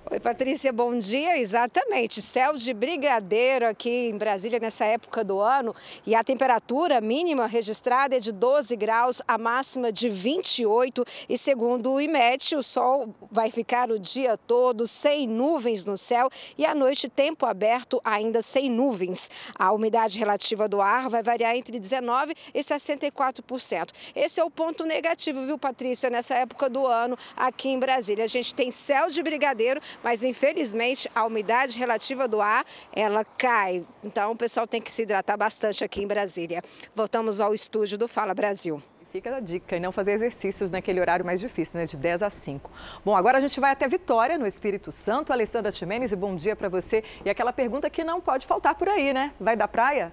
Oi, 0.09 0.21
Patrícia, 0.21 0.73
bom 0.73 0.97
dia. 0.97 1.37
Exatamente, 1.37 2.23
céu 2.23 2.55
de 2.55 2.73
brigadeiro 2.73 3.67
aqui 3.67 3.91
em 4.09 4.17
Brasília 4.17 4.61
nessa 4.61 4.85
época 4.85 5.25
do 5.25 5.41
ano 5.41 5.75
e 6.07 6.15
a 6.15 6.23
temperatura 6.23 7.01
mínima 7.01 7.45
registrada 7.49 8.17
é 8.17 8.21
de 8.21 8.31
12 8.31 8.77
graus, 8.77 9.21
a 9.27 9.37
máxima 9.37 9.91
de 9.91 10.09
28 10.09 11.05
e 11.29 11.37
segundo 11.37 11.91
o 11.91 12.01
IMET, 12.01 12.55
o 12.55 12.63
sol 12.63 13.13
vai 13.33 13.51
ficar 13.51 13.91
o 13.91 13.99
dia 13.99 14.39
todo 14.39 14.87
sem 14.87 15.27
nuvens 15.27 15.85
no 15.85 15.97
céu 15.97 16.31
e 16.57 16.65
à 16.65 16.73
noite 16.73 17.09
tempo 17.09 17.45
aberto 17.45 18.01
ainda 18.05 18.41
sem 18.41 18.71
nuvens. 18.71 19.29
A 19.59 19.73
umidade 19.73 20.21
relativa 20.21 20.69
do 20.69 20.81
ar 20.81 21.09
vai 21.09 21.21
variar 21.21 21.57
entre 21.57 21.81
19 21.81 22.33
e 22.55 22.61
64%. 22.61 23.91
Esse 24.15 24.39
é 24.39 24.45
o 24.45 24.51
ponto 24.51 24.85
negativo, 24.85 25.45
viu, 25.45 25.59
Patrícia, 25.59 26.09
nessa 26.09 26.37
época 26.37 26.71
do 26.71 26.87
ano 26.87 27.19
aqui 27.37 27.71
em 27.71 27.79
Brasília. 27.81 28.25
A 28.25 28.29
gente 28.29 28.55
tem 28.55 28.71
céu 28.71 29.11
de 29.11 29.21
brigadeiro, 29.21 29.81
mas 30.03 30.23
infelizmente 30.23 31.11
a 31.15 31.25
umidade 31.25 31.79
relativa 31.79 32.27
do 32.27 32.41
ar, 32.41 32.65
ela 32.95 33.25
cai. 33.25 33.85
Então 34.03 34.33
o 34.33 34.37
pessoal 34.37 34.67
tem 34.67 34.81
que 34.81 34.91
se 34.91 35.03
hidratar 35.03 35.37
bastante 35.37 35.85
aqui 35.85 36.03
em 36.03 36.07
Brasília. 36.07 36.63
Voltamos 36.95 37.41
ao 37.41 37.55
estúdio 37.55 37.99
do 37.99 38.09
Fala 38.09 38.35
Brasil. 38.35 38.83
Fica 39.11 39.35
a 39.35 39.41
dica 39.41 39.77
e 39.77 39.81
não 39.81 39.93
fazer 39.93 40.13
exercícios 40.13 40.71
naquele 40.71 41.01
horário 41.01 41.25
mais 41.25 41.41
difícil, 41.41 41.81
né? 41.81 41.87
De 41.87 41.97
10 41.97 42.23
a 42.23 42.29
5. 42.29 42.71
Bom, 43.03 43.17
agora 43.17 43.39
a 43.39 43.41
gente 43.41 43.59
vai 43.59 43.73
até 43.73 43.89
Vitória, 43.89 44.37
no 44.37 44.47
Espírito 44.47 44.93
Santo. 44.93 45.33
Alessandra 45.33 45.71
Ximenes, 45.71 46.13
bom 46.13 46.37
dia 46.37 46.55
para 46.55 46.69
você. 46.69 47.03
E 47.25 47.31
aquela 47.31 47.53
pergunta 47.53 47.89
que 47.89 48.05
não 48.05 48.21
pode 48.21 48.47
faltar 48.47 48.75
por 48.75 48.89
aí, 48.89 49.15
né? 49.15 49.33
Vai 49.41 49.57
da 49.57 49.67
praia? 49.67 50.13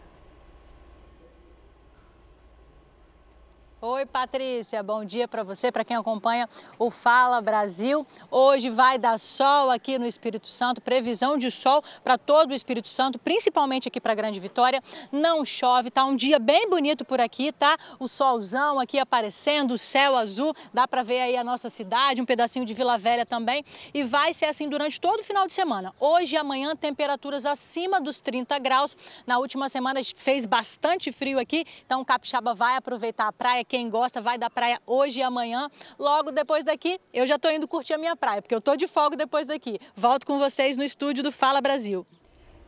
Oi, 3.85 4.05
Patrícia. 4.05 4.81
Bom 4.81 5.03
dia 5.03 5.27
para 5.27 5.43
você, 5.43 5.69
para 5.69 5.83
quem 5.83 5.97
acompanha 5.97 6.47
o 6.79 6.89
Fala 6.89 7.41
Brasil. 7.41 8.07
Hoje 8.31 8.69
vai 8.69 8.97
dar 8.97 9.19
sol 9.19 9.69
aqui 9.69 9.99
no 9.99 10.05
Espírito 10.05 10.47
Santo, 10.47 10.79
previsão 10.79 11.37
de 11.37 11.51
sol 11.51 11.83
para 12.01 12.17
todo 12.17 12.51
o 12.51 12.53
Espírito 12.53 12.87
Santo, 12.87 13.19
principalmente 13.19 13.89
aqui 13.89 13.99
para 13.99 14.15
Grande 14.15 14.39
Vitória. 14.39 14.81
Não 15.11 15.43
chove, 15.43 15.91
tá 15.91 16.05
um 16.05 16.15
dia 16.15 16.39
bem 16.39 16.69
bonito 16.69 17.03
por 17.03 17.19
aqui, 17.19 17.51
tá? 17.51 17.77
O 17.99 18.07
solzão 18.07 18.79
aqui 18.79 18.97
aparecendo, 18.97 19.73
o 19.73 19.77
céu 19.77 20.15
azul, 20.15 20.55
dá 20.73 20.87
para 20.87 21.03
ver 21.03 21.19
aí 21.19 21.35
a 21.35 21.43
nossa 21.43 21.69
cidade, 21.69 22.21
um 22.21 22.25
pedacinho 22.25 22.65
de 22.65 22.73
Vila 22.73 22.97
Velha 22.97 23.25
também. 23.25 23.65
E 23.93 24.01
vai 24.01 24.33
ser 24.33 24.45
assim 24.45 24.69
durante 24.69 24.97
todo 24.97 25.19
o 25.19 25.23
final 25.25 25.45
de 25.45 25.51
semana. 25.51 25.93
Hoje 25.99 26.35
e 26.35 26.37
amanhã, 26.37 26.73
temperaturas 26.73 27.45
acima 27.45 27.99
dos 27.99 28.21
30 28.21 28.57
graus. 28.59 28.95
Na 29.27 29.39
última 29.39 29.67
semana 29.67 29.99
fez 30.15 30.45
bastante 30.45 31.11
frio 31.11 31.37
aqui, 31.37 31.65
então 31.85 31.99
o 31.99 32.05
Capixaba 32.05 32.53
vai 32.53 32.77
aproveitar 32.77 33.27
a 33.27 33.33
praia 33.33 33.65
quem 33.73 33.89
gosta 33.89 34.21
vai 34.21 34.37
da 34.37 34.51
praia 34.51 34.79
hoje 34.85 35.19
e 35.19 35.23
amanhã. 35.23 35.67
Logo 35.97 36.31
depois 36.31 36.63
daqui, 36.63 36.99
eu 37.11 37.25
já 37.25 37.37
estou 37.37 37.49
indo 37.49 37.67
curtir 37.67 37.93
a 37.93 37.97
minha 37.97 38.15
praia, 38.15 38.39
porque 38.39 38.53
eu 38.53 38.59
estou 38.59 38.77
de 38.77 38.87
folga 38.87 39.17
depois 39.17 39.47
daqui. 39.47 39.79
Volto 39.95 40.27
com 40.27 40.37
vocês 40.37 40.77
no 40.77 40.83
estúdio 40.83 41.23
do 41.23 41.31
Fala 41.31 41.59
Brasil. 41.59 42.05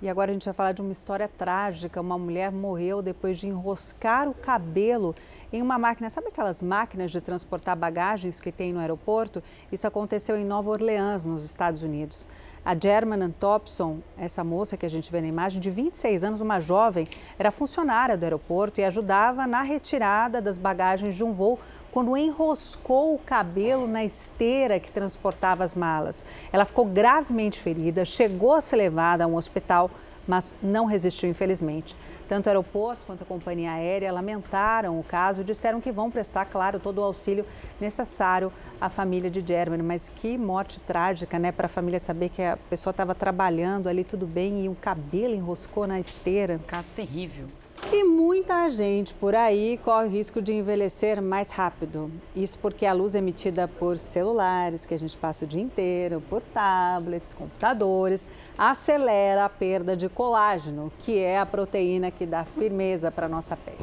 E 0.02 0.10
agora 0.10 0.32
a 0.32 0.34
gente 0.34 0.46
vai 0.46 0.54
falar 0.56 0.72
de 0.72 0.82
uma 0.82 0.92
história 0.92 1.28
trágica. 1.28 2.02
Uma 2.02 2.18
mulher 2.18 2.52
morreu 2.52 3.04
depois 3.04 3.38
de 3.38 3.48
enroscar 3.48 4.28
o 4.28 4.34
cabelo 4.34 5.16
em 5.54 5.62
uma 5.62 5.78
máquina. 5.78 6.10
Sabe 6.10 6.30
aquelas 6.30 6.60
máquinas 6.64 7.12
de 7.12 7.22
transportar 7.22 7.78
bagagens 7.78 8.42
que 8.42 8.52
tem 8.52 8.74
no 8.74 8.80
aeroporto? 8.80 9.44
Isso 9.72 9.86
aconteceu 9.86 10.36
em 10.36 10.44
Nova 10.44 10.72
Orleans, 10.72 11.24
nos 11.24 11.46
Estados 11.46 11.84
Unidos. 11.84 12.28
A 12.66 12.76
German 12.76 13.30
Thompson, 13.40 14.00
essa 14.18 14.44
moça 14.44 14.76
que 14.76 14.88
a 14.88 14.90
gente 14.90 15.12
vê 15.12 15.22
na 15.22 15.28
imagem, 15.28 15.62
de 15.62 15.70
26 15.70 16.24
anos, 16.24 16.42
uma 16.42 16.60
jovem, 16.60 17.08
era 17.38 17.52
funcionária 17.52 18.18
do 18.18 18.24
aeroporto 18.24 18.82
e 18.82 18.84
ajudava 18.84 19.46
na 19.46 19.62
retirada 19.62 20.42
das 20.42 20.58
bagagens 20.58 21.14
de 21.14 21.24
um 21.24 21.32
voo 21.32 21.60
quando 21.92 22.18
enroscou 22.18 23.14
o 23.14 23.20
cabelo 23.20 23.88
na 23.88 24.04
esteira 24.04 24.80
que 24.80 24.90
transportava 24.90 25.64
as 25.64 25.76
malas. 25.76 26.26
Ela 26.52 26.66
ficou 26.66 26.86
gravemente 26.86 27.60
ferida, 27.60 28.04
chegou 28.04 28.54
a 28.54 28.62
ser 28.62 28.78
levada 28.78 29.26
a 29.26 29.28
um 29.28 29.36
hospital, 29.36 29.92
mas 30.28 30.56
não 30.60 30.86
resistiu, 30.86 31.30
infelizmente. 31.30 31.96
Tanto 32.28 32.48
o 32.48 32.50
aeroporto 32.50 33.06
quanto 33.06 33.24
a 33.24 33.26
companhia 33.26 33.72
aérea 33.72 34.12
lamentaram 34.12 35.00
o 35.00 35.04
caso 35.04 35.42
e 35.42 35.44
disseram 35.44 35.80
que 35.80 35.92
vão 35.92 36.10
prestar, 36.10 36.46
claro, 36.46 36.80
todo 36.80 37.00
o 37.00 37.04
auxílio 37.04 37.46
necessário 37.80 38.52
à 38.80 38.90
família 38.90 39.30
de 39.30 39.46
German. 39.46 39.84
Mas 39.84 40.10
que 40.10 40.38
morte 40.38 40.80
trágica, 40.80 41.38
né? 41.38 41.52
Para 41.52 41.66
a 41.66 41.70
família 41.70 42.00
saber 42.00 42.30
que 42.30 42.42
a 42.42 42.58
pessoa 42.70 42.92
estava 42.92 43.14
trabalhando 43.14 43.88
ali 43.88 44.04
tudo 44.04 44.26
bem 44.26 44.66
e 44.66 44.70
o 44.70 44.76
cabelo 44.76 45.34
enroscou 45.34 45.86
na 45.86 46.00
esteira. 46.00 46.60
Caso 46.68 46.92
terrível. 46.94 47.48
E 47.94 48.04
muita 48.04 48.68
gente 48.70 49.14
por 49.14 49.36
aí 49.36 49.80
corre 49.84 50.08
o 50.08 50.10
risco 50.10 50.42
de 50.42 50.52
envelhecer 50.52 51.22
mais 51.22 51.52
rápido. 51.52 52.12
Isso 52.36 52.58
porque 52.60 52.86
a 52.86 52.94
luz 52.94 53.16
emitida 53.16 53.68
por 53.68 53.98
celulares, 53.98 54.86
que 54.86 54.94
a 54.94 55.00
gente 55.00 55.16
passa 55.16 55.46
o 55.46 55.48
dia 55.48 55.62
inteiro, 55.62 56.22
por 56.30 56.42
tablets, 56.44 57.34
computadores, 57.34 58.30
acelera 58.58 59.46
a 59.46 59.50
perda 59.50 59.96
de 59.96 60.10
colágeno, 60.10 60.92
que 61.00 61.20
é 61.20 61.38
a 61.38 61.46
proteína 61.46 62.10
que 62.10 62.26
dá 62.26 62.44
firmeza 62.44 63.12
para 63.12 63.28
a 63.28 63.30
nossa 63.30 63.56
pele. 63.56 63.78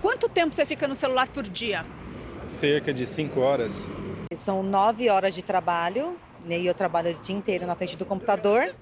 Quanto 0.00 0.28
tempo 0.28 0.54
você 0.54 0.64
fica 0.64 0.88
no 0.88 0.94
celular 0.94 1.28
por 1.28 1.44
dia? 1.44 1.84
Cerca 2.48 2.92
de 2.92 3.06
5 3.06 3.38
horas. 3.38 3.90
São 4.34 4.62
9 4.62 5.08
horas 5.10 5.34
de 5.34 5.42
trabalho, 5.42 6.16
né? 6.44 6.58
e 6.58 6.66
eu 6.66 6.74
trabalho 6.74 7.10
o 7.10 7.14
dia 7.22 7.36
inteiro 7.36 7.66
na 7.66 7.76
frente 7.76 7.96
do 7.96 8.04
computador 8.04 8.74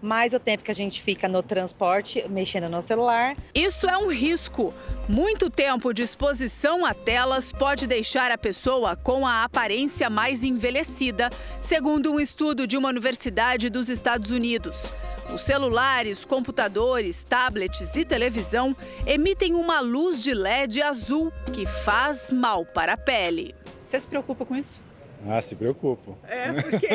mais 0.00 0.32
o 0.32 0.38
tempo 0.38 0.64
que 0.64 0.70
a 0.70 0.74
gente 0.74 1.02
fica 1.02 1.28
no 1.28 1.42
transporte 1.42 2.24
mexendo 2.28 2.68
no 2.68 2.80
celular. 2.82 3.36
Isso 3.54 3.88
é 3.88 3.96
um 3.96 4.08
risco. 4.08 4.72
Muito 5.08 5.50
tempo 5.50 5.92
de 5.92 6.02
exposição 6.02 6.84
a 6.84 6.94
telas 6.94 7.52
pode 7.52 7.86
deixar 7.86 8.30
a 8.30 8.38
pessoa 8.38 8.96
com 8.96 9.26
a 9.26 9.44
aparência 9.44 10.10
mais 10.10 10.42
envelhecida, 10.42 11.30
segundo 11.60 12.12
um 12.12 12.20
estudo 12.20 12.66
de 12.66 12.76
uma 12.76 12.88
universidade 12.88 13.70
dos 13.70 13.88
Estados 13.88 14.30
Unidos. 14.30 14.92
Os 15.32 15.42
celulares, 15.42 16.24
computadores, 16.24 17.22
tablets 17.22 17.94
e 17.94 18.04
televisão 18.04 18.74
emitem 19.06 19.54
uma 19.54 19.80
luz 19.80 20.22
de 20.22 20.32
LED 20.32 20.80
azul 20.80 21.30
que 21.52 21.66
faz 21.66 22.30
mal 22.30 22.64
para 22.64 22.94
a 22.94 22.96
pele. 22.96 23.54
Você 23.82 24.00
se 24.00 24.08
preocupa 24.08 24.46
com 24.46 24.56
isso? 24.56 24.87
Ah, 25.26 25.40
se 25.40 25.56
preocupo. 25.56 26.16
É, 26.24 26.52
por 26.52 26.80
quê? 26.80 26.88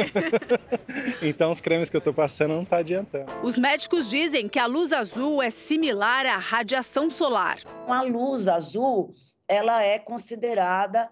então 1.22 1.52
os 1.52 1.60
cremes 1.60 1.90
que 1.90 1.95
eu 1.95 2.00
estou 2.00 2.14
passando 2.14 2.54
não 2.54 2.66
tá 2.66 2.78
adiantando. 2.78 3.32
Os 3.44 3.58
médicos 3.58 4.10
dizem 4.10 4.48
que 4.48 4.60
a 4.60 4.66
luz 4.66 4.91
azul 4.94 5.41
é 5.41 5.50
similar 5.50 6.26
à 6.26 6.38
radiação 6.38 7.10
solar. 7.10 7.60
A 7.88 8.02
luz 8.02 8.48
azul, 8.48 9.14
ela 9.48 9.84
é 9.84 10.00
considerada 10.00 11.10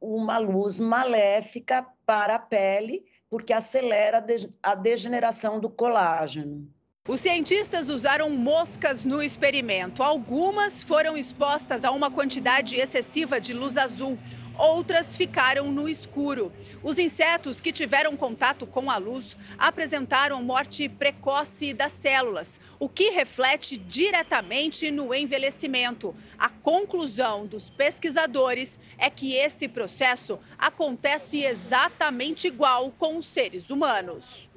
uma 0.00 0.38
luz 0.38 0.78
maléfica 0.78 1.86
para 2.04 2.36
a 2.36 2.38
pele, 2.38 3.04
porque 3.30 3.52
acelera 3.52 4.24
a 4.62 4.74
degeneração 4.74 5.60
do 5.60 5.70
colágeno. 5.70 6.68
Os 7.08 7.20
cientistas 7.20 7.88
usaram 7.88 8.30
moscas 8.30 9.04
no 9.04 9.20
experimento. 9.20 10.04
Algumas 10.04 10.84
foram 10.84 11.16
expostas 11.16 11.84
a 11.84 11.90
uma 11.90 12.08
quantidade 12.08 12.76
excessiva 12.76 13.40
de 13.40 13.52
luz 13.52 13.76
azul 13.76 14.16
outras 14.58 15.16
ficaram 15.16 15.70
no 15.70 15.88
escuro. 15.88 16.52
Os 16.82 16.98
insetos 16.98 17.60
que 17.60 17.72
tiveram 17.72 18.16
contato 18.16 18.66
com 18.66 18.90
a 18.90 18.96
luz 18.96 19.36
apresentaram 19.58 20.42
morte 20.42 20.88
precoce 20.88 21.72
das 21.72 21.92
células, 21.92 22.60
o 22.78 22.88
que 22.88 23.10
reflete 23.10 23.76
diretamente 23.76 24.90
no 24.90 25.14
envelhecimento. 25.14 26.14
A 26.38 26.48
conclusão 26.48 27.46
dos 27.46 27.70
pesquisadores 27.70 28.78
é 28.98 29.08
que 29.08 29.34
esse 29.34 29.68
processo 29.68 30.38
acontece 30.58 31.44
exatamente 31.44 32.46
igual 32.46 32.90
com 32.98 33.18
os 33.18 33.26
seres 33.26 33.70
humanos. 33.70 34.50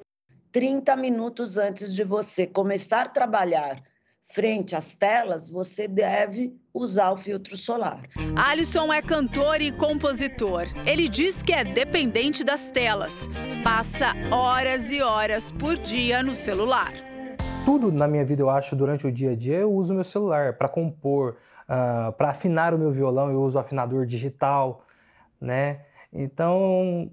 30 0.52 0.96
minutos 0.96 1.56
antes 1.56 1.94
de 1.94 2.02
você 2.02 2.46
começar 2.46 3.02
a 3.02 3.08
trabalhar 3.08 3.82
frente 4.32 4.74
às 4.74 4.94
telas, 4.94 5.48
você 5.48 5.86
deve 5.86 6.54
usar 6.74 7.12
o 7.12 7.16
filtro 7.16 7.56
solar. 7.56 8.02
Alisson 8.34 8.92
é 8.92 9.00
cantor 9.00 9.60
e 9.60 9.70
compositor. 9.70 10.66
Ele 10.84 11.08
diz 11.08 11.42
que 11.42 11.52
é 11.52 11.64
dependente 11.64 12.42
das 12.42 12.68
telas. 12.68 13.28
Passa 13.62 14.12
horas 14.32 14.90
e 14.90 15.00
horas 15.00 15.52
por 15.52 15.78
dia 15.78 16.22
no 16.22 16.34
celular. 16.34 16.92
Tudo 17.64 17.92
na 17.92 18.06
minha 18.06 18.24
vida, 18.24 18.42
eu 18.42 18.50
acho, 18.50 18.76
durante 18.76 19.06
o 19.06 19.12
dia 19.12 19.32
a 19.32 19.36
dia, 19.36 19.58
eu 19.58 19.72
uso 19.72 19.94
meu 19.94 20.04
celular 20.04 20.54
para 20.54 20.68
compor, 20.68 21.32
uh, 21.32 21.36
ah, 21.68 22.14
para 22.16 22.30
afinar 22.30 22.74
o 22.74 22.78
meu 22.78 22.92
violão, 22.92 23.30
eu 23.30 23.42
uso 23.42 23.56
o 23.56 23.60
afinador 23.60 24.06
digital, 24.06 24.84
né? 25.40 25.80
Então, 26.12 27.10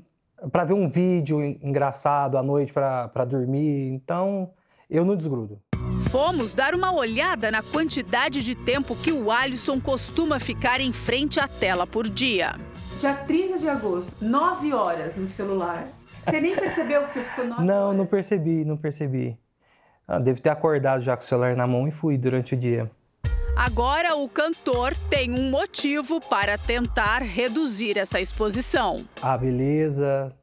para 0.51 0.63
ver 0.63 0.73
um 0.73 0.89
vídeo 0.89 1.43
engraçado 1.43 2.37
à 2.37 2.43
noite 2.43 2.71
para 2.71 3.25
dormir, 3.25 3.91
então 3.93 4.51
eu 4.89 5.03
não 5.05 5.15
desgrudo. 5.15 5.59
Fomos 6.11 6.53
dar 6.53 6.75
uma 6.75 6.93
olhada 6.93 7.49
na 7.49 7.63
quantidade 7.63 8.43
de 8.43 8.53
tempo 8.55 8.95
que 8.95 9.11
o 9.11 9.31
Alisson 9.31 9.79
costuma 9.81 10.39
ficar 10.39 10.79
em 10.79 10.93
frente 10.93 11.39
à 11.39 11.47
tela 11.47 11.87
por 11.87 12.07
dia. 12.07 12.55
Dia 12.99 13.15
30 13.15 13.57
de 13.57 13.67
agosto, 13.67 14.13
9 14.21 14.73
horas 14.73 15.15
no 15.15 15.27
celular. 15.27 15.87
Você 16.23 16.39
nem 16.39 16.55
percebeu 16.55 17.03
que 17.03 17.11
você 17.11 17.23
ficou 17.23 17.45
9 17.47 17.63
Não, 17.65 17.87
horas? 17.87 17.97
não 17.97 18.05
percebi, 18.05 18.63
não 18.63 18.77
percebi. 18.77 19.37
Ah, 20.07 20.19
devo 20.19 20.41
ter 20.41 20.49
acordado 20.49 21.01
já 21.01 21.17
com 21.17 21.23
o 21.23 21.25
celular 21.25 21.55
na 21.55 21.65
mão 21.65 21.87
e 21.87 21.91
fui 21.91 22.17
durante 22.17 22.53
o 22.53 22.57
dia. 22.57 22.89
Agora 23.55 24.15
o 24.15 24.27
cantor 24.27 24.95
tem 25.09 25.31
um 25.31 25.49
motivo 25.49 26.19
para 26.21 26.57
tentar 26.57 27.21
reduzir 27.21 27.97
essa 27.97 28.19
exposição. 28.19 29.05
A 29.21 29.37
beleza, 29.37 30.33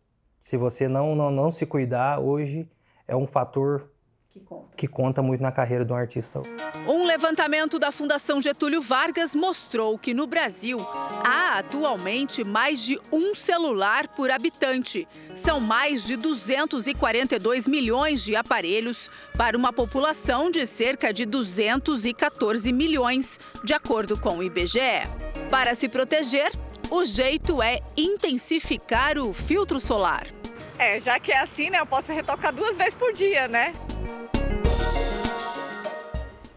se 0.41 0.57
você 0.57 0.87
não, 0.89 1.15
não, 1.15 1.31
não 1.31 1.51
se 1.51 1.67
cuidar, 1.67 2.21
hoje 2.21 2.69
é 3.09 3.17
um 3.17 3.27
fator 3.27 3.90
que 4.33 4.41
conta. 4.41 4.77
que 4.77 4.87
conta 4.87 5.23
muito 5.23 5.41
na 5.41 5.51
carreira 5.51 5.85
de 5.85 5.93
um 5.93 5.97
artista. 5.97 6.41
Um 6.87 7.05
levantamento 7.05 7.79
da 7.79 7.91
Fundação 7.91 8.41
Getúlio 8.41 8.81
Vargas 8.81 9.35
mostrou 9.35 9.99
que 9.99 10.15
no 10.15 10.27
Brasil 10.27 10.79
há 11.25 11.59
atualmente 11.59 12.45
mais 12.45 12.81
de 12.81 12.99
um 13.11 13.35
celular 13.35 14.07
por 14.09 14.31
habitante. 14.31 15.07
São 15.35 15.59
mais 15.59 16.05
de 16.05 16.17
242 16.17 17.67
milhões 17.67 18.25
de 18.25 18.37
aparelhos 18.37 19.11
para 19.37 19.57
uma 19.57 19.73
população 19.73 20.51
de 20.51 20.65
cerca 20.65 21.13
de 21.13 21.27
214 21.27 22.73
milhões, 22.73 23.39
de 23.65 23.73
acordo 23.73 24.17
com 24.17 24.39
o 24.39 24.43
IBGE. 24.43 25.09
Para 25.51 25.75
se 25.75 25.89
proteger, 25.89 26.53
o 26.89 27.05
jeito 27.05 27.61
é 27.61 27.81
intensificar 27.97 29.19
o 29.19 29.33
filtro 29.33 29.81
solar. 29.81 30.40
É, 30.81 30.99
já 30.99 31.21
que 31.21 31.31
é 31.31 31.39
assim, 31.39 31.69
né, 31.69 31.79
eu 31.79 31.85
posso 31.85 32.11
retocar 32.11 32.55
duas 32.55 32.79
vezes 32.79 32.95
por 32.95 33.13
dia, 33.13 33.47
né? 33.47 33.75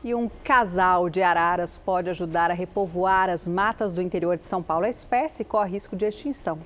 E 0.01 0.15
um 0.15 0.29
casal 0.45 1.09
de 1.09 1.21
araras 1.21 1.77
pode 1.77 2.09
ajudar 2.09 2.49
a 2.49 2.53
repovoar 2.53 3.29
as 3.29 3.49
matas 3.49 3.93
do 3.93 4.01
interior 4.01 4.37
de 4.37 4.45
São 4.45 4.63
Paulo. 4.63 4.85
A 4.85 4.89
espécie 4.89 5.43
corre 5.43 5.71
risco 5.71 5.97
de 5.97 6.05
extinção. 6.05 6.57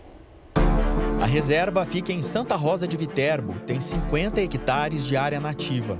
A 1.19 1.25
reserva 1.25 1.83
fica 1.83 2.13
em 2.13 2.21
Santa 2.21 2.55
Rosa 2.55 2.87
de 2.87 2.95
Viterbo, 2.95 3.55
tem 3.65 3.81
50 3.81 4.39
hectares 4.39 5.03
de 5.03 5.17
área 5.17 5.39
nativa. 5.39 5.97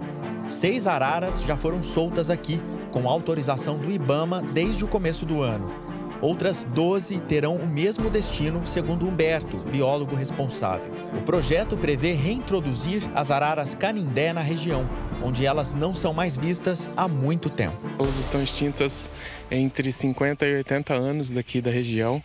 Seis 0.48 0.86
araras 0.86 1.42
já 1.42 1.58
foram 1.58 1.82
soltas 1.82 2.30
aqui, 2.30 2.62
com 2.92 3.10
autorização 3.10 3.78
do 3.78 3.92
Ibama 3.92 4.44
desde 4.44 4.86
o 4.86 4.88
começo 4.88 5.26
do 5.26 5.42
ano. 5.42 5.87
Outras 6.22 6.64
12 6.64 7.20
terão 7.22 7.56
o 7.56 7.68
mesmo 7.68 8.10
destino, 8.10 8.66
segundo 8.66 9.08
Humberto, 9.08 9.58
biólogo 9.58 10.16
responsável. 10.16 10.92
O 11.20 11.24
projeto 11.24 11.78
prevê 11.78 12.14
reintroduzir 12.14 13.04
as 13.14 13.30
araras 13.30 13.76
canindé 13.76 14.34
na 14.34 14.42
região, 14.42 14.90
onde 15.24 15.46
elas 15.46 15.74
não 15.74 15.94
são 15.94 16.14
mais 16.14 16.36
vistas 16.36 16.90
há 16.98 17.08
muito 17.08 17.50
tempo. 17.50 17.78
Elas 18.00 18.18
estão 18.18 18.42
extintas 18.42 19.10
entre 19.52 19.92
50 19.92 20.46
e 20.46 20.56
80 20.56 20.94
anos 20.94 21.30
daqui 21.30 21.62
da 21.62 21.70
região. 21.70 22.22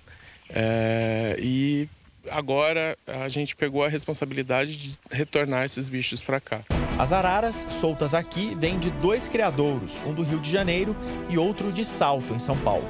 É, 0.48 1.36
e 1.38 1.88
agora 2.30 2.96
a 3.06 3.28
gente 3.28 3.54
pegou 3.54 3.84
a 3.84 3.88
responsabilidade 3.88 4.76
de 4.76 4.98
retornar 5.10 5.64
esses 5.64 5.88
bichos 5.88 6.22
para 6.22 6.40
cá. 6.40 6.62
As 6.98 7.12
araras 7.12 7.66
soltas 7.68 8.14
aqui 8.14 8.54
vêm 8.58 8.78
de 8.78 8.90
dois 8.90 9.28
criadouros, 9.28 10.02
um 10.06 10.14
do 10.14 10.22
Rio 10.22 10.38
de 10.38 10.50
Janeiro 10.50 10.96
e 11.28 11.38
outro 11.38 11.72
de 11.72 11.84
Salto, 11.84 12.34
em 12.34 12.38
São 12.38 12.56
Paulo. 12.58 12.86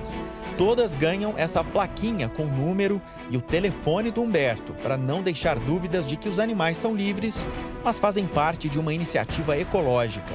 Todas 0.57 0.95
ganham 0.95 1.35
essa 1.37 1.65
plaquinha 1.65 2.29
com 2.29 2.45
o 2.45 2.51
número 2.51 3.01
e 3.31 3.37
o 3.37 3.41
telefone 3.41 4.11
do 4.11 4.23
Humberto, 4.23 4.75
para 4.75 4.97
não 4.97 5.23
deixar 5.23 5.59
dúvidas 5.59 6.07
de 6.07 6.17
que 6.17 6.29
os 6.29 6.39
animais 6.39 6.77
são 6.77 6.95
livres, 6.95 7.45
mas 7.83 7.99
fazem 7.99 8.27
parte 8.27 8.69
de 8.69 8.79
uma 8.79 8.93
iniciativa 8.93 9.57
ecológica. 9.57 10.35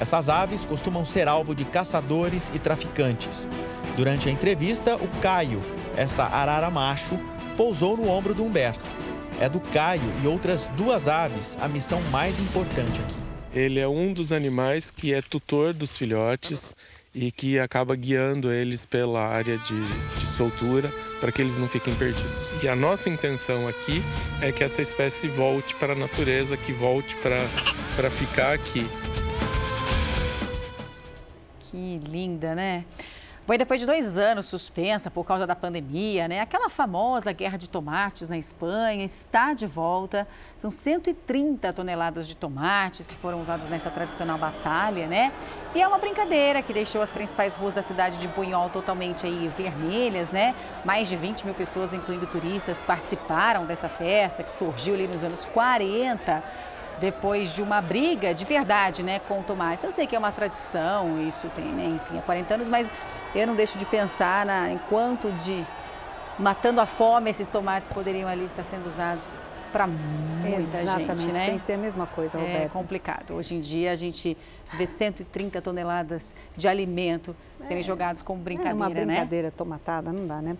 Essas 0.00 0.28
aves 0.28 0.64
costumam 0.64 1.04
ser 1.04 1.26
alvo 1.26 1.54
de 1.54 1.64
caçadores 1.64 2.52
e 2.54 2.58
traficantes. 2.58 3.48
Durante 3.96 4.28
a 4.28 4.32
entrevista, 4.32 4.94
o 4.96 5.08
Caio, 5.20 5.60
essa 5.96 6.22
arara 6.22 6.70
macho, 6.70 7.18
pousou 7.56 7.96
no 7.96 8.08
ombro 8.08 8.32
do 8.32 8.44
Humberto. 8.44 8.88
É 9.40 9.48
do 9.48 9.58
Caio 9.58 10.02
e 10.22 10.26
outras 10.28 10.68
duas 10.76 11.08
aves 11.08 11.58
a 11.60 11.66
missão 11.68 12.00
mais 12.12 12.38
importante 12.38 13.00
aqui. 13.00 13.18
Ele 13.52 13.80
é 13.80 13.88
um 13.88 14.12
dos 14.12 14.30
animais 14.30 14.90
que 14.90 15.12
é 15.12 15.20
tutor 15.20 15.72
dos 15.72 15.96
filhotes 15.96 16.74
e 17.20 17.32
que 17.32 17.58
acaba 17.58 17.96
guiando 17.96 18.52
eles 18.52 18.86
pela 18.86 19.26
área 19.26 19.58
de, 19.58 19.84
de 20.18 20.26
soltura 20.26 20.88
para 21.18 21.32
que 21.32 21.42
eles 21.42 21.56
não 21.56 21.68
fiquem 21.68 21.92
perdidos. 21.94 22.54
E 22.62 22.68
a 22.68 22.76
nossa 22.76 23.08
intenção 23.08 23.66
aqui 23.66 24.02
é 24.40 24.52
que 24.52 24.62
essa 24.62 24.80
espécie 24.80 25.26
volte 25.26 25.74
para 25.74 25.94
a 25.94 25.96
natureza, 25.96 26.56
que 26.56 26.72
volte 26.72 27.16
para 27.16 28.10
ficar 28.10 28.52
aqui. 28.52 28.86
Que 31.58 32.00
linda, 32.08 32.54
né? 32.54 32.84
Foi 33.48 33.56
depois 33.56 33.80
de 33.80 33.86
dois 33.86 34.18
anos 34.18 34.44
suspensa 34.44 35.10
por 35.10 35.24
causa 35.24 35.46
da 35.46 35.56
pandemia, 35.56 36.28
né? 36.28 36.38
Aquela 36.40 36.68
famosa 36.68 37.32
guerra 37.32 37.56
de 37.56 37.66
tomates 37.66 38.28
na 38.28 38.36
Espanha 38.36 39.02
está 39.06 39.54
de 39.54 39.66
volta. 39.66 40.28
São 40.58 40.68
130 40.68 41.72
toneladas 41.72 42.28
de 42.28 42.36
tomates 42.36 43.06
que 43.06 43.14
foram 43.14 43.40
usados 43.40 43.66
nessa 43.70 43.88
tradicional 43.88 44.36
batalha, 44.36 45.06
né? 45.06 45.32
E 45.74 45.80
é 45.80 45.88
uma 45.88 45.96
brincadeira 45.96 46.60
que 46.60 46.74
deixou 46.74 47.00
as 47.00 47.10
principais 47.10 47.54
ruas 47.54 47.72
da 47.72 47.80
cidade 47.80 48.18
de 48.18 48.28
Bunhol 48.28 48.68
totalmente 48.68 49.24
aí 49.24 49.50
vermelhas, 49.56 50.28
né? 50.28 50.54
Mais 50.84 51.08
de 51.08 51.16
20 51.16 51.46
mil 51.46 51.54
pessoas, 51.54 51.94
incluindo 51.94 52.26
turistas, 52.26 52.82
participaram 52.82 53.64
dessa 53.64 53.88
festa 53.88 54.42
que 54.42 54.52
surgiu 54.52 54.92
ali 54.92 55.08
nos 55.08 55.24
anos 55.24 55.46
40 55.46 56.42
depois 57.00 57.54
de 57.54 57.62
uma 57.62 57.80
briga 57.80 58.34
de 58.34 58.44
verdade, 58.44 59.02
né, 59.02 59.20
com 59.20 59.42
tomates. 59.42 59.84
Eu 59.84 59.92
sei 59.92 60.06
que 60.06 60.16
é 60.16 60.18
uma 60.18 60.32
tradição, 60.32 61.22
isso 61.22 61.48
tem, 61.54 61.64
né, 61.64 61.84
enfim, 61.96 62.18
há 62.18 62.22
40 62.22 62.54
anos, 62.54 62.68
mas 62.68 62.88
eu 63.34 63.46
não 63.46 63.54
deixo 63.54 63.78
de 63.78 63.84
pensar 63.84 64.44
na, 64.46 64.70
em 64.72 64.78
quanto 64.88 65.30
de 65.44 65.64
matando 66.38 66.80
a 66.80 66.86
fome 66.86 67.30
esses 67.30 67.50
tomates 67.50 67.88
poderiam 67.88 68.28
ali 68.28 68.44
estar 68.46 68.62
sendo 68.62 68.86
usados 68.86 69.34
para 69.72 69.86
muita 69.86 70.58
Exatamente, 70.58 71.18
gente, 71.24 71.32
né? 71.34 71.46
pensei 71.50 71.74
a 71.74 71.78
mesma 71.78 72.06
coisa, 72.06 72.38
Roberto. 72.38 72.62
É 72.64 72.68
complicado. 72.68 73.34
Hoje 73.34 73.54
em 73.54 73.60
dia 73.60 73.92
a 73.92 73.96
gente 73.96 74.36
vê 74.74 74.86
130 74.86 75.60
toneladas 75.60 76.34
de 76.56 76.66
alimento 76.66 77.36
serem 77.60 77.80
É. 77.80 77.82
jogados 77.82 78.22
como 78.22 78.40
É 78.40 78.44
brincadeira, 78.44 78.74
uma 78.76 78.88
né? 78.88 79.04
brincadeira 79.04 79.50
tomatada, 79.50 80.10
não 80.12 80.26
dá, 80.26 80.40
né? 80.40 80.56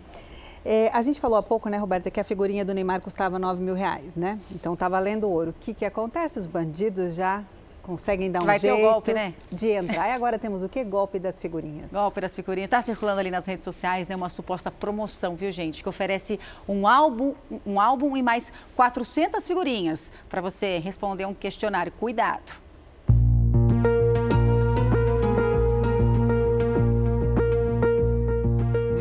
É, 0.63 0.91
a 0.93 1.01
gente 1.01 1.19
falou 1.21 1.37
há 1.39 1.41
pouco, 1.43 1.69
né, 1.69 1.77
Roberta, 1.77 2.11
que 2.11 2.19
a 2.19 2.23
figurinha 2.23 2.65
do 2.65 2.73
Neymar 2.73 2.99
custava 3.01 3.39
9 3.39 3.63
mil 3.63 3.73
reais, 3.73 4.15
né? 4.17 4.37
Então 4.51 4.75
tá 4.75 4.87
valendo 4.89 5.27
ouro. 5.27 5.51
O 5.51 5.53
que, 5.53 5.73
que 5.73 5.85
acontece? 5.85 6.37
Os 6.37 6.45
bandidos 6.45 7.15
já 7.15 7.43
conseguem 7.89 8.29
dar 8.29 8.43
um 8.43 8.45
Vai 8.45 8.59
ter 8.59 8.71
o 8.71 8.75
jeito 8.75 8.91
golpe, 8.91 9.13
né? 9.13 9.33
de 9.51 9.69
entrar. 9.69 10.07
E 10.07 10.11
agora 10.11 10.37
temos 10.37 10.61
o 10.61 10.69
que? 10.69 10.83
Golpe 10.83 11.17
das 11.17 11.39
figurinhas. 11.39 11.91
Golpe 11.91 12.21
das 12.21 12.35
figurinhas. 12.35 12.67
Está 12.67 12.83
circulando 12.83 13.19
ali 13.19 13.31
nas 13.31 13.47
redes 13.47 13.63
sociais, 13.63 14.07
né? 14.07 14.15
Uma 14.15 14.29
suposta 14.29 14.69
promoção, 14.69 15.35
viu, 15.35 15.51
gente? 15.51 15.81
Que 15.81 15.89
oferece 15.89 16.39
um 16.67 16.87
álbum, 16.87 17.33
um 17.65 17.81
álbum 17.81 18.15
e 18.15 18.21
mais 18.21 18.53
400 18.75 19.47
figurinhas 19.47 20.11
para 20.29 20.39
você 20.39 20.77
responder 20.77 21.25
um 21.25 21.33
questionário. 21.33 21.91
Cuidado. 21.91 22.53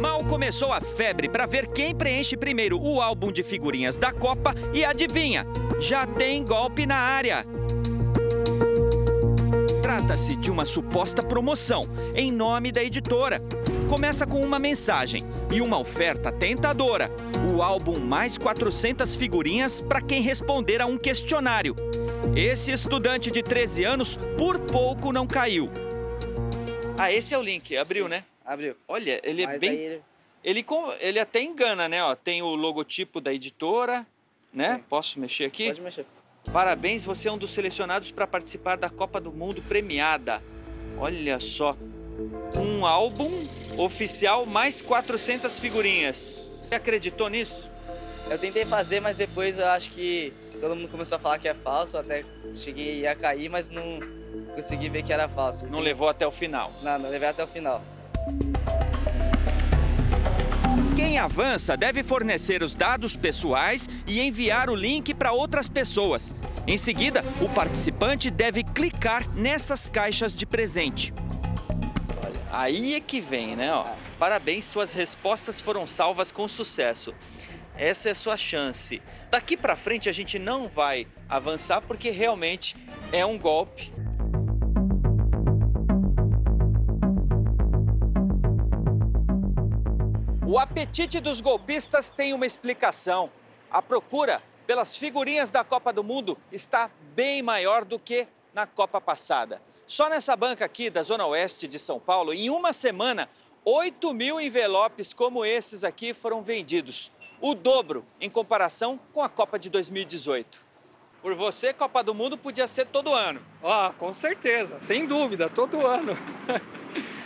Mal 0.00 0.24
começou 0.24 0.72
a 0.72 0.80
febre 0.80 1.28
para 1.28 1.44
ver 1.44 1.66
quem 1.66 1.94
preenche 1.94 2.38
primeiro 2.38 2.80
o 2.80 3.02
álbum 3.02 3.30
de 3.30 3.42
figurinhas 3.42 3.98
da 3.98 4.12
Copa 4.12 4.54
e 4.72 4.82
adivinha, 4.82 5.44
já 5.78 6.06
tem 6.06 6.42
golpe 6.42 6.86
na 6.86 6.96
área. 6.96 7.44
Trata-se 9.92 10.36
de 10.36 10.50
uma 10.50 10.66
suposta 10.66 11.22
promoção 11.22 11.80
em 12.14 12.30
nome 12.30 12.70
da 12.70 12.84
editora. 12.84 13.40
Começa 13.88 14.26
com 14.26 14.42
uma 14.44 14.58
mensagem 14.58 15.22
e 15.50 15.62
uma 15.62 15.78
oferta 15.78 16.30
tentadora: 16.30 17.10
o 17.56 17.62
álbum 17.62 17.98
mais 17.98 18.36
400 18.36 19.16
figurinhas 19.16 19.80
para 19.80 20.02
quem 20.02 20.20
responder 20.20 20.82
a 20.82 20.86
um 20.86 20.98
questionário. 20.98 21.74
Esse 22.36 22.70
estudante 22.70 23.30
de 23.30 23.42
13 23.42 23.84
anos 23.84 24.18
por 24.36 24.58
pouco 24.58 25.10
não 25.10 25.26
caiu. 25.26 25.70
Ah, 26.98 27.10
esse 27.10 27.32
é 27.32 27.38
o 27.38 27.42
link. 27.42 27.74
Abriu, 27.74 28.08
né? 28.08 28.24
Abriu. 28.44 28.76
Olha, 28.86 29.18
ele 29.24 29.44
é 29.44 29.46
Mas 29.46 29.58
bem. 29.58 29.70
aí 29.70 29.76
ele- 29.78 30.02
Ele, 30.44 30.62
com- 30.62 30.92
ele 31.00 31.18
até 31.18 31.40
engana, 31.42 31.88
né? 31.88 32.04
Ó, 32.04 32.14
tem 32.14 32.42
o 32.42 32.54
logotipo 32.54 33.22
da 33.22 33.32
editora, 33.32 34.06
né? 34.52 34.82
Posso 34.90 35.18
mexer 35.18 35.44
aqui? 35.46 35.68
Pode 35.68 35.80
mexer. 35.80 36.04
Parabéns, 36.52 37.04
você 37.04 37.28
é 37.28 37.32
um 37.32 37.36
dos 37.36 37.50
selecionados 37.50 38.10
para 38.10 38.26
participar 38.26 38.76
da 38.76 38.88
Copa 38.88 39.20
do 39.20 39.30
Mundo 39.30 39.62
premiada. 39.62 40.42
Olha 40.96 41.38
só. 41.38 41.76
Um 42.56 42.86
álbum 42.86 43.46
oficial 43.76 44.46
mais 44.46 44.80
400 44.80 45.58
figurinhas. 45.58 46.46
Você 46.66 46.74
acreditou 46.74 47.28
nisso? 47.28 47.70
Eu 48.30 48.38
tentei 48.38 48.64
fazer, 48.64 49.00
mas 49.00 49.16
depois 49.16 49.58
eu 49.58 49.66
acho 49.66 49.90
que 49.90 50.32
todo 50.60 50.74
mundo 50.74 50.88
começou 50.88 51.16
a 51.16 51.18
falar 51.18 51.38
que 51.38 51.48
é 51.48 51.54
falso. 51.54 51.98
Até 51.98 52.24
cheguei 52.54 53.06
a 53.06 53.14
cair, 53.14 53.48
mas 53.48 53.70
não 53.70 54.00
consegui 54.54 54.88
ver 54.88 55.02
que 55.02 55.12
era 55.12 55.28
falso. 55.28 55.66
Não 55.66 55.80
levou 55.80 56.08
até 56.08 56.26
o 56.26 56.32
final. 56.32 56.72
Não, 56.82 56.98
não 56.98 57.10
levei 57.10 57.28
até 57.28 57.44
o 57.44 57.46
final. 57.46 57.82
Quem 60.98 61.16
avança 61.16 61.76
deve 61.76 62.02
fornecer 62.02 62.60
os 62.60 62.74
dados 62.74 63.14
pessoais 63.14 63.88
e 64.04 64.20
enviar 64.20 64.68
o 64.68 64.74
link 64.74 65.14
para 65.14 65.30
outras 65.30 65.68
pessoas. 65.68 66.34
Em 66.66 66.76
seguida, 66.76 67.22
o 67.40 67.48
participante 67.48 68.32
deve 68.32 68.64
clicar 68.64 69.24
nessas 69.32 69.88
caixas 69.88 70.34
de 70.34 70.44
presente. 70.44 71.14
Olha, 72.20 72.42
aí 72.50 72.96
é 72.96 73.00
que 73.00 73.20
vem, 73.20 73.54
né? 73.54 73.72
ó. 73.72 73.86
Parabéns, 74.18 74.64
suas 74.64 74.92
respostas 74.92 75.60
foram 75.60 75.86
salvas 75.86 76.32
com 76.32 76.48
sucesso. 76.48 77.14
Essa 77.76 78.08
é 78.08 78.12
a 78.12 78.16
sua 78.16 78.36
chance. 78.36 79.00
Daqui 79.30 79.56
para 79.56 79.76
frente 79.76 80.08
a 80.08 80.12
gente 80.12 80.36
não 80.36 80.68
vai 80.68 81.06
avançar 81.28 81.80
porque 81.80 82.10
realmente 82.10 82.74
é 83.12 83.24
um 83.24 83.38
golpe. 83.38 83.92
O 90.50 90.58
apetite 90.58 91.20
dos 91.20 91.42
golpistas 91.42 92.10
tem 92.10 92.32
uma 92.32 92.46
explicação. 92.46 93.30
A 93.70 93.82
procura 93.82 94.42
pelas 94.66 94.96
figurinhas 94.96 95.50
da 95.50 95.62
Copa 95.62 95.92
do 95.92 96.02
Mundo 96.02 96.38
está 96.50 96.90
bem 97.14 97.42
maior 97.42 97.84
do 97.84 97.98
que 97.98 98.26
na 98.54 98.66
Copa 98.66 98.98
passada. 98.98 99.60
Só 99.86 100.08
nessa 100.08 100.34
banca 100.34 100.64
aqui 100.64 100.88
da 100.88 101.02
Zona 101.02 101.26
Oeste 101.26 101.68
de 101.68 101.78
São 101.78 102.00
Paulo, 102.00 102.32
em 102.32 102.48
uma 102.48 102.72
semana, 102.72 103.28
8 103.62 104.14
mil 104.14 104.40
envelopes 104.40 105.12
como 105.12 105.44
esses 105.44 105.84
aqui 105.84 106.14
foram 106.14 106.42
vendidos. 106.42 107.12
O 107.42 107.54
dobro 107.54 108.02
em 108.18 108.30
comparação 108.30 108.98
com 109.12 109.22
a 109.22 109.28
Copa 109.28 109.58
de 109.58 109.68
2018. 109.68 110.66
Por 111.20 111.34
você, 111.34 111.74
Copa 111.74 112.02
do 112.02 112.14
Mundo 112.14 112.38
podia 112.38 112.66
ser 112.66 112.86
todo 112.86 113.12
ano. 113.12 113.42
Ah, 113.62 113.92
com 113.98 114.14
certeza, 114.14 114.80
sem 114.80 115.04
dúvida, 115.04 115.50
todo 115.50 115.86
ano. 115.86 116.16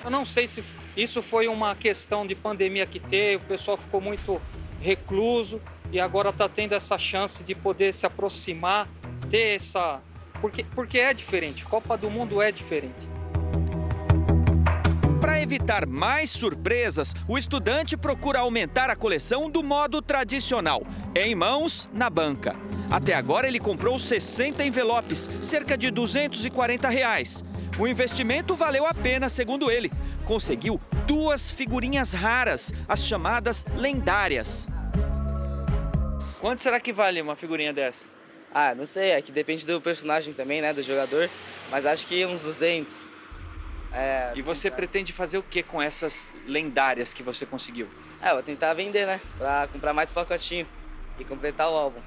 Eu 0.05 0.11
não 0.11 0.25
sei 0.25 0.47
se 0.47 0.63
isso 0.97 1.23
foi 1.23 1.47
uma 1.47 1.75
questão 1.77 2.27
de 2.27 2.35
pandemia 2.35 2.87
que 2.87 2.99
teve, 2.99 3.37
o 3.37 3.47
pessoal 3.47 3.77
ficou 3.77 4.01
muito 4.01 4.41
recluso, 4.81 5.61
e 5.93 6.01
agora 6.01 6.31
está 6.31 6.49
tendo 6.49 6.75
essa 6.75 6.97
chance 6.99 7.45
de 7.45 7.55
poder 7.55 7.93
se 7.93 8.07
aproximar, 8.07 8.89
ter 9.31 9.57
essa. 9.57 10.01
Porque, 10.41 10.65
porque 10.65 10.99
é 10.99 11.15
diferente, 11.15 11.65
Copa 11.67 11.97
do 11.97 12.11
Mundo 12.11 12.41
é 12.43 12.51
diferente. 12.51 13.09
Para 15.21 15.41
evitar 15.41 15.87
mais 15.87 16.31
surpresas, 16.31 17.15
o 17.29 17.39
estudante 17.39 17.97
procura 17.97 18.41
aumentar 18.41 18.91
a 18.91 18.97
coleção 18.97 19.49
do 19.49 19.63
modo 19.63 20.03
tradicional, 20.03 20.83
em 21.15 21.33
mãos, 21.35 21.89
na 21.93 22.11
banca. 22.11 22.57
Até 22.91 23.15
agora 23.15 23.47
ele 23.47 23.61
comprou 23.61 23.99
60 23.99 24.65
envelopes, 24.65 25.29
cerca 25.41 25.79
de 25.79 25.91
240 25.91 26.89
reais. 26.89 27.45
O 27.79 27.89
investimento 27.89 28.55
valeu 28.55 28.87
a 28.87 28.93
pena, 28.93 29.29
segundo 29.29 29.71
ele. 29.71 29.91
Conseguiu 30.27 30.81
duas 31.07 31.51
figurinhas 31.51 32.13
raras, 32.13 32.73
as 32.87 33.05
chamadas 33.05 33.65
lendárias. 33.77 34.69
Quanto 36.39 36.61
será 36.61 36.79
que 36.79 36.93
vale 36.93 37.23
uma 37.23 37.35
figurinha 37.35 37.73
dessa? 37.73 38.11
Ah, 38.55 38.75
não 38.75 38.85
sei, 38.85 39.13
é 39.13 39.23
que 39.23 39.33
depende 39.33 39.67
do 39.67 39.81
personagem 39.81 40.35
também, 40.35 40.61
né, 40.61 40.75
do 40.75 40.83
jogador, 40.83 41.31
mas 41.71 41.87
acho 41.87 42.07
que 42.07 42.27
uns 42.27 42.43
200. 42.43 43.07
É, 43.91 44.33
e 44.35 44.43
você 44.43 44.71
pretende 44.71 45.13
fazer 45.13 45.39
o 45.39 45.43
que 45.43 45.63
com 45.63 45.81
essas 45.81 46.29
lendárias 46.47 47.15
que 47.15 47.23
você 47.23 47.47
conseguiu? 47.47 47.89
É, 48.21 48.33
vou 48.33 48.43
tentar 48.43 48.75
vender, 48.75 49.07
né, 49.07 49.21
pra 49.39 49.67
comprar 49.73 49.95
mais 49.95 50.13
pacotinho 50.13 50.67
e 51.19 51.25
completar 51.25 51.71
o 51.71 51.75
álbum. 51.75 52.01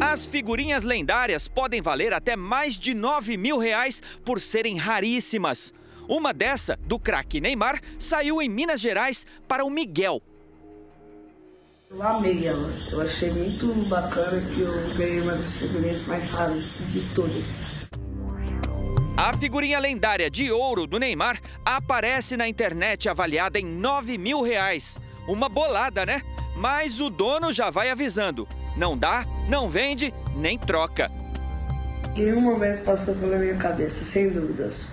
As 0.00 0.24
figurinhas 0.24 0.84
lendárias 0.84 1.48
podem 1.48 1.80
valer 1.82 2.12
até 2.12 2.36
mais 2.36 2.78
de 2.78 2.94
9 2.94 3.36
mil 3.36 3.58
reais 3.58 4.02
por 4.24 4.40
serem 4.40 4.76
raríssimas. 4.76 5.72
Uma 6.08 6.32
dessa, 6.32 6.78
do 6.86 6.98
craque 6.98 7.40
Neymar, 7.40 7.80
saiu 7.98 8.40
em 8.40 8.48
Minas 8.48 8.80
Gerais 8.80 9.26
para 9.46 9.64
o 9.64 9.70
Miguel, 9.70 10.22
eu 11.90 12.02
amei 12.02 12.46
ela. 12.46 12.70
Eu 12.90 13.00
achei 13.00 13.30
muito 13.30 13.72
bacana 13.88 14.42
que 14.50 14.60
eu 14.60 14.94
ganhei 14.94 15.22
uma 15.22 15.32
das 15.32 15.56
figurinhas 15.56 16.02
mais 16.06 16.28
raras 16.28 16.76
de 16.90 17.00
todas. 17.14 17.46
A 19.16 19.34
figurinha 19.38 19.78
lendária 19.78 20.30
de 20.30 20.52
ouro 20.52 20.86
do 20.86 20.98
Neymar 20.98 21.40
aparece 21.64 22.36
na 22.36 22.46
internet 22.46 23.08
avaliada 23.08 23.58
em 23.58 23.64
9 23.64 24.18
mil 24.18 24.42
reais. 24.42 24.98
Uma 25.26 25.48
bolada, 25.48 26.04
né? 26.04 26.22
Mas 26.56 27.00
o 27.00 27.08
dono 27.08 27.54
já 27.54 27.70
vai 27.70 27.88
avisando: 27.88 28.46
não 28.78 28.96
dá, 28.96 29.26
não 29.48 29.68
vende, 29.68 30.14
nem 30.34 30.56
troca. 30.56 31.10
Em 32.14 32.32
um 32.32 32.42
momento 32.42 32.84
passou 32.84 33.14
pela 33.16 33.36
minha 33.36 33.56
cabeça, 33.56 34.04
sem 34.04 34.30
dúvidas. 34.30 34.92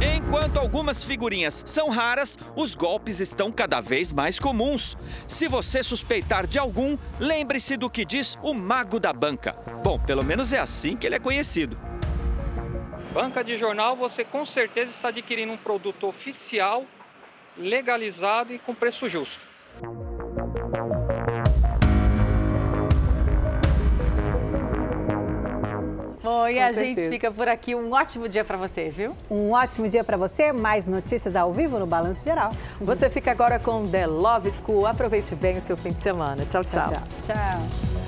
Enquanto 0.00 0.58
algumas 0.58 1.02
figurinhas 1.02 1.62
são 1.66 1.88
raras, 1.88 2.38
os 2.54 2.74
golpes 2.74 3.18
estão 3.18 3.50
cada 3.50 3.80
vez 3.80 4.12
mais 4.12 4.38
comuns. 4.38 4.96
Se 5.26 5.48
você 5.48 5.82
suspeitar 5.82 6.46
de 6.46 6.58
algum, 6.58 6.98
lembre-se 7.18 7.76
do 7.78 7.88
que 7.88 8.04
diz 8.04 8.38
o 8.42 8.52
mago 8.52 9.00
da 9.00 9.12
banca. 9.12 9.56
Bom, 9.82 9.98
pelo 9.98 10.24
menos 10.24 10.52
é 10.52 10.58
assim 10.58 10.96
que 10.96 11.06
ele 11.06 11.16
é 11.16 11.18
conhecido. 11.18 11.78
Banca 13.12 13.42
de 13.42 13.56
jornal, 13.56 13.96
você 13.96 14.22
com 14.22 14.44
certeza 14.44 14.92
está 14.92 15.08
adquirindo 15.08 15.52
um 15.52 15.56
produto 15.56 16.06
oficial, 16.06 16.84
legalizado 17.56 18.52
e 18.52 18.58
com 18.58 18.74
preço 18.74 19.08
justo. 19.08 19.44
Bom, 26.28 26.46
e 26.46 26.60
a 26.60 26.72
gente 26.72 27.08
fica 27.08 27.30
por 27.30 27.48
aqui. 27.48 27.74
Um 27.74 27.90
ótimo 27.92 28.28
dia 28.28 28.44
para 28.44 28.58
você, 28.58 28.90
viu? 28.90 29.16
Um 29.30 29.52
ótimo 29.52 29.88
dia 29.88 30.04
para 30.04 30.18
você. 30.18 30.52
Mais 30.52 30.86
notícias 30.86 31.34
ao 31.34 31.54
vivo 31.54 31.78
no 31.78 31.86
Balanço 31.86 32.22
Geral. 32.22 32.50
Você 32.78 33.08
fica 33.08 33.30
agora 33.30 33.58
com 33.58 33.88
The 33.88 34.06
Love 34.06 34.50
School. 34.50 34.86
Aproveite 34.86 35.34
bem 35.34 35.56
o 35.56 35.60
seu 35.62 35.76
fim 35.76 35.90
de 35.90 36.02
semana. 36.02 36.44
tchau. 36.44 36.62
tchau. 36.62 36.88
tchau. 36.90 37.02
tchau. 37.22 38.07